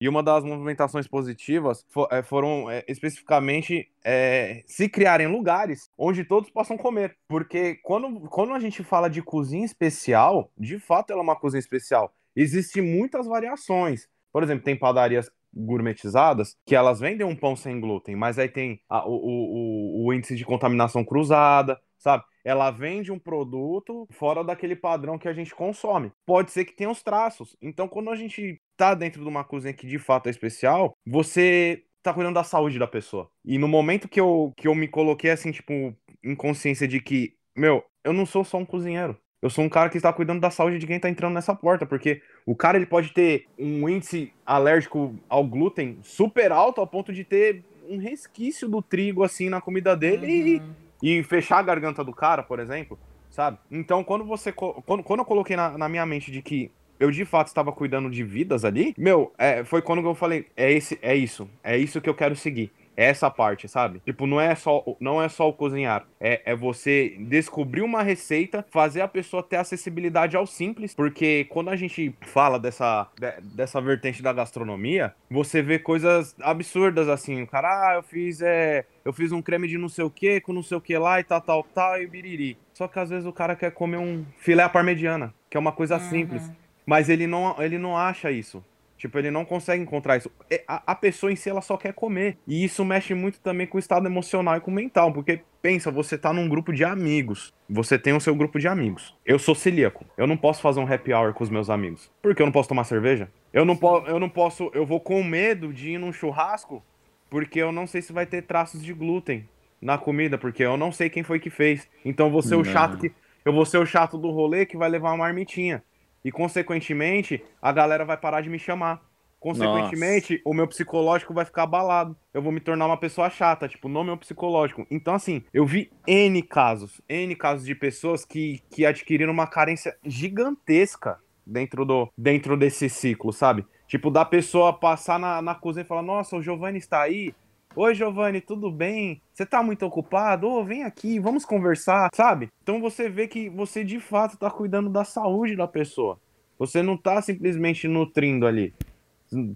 E 0.00 0.08
uma 0.08 0.20
das 0.20 0.42
movimentações 0.42 1.06
positivas 1.06 1.84
fo- 1.88 2.08
é, 2.10 2.24
foram 2.24 2.68
é, 2.68 2.82
especificamente 2.88 3.88
é, 4.04 4.62
se 4.66 4.88
criarem 4.88 5.28
lugares 5.28 5.88
onde 5.96 6.24
todos 6.24 6.50
possam 6.50 6.76
comer. 6.76 7.16
Porque 7.28 7.76
quando, 7.84 8.20
quando 8.28 8.52
a 8.52 8.58
gente 8.58 8.82
fala 8.82 9.08
de 9.08 9.22
cozinha 9.22 9.64
especial, 9.64 10.50
de 10.58 10.78
fato 10.80 11.12
ela 11.12 11.20
é 11.20 11.22
uma 11.22 11.36
cozinha 11.38 11.60
especial. 11.60 12.12
Existem 12.34 12.82
muitas 12.82 13.26
variações. 13.26 14.08
Por 14.32 14.42
exemplo, 14.42 14.64
tem 14.64 14.76
padarias 14.78 15.30
gourmetizadas 15.54 16.56
que 16.64 16.74
elas 16.74 16.98
vendem 17.00 17.26
um 17.26 17.36
pão 17.36 17.54
sem 17.54 17.78
glúten, 17.80 18.16
mas 18.16 18.38
aí 18.38 18.48
tem 18.48 18.80
a- 18.88 19.06
o, 19.06 19.12
o, 19.12 20.06
o- 20.06 20.12
índice 20.14 20.34
de 20.34 20.44
contaminação 20.44 21.04
cruzada, 21.04 21.78
sabe? 21.98 22.24
Ela 22.44 22.70
vende 22.70 23.12
um 23.12 23.18
produto 23.18 24.06
fora 24.10 24.42
daquele 24.42 24.74
padrão 24.74 25.18
que 25.18 25.28
a 25.28 25.32
gente 25.32 25.54
consome. 25.54 26.10
Pode 26.26 26.50
ser 26.50 26.64
que 26.64 26.72
tenha 26.74 26.90
os 26.90 27.02
traços. 27.02 27.56
Então, 27.60 27.86
quando 27.86 28.10
a 28.10 28.16
gente 28.16 28.60
tá 28.76 28.94
dentro 28.94 29.22
de 29.22 29.28
uma 29.28 29.44
cozinha 29.44 29.74
que 29.74 29.86
de 29.86 29.98
fato 29.98 30.26
é 30.26 30.30
especial, 30.30 30.96
você 31.06 31.84
tá 32.02 32.12
cuidando 32.12 32.34
da 32.34 32.44
saúde 32.44 32.78
da 32.78 32.86
pessoa. 32.86 33.30
E 33.44 33.58
no 33.58 33.68
momento 33.68 34.08
que 34.08 34.20
eu, 34.20 34.52
que 34.56 34.66
eu 34.66 34.74
me 34.74 34.88
coloquei 34.88 35.30
assim, 35.30 35.52
tipo, 35.52 35.94
em 36.22 36.34
consciência 36.34 36.88
de 36.88 37.00
que, 37.00 37.36
meu, 37.56 37.84
eu 38.04 38.12
não 38.12 38.26
sou 38.26 38.44
só 38.44 38.58
um 38.58 38.64
cozinheiro. 38.66 39.16
Eu 39.42 39.50
sou 39.50 39.64
um 39.64 39.68
cara 39.68 39.90
que 39.90 39.96
está 39.96 40.12
cuidando 40.12 40.40
da 40.40 40.50
saúde 40.50 40.78
de 40.78 40.86
quem 40.86 41.00
tá 41.00 41.08
entrando 41.10 41.34
nessa 41.34 41.52
porta, 41.54 41.84
porque 41.84 42.22
o 42.46 42.54
cara 42.54 42.78
ele 42.78 42.86
pode 42.86 43.12
ter 43.12 43.46
um 43.58 43.88
índice 43.88 44.32
alérgico 44.46 45.14
ao 45.28 45.44
glúten 45.44 45.98
super 46.02 46.52
alto 46.52 46.80
ao 46.80 46.86
ponto 46.86 47.12
de 47.12 47.24
ter 47.24 47.64
um 47.88 47.98
resquício 47.98 48.68
do 48.68 48.80
trigo 48.80 49.24
assim 49.24 49.48
na 49.48 49.60
comida 49.60 49.96
dele 49.96 50.26
e, 50.28 50.56
Uhum. 50.58 50.72
e 51.02 51.22
fechar 51.24 51.58
a 51.58 51.62
garganta 51.62 52.04
do 52.04 52.12
cara, 52.12 52.42
por 52.44 52.60
exemplo, 52.60 52.96
sabe? 53.30 53.58
Então, 53.68 54.04
quando 54.04 54.24
você 54.24 54.52
quando, 54.52 55.02
quando 55.02 55.20
eu 55.20 55.26
coloquei 55.26 55.56
na, 55.56 55.76
na 55.76 55.88
minha 55.88 56.06
mente 56.06 56.30
de 56.30 56.40
que 56.40 56.70
eu 57.00 57.10
de 57.10 57.24
fato 57.24 57.48
estava 57.48 57.72
cuidando 57.72 58.08
de 58.08 58.22
vidas 58.22 58.64
ali, 58.64 58.94
meu, 58.96 59.32
é, 59.36 59.64
foi 59.64 59.82
quando 59.82 60.06
eu 60.06 60.14
falei, 60.14 60.46
é 60.56 60.70
esse, 60.70 60.96
é 61.02 61.16
isso, 61.16 61.50
é 61.64 61.76
isso 61.76 62.00
que 62.00 62.08
eu 62.08 62.14
quero 62.14 62.36
seguir. 62.36 62.70
Essa 62.96 63.30
parte, 63.30 63.66
sabe? 63.68 64.00
Tipo, 64.04 64.26
não 64.26 64.40
é 64.40 64.54
só, 64.54 64.84
não 65.00 65.22
é 65.22 65.28
só 65.28 65.48
o 65.48 65.52
cozinhar. 65.52 66.04
É, 66.20 66.42
é 66.44 66.54
você 66.54 67.16
descobrir 67.20 67.80
uma 67.82 68.02
receita, 68.02 68.64
fazer 68.70 69.00
a 69.00 69.08
pessoa 69.08 69.42
ter 69.42 69.56
acessibilidade 69.56 70.36
ao 70.36 70.46
simples. 70.46 70.94
Porque 70.94 71.46
quando 71.48 71.70
a 71.70 71.76
gente 71.76 72.14
fala 72.20 72.58
dessa, 72.58 73.08
de- 73.18 73.40
dessa 73.54 73.80
vertente 73.80 74.22
da 74.22 74.32
gastronomia, 74.32 75.14
você 75.30 75.62
vê 75.62 75.78
coisas 75.78 76.34
absurdas 76.42 77.08
assim. 77.08 77.42
O 77.42 77.46
cara, 77.46 77.68
ah, 77.68 77.94
eu 77.94 78.02
fiz, 78.02 78.42
é, 78.42 78.84
eu 79.04 79.12
fiz 79.12 79.32
um 79.32 79.40
creme 79.40 79.66
de 79.68 79.78
não 79.78 79.88
sei 79.88 80.04
o 80.04 80.10
que, 80.10 80.40
com 80.40 80.52
não 80.52 80.62
sei 80.62 80.76
o 80.76 80.80
que 80.80 80.96
lá 80.98 81.18
e 81.18 81.24
tal, 81.24 81.40
tal, 81.40 81.62
tal, 81.62 82.00
e 82.00 82.06
biriri. 82.06 82.58
Só 82.74 82.86
que 82.88 82.98
às 82.98 83.08
vezes 83.10 83.26
o 83.26 83.32
cara 83.32 83.56
quer 83.56 83.70
comer 83.72 83.96
um 83.96 84.24
filé 84.38 84.62
à 84.62 84.68
parmegiana, 84.68 85.32
que 85.48 85.56
é 85.56 85.60
uma 85.60 85.72
coisa 85.72 85.98
simples. 85.98 86.42
Mas 86.84 87.08
ele 87.08 87.26
não, 87.26 87.54
ele 87.62 87.78
não 87.78 87.96
acha 87.96 88.30
isso. 88.30 88.62
Tipo, 89.02 89.18
ele 89.18 89.32
não 89.32 89.44
consegue 89.44 89.82
encontrar 89.82 90.16
isso. 90.16 90.30
É, 90.48 90.62
A, 90.64 90.92
a 90.92 90.94
pessoa 90.94 91.32
em 91.32 91.34
si, 91.34 91.50
ela 91.50 91.60
só 91.60 91.76
quer 91.76 91.92
comer. 91.92 92.38
E 92.46 92.62
isso 92.62 92.84
mexe 92.84 93.14
muito 93.14 93.40
também 93.40 93.66
com 93.66 93.76
o 93.76 93.80
estado 93.80 94.06
emocional 94.06 94.56
e 94.56 94.60
com 94.60 94.70
o 94.70 94.74
mental. 94.74 95.12
Porque, 95.12 95.40
pensa, 95.60 95.90
você 95.90 96.16
tá 96.16 96.32
num 96.32 96.48
grupo 96.48 96.72
de 96.72 96.84
amigos. 96.84 97.52
Você 97.68 97.98
tem 97.98 98.12
o 98.12 98.20
seu 98.20 98.32
grupo 98.32 98.60
de 98.60 98.68
amigos. 98.68 99.12
Eu 99.26 99.40
sou 99.40 99.56
celíaco. 99.56 100.06
Eu 100.16 100.24
não 100.24 100.36
posso 100.36 100.62
fazer 100.62 100.78
um 100.78 100.86
happy 100.86 101.12
hour 101.12 101.34
com 101.34 101.42
os 101.42 101.50
meus 101.50 101.68
amigos. 101.68 102.12
Porque 102.22 102.40
eu 102.40 102.46
não 102.46 102.52
posso 102.52 102.68
tomar 102.68 102.84
cerveja. 102.84 103.28
Eu 103.52 103.64
não, 103.64 103.74
po 103.74 104.04
eu 104.06 104.20
não 104.20 104.28
posso... 104.28 104.70
Eu 104.72 104.86
vou 104.86 105.00
com 105.00 105.20
medo 105.24 105.72
de 105.72 105.94
ir 105.94 105.98
num 105.98 106.12
churrasco. 106.12 106.80
Porque 107.28 107.58
eu 107.58 107.72
não 107.72 107.88
sei 107.88 108.02
se 108.02 108.12
vai 108.12 108.24
ter 108.24 108.42
traços 108.42 108.80
de 108.84 108.92
glúten 108.92 109.48
na 109.80 109.98
comida. 109.98 110.38
Porque 110.38 110.62
eu 110.62 110.76
não 110.76 110.92
sei 110.92 111.10
quem 111.10 111.24
foi 111.24 111.40
que 111.40 111.50
fez. 111.50 111.88
Então, 112.04 112.30
vou 112.30 112.40
ser 112.40 112.54
o 112.54 112.62
chato 112.62 112.98
que... 112.98 113.10
Eu 113.44 113.52
vou 113.52 113.66
ser 113.66 113.78
o 113.78 113.84
chato 113.84 114.16
do 114.16 114.30
rolê 114.30 114.64
que 114.64 114.76
vai 114.76 114.88
levar 114.88 115.10
uma 115.10 115.24
marmitinha. 115.24 115.82
E, 116.24 116.30
consequentemente, 116.30 117.42
a 117.60 117.72
galera 117.72 118.04
vai 118.04 118.16
parar 118.16 118.40
de 118.40 118.48
me 118.48 118.58
chamar. 118.58 119.02
Consequentemente, 119.42 120.40
o 120.44 120.54
meu 120.54 120.68
psicológico 120.68 121.34
vai 121.34 121.44
ficar 121.44 121.64
abalado. 121.64 122.16
Eu 122.32 122.40
vou 122.40 122.52
me 122.52 122.60
tornar 122.60 122.86
uma 122.86 122.96
pessoa 122.96 123.28
chata, 123.28 123.68
tipo, 123.68 123.88
no 123.88 124.04
meu 124.04 124.16
psicológico. 124.16 124.86
Então, 124.88 125.14
assim, 125.14 125.42
eu 125.52 125.66
vi 125.66 125.90
N 126.06 126.40
casos, 126.44 127.00
N 127.08 127.34
casos 127.34 127.66
de 127.66 127.74
pessoas 127.74 128.24
que, 128.24 128.62
que 128.70 128.86
adquiriram 128.86 129.32
uma 129.32 129.48
carência 129.48 129.96
gigantesca 130.04 131.18
dentro, 131.44 131.84
do, 131.84 132.08
dentro 132.16 132.56
desse 132.56 132.88
ciclo, 132.88 133.32
sabe? 133.32 133.66
Tipo, 133.88 134.12
da 134.12 134.24
pessoa 134.24 134.72
passar 134.72 135.18
na, 135.18 135.42
na 135.42 135.56
cozinha 135.56 135.82
e 135.82 135.88
falar, 135.88 136.02
nossa, 136.02 136.36
o 136.36 136.42
Giovanni 136.42 136.78
está 136.78 137.02
aí. 137.02 137.34
Oi, 137.74 137.94
Giovanni, 137.94 138.42
tudo 138.42 138.70
bem? 138.70 139.22
Você 139.32 139.46
tá 139.46 139.62
muito 139.62 139.86
ocupado? 139.86 140.46
Ô, 140.46 140.62
vem 140.62 140.82
aqui, 140.82 141.18
vamos 141.18 141.46
conversar, 141.46 142.10
sabe? 142.14 142.48
Então 142.62 142.78
você 142.82 143.08
vê 143.08 143.26
que 143.26 143.48
você 143.48 143.82
de 143.82 143.98
fato 143.98 144.36
tá 144.36 144.50
cuidando 144.50 144.90
da 144.90 145.04
saúde 145.04 145.56
da 145.56 145.66
pessoa. 145.66 146.18
Você 146.58 146.82
não 146.82 146.98
tá 146.98 147.22
simplesmente 147.22 147.88
nutrindo 147.88 148.46
ali. 148.46 148.74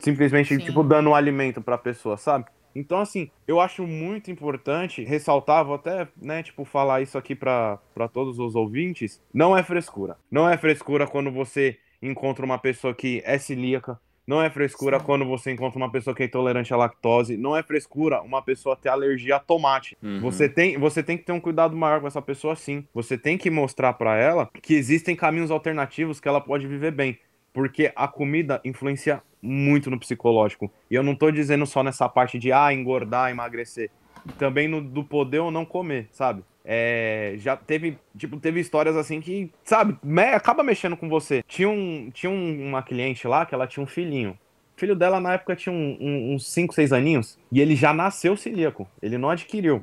Simplesmente, 0.00 0.56
Sim. 0.56 0.64
tipo, 0.64 0.82
dando 0.82 1.10
um 1.10 1.14
alimento 1.14 1.60
pra 1.60 1.76
pessoa, 1.76 2.16
sabe? 2.16 2.46
Então, 2.74 3.00
assim, 3.00 3.30
eu 3.46 3.60
acho 3.60 3.86
muito 3.86 4.30
importante 4.30 5.04
ressaltar, 5.04 5.64
vou 5.64 5.74
até, 5.74 6.08
né, 6.16 6.42
tipo, 6.42 6.64
falar 6.64 7.02
isso 7.02 7.18
aqui 7.18 7.34
pra 7.34 7.78
pra 7.94 8.08
todos 8.08 8.38
os 8.38 8.54
ouvintes. 8.54 9.20
Não 9.32 9.56
é 9.56 9.62
frescura. 9.62 10.16
Não 10.30 10.48
é 10.48 10.56
frescura 10.56 11.06
quando 11.06 11.30
você 11.30 11.78
encontra 12.00 12.46
uma 12.46 12.58
pessoa 12.58 12.94
que 12.94 13.22
é 13.26 13.38
celíaca. 13.38 14.00
Não 14.26 14.42
é 14.42 14.50
frescura 14.50 14.98
Sim. 14.98 15.04
quando 15.04 15.24
você 15.24 15.52
encontra 15.52 15.78
uma 15.78 15.90
pessoa 15.90 16.14
que 16.14 16.22
é 16.22 16.26
intolerante 16.26 16.74
à 16.74 16.76
lactose. 16.76 17.36
Não 17.36 17.56
é 17.56 17.62
frescura 17.62 18.20
uma 18.22 18.42
pessoa 18.42 18.74
ter 18.74 18.88
alergia 18.88 19.36
a 19.36 19.38
tomate. 19.38 19.96
Uhum. 20.02 20.20
Você, 20.20 20.48
tem, 20.48 20.76
você 20.78 21.02
tem 21.02 21.16
que 21.16 21.24
ter 21.24 21.32
um 21.32 21.40
cuidado 21.40 21.76
maior 21.76 22.00
com 22.00 22.08
essa 22.08 22.20
pessoa, 22.20 22.56
sim. 22.56 22.84
Você 22.92 23.16
tem 23.16 23.38
que 23.38 23.48
mostrar 23.50 23.92
pra 23.92 24.16
ela 24.16 24.50
que 24.60 24.74
existem 24.74 25.14
caminhos 25.14 25.50
alternativos 25.50 26.18
que 26.18 26.26
ela 26.26 26.40
pode 26.40 26.66
viver 26.66 26.90
bem. 26.90 27.18
Porque 27.52 27.92
a 27.94 28.08
comida 28.08 28.60
influencia 28.64 29.22
muito 29.40 29.90
no 29.90 29.98
psicológico. 29.98 30.70
E 30.90 30.94
eu 30.94 31.02
não 31.02 31.14
tô 31.14 31.30
dizendo 31.30 31.64
só 31.64 31.82
nessa 31.82 32.08
parte 32.08 32.38
de 32.38 32.52
ah, 32.52 32.72
engordar, 32.72 33.30
emagrecer. 33.30 33.90
Também 34.38 34.66
no, 34.66 34.80
do 34.82 35.04
poder 35.04 35.38
ou 35.38 35.52
não 35.52 35.64
comer, 35.64 36.08
sabe? 36.10 36.42
É, 36.68 37.34
já 37.38 37.56
teve, 37.56 37.96
tipo, 38.18 38.38
teve 38.40 38.58
histórias 38.58 38.96
assim 38.96 39.20
que, 39.20 39.52
sabe, 39.62 39.96
me- 40.02 40.34
acaba 40.34 40.64
mexendo 40.64 40.96
com 40.96 41.08
você. 41.08 41.42
Tinha, 41.46 41.68
um, 41.68 42.10
tinha 42.12 42.28
um- 42.28 42.68
uma 42.68 42.82
cliente 42.82 43.28
lá 43.28 43.46
que 43.46 43.54
ela 43.54 43.68
tinha 43.68 43.84
um 43.84 43.86
filhinho. 43.86 44.30
O 44.76 44.80
filho 44.80 44.96
dela 44.96 45.20
na 45.20 45.34
época 45.34 45.54
tinha 45.54 45.72
um- 45.72 45.96
um- 46.00 46.34
uns 46.34 46.52
5, 46.52 46.74
6 46.74 46.92
aninhos 46.92 47.38
e 47.52 47.60
ele 47.60 47.76
já 47.76 47.94
nasceu 47.94 48.36
celíaco. 48.36 48.86
Ele 49.00 49.16
não 49.16 49.30
adquiriu. 49.30 49.80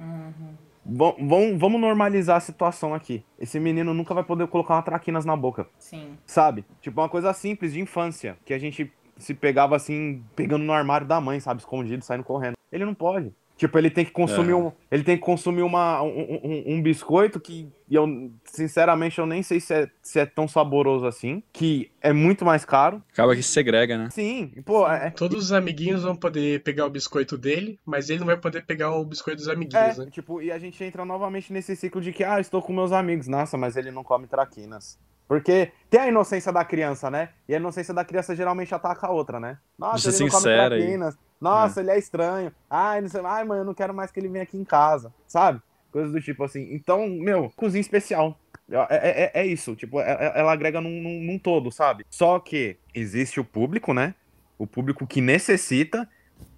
Vam- 0.86 1.58
vamos 1.58 1.80
normalizar 1.80 2.36
a 2.36 2.42
situação 2.42 2.94
aqui. 2.94 3.24
Esse 3.40 3.58
menino 3.60 3.94
nunca 3.94 4.14
vai 4.14 4.24
poder 4.24 4.46
colocar 4.48 4.76
uma 4.76 4.82
traquinas 4.82 5.24
na 5.24 5.36
boca 5.36 5.66
Sim. 5.80 6.18
sabe? 6.26 6.66
Tipo, 6.82 7.00
uma 7.00 7.08
coisa 7.08 7.32
simples 7.32 7.72
de 7.72 7.80
infância, 7.80 8.38
que 8.44 8.54
a 8.54 8.60
gente 8.60 8.92
se 9.16 9.34
pegava 9.34 9.76
assim, 9.78 10.22
pegando 10.36 10.66
no 10.66 10.74
armário 10.74 11.08
da 11.08 11.22
mãe, 11.22 11.40
sabe? 11.40 11.62
Escondido, 11.62 12.04
saindo 12.04 12.24
correndo. 12.26 12.56
Ele 12.70 12.84
não 12.84 12.94
pode. 12.94 13.32
Tipo, 13.56 13.78
ele 13.78 13.90
tem 13.90 14.04
que 14.04 14.12
consumir 14.12 14.52
É. 14.52 14.56
um. 14.56 14.72
Ele 14.92 15.04
tem 15.04 15.16
que 15.16 15.24
consumir 15.24 15.62
uma, 15.62 16.02
um, 16.02 16.40
um- 16.44 16.64
um 16.76 16.82
biscoito 16.82 17.40
que 17.40 17.70
eu, 17.90 18.32
sinceramente, 18.46 19.20
eu 19.20 19.26
nem 19.28 19.44
sei 19.44 19.60
se 19.60 19.74
é, 19.74 19.88
se 20.02 20.20
é 20.20 20.26
tão 20.26 20.48
saboroso 20.48 21.06
assim. 21.06 21.44
Que 21.54 21.92
é 22.02 22.12
muito 22.12 22.44
mais 22.44 22.66
caro. 22.66 23.02
Acaba 23.14 23.36
que 23.36 23.44
se 23.44 23.50
segrega, 23.50 23.98
né? 23.98 24.10
Sim, 24.10 24.48
pô, 24.66 24.90
é, 24.90 25.12
Todos 25.12 25.46
os 25.46 25.52
amiguinhos 25.52 26.02
vão 26.04 26.16
poder 26.16 26.64
pegar 26.64 26.86
o 26.86 26.90
biscoito 26.90 27.38
dele, 27.38 27.80
mas 27.86 28.10
ele 28.10 28.20
não 28.20 28.26
vai 28.28 28.38
poder 28.38 28.66
pegar 28.66 28.92
o 28.96 29.06
biscoito 29.06 29.38
dos 29.38 29.48
é, 29.48 29.54
amiguinhos, 29.54 29.98
né? 30.00 30.08
tipo, 30.12 30.42
e 30.42 30.52
a 30.52 30.58
gente 30.58 30.84
entra 30.84 31.06
novamente 31.06 31.54
nesse 31.54 31.76
ciclo 31.76 32.02
de 32.02 32.12
que, 32.12 32.24
ah, 32.24 32.40
estou 32.40 32.62
com 32.62 32.74
meus 32.74 32.92
amigos. 32.92 33.28
Nossa, 33.28 33.56
mas 33.58 33.78
ele 33.78 33.92
não 33.92 34.04
come 34.04 34.26
traquinas. 34.28 35.00
Porque 35.28 35.72
tem 35.90 36.02
a 36.02 36.08
inocência 36.08 36.52
da 36.52 36.66
criança, 36.66 37.10
né? 37.10 37.30
E 37.48 37.54
a 37.54 37.58
inocência 37.58 37.94
da 37.94 38.04
criança 38.04 38.36
geralmente 38.36 38.74
ataca 38.74 39.08
a 39.08 39.12
outra, 39.12 39.40
né? 39.40 39.58
Nossa, 39.78 40.12
Ser 40.12 40.24
ele 40.24 40.32
não 40.32 40.40
come 40.40 40.56
traquinas. 40.56 41.18
Nossa, 41.40 41.82
ele 41.82 41.92
é 41.92 41.98
estranho. 41.98 42.54
Ai, 42.70 43.02
não 43.02 43.10
sei, 43.10 43.22
ai, 43.24 43.44
mãe, 43.44 43.60
eu 43.60 43.66
não 43.66 43.74
quero 43.74 43.94
mais 43.94 44.12
que 44.12 44.20
ele 44.20 44.30
venha 44.30 44.44
aqui 44.44 44.58
em 44.58 44.64
casa, 44.64 45.14
sabe? 45.28 45.62
Coisas 45.92 46.12
do 46.12 46.22
tipo 46.22 46.44
assim. 46.44 46.74
Então, 46.74 47.08
meu, 47.08 47.52
cozinha 47.56 47.82
especial. 47.82 48.40
É, 48.90 49.32
é, 49.36 49.42
é 49.42 49.46
isso, 49.46 49.76
tipo, 49.76 50.00
é- 50.00 50.10
é- 50.10 50.40
ela 50.40 50.54
agrega 50.54 50.80
num, 50.80 51.02
num, 51.02 51.22
num 51.22 51.38
todo, 51.40 51.70
sabe? 51.72 52.06
Só 52.10 52.40
que 52.40 52.78
existe 52.94 53.40
o 53.40 53.44
público, 53.44 53.94
né? 53.94 54.16
O 54.58 54.66
público 54.66 55.06
que 55.06 55.20
necessita 55.22 56.10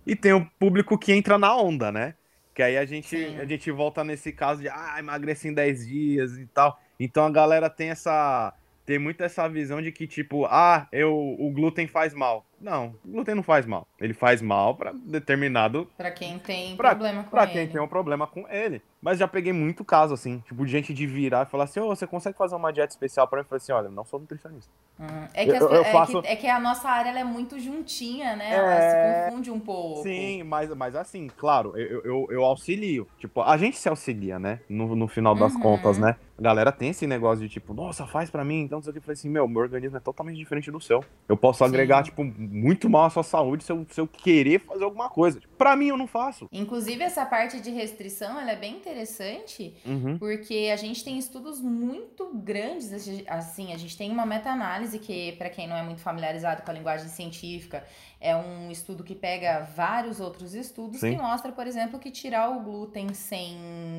e 0.06 0.16
tem 0.16 0.34
o 0.34 0.46
público 0.60 0.98
que 0.98 1.12
entra 1.12 1.38
na 1.38 1.56
onda, 1.56 1.92
né? 1.92 2.14
Que 2.54 2.62
aí 2.62 2.78
a 2.78 2.86
gente, 2.86 3.10
Sim. 3.10 3.38
a 3.40 3.46
gente 3.46 3.70
volta 3.72 4.04
nesse 4.04 4.32
caso 4.32 4.62
de, 4.62 4.70
ah, 4.70 4.96
emagreci 5.00 5.48
em 5.48 5.54
10 5.54 5.86
dias 5.86 6.38
e 6.38 6.46
tal. 6.46 6.80
Então 7.00 7.26
a 7.26 7.32
galera 7.32 7.70
tem 7.70 7.90
essa. 7.90 8.54
Tem 8.86 9.00
muito 9.00 9.24
essa 9.24 9.48
visão 9.48 9.82
de 9.82 9.92
que, 9.92 10.06
tipo, 10.06 10.46
ah, 10.46 10.88
eu, 10.92 11.12
o 11.12 11.50
glúten 11.52 11.88
faz 11.88 12.14
mal. 12.14 12.46
Não, 12.66 12.96
o 13.06 13.12
glúten 13.12 13.36
não 13.36 13.44
faz 13.44 13.64
mal. 13.68 13.88
Ele 14.00 14.14
faz 14.14 14.42
mal 14.42 14.74
pra 14.76 14.92
determinado. 14.92 15.88
Pra 15.96 16.10
quem 16.10 16.40
tem 16.40 16.76
Pra, 16.76 16.90
problema 16.90 17.24
com 17.24 17.30
pra 17.30 17.44
ele. 17.44 17.52
quem 17.52 17.68
tem 17.68 17.80
um 17.82 17.88
problema 17.88 18.26
com 18.26 18.48
ele. 18.50 18.82
Mas 19.02 19.20
já 19.20 19.28
peguei 19.28 19.54
muito 19.54 19.86
caso, 19.86 20.16
assim, 20.16 20.40
tipo, 20.48 20.66
de 20.66 20.72
gente 20.72 20.92
de 20.92 21.06
virar 21.06 21.46
e 21.46 21.50
falar 21.52 21.66
assim: 21.66 21.80
ô, 21.80 21.86
você 21.88 22.08
consegue 22.08 22.36
fazer 22.36 22.56
uma 22.56 22.74
dieta 22.74 22.92
especial 22.92 23.28
pra 23.28 23.38
mim? 23.38 23.44
Eu 23.44 23.48
falei 23.50 23.58
assim: 23.62 23.72
olha, 23.72 23.86
eu 23.86 23.92
não 23.92 24.04
sou 24.04 24.20
nutricionista. 24.20 24.72
Hum, 25.00 25.06
É, 25.34 25.46
que 25.46 25.52
as 25.52 25.62
Eu- 25.62 25.70
pe- 25.70 25.76
eu 25.76 25.82
é 25.84 25.92
faço- 25.92 26.22
que, 26.24 26.28
é 26.28 26.36
que 26.36 26.48
a 26.48 26.60
nossa 26.60 26.90
área 26.90 27.10
ela 27.10 27.20
é 27.20 27.24
muito 27.24 27.60
juntinha, 27.60 28.36
né? 28.36 28.50
É. 28.52 28.56
Ela 28.56 28.82
se 28.82 29.26
confunde 29.30 29.52
um 29.52 29.60
pouco. 29.60 30.02
Sim, 30.02 30.42
mas, 30.44 30.74
mas 30.74 30.96
assim, 30.96 31.28
claro, 31.38 31.78
eu, 31.78 32.02
eu, 32.04 32.28
eu 32.32 32.44
auxilio. 32.44 33.08
Tipo, 33.20 33.42
a 33.42 33.56
gente 33.58 33.78
se 33.78 33.88
auxilia, 33.88 34.40
né? 34.40 34.60
No, 34.68 34.96
no 34.96 35.08
final 35.08 35.36
das 35.36 35.54
Uhum. 35.54 35.60
contas, 35.62 36.00
né? 36.00 36.16
A 36.38 36.42
galera 36.42 36.72
tem 36.72 36.90
esse 36.90 37.06
negócio 37.06 37.46
de 37.46 37.50
tipo, 37.50 37.74
nossa, 37.76 38.08
faz 38.08 38.32
pra 38.32 38.44
mim. 38.44 38.62
Então. 38.62 38.80
Eu 38.86 39.02
falei 39.02 39.14
assim, 39.14 39.30
meu, 39.30 39.48
meu 39.48 39.62
organismo 39.62 39.98
é 39.98 40.00
totalmente 40.00 40.38
diferente 40.38 40.72
do 40.72 40.80
seu. 40.82 41.04
Eu 41.30 41.38
posso 41.38 41.60
Sim. 41.60 41.66
agregar, 41.66 42.02
tipo, 42.04 42.24
muito 42.56 42.90
mal 42.90 43.06
à 43.06 43.10
sua 43.10 43.24
saúde 43.24 43.64
se 43.64 43.72
eu, 43.72 43.86
se 43.90 44.00
eu 44.00 44.08
querer 44.08 44.60
fazer 44.60 44.84
alguma 44.86 45.10
coisa. 45.10 45.42
Pra 45.58 45.76
mim, 45.76 45.88
eu 45.88 45.98
não 45.98 46.08
faço. 46.08 46.48
Inclusive, 46.52 47.04
essa 47.04 47.26
parte 47.26 47.60
de 47.60 47.70
restrição 47.70 48.40
ela 48.40 48.52
é 48.52 48.56
bem 48.56 48.76
interessante, 48.78 49.74
Uhum. 49.86 50.18
porque 50.18 50.70
a 50.72 50.76
gente 50.78 51.04
tem 51.04 51.18
estudos 51.18 51.60
muito 51.62 52.32
grandes, 52.34 52.92
assim, 53.28 53.74
a 53.74 53.78
gente 53.78 53.98
tem 53.98 54.10
uma 54.12 54.26
meta-análise 54.26 54.98
que, 55.00 55.34
para 55.34 55.50
quem 55.50 55.68
não 55.68 55.76
é 55.76 55.84
muito 55.84 56.02
familiarizado 56.02 56.62
com 56.62 56.72
a 56.72 56.74
linguagem 56.74 57.08
científica, 57.10 57.84
é 58.26 58.36
um 58.36 58.72
estudo 58.72 59.04
que 59.04 59.14
pega 59.14 59.62
vários 59.76 60.20
outros 60.20 60.54
estudos 60.56 61.00
Sim. 61.00 61.16
que 61.16 61.22
mostra, 61.22 61.52
por 61.52 61.68
exemplo, 61.68 62.00
que 62.00 62.10
tirar 62.10 62.50
o 62.50 62.62
glúten 62.64 63.14
sem 63.14 63.56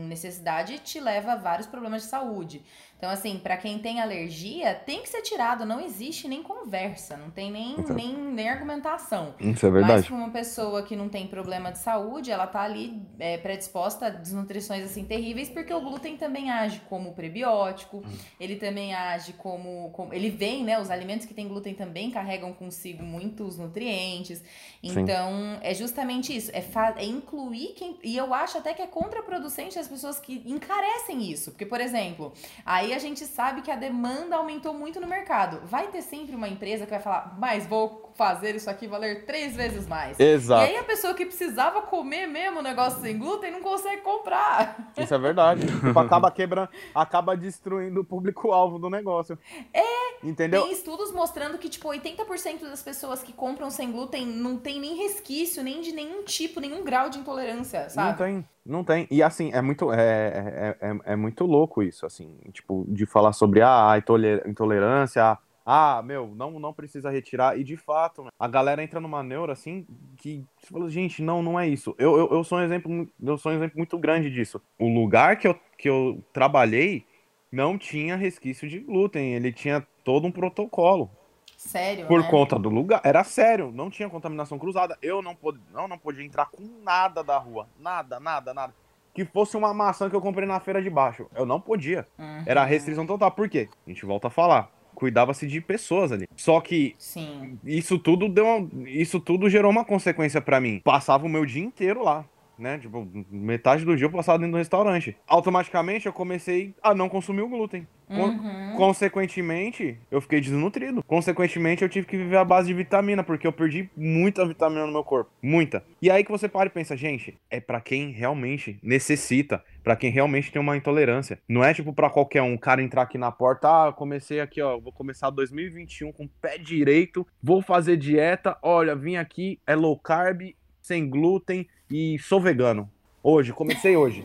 necessidade 0.09 0.79
te 0.81 0.99
leva 1.01 1.33
a 1.33 1.37
vários 1.37 1.67
problemas 1.67 2.03
de 2.03 2.09
saúde. 2.09 2.63
Então, 2.99 3.11
assim, 3.11 3.39
para 3.39 3.59
quem 3.59 3.79
tem 3.79 4.01
alergia, 4.01 4.75
tem 4.75 5.03
que 5.03 5.09
ser 5.11 5.21
tirado, 5.21 5.67
não 5.67 5.79
existe 5.81 6.27
nem 6.27 6.43
conversa, 6.43 7.15
não 7.17 7.31
tem 7.31 7.51
nem, 7.51 7.73
Então. 7.79 7.95
nem, 7.95 8.17
nem 8.17 8.49
argumentação. 8.49 9.35
Isso 9.39 9.67
é 9.67 9.71
Mas 9.71 10.07
para 10.07 10.15
uma 10.15 10.31
pessoa 10.31 10.83
que 10.83 10.97
não 10.97 11.07
tem 11.09 11.27
problema 11.27 11.71
de 11.71 11.79
saúde, 11.79 12.31
ela 12.31 12.47
tá 12.47 12.63
ali 12.63 13.03
é, 13.19 13.37
predisposta 13.37 14.07
a 14.07 14.09
desnutrições 14.11 14.83
assim 14.83 15.05
terríveis, 15.05 15.51
porque 15.51 15.75
o 15.75 15.81
glúten 15.83 16.17
também 16.17 16.51
age 16.51 16.81
como 16.89 17.13
prebiótico, 17.13 18.03
ele 18.41 18.57
também 18.57 18.95
age 18.95 19.35
como, 19.35 19.91
como- 19.91 20.15
ele 20.15 20.31
vem, 20.31 20.65
né? 20.65 20.81
Os 20.81 20.91
alimentos 20.91 21.27
que 21.27 21.35
têm 21.35 21.47
glúten 21.47 21.75
também 21.75 22.11
carregam 22.11 22.53
consigo 22.55 23.03
muitos 23.03 23.59
nutrientes. 23.59 24.16
Sim. 24.25 25.01
Então, 25.01 25.59
é 25.63 25.75
justamente 25.75 26.37
isso, 26.37 26.51
é, 26.53 26.65
é 26.97 27.05
incluir 27.05 27.75
quem 27.75 27.97
e 28.03 28.17
eu 28.17 28.33
acho 28.33 28.59
até 28.59 28.73
que 28.75 28.83
é 28.83 28.87
contraproducente 28.87 29.79
as 29.79 29.89
pessoas 29.89 30.19
que 30.19 30.43
encarecem 30.47 31.31
isso, 31.31 31.51
porque 31.51 31.67
por 31.67 31.81
exemplo, 31.81 31.97
exemplo, 31.97 32.33
aí 32.65 32.93
a 32.93 32.99
gente 32.99 33.25
sabe 33.25 33.63
que 33.63 33.71
a 33.71 33.77
demanda 33.77 34.37
aumentou 34.37 34.75
muito 34.75 35.01
no 35.01 35.07
mercado. 35.07 35.61
Vai 35.67 35.89
ter 35.89 36.03
sempre 36.03 36.35
uma 36.35 36.49
empresa 36.49 36.85
que 36.85 36.91
vai 36.91 37.01
falar, 37.01 37.37
mas 37.39 37.67
vou 37.67 38.13
fazer 38.15 38.55
isso 38.55 38.69
aqui 38.71 38.87
valer 38.87 39.25
três 39.27 39.55
vezes 39.55 39.87
mais. 39.87 40.19
Exato. 40.19 40.65
E 40.65 40.71
aí 40.71 40.77
a 40.77 40.85
pessoa 40.85 41.15
que 41.15 41.27
precisava 41.27 41.83
comer 41.83 42.27
mesmo 42.27 42.61
o 42.61 42.63
negócio 42.63 43.01
sem 43.01 43.19
glúten 43.19 43.51
não 43.51 43.63
consegue 43.63 44.03
comprar. 44.03 44.93
Isso 44.97 45.15
é 45.15 45.19
verdade. 45.19 45.67
Tipo, 45.87 45.99
acaba 45.99 46.31
quebrando, 46.31 46.69
acaba 46.95 47.37
destruindo 47.37 48.01
o 48.01 48.05
público-alvo 48.05 48.79
do 48.79 48.91
negócio. 48.91 49.39
É. 49.73 49.96
Entendeu? 50.23 50.63
Tem 50.63 50.73
estudos 50.73 51.13
mostrando 51.13 51.59
que, 51.59 51.69
tipo, 51.69 51.89
80% 51.89 52.63
das 52.63 52.83
pessoas 52.83 53.23
que 53.23 53.33
compram 53.33 53.71
sem 53.71 53.91
glúten 53.93 54.27
não 54.27 54.59
tem 54.59 54.81
nem 54.81 54.97
resquício, 54.97 55.63
nem 55.63 55.81
de 55.81 55.93
nenhum 55.93 56.25
tipo, 56.25 56.61
nenhum 56.61 56.83
grau 56.85 57.09
de 57.11 57.19
intolerância, 57.19 57.89
sabe? 57.89 58.11
Não 58.11 58.17
tem, 58.17 58.49
não 58.65 58.85
tem. 58.85 59.07
E 59.11 59.23
assim, 59.23 59.53
é 59.53 59.61
muito, 59.61 59.93
é, 59.93 60.77
é, 60.81 60.89
é, 60.89 61.13
é 61.13 61.17
muito 61.17 61.45
louco 61.45 61.83
isso, 61.83 62.07
assim, 62.07 62.37
tipo, 62.53 62.85
de 62.89 63.07
falar 63.07 63.33
sobre 63.33 63.61
ah, 63.61 63.93
a 63.93 63.99
intoler- 63.99 64.43
intolerância, 64.47 65.39
ah, 65.69 66.01
meu, 66.05 66.29
não, 66.29 66.61
não 66.61 66.73
precisa 66.73 67.11
retirar. 67.11 67.59
E 67.59 67.65
de 67.65 67.77
fato, 67.77 68.23
né, 68.23 68.31
a 68.39 68.47
galera 68.47 68.85
entra 68.85 69.01
numa 69.01 69.21
neura 69.21 69.53
assim 69.53 69.85
que 70.17 70.45
você 70.57 70.69
fala, 70.69 70.89
gente, 70.89 71.21
não, 71.21 71.43
não 71.43 71.59
é 71.59 71.69
isso. 71.69 71.93
Eu, 71.99 72.17
eu, 72.17 72.29
eu 72.31 72.45
sou 72.45 72.59
um 72.59 72.63
exemplo, 72.63 73.09
eu 73.21 73.37
sou 73.37 73.51
um 73.51 73.57
exemplo 73.57 73.77
muito 73.77 73.99
grande 73.99 74.31
disso. 74.31 74.63
O 74.79 74.89
lugar 74.89 75.37
que 75.37 75.49
eu, 75.49 75.59
que 75.77 75.89
eu 75.89 76.23
trabalhei 76.33 77.05
não 77.51 77.77
tinha 77.77 78.15
resquício 78.15 78.69
de 78.69 78.79
glúten, 78.79 79.35
ele 79.35 79.53
tinha 79.53 79.85
todo 80.07 80.25
um 80.25 80.31
protocolo. 80.31 81.11
Sério, 81.57 82.07
Por 82.07 82.21
né? 82.23 82.29
conta 82.31 82.57
do 82.57 82.69
lugar. 82.69 83.01
Era 83.03 83.25
sério, 83.25 83.73
não 83.75 83.91
tinha 83.91 84.09
contaminação 84.09 84.57
cruzada. 84.57 84.97
Eu 85.03 85.21
não, 85.21 85.35
pod... 85.35 85.59
não, 85.75 85.89
não 85.89 85.99
podia 85.99 86.25
entrar 86.25 86.47
com 86.47 86.63
nada 86.85 87.25
da 87.25 87.37
rua. 87.39 87.67
Nada, 87.81 88.21
nada, 88.21 88.55
nada. 88.55 88.73
Que 89.13 89.25
fosse 89.25 89.57
uma 89.57 89.75
maçã 89.75 90.09
que 90.09 90.15
eu 90.15 90.21
comprei 90.21 90.47
na 90.47 90.61
feira 90.61 90.81
de 90.81 90.89
baixo. 90.89 91.27
Eu 91.35 91.45
não 91.45 91.61
podia. 91.61 92.07
Uhum. 92.19 92.43
Era 92.47 92.65
restrição 92.65 93.05
total. 93.05 93.33
Por 93.33 93.49
quê? 93.49 93.69
A 93.85 93.91
gente 93.91 94.07
volta 94.07 94.29
a 94.29 94.31
falar. 94.31 94.71
Cuidava-se 94.95 95.47
de 95.47 95.61
pessoas 95.61 96.13
ali. 96.13 96.29
Só 96.37 96.61
que 96.61 96.95
Sim. 96.99 97.59
isso 97.65 97.99
tudo 97.99 98.29
deu 98.29 98.47
uma- 98.47 98.89
isso 98.89 99.19
tudo 99.19 99.51
gerou 99.51 99.71
uma 99.71 99.85
consequência 99.85 100.41
pra 100.41 100.61
mim. 100.61 100.81
Passava 100.85 101.27
o 101.27 101.29
meu 101.29 101.45
dia 101.45 101.63
inteiro 101.65 102.03
lá, 102.05 102.25
né? 102.59 102.79
Tipo, 102.79 103.07
metade 103.31 103.85
do 103.85 103.97
dia 103.97 104.07
eu 104.07 104.11
passava 104.11 104.39
dentro 104.39 104.53
do 104.53 104.59
restaurante. 104.59 105.17
Automaticamente 105.27 106.07
eu 106.07 106.13
comecei 106.13 106.75
a 106.83 106.95
não 106.95 107.09
consumir 107.09 107.43
o 107.43 107.49
glúten. 107.49 107.87
Con- 108.09 108.15
Uhum. 108.37 108.77
Consequentemente, 108.77 109.99
eu 110.11 110.21
fiquei 110.21 110.41
desnutrido. 110.41 111.03
Consequentemente, 111.05 111.83
eu 111.83 111.89
tive 111.89 112.07
que 112.07 112.17
viver 112.17 112.37
à 112.37 112.45
base 112.45 112.69
de 112.69 112.75
vitamina, 112.75 113.23
porque 113.25 113.47
eu 113.47 113.53
perdi 113.53 113.89
muita 113.97 114.47
vitamina 114.47 114.87
no 114.87 114.93
meu 114.93 115.03
corpo. 115.03 115.31
Muita. 115.43 115.83
E 116.01 116.11
aí 116.11 116.23
que 116.25 116.31
você 116.31 116.49
para 116.49 116.67
e 116.67 116.71
pensa, 116.71 116.97
gente, 116.97 117.35
é 117.51 117.61
pra 117.61 117.81
quem 117.81 118.11
realmente 118.11 118.79
necessita, 118.83 119.63
pra 119.83 119.97
quem 119.97 120.11
realmente 120.11 120.53
tem 120.53 120.61
uma 120.61 120.77
intolerância. 120.77 121.39
Não 121.49 121.65
é 121.65 121.73
tipo 121.75 121.93
pra 121.93 122.11
qualquer 122.11 122.43
um, 122.43 122.57
cara 122.57 122.83
entrar 122.83 123.03
aqui 123.03 123.17
na 123.19 123.33
porta, 123.33 123.69
ah, 123.89 123.93
comecei 123.93 124.41
aqui, 124.41 124.61
ó, 124.61 124.79
vou 124.79 124.93
começar 124.93 125.31
2021 125.31 126.13
com 126.13 126.25
o 126.25 126.31
pé 126.41 126.59
direito, 126.59 127.27
vou 127.43 127.63
fazer 127.63 127.97
dieta, 127.97 128.57
olha, 128.63 128.95
vim 128.95 129.17
aqui, 129.17 129.59
é 129.67 129.75
low 129.75 129.99
carb, 129.99 130.55
sem 130.87 131.11
glúten 131.11 131.67
e 131.91 132.17
sou 132.21 132.41
vegano. 132.41 132.89
Hoje, 133.23 133.53
comecei 133.53 133.97
hoje. 133.97 134.25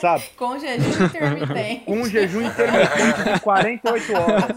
Sabe? 0.00 0.24
Com 0.34 0.58
jejum 0.58 1.04
intermitente. 1.04 1.84
Com 1.84 1.92
um 1.94 2.06
jejum 2.08 2.40
intermitente 2.40 3.34
de 3.34 3.40
48 3.40 4.12
horas. 4.14 4.56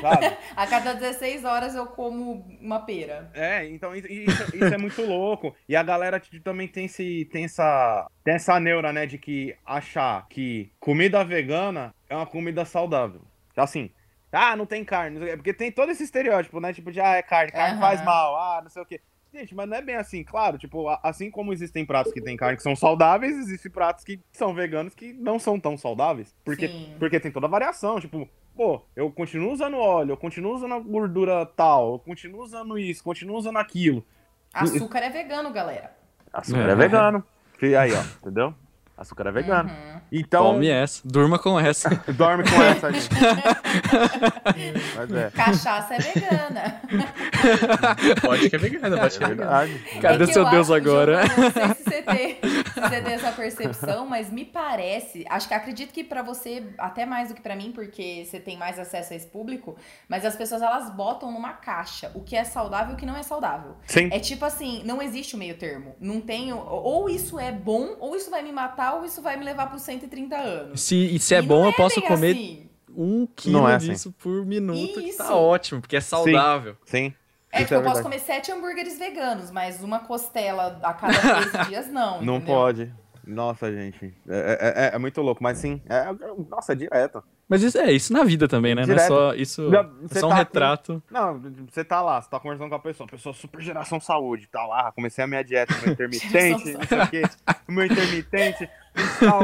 Sabe? 0.00 0.36
A 0.56 0.66
cada 0.66 0.94
16 0.94 1.44
horas 1.44 1.74
eu 1.74 1.86
como 1.86 2.46
uma 2.60 2.80
pera. 2.80 3.30
É, 3.34 3.66
então 3.68 3.94
isso, 3.94 4.06
isso- 4.10 4.64
é 4.64 4.78
muito 4.78 5.02
louco. 5.04 5.54
E 5.68 5.76
a 5.76 5.82
galera 5.82 6.18
t- 6.18 6.40
também 6.40 6.66
tem, 6.66 6.86
esse, 6.86 7.28
tem, 7.30 7.44
essa, 7.44 8.06
tem 8.24 8.34
essa 8.34 8.58
neura, 8.58 8.90
né, 8.90 9.04
de 9.04 9.18
que 9.18 9.54
achar 9.66 10.26
que 10.28 10.70
comida 10.80 11.22
vegana 11.24 11.94
é 12.08 12.16
uma 12.16 12.26
comida 12.26 12.64
saudável. 12.64 13.20
Assim, 13.54 13.90
ah, 14.30 14.56
não 14.56 14.64
tem 14.64 14.82
carne. 14.82 15.20
quê. 15.20 15.36
Porque 15.36 15.52
tem 15.52 15.70
todo 15.70 15.90
esse 15.90 16.04
estereótipo, 16.04 16.58
né? 16.58 16.72
Tipo 16.72 16.90
de, 16.90 17.00
ah, 17.00 17.16
é 17.16 17.22
carne, 17.22 17.52
carne 17.52 17.72
Aham. 17.72 17.80
faz 17.80 18.02
mal, 18.02 18.34
ah, 18.36 18.60
não 18.62 18.70
sei 18.70 18.80
o 18.82 18.86
quê. 18.86 18.98
Gente, 19.32 19.54
mas 19.54 19.66
não 19.66 19.76
é 19.78 19.82
bem 19.82 19.96
assim, 19.96 20.22
claro. 20.22 20.58
Tipo, 20.58 20.88
assim 21.02 21.30
como 21.30 21.52
existem 21.52 21.86
pratos 21.86 22.12
que 22.12 22.20
tem 22.20 22.36
carne 22.36 22.56
que 22.56 22.62
são 22.62 22.76
saudáveis, 22.76 23.34
existem 23.38 23.70
pratos 23.70 24.04
que 24.04 24.20
são 24.30 24.52
veganos 24.52 24.94
que 24.94 25.12
não 25.14 25.38
são 25.38 25.58
tão 25.58 25.76
saudáveis. 25.76 26.34
Porque, 26.44 26.68
Sim. 26.68 26.94
porque 26.98 27.18
tem 27.18 27.32
toda 27.32 27.46
a 27.46 27.50
variação. 27.50 27.98
Tipo, 27.98 28.28
pô, 28.54 28.82
eu 28.94 29.10
continuo 29.10 29.50
usando 29.50 29.78
óleo, 29.78 30.12
eu 30.12 30.16
continuo 30.18 30.54
usando 30.54 30.74
a 30.74 30.78
gordura 30.80 31.46
tal, 31.46 31.94
eu 31.94 31.98
continuo 31.98 32.42
usando 32.42 32.78
isso, 32.78 33.02
continuo 33.02 33.36
usando 33.38 33.56
aquilo. 33.56 34.04
Açúcar 34.52 34.98
é 34.98 35.08
vegano, 35.08 35.50
galera. 35.50 35.96
Açúcar 36.30 36.68
É. 36.68 36.72
é 36.72 36.74
vegano. 36.76 37.24
E 37.62 37.74
aí, 37.74 37.92
ó, 37.94 38.02
entendeu? 38.20 38.54
Açúcar 39.02 39.26
é 39.28 39.32
vegano. 39.32 39.68
Uhum. 39.68 40.00
Então, 40.12 40.44
Tome 40.52 40.68
essa. 40.68 41.00
Durma 41.04 41.38
com 41.38 41.58
essa. 41.58 41.88
dorme 42.14 42.44
com 42.48 42.62
essa, 42.62 42.92
gente. 42.92 43.08
Mas 44.96 45.12
é. 45.12 45.30
Cachaça 45.30 45.94
é 45.94 45.98
vegana. 45.98 46.80
Pode 48.22 48.48
que 48.50 48.56
é 48.56 48.58
vegana, 48.58 48.96
pode 48.98 49.18
que 49.18 49.24
É 49.24 49.26
é 49.26 49.30
vegana. 49.30 49.50
verdade. 49.64 50.00
Cadê 50.00 50.24
É 50.24 50.26
seu 50.26 50.42
eu 50.44 50.50
Deus 50.50 50.70
acho, 50.70 50.74
agora? 50.74 51.22
Não 51.22 51.50
sei 51.50 51.74
se 51.74 51.82
você 51.84 52.02
tem, 52.02 52.38
se 52.40 52.80
você 52.80 53.00
tem 53.02 53.14
essa 53.14 53.32
percepção, 53.32 54.06
mas 54.06 54.30
me 54.30 54.44
parece, 54.44 55.24
acho 55.28 55.48
que 55.48 55.54
acredito 55.54 55.92
que 55.92 56.04
pra 56.04 56.22
você, 56.22 56.62
até 56.78 57.04
mais 57.04 57.28
do 57.28 57.34
que 57.34 57.40
pra 57.40 57.56
mim, 57.56 57.72
porque 57.72 58.24
você 58.24 58.38
tem 58.38 58.56
mais 58.56 58.78
acesso 58.78 59.12
a 59.12 59.16
esse 59.16 59.26
público, 59.26 59.76
mas 60.08 60.24
as 60.24 60.36
pessoas 60.36 60.62
elas 60.62 60.90
botam 60.90 61.32
numa 61.32 61.52
caixa 61.54 62.10
o 62.14 62.20
que 62.20 62.36
é 62.36 62.44
saudável 62.44 62.92
e 62.92 62.94
o 62.94 62.96
que 62.96 63.06
não 63.06 63.16
é 63.16 63.22
saudável. 63.22 63.76
Sim. 63.86 64.08
É 64.12 64.20
tipo 64.20 64.44
assim, 64.44 64.82
não 64.84 65.02
existe 65.02 65.34
o 65.34 65.38
meio 65.38 65.56
termo. 65.56 65.96
Não 66.00 66.20
tem, 66.20 66.52
ou 66.52 67.08
isso 67.10 67.38
é 67.40 67.50
bom, 67.50 67.96
ou 67.98 68.14
isso 68.14 68.30
vai 68.30 68.42
me 68.42 68.52
matar, 68.52 68.91
isso 69.04 69.22
vai 69.22 69.36
me 69.36 69.44
levar 69.44 69.68
pros 69.68 69.82
130 69.82 70.36
anos. 70.36 70.80
Se, 70.80 70.94
e 70.96 71.18
se 71.18 71.34
é 71.34 71.38
E 71.38 71.42
bom, 71.42 71.60
não 71.60 71.66
eu 71.66 71.72
posso 71.72 72.00
comer 72.02 72.32
assim. 72.32 72.68
um 72.94 73.26
quilo 73.26 73.66
é 73.68 73.74
assim. 73.76 73.88
disso 73.92 74.12
por 74.12 74.44
minuto, 74.46 75.00
que 75.00 75.12
tá 75.14 75.24
Isso. 75.24 75.32
ótimo, 75.34 75.80
porque 75.80 75.96
é 75.96 76.00
saudável. 76.00 76.76
Sim. 76.84 77.12
É, 77.50 77.58
Isso 77.58 77.68
tipo, 77.68 77.74
eu 77.74 77.82
posso 77.82 78.02
comer 78.02 78.18
sete 78.20 78.50
hambúrgueres 78.50 78.98
veganos, 78.98 79.50
mas 79.50 79.82
uma 79.82 79.98
costela 80.00 80.78
a 80.82 80.92
cada 80.94 81.12
13 81.52 81.68
dias 81.68 81.86
não. 81.88 82.22
Não 82.22 82.36
entendeu? 82.36 82.54
pode. 82.54 82.94
Nossa, 83.26 83.72
gente. 83.72 84.12
É, 84.28 84.58
é- 84.60 84.84
é- 84.92 84.94
é 84.94 84.98
muito 84.98 85.20
louco, 85.22 85.42
mas 85.42 85.58
sim. 85.58 85.80
É, 85.88 86.04
nossa, 86.50 86.72
é 86.72 86.76
direto. 86.76 87.22
Mas 87.48 87.62
isso 87.62 87.76
é 87.76 87.92
isso 87.92 88.12
na 88.14 88.24
vida 88.24 88.48
também, 88.48 88.74
né? 88.74 88.82
Não 88.86 88.94
é 88.94 88.96
Direto. 88.96 89.08
só 89.08 89.34
isso. 89.34 89.62
Não, 89.70 89.80
É 90.10 90.18
só 90.18 90.26
um 90.26 90.30
tá 90.30 90.36
aqui- 90.36 90.44
retrato. 90.44 91.02
Não, 91.10 91.38
você 91.70 91.84
tá 91.84 92.00
lá, 92.00 92.20
você 92.22 92.30
tá 92.30 92.40
conversando 92.40 92.70
com 92.70 92.74
a 92.76 92.78
pessoa, 92.78 93.06
a 93.06 93.10
pessoa 93.10 93.34
super 93.34 93.60
geração 93.60 94.00
saúde, 94.00 94.46
tá 94.50 94.64
lá, 94.66 94.90
comecei 94.92 95.22
a 95.22 95.26
minha 95.26 95.42
dieta, 95.44 95.74
meu 95.84 95.92
intermitente, 95.92 96.72
não 96.72 96.82
sei 96.84 96.98
o 97.00 97.08
quê, 97.10 97.22
o 97.68 97.72
meu 97.72 97.84
intermitente 97.84 98.64
e 98.64 99.20
tal. 99.26 99.42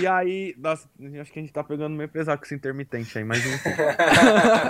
E 0.00 0.06
aí, 0.06 0.54
nossa, 0.58 0.88
acho 1.20 1.32
que 1.32 1.38
a 1.40 1.42
gente 1.42 1.52
tá 1.52 1.64
pegando 1.64 1.96
meio 1.96 2.08
pesado 2.08 2.38
com 2.38 2.44
esse 2.44 2.54
intermitente 2.54 3.18
aí, 3.18 3.24
mas 3.24 3.44
enfim. 3.44 3.70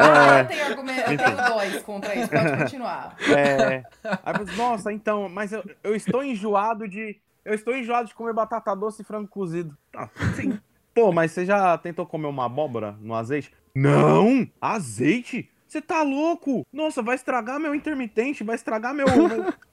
Ah, 0.01 0.39
É. 0.39 0.40
eu 0.40 0.47
tenho 0.47 0.65
argumento, 0.66 1.11
eu 1.11 1.19
tenho 1.19 1.36
dois 1.48 1.82
contra 1.82 2.15
isso, 2.15 2.31
pode 2.31 2.56
continuar. 2.56 3.16
É. 3.36 3.82
Aí 4.24 4.56
nossa, 4.56 4.90
então, 4.93 5.28
mas 5.28 5.52
eu, 5.52 5.62
eu 5.82 5.94
estou 5.94 6.24
enjoado 6.24 6.89
de. 6.89 7.20
Eu 7.45 7.55
estou 7.55 7.75
enjoado 7.77 8.09
de 8.09 8.15
comer 8.15 8.33
batata 8.33 8.75
doce 8.75 9.03
e 9.03 9.05
frango 9.05 9.29
cozido. 9.29 9.77
Tá, 9.93 10.09
sim. 10.35 10.59
Pô, 10.95 11.12
mas 11.12 11.33
você 11.33 11.45
já 11.45 11.77
tentou 11.79 12.07
comer 12.07 12.27
uma 12.29 12.47
abóbora 12.47 12.93
no 13.01 13.15
azeite? 13.15 13.53
Não! 13.75 14.49
Azeite? 14.61 15.51
Você 15.66 15.83
tá 15.83 16.03
louco? 16.03 16.65
Nossa, 16.73 17.03
vai 17.03 17.16
estragar 17.16 17.59
meu 17.59 17.75
intermitente, 17.75 18.45
vai 18.45 18.55
estragar 18.55 18.95
meu. 18.95 19.07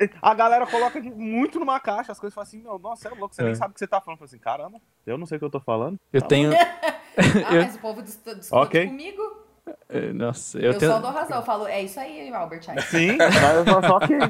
É, 0.00 0.08
A 0.22 0.32
galera 0.32 0.64
coloca 0.64 1.00
muito 1.02 1.58
numa 1.58 1.80
caixa, 1.80 2.12
as 2.12 2.20
coisas 2.20 2.32
falam 2.32 2.46
assim, 2.46 2.62
meu, 2.62 2.78
nossa, 2.78 3.08
é 3.08 3.10
louco, 3.10 3.34
você 3.34 3.42
É. 3.42 3.46
nem 3.46 3.54
sabe 3.56 3.72
o 3.72 3.74
que 3.74 3.80
você 3.80 3.86
tá 3.86 4.00
falando. 4.00 4.14
Eu 4.14 4.18
falo 4.20 4.26
assim, 4.28 4.38
caramba, 4.38 4.80
eu 5.04 5.18
não 5.18 5.26
sei 5.26 5.36
o 5.36 5.38
que 5.40 5.44
eu 5.44 5.50
tô 5.50 5.58
falando. 5.58 5.98
Eu 6.12 6.20
Tá 6.22 6.28
tenho. 6.28 6.50
Ah, 7.46 7.54
Eu- 7.54 7.62
mas 7.62 7.74
o 7.76 7.78
povo 7.80 8.00
dis- 8.02 8.14
discute 8.24 8.52
Ok. 8.54 8.86
comigo. 8.86 9.22
Nossa, 10.14 10.58
Eu, 10.58 10.72
eu, 10.72 10.78
tenho. 10.78 10.92
só 10.92 10.98
dou 11.00 11.10
razão, 11.10 11.38
eu 11.38 11.42
falo, 11.44 11.66
é 11.66 11.82
isso 11.82 11.98
aí, 11.98 12.32
Albert 12.32 12.62
Einstein. 12.68 12.80
Sim, 13.12 13.18
mas 13.18 13.56
eu 13.56 13.64
falo, 13.64 13.96
ok. 13.96 14.16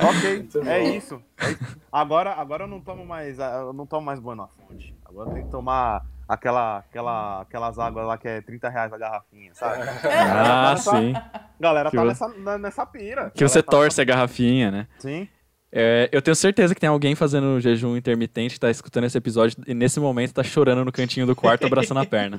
Ok, 0.00 0.30
é 0.66 0.84
isso. 0.84 1.22
é 1.40 1.50
isso. 1.50 1.72
Agora, 1.90 2.32
agora 2.34 2.64
eu 2.64 2.68
não 2.68 2.80
tomo 2.80 3.04
mais. 3.04 3.40
ah, 3.40 3.60
Eu 3.66 3.72
não 3.72 3.86
tomo 3.86 4.04
mais 4.04 4.20
banho 4.20 4.36
na 4.36 4.46
fonte. 4.48 4.94
Agora 5.04 5.30
eu 5.30 5.32
tenho 5.34 5.46
que 5.46 5.50
tomar 5.50 6.02
aquela, 6.28 6.78
aquela, 6.78 7.40
aquelas 7.42 7.78
águas 7.78 8.06
lá 8.06 8.18
que 8.18 8.28
é 8.28 8.40
30 8.42 8.68
reais 8.68 8.92
a 8.92 8.98
garrafinha, 8.98 9.50
sabe? 9.54 9.82
Ah, 10.04 10.76
sim. 10.76 11.14
Galera 11.58 11.90
tá 11.90 11.96
Que 11.98 12.04
nessa, 12.04 12.28
na- 12.28 12.58
nessa 12.58 12.84
pira. 12.86 13.30
Que 13.30 13.42
você 13.48 13.60
Galera 13.60 13.62
tá 13.62 13.70
torce 13.70 14.00
a 14.00 14.04
garrafinha, 14.04 14.70
né? 14.70 14.86
nessa- 14.94 15.08
Sim. 15.08 15.28
É, 15.70 16.08
eu 16.12 16.22
tenho 16.22 16.34
certeza 16.34 16.74
que 16.74 16.80
tem 16.80 16.88
alguém 16.88 17.14
fazendo 17.14 17.60
jejum 17.60 17.96
intermitente 17.96 18.54
que 18.54 18.60
tá 18.60 18.70
escutando 18.70 19.04
esse 19.04 19.18
episódio 19.18 19.62
e 19.66 19.74
nesse 19.74 20.00
momento 20.00 20.32
tá 20.32 20.42
chorando 20.42 20.82
no 20.84 20.92
cantinho 20.92 21.26
do 21.26 21.36
quarto 21.36 21.66
abraçando 21.66 22.00
a 22.00 22.06
perna. 22.06 22.38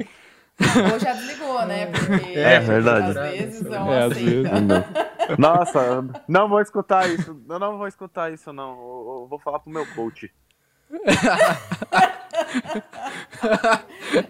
Ou 0.94 1.00
já 1.00 1.14
desligou, 1.14 1.66
né? 1.66 1.86
Porque 1.88 2.38
É 2.38 2.60
verdade. 2.60 3.18
às 3.18 3.32
vezes 3.32 3.62
não 3.62 3.92
É, 3.94 4.04
às 4.06 4.12
aceita. 4.12 4.50
vezes. 4.50 4.86
Nossa, 5.40 6.06
não 6.28 6.50
vou 6.50 6.60
escutar 6.62 7.08
isso. 7.10 7.40
Eu 7.48 7.60
não 7.60 7.78
vou 7.78 7.88
escutar 7.88 8.32
isso, 8.34 8.52
não. 8.52 8.72
Eu, 8.72 9.20
eu 9.22 9.28
vou 9.30 9.40
falar 9.40 9.60
pro 9.60 9.72
meu 9.72 9.86
coach. 9.96 10.30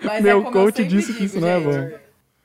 Mas 0.04 0.22
Meu 0.24 0.42
é 0.48 0.52
coach 0.52 0.84
disse 0.86 1.14
que 1.14 1.26
isso 1.26 1.40
não 1.40 1.48
é. 1.48 2.00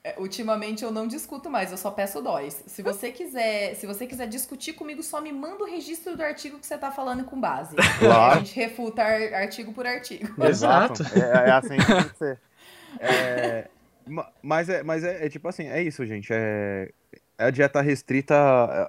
É, 0.06 0.16
ultimamente 0.18 0.84
eu 0.84 0.92
não 0.92 1.08
discuto 1.08 1.48
mais, 1.48 1.70
eu 1.72 1.78
só 1.78 1.90
peço 1.90 2.20
dóis. 2.20 2.62
Se 2.66 2.82
você 2.82 3.10
quiser, 3.10 3.74
se 3.74 3.86
você 3.86 4.06
quiser 4.06 4.26
discutir 4.28 4.74
comigo, 4.74 5.02
só 5.02 5.18
me 5.18 5.32
manda 5.32 5.64
o 5.64 5.66
registro 5.66 6.14
do 6.14 6.22
artigo 6.22 6.58
que 6.58 6.66
você 6.66 6.76
tá 6.76 6.90
falando 6.92 7.24
com 7.24 7.40
base. 7.40 7.74
Claro. 7.98 8.34
A 8.34 8.38
gente 8.38 8.54
refuta 8.54 9.02
ar- 9.02 9.32
artigo 9.34 9.72
por 9.72 9.86
artigo. 9.86 10.44
Exato. 10.44 11.02
É, 11.14 11.48
é 11.48 11.52
assim 11.52 11.78
que 11.78 11.86
tem 11.86 12.04
que 12.04 12.18
ser. 12.18 12.38
É, 13.00 13.68
ma- 14.06 14.28
mas 14.42 14.68
é, 14.68 14.82
mas 14.82 15.04
é, 15.04 15.26
é 15.26 15.28
tipo 15.28 15.48
assim, 15.48 15.66
é 15.68 15.82
isso, 15.82 16.04
gente. 16.06 16.28
É, 16.32 16.90
a 17.38 17.50
dieta 17.50 17.80
restrita 17.80 18.34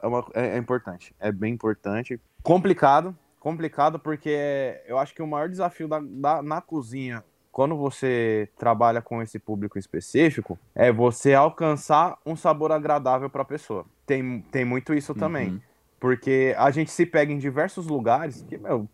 é, 0.02 0.08
uma- 0.08 0.26
é- 0.34 0.56
é 0.56 0.58
importante. 0.58 1.14
É 1.20 1.32
bem 1.32 1.54
importante. 1.54 2.20
Complicado. 2.44 3.16
Complicado 3.40 4.00
porque 4.00 4.80
eu 4.88 4.98
acho 4.98 5.14
que 5.14 5.22
o 5.22 5.28
maior 5.28 5.50
desafio 5.50 5.88
da, 5.88 6.00
da- 6.00 6.42
na 6.42 6.62
cozinha, 6.62 7.24
quando 7.52 7.78
você 7.78 8.50
trabalha 8.58 9.02
com 9.02 9.22
esse 9.22 9.38
público 9.40 9.78
específico, 9.78 10.58
é 10.74 10.92
você 10.92 11.34
alcançar 11.34 12.18
um 12.26 12.36
sabor 12.36 12.72
agradável 12.72 13.30
para 13.30 13.44
a 13.44 13.46
pessoa. 13.46 13.86
Tem, 14.06 14.42
tem 14.52 14.66
muito 14.66 14.94
isso 14.94 15.14
também. 15.14 15.50
Uhum. 15.52 15.62
Porque 16.00 16.54
a 16.58 16.70
gente 16.72 16.92
se 16.92 17.06
pega 17.06 17.32
em 17.32 17.38
diversos 17.38 17.88
lugares 17.88 18.44
que, 18.48 18.58
meu, 18.58 18.88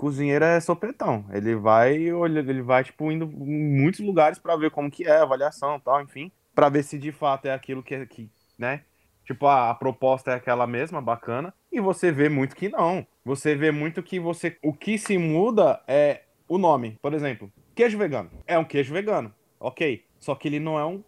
cozinheiro 0.00 0.42
é 0.46 0.58
sopetão. 0.60 1.26
Ele 1.30 1.54
vai, 1.54 2.10
olha, 2.10 2.40
ele 2.40 2.62
vai 2.62 2.82
tipo 2.82 3.12
indo 3.12 3.26
em 3.26 3.80
muitos 3.82 4.00
lugares 4.00 4.38
pra 4.38 4.56
ver 4.56 4.70
como 4.70 4.90
que 4.90 5.04
é 5.04 5.18
a 5.18 5.22
avaliação, 5.22 5.76
e 5.76 5.80
tal, 5.80 6.00
enfim, 6.00 6.32
Pra 6.54 6.68
ver 6.70 6.82
se 6.82 6.98
de 6.98 7.12
fato 7.12 7.44
é 7.46 7.52
aquilo 7.52 7.82
que, 7.82 8.06
que 8.06 8.30
né? 8.58 8.82
Tipo, 9.26 9.46
a, 9.46 9.70
a 9.70 9.74
proposta 9.74 10.30
é 10.32 10.34
aquela 10.34 10.66
mesma, 10.66 11.00
bacana, 11.02 11.52
e 11.70 11.80
você 11.80 12.10
vê 12.10 12.28
muito 12.30 12.56
que 12.56 12.68
não. 12.70 13.06
Você 13.24 13.54
vê 13.54 13.70
muito 13.70 14.02
que 14.02 14.18
você 14.18 14.56
o 14.62 14.72
que 14.72 14.96
se 14.98 15.16
muda 15.18 15.80
é 15.86 16.22
o 16.48 16.56
nome. 16.58 16.96
Por 17.02 17.12
exemplo, 17.14 17.52
queijo 17.74 17.96
vegano. 17.98 18.30
É 18.46 18.58
um 18.58 18.64
queijo 18.64 18.92
vegano. 18.92 19.32
OK. 19.60 20.02
Só 20.18 20.34
que 20.34 20.48
ele 20.48 20.58
não 20.58 20.78
é 20.78 20.84
um 20.84 21.04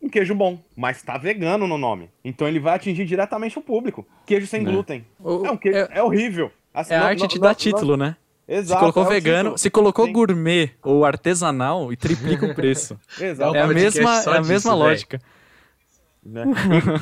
um 0.00 0.08
queijo 0.08 0.34
bom, 0.34 0.62
mas 0.76 1.02
tá 1.02 1.18
vegano 1.18 1.66
no 1.66 1.76
nome. 1.78 2.10
Então 2.24 2.46
ele 2.46 2.60
vai 2.60 2.74
atingir 2.76 3.04
diretamente 3.04 3.58
o 3.58 3.62
público. 3.62 4.06
Queijo 4.24 4.46
sem 4.46 4.62
Né. 4.62 4.70
glúten. 4.70 5.04
O- 5.18 5.44
É 5.44 5.50
um 5.50 5.56
queijo, 5.56 5.78
é, 5.78 5.88
é, 5.98 6.02
horrível. 6.02 6.50
Assim, 6.72 6.94
é 6.94 6.96
a 6.96 7.04
arte 7.06 7.20
não- 7.20 7.26
de 7.26 7.34
não- 7.36 7.42
dar 7.42 7.54
título, 7.54 7.96
né? 7.96 8.16
Não- 8.48 8.54
Se 8.54 8.60
Exato, 8.60 8.80
colocou 8.80 9.02
é 9.02 9.06
o 9.06 9.08
vegano, 9.08 9.38
título. 9.50 9.58
se 9.58 9.70
colocou 9.70 10.06
Sim. 10.06 10.12
gourmet 10.12 10.70
ou 10.82 11.04
artesanal 11.04 11.92
e 11.92 11.96
triplica 11.96 12.46
o 12.46 12.54
preço. 12.54 12.98
Exato. 13.20 13.54
é 13.56 13.60
a 13.62 13.66
podcast 13.66 13.98
mesma, 14.00 14.10
é 14.10 14.36
a 14.36 14.38
disso, 14.40 14.52
mesma 14.52 14.70
velho. 14.72 14.82
lógica. 14.84 15.20
né? 16.24 16.44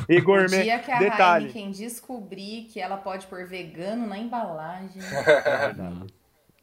E, 0.08 0.14
e 0.14 0.18
O 0.20 0.24
gourmet, 0.24 0.62
dia 0.62 0.78
que 0.78 0.90
a 0.90 0.98
detalhe. 0.98 1.46
Heineken 1.46 1.70
descobrir 1.70 2.64
que 2.72 2.80
ela 2.80 2.96
pode 2.96 3.26
pôr 3.26 3.46
vegano 3.46 4.06
na 4.06 4.18
embalagem, 4.18 5.00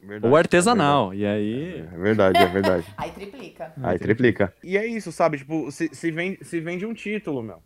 Verdade, 0.04 0.26
Ou 0.32 0.36
artesanal. 0.36 1.14
E 1.14 1.24
aí. 1.24 1.78
É 1.92 1.96
verdade, 1.96 2.38
é 2.38 2.46
verdade. 2.46 2.86
aí 2.98 3.10
triplica. 3.12 3.72
Aí 3.80 3.98
triplica. 4.00 4.52
E 4.64 4.76
é 4.76 4.84
isso, 4.84 5.12
sabe? 5.12 5.38
Tipo, 5.38 5.70
se, 5.70 5.88
se, 5.92 6.10
vende, 6.10 6.44
se 6.44 6.58
vende 6.60 6.84
um 6.84 6.92
título, 6.92 7.40
meu. 7.40 7.62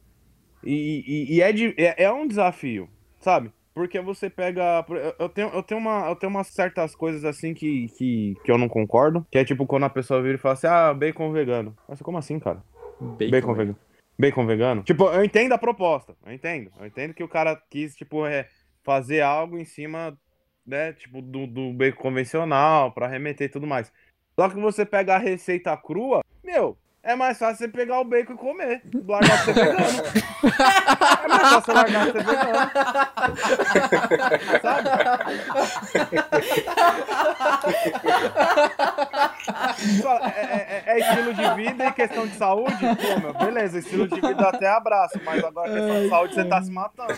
E, 0.62 1.02
e, 1.30 1.36
e 1.36 1.40
é, 1.40 1.51
de- 1.52 1.74
é, 1.78 2.05
é 2.05 2.12
um 2.12 2.26
desafio, 2.28 2.90
sabe? 3.20 3.51
Porque 3.76 4.00
você 4.00 4.30
pega. 4.30 4.82
eu- 5.18 5.28
tenho, 5.28 5.48
eu 5.50 5.62
tenho, 5.62 5.78
uma, 5.78 6.08
eu 6.08 6.16
tenho 6.16 6.30
umas 6.30 6.46
certas 6.46 6.94
coisas 6.94 7.26
assim 7.26 7.52
que, 7.52 7.88
que, 7.88 8.34
que 8.42 8.50
eu 8.50 8.56
não 8.56 8.70
concordo. 8.70 9.26
Que 9.30 9.36
é 9.36 9.44
tipo 9.44 9.66
quando 9.66 9.84
a 9.84 9.90
pessoa 9.90 10.22
vira 10.22 10.36
e 10.36 10.38
fala 10.38 10.54
assim: 10.54 10.66
ah, 10.66 10.94
bacon 10.94 11.30
vegano. 11.30 11.76
Mas 11.86 12.00
como 12.00 12.16
assim, 12.16 12.38
cara? 12.40 12.64
Bacon, 12.98 13.30
Bacon 13.30 13.54
vegano. 13.54 13.78
Bacon 14.18 14.46
vegano? 14.46 14.82
Tipo, 14.82 15.10
eu 15.10 15.22
entendo 15.22 15.52
a 15.52 15.58
proposta. 15.58 16.16
Eu 16.24 16.32
entendo. 16.32 16.72
Eu 16.80 16.86
entendo 16.86 17.12
que 17.12 17.22
o 17.22 17.28
cara 17.28 17.54
quis, 17.68 17.94
tipo, 17.94 18.24
é, 18.24 18.48
fazer 18.82 19.20
algo 19.20 19.58
em 19.58 19.66
cima, 19.66 20.18
né, 20.66 20.94
tipo, 20.94 21.20
do, 21.20 21.46
do 21.46 21.74
bacon 21.74 22.00
convencional, 22.00 22.92
pra 22.92 23.06
remeter 23.06 23.46
e 23.46 23.50
tudo 23.52 23.66
mais. 23.66 23.92
Só 24.40 24.48
que 24.48 24.56
você 24.56 24.86
pega 24.86 25.16
a 25.16 25.18
receita 25.18 25.76
crua, 25.76 26.22
meu, 26.42 26.78
é 27.06 27.14
mais 27.16 27.38
fácil 27.38 27.58
você 27.58 27.68
pegar 27.68 28.00
o 28.00 28.04
bacon 28.04 28.32
e 28.34 28.36
comer. 28.36 28.82
Largar 29.06 29.38
ser 29.44 29.54
vegano. 29.54 29.78
É 31.24 31.28
mais 31.28 31.42
fácil 31.42 31.62
você 31.62 31.72
largar 31.72 32.04
ser 32.06 32.24
vegano. 32.24 32.70
Sabe? 34.62 34.88
Só- 40.02 40.16
É, 40.26 40.40
é- 40.40 40.82
é 40.86 40.98
estilo 40.98 41.34
de 41.34 41.54
vida 41.54 41.84
e 41.86 41.92
questão 41.92 42.26
de 42.26 42.34
saúde? 42.36 42.76
Pô, 42.80 43.20
meu, 43.20 43.34
beleza, 43.34 43.78
estilo 43.78 44.08
de 44.08 44.20
vida 44.20 44.48
até 44.48 44.68
abraço, 44.68 45.20
mas 45.24 45.42
agora 45.44 45.70
questão 45.72 46.02
de 46.02 46.08
saúde 46.08 46.34
você 46.34 46.44
tá 46.44 46.62
se 46.62 46.70
matando. 46.70 47.14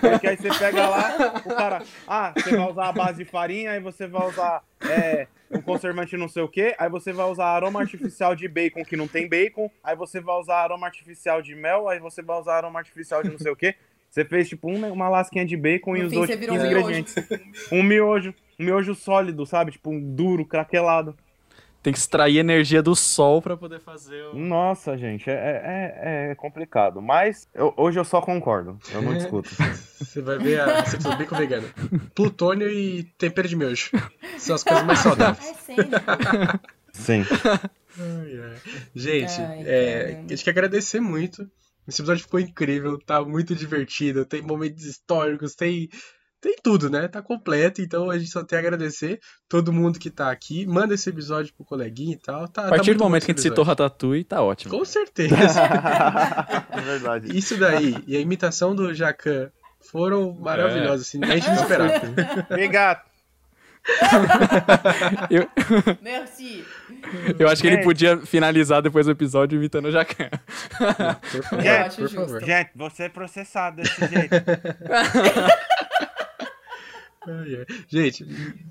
Porque 0.00 0.26
aí 0.28 0.36
você 0.36 0.48
pega 0.58 0.88
lá, 0.88 1.12
o 1.44 1.54
cara, 1.54 1.82
ah, 2.06 2.32
você 2.36 2.56
vai 2.56 2.70
usar 2.70 2.88
a 2.88 2.92
base 2.92 3.24
de 3.24 3.30
farinha, 3.30 3.70
aí 3.72 3.80
você 3.80 4.06
vai 4.06 4.26
usar 4.28 4.62
é, 4.88 5.26
um 5.50 5.60
conservante 5.60 6.16
não 6.16 6.28
sei 6.28 6.42
o 6.42 6.48
que, 6.48 6.74
aí 6.78 6.88
você 6.88 7.12
vai 7.12 7.26
usar 7.26 7.46
aroma 7.46 7.80
artificial 7.80 8.34
de 8.34 8.48
bacon 8.48 8.84
que 8.84 8.96
não 8.96 9.06
tem 9.08 9.28
bacon, 9.28 9.70
aí 9.84 9.94
você 9.96 10.20
vai 10.20 10.36
usar 10.38 10.56
aroma 10.62 10.86
artificial 10.86 11.40
de 11.42 11.54
mel, 11.54 11.88
aí 11.88 11.98
você 11.98 12.22
vai 12.22 12.38
usar 12.38 12.56
aroma 12.56 12.78
artificial 12.78 13.22
de 13.22 13.30
não 13.30 13.38
sei 13.38 13.52
o 13.52 13.56
que. 13.56 13.74
Você 14.10 14.24
fez 14.26 14.48
tipo 14.48 14.68
um- 14.70 14.92
uma 14.92 15.08
lasquinha 15.08 15.44
de 15.44 15.56
bacon 15.56 15.96
e 15.96 16.00
No 16.00 16.06
os 16.06 16.12
fim, 16.12 16.18
outros 16.18 16.34
você 16.34 16.40
virou 16.40 16.56
15 16.56 16.66
um 16.66 16.70
miojo. 16.70 16.90
ingredientes. 16.90 17.72
Um 17.72 17.82
miojo, 17.82 18.34
um 18.60 18.64
miojo 18.64 18.94
sólido, 18.94 19.46
sabe? 19.46 19.72
Tipo 19.72 19.90
um 19.90 20.14
duro, 20.14 20.44
craquelado. 20.44 21.16
Tem 21.82 21.92
que 21.92 21.98
extrair 21.98 22.38
energia 22.38 22.80
do 22.80 22.94
sol 22.94 23.42
pra 23.42 23.56
poder 23.56 23.80
fazer 23.80 24.22
o. 24.26 24.34
Nossa, 24.38 24.96
gente, 24.96 25.28
é, 25.28 25.32
é, 25.34 26.30
é 26.30 26.34
complicado. 26.36 27.02
Mas 27.02 27.48
eu- 27.52 27.74
hoje 27.76 27.98
eu 27.98 28.04
só 28.04 28.20
concordo. 28.20 28.78
Eu 28.92 29.02
não 29.02 29.12
discuto. 29.18 29.50
Você 29.98 30.20
vai 30.22 30.38
ver 30.38 30.60
a 30.60 30.82
do 30.82 31.16
bacon 31.16 31.36
vegano. 31.36 31.68
Plutônio 32.14 32.70
e 32.70 33.02
tempero 33.18 33.48
de 33.48 33.56
miojo. 33.56 33.90
São 34.38 34.54
as 34.54 34.62
coisas 34.62 34.84
mais 34.84 34.98
saudáveis. 35.00 35.44
Ai, 35.48 35.54
sério. 35.76 35.90
Sim. 36.92 37.24
Ai. 37.98 38.56
Gente, 38.94 39.40
é, 39.40 40.22
a 40.24 40.28
gente 40.28 40.44
quer 40.44 40.50
agradecer 40.50 41.00
muito. 41.00 41.46
Esse 41.88 42.00
episódio 42.00 42.22
ficou 42.22 42.38
incrível, 42.38 42.96
tá 43.04 43.24
muito 43.24 43.56
divertido, 43.56 44.24
tem 44.24 44.40
momentos 44.40 44.84
históricos, 44.84 45.56
tem, 45.56 45.88
tem 46.42 46.56
tudo, 46.60 46.90
né? 46.90 47.06
Tá 47.06 47.22
completo, 47.22 47.80
então 47.80 48.10
a 48.10 48.18
gente 48.18 48.30
só 48.30 48.42
tem 48.42 48.58
a 48.58 48.60
agradecer 48.60 49.20
todo 49.48 49.72
mundo 49.72 49.96
que 49.98 50.10
tá 50.10 50.28
aqui. 50.28 50.66
Manda 50.66 50.92
esse 50.92 51.08
episódio 51.08 51.54
pro 51.54 51.64
coleguinha 51.64 52.14
e 52.14 52.18
tal. 52.18 52.48
Tá, 52.48 52.66
A 52.66 52.70
partir 52.70 52.90
tá 52.92 52.98
do 52.98 53.04
momento 53.04 53.24
que 53.24 53.30
a 53.30 53.34
gente 53.34 53.42
citou 53.42 53.64
Ratatouille, 53.64 54.24
tá 54.24 54.42
ótimo. 54.42 54.76
Com 54.76 54.84
certeza. 54.84 55.36
É 56.72 56.80
verdade. 56.80 57.36
Isso 57.36 57.56
daí 57.56 57.96
e 58.06 58.16
a 58.16 58.20
imitação 58.20 58.74
do 58.74 58.92
Jacan 58.92 59.50
foram 59.90 60.32
maravilhosas, 60.34 61.06
assim, 61.06 61.22
a 61.22 61.36
gente 61.36 61.46
não 61.46 61.54
esperava. 61.54 61.92
Obrigado. 62.50 63.02
Eu, 65.30 65.48
Merci. 66.02 66.64
eu 67.38 67.48
acho 67.48 67.60
que 67.60 67.66
ele 67.66 67.76
Gente. 67.76 67.84
podia 67.84 68.16
finalizar 68.18 68.80
depois 68.80 69.06
do 69.06 69.12
episódio 69.12 69.56
imitando 69.56 69.86
o 69.86 69.90
Jacan. 69.90 70.30
Por 71.30 71.42
favor, 71.42 71.66
acho 71.66 71.96
por 71.96 72.08
favor. 72.10 72.44
Gente, 72.44 72.70
você 72.76 73.02
é 73.04 73.08
processado 73.08 73.76
desse 73.76 74.00
jeito. 74.06 74.34
Gente, 77.88 78.24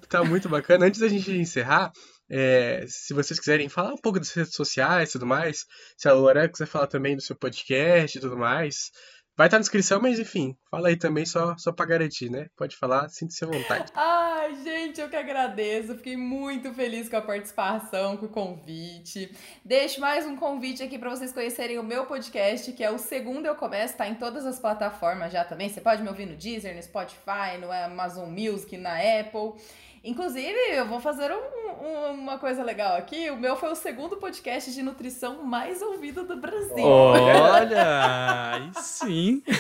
tá 0.10 0.24
muito 0.24 0.50
bacana. 0.50 0.86
Antes 0.86 1.00
da 1.00 1.08
gente 1.08 1.32
encerrar, 1.32 1.92
é, 2.30 2.86
se 2.88 3.14
vocês 3.14 3.40
quiserem 3.40 3.70
falar 3.70 3.94
um 3.94 3.98
pouco 3.98 4.20
das 4.20 4.32
redes 4.32 4.54
sociais 4.54 5.10
e 5.10 5.12
tudo 5.14 5.26
mais, 5.26 5.66
se 5.98 6.08
a 6.08 6.14
Lorena 6.14 6.48
quiser 6.48 6.66
falar 6.66 6.88
também 6.88 7.16
do 7.16 7.22
seu 7.22 7.36
podcast 7.36 8.18
e 8.18 8.22
tudo 8.22 8.38
mais, 8.38 8.92
vai 9.38 9.48
estar 9.48 9.58
na 9.58 9.62
descrição, 9.62 10.02
mas 10.02 10.20
enfim, 10.20 10.56
fala 10.70 10.88
aí 10.88 10.96
também 10.96 11.26
só, 11.26 11.56
só 11.58 11.72
pra 11.72 11.86
garantir, 11.86 12.30
né? 12.30 12.48
Pode 12.56 12.78
falar, 12.78 13.10
sinta-se 13.10 13.44
à 13.44 13.48
vontade. 13.48 13.92
Ai, 13.96 14.21
gente, 14.92 15.00
eu 15.00 15.10
que 15.10 15.16
agradeço. 15.16 15.96
Fiquei 15.96 16.18
muito 16.18 16.74
feliz 16.74 17.08
com 17.08 17.16
a 17.16 17.22
participação, 17.22 18.18
com 18.18 18.26
o 18.26 18.30
convite. 18.30 19.34
Deixo 19.64 20.02
mais 20.02 20.26
um 20.26 20.36
convite 20.36 20.84
aqui 20.84 21.00
para 21.00 21.10
vocês 21.10 21.32
conhecerem 21.32 21.80
o 21.80 21.84
meu 21.84 22.06
podcast, 22.06 22.74
que 22.74 22.84
é 22.84 22.92
o 22.92 22.98
Segundo 22.98 23.46
Eu 23.46 23.56
Começo, 23.56 23.96
tá 23.96 24.06
em 24.08 24.16
todas 24.16 24.46
as 24.46 24.60
plataformas 24.60 25.32
já 25.32 25.46
também. 25.46 25.70
Você 25.70 25.80
pode 25.80 26.04
me 26.04 26.10
ouvir 26.10 26.26
no 26.26 26.36
Deezer, 26.36 26.76
no 26.76 26.84
Spotify, 26.84 27.58
no 27.60 27.72
Amazon 27.72 28.30
Music, 28.30 28.76
na 28.78 28.98
Apple. 28.98 29.54
Inclusive, 30.04 30.58
eu 30.72 30.88
vou 30.88 31.00
fazer 31.00 31.32
um- 31.32 31.86
um- 31.86 32.12
uma 32.14 32.40
coisa 32.40 32.64
legal 32.64 32.96
aqui. 32.98 33.30
O 33.30 33.38
meu 33.38 33.56
foi 33.56 33.70
o 33.72 33.76
segundo 33.76 34.18
podcast 34.18 34.72
de 34.74 34.82
nutrição 34.82 35.44
mais 35.44 35.80
ouvido 35.82 36.24
do 36.24 36.38
Brasil. 36.38 36.84
Olha, 36.84 38.54
aí 38.56 38.72
sim. 38.82 39.44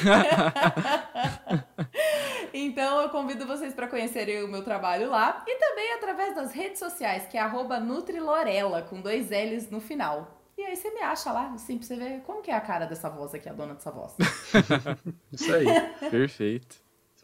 Então 2.54 3.02
eu 3.02 3.10
convido 3.10 3.46
vocês 3.46 3.74
para 3.74 3.88
conhecerem 3.88 4.44
o 4.44 4.48
meu 4.48 4.62
trabalho 4.64 5.10
lá 5.10 5.44
e 5.48 5.56
também 5.58 5.94
através 5.94 6.36
das 6.36 6.52
redes 6.52 6.80
sociais, 6.80 7.26
que 7.28 7.38
é 7.38 7.42
arroba 7.42 7.80
Nutrilorela, 7.80 8.82
com 8.82 9.00
dois 9.02 9.30
L's 9.30 9.70
no 9.70 9.80
final. 9.80 10.38
E 10.58 10.64
aí 10.64 10.76
você 10.76 10.90
me 10.92 11.00
acha 11.02 11.32
lá, 11.32 11.52
assim, 11.56 11.78
pra 11.78 11.88
você 11.88 11.96
ver 11.96 12.22
como 12.22 12.42
que 12.42 12.52
é 12.52 12.54
a 12.56 12.60
cara 12.62 12.86
dessa 12.86 13.10
voz 13.10 13.34
aqui, 13.34 13.48
a 13.48 13.54
dona 13.54 13.74
dessa 13.74 13.90
voz. 13.90 14.14
Isso 15.32 15.54
aí, 15.56 15.66
Perfeito. 16.10 16.76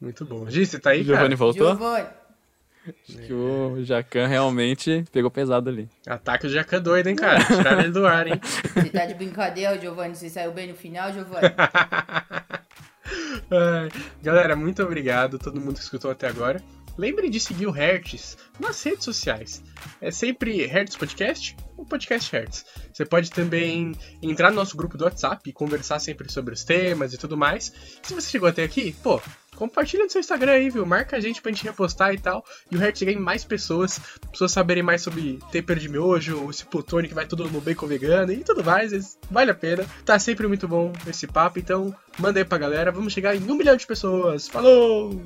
muito 0.02 0.24
bom. 0.26 0.50
Gi, 0.50 0.66
você 0.66 0.80
tá 0.80 0.92
aí, 0.92 1.04
Giovanni 1.04 1.24
cara? 1.26 1.36
voltou? 1.36 1.68
Giovanni. 1.72 2.08
Acho 3.08 3.18
que 3.20 3.34
o 3.34 3.84
Jacan 3.84 4.28
realmente 4.28 5.06
pegou 5.12 5.32
pesado 5.32 5.70
ali. 5.70 5.90
Ataque 6.06 6.48
o 6.48 6.50
Jacan 6.50 6.82
doido, 6.82 7.08
hein, 7.08 7.16
cara? 7.16 7.44
Tiraram 7.44 7.82
ele 7.82 7.92
do 7.92 8.06
ar, 8.06 8.28
hein? 8.28 8.40
Você 8.74 8.90
tá 8.90 9.06
de 9.06 9.14
brincadeira, 9.14 9.80
Giovanni? 9.80 10.16
Você 10.16 10.30
saiu 10.30 10.52
bem 10.52 10.68
no 10.68 10.76
final, 10.76 11.12
Giovanni? 11.14 11.48
Galera, 14.22 14.56
muito 14.56 14.84
obrigado 14.84 15.38
a 15.38 15.40
todo 15.40 15.60
mundo 15.60 15.76
que 15.76 15.82
escutou 15.82 16.12
até 16.12 16.28
agora. 16.28 16.62
lembre 16.98 17.30
de 17.30 17.40
seguir 17.40 17.68
o 17.68 17.72
Hertz 17.72 18.38
nas 18.60 18.82
redes 18.84 19.06
sociais. 19.06 19.64
É 20.02 20.12
sempre 20.12 20.66
Hertz 20.66 20.96
Podcast 20.96 21.56
ou 21.78 21.86
Podcast 21.86 22.32
Hertz. 22.36 22.66
Você 22.92 23.06
pode 23.06 23.30
também 23.32 23.94
entrar 24.22 24.50
no 24.50 24.56
nosso 24.56 24.76
grupo 24.76 24.98
do 24.98 25.06
WhatsApp 25.06 25.50
e 25.50 25.54
conversar 25.54 26.00
sempre 26.00 26.32
sobre 26.32 26.54
os 26.54 26.64
temas 26.64 27.14
e 27.14 27.18
tudo 27.18 27.38
mais. 27.38 27.72
Se 28.02 28.14
você 28.14 28.30
chegou 28.30 28.50
até 28.50 28.64
aqui, 28.64 28.94
pô, 29.04 29.22
compartilha 29.58 30.04
no 30.04 30.10
seu 30.10 30.22
Instagram 30.22 30.52
aí, 30.54 30.70
viu? 30.70 30.86
Marca 30.86 31.18
a 31.18 31.20
gente 31.20 31.42
pra 31.42 31.52
gente 31.52 31.64
repostar 31.64 32.14
e 32.14 32.20
tal. 32.20 32.46
E 32.72 32.76
o 32.76 32.80
Hertz 32.80 33.02
ganha 33.02 33.20
mais 33.20 33.44
pessoas, 33.44 34.00
pessoas 34.32 34.52
saberem 34.52 34.84
mais 34.84 35.02
sobre 35.02 35.40
tempero 35.52 35.80
de 35.80 35.90
miojo, 35.90 36.50
esse 36.50 36.66
plutônio 36.66 37.10
que 37.10 37.16
vai 37.16 37.26
todo 37.26 37.50
no 37.50 37.60
bacon 37.60 37.88
vegano 37.88 38.32
e 38.32 38.44
tudo 38.44 38.64
mais. 38.64 39.18
Vale 39.30 39.52
a 39.52 39.56
pena. 39.56 39.86
Tá 40.06 40.18
sempre 40.20 40.48
muito 40.48 40.68
bom 40.68 40.94
esse 41.08 41.28
papo, 41.28 41.60
então 41.60 41.94
manda 42.20 42.40
aí 42.40 42.46
pra 42.46 42.58
galera. 42.58 42.92
Vamos 42.92 43.12
chegar 43.12 43.36
em 43.36 43.52
um 43.52 43.56
milhão 43.56 43.76
de 43.76 43.88
pessoas. 43.88 44.48
Falou! 44.48 45.22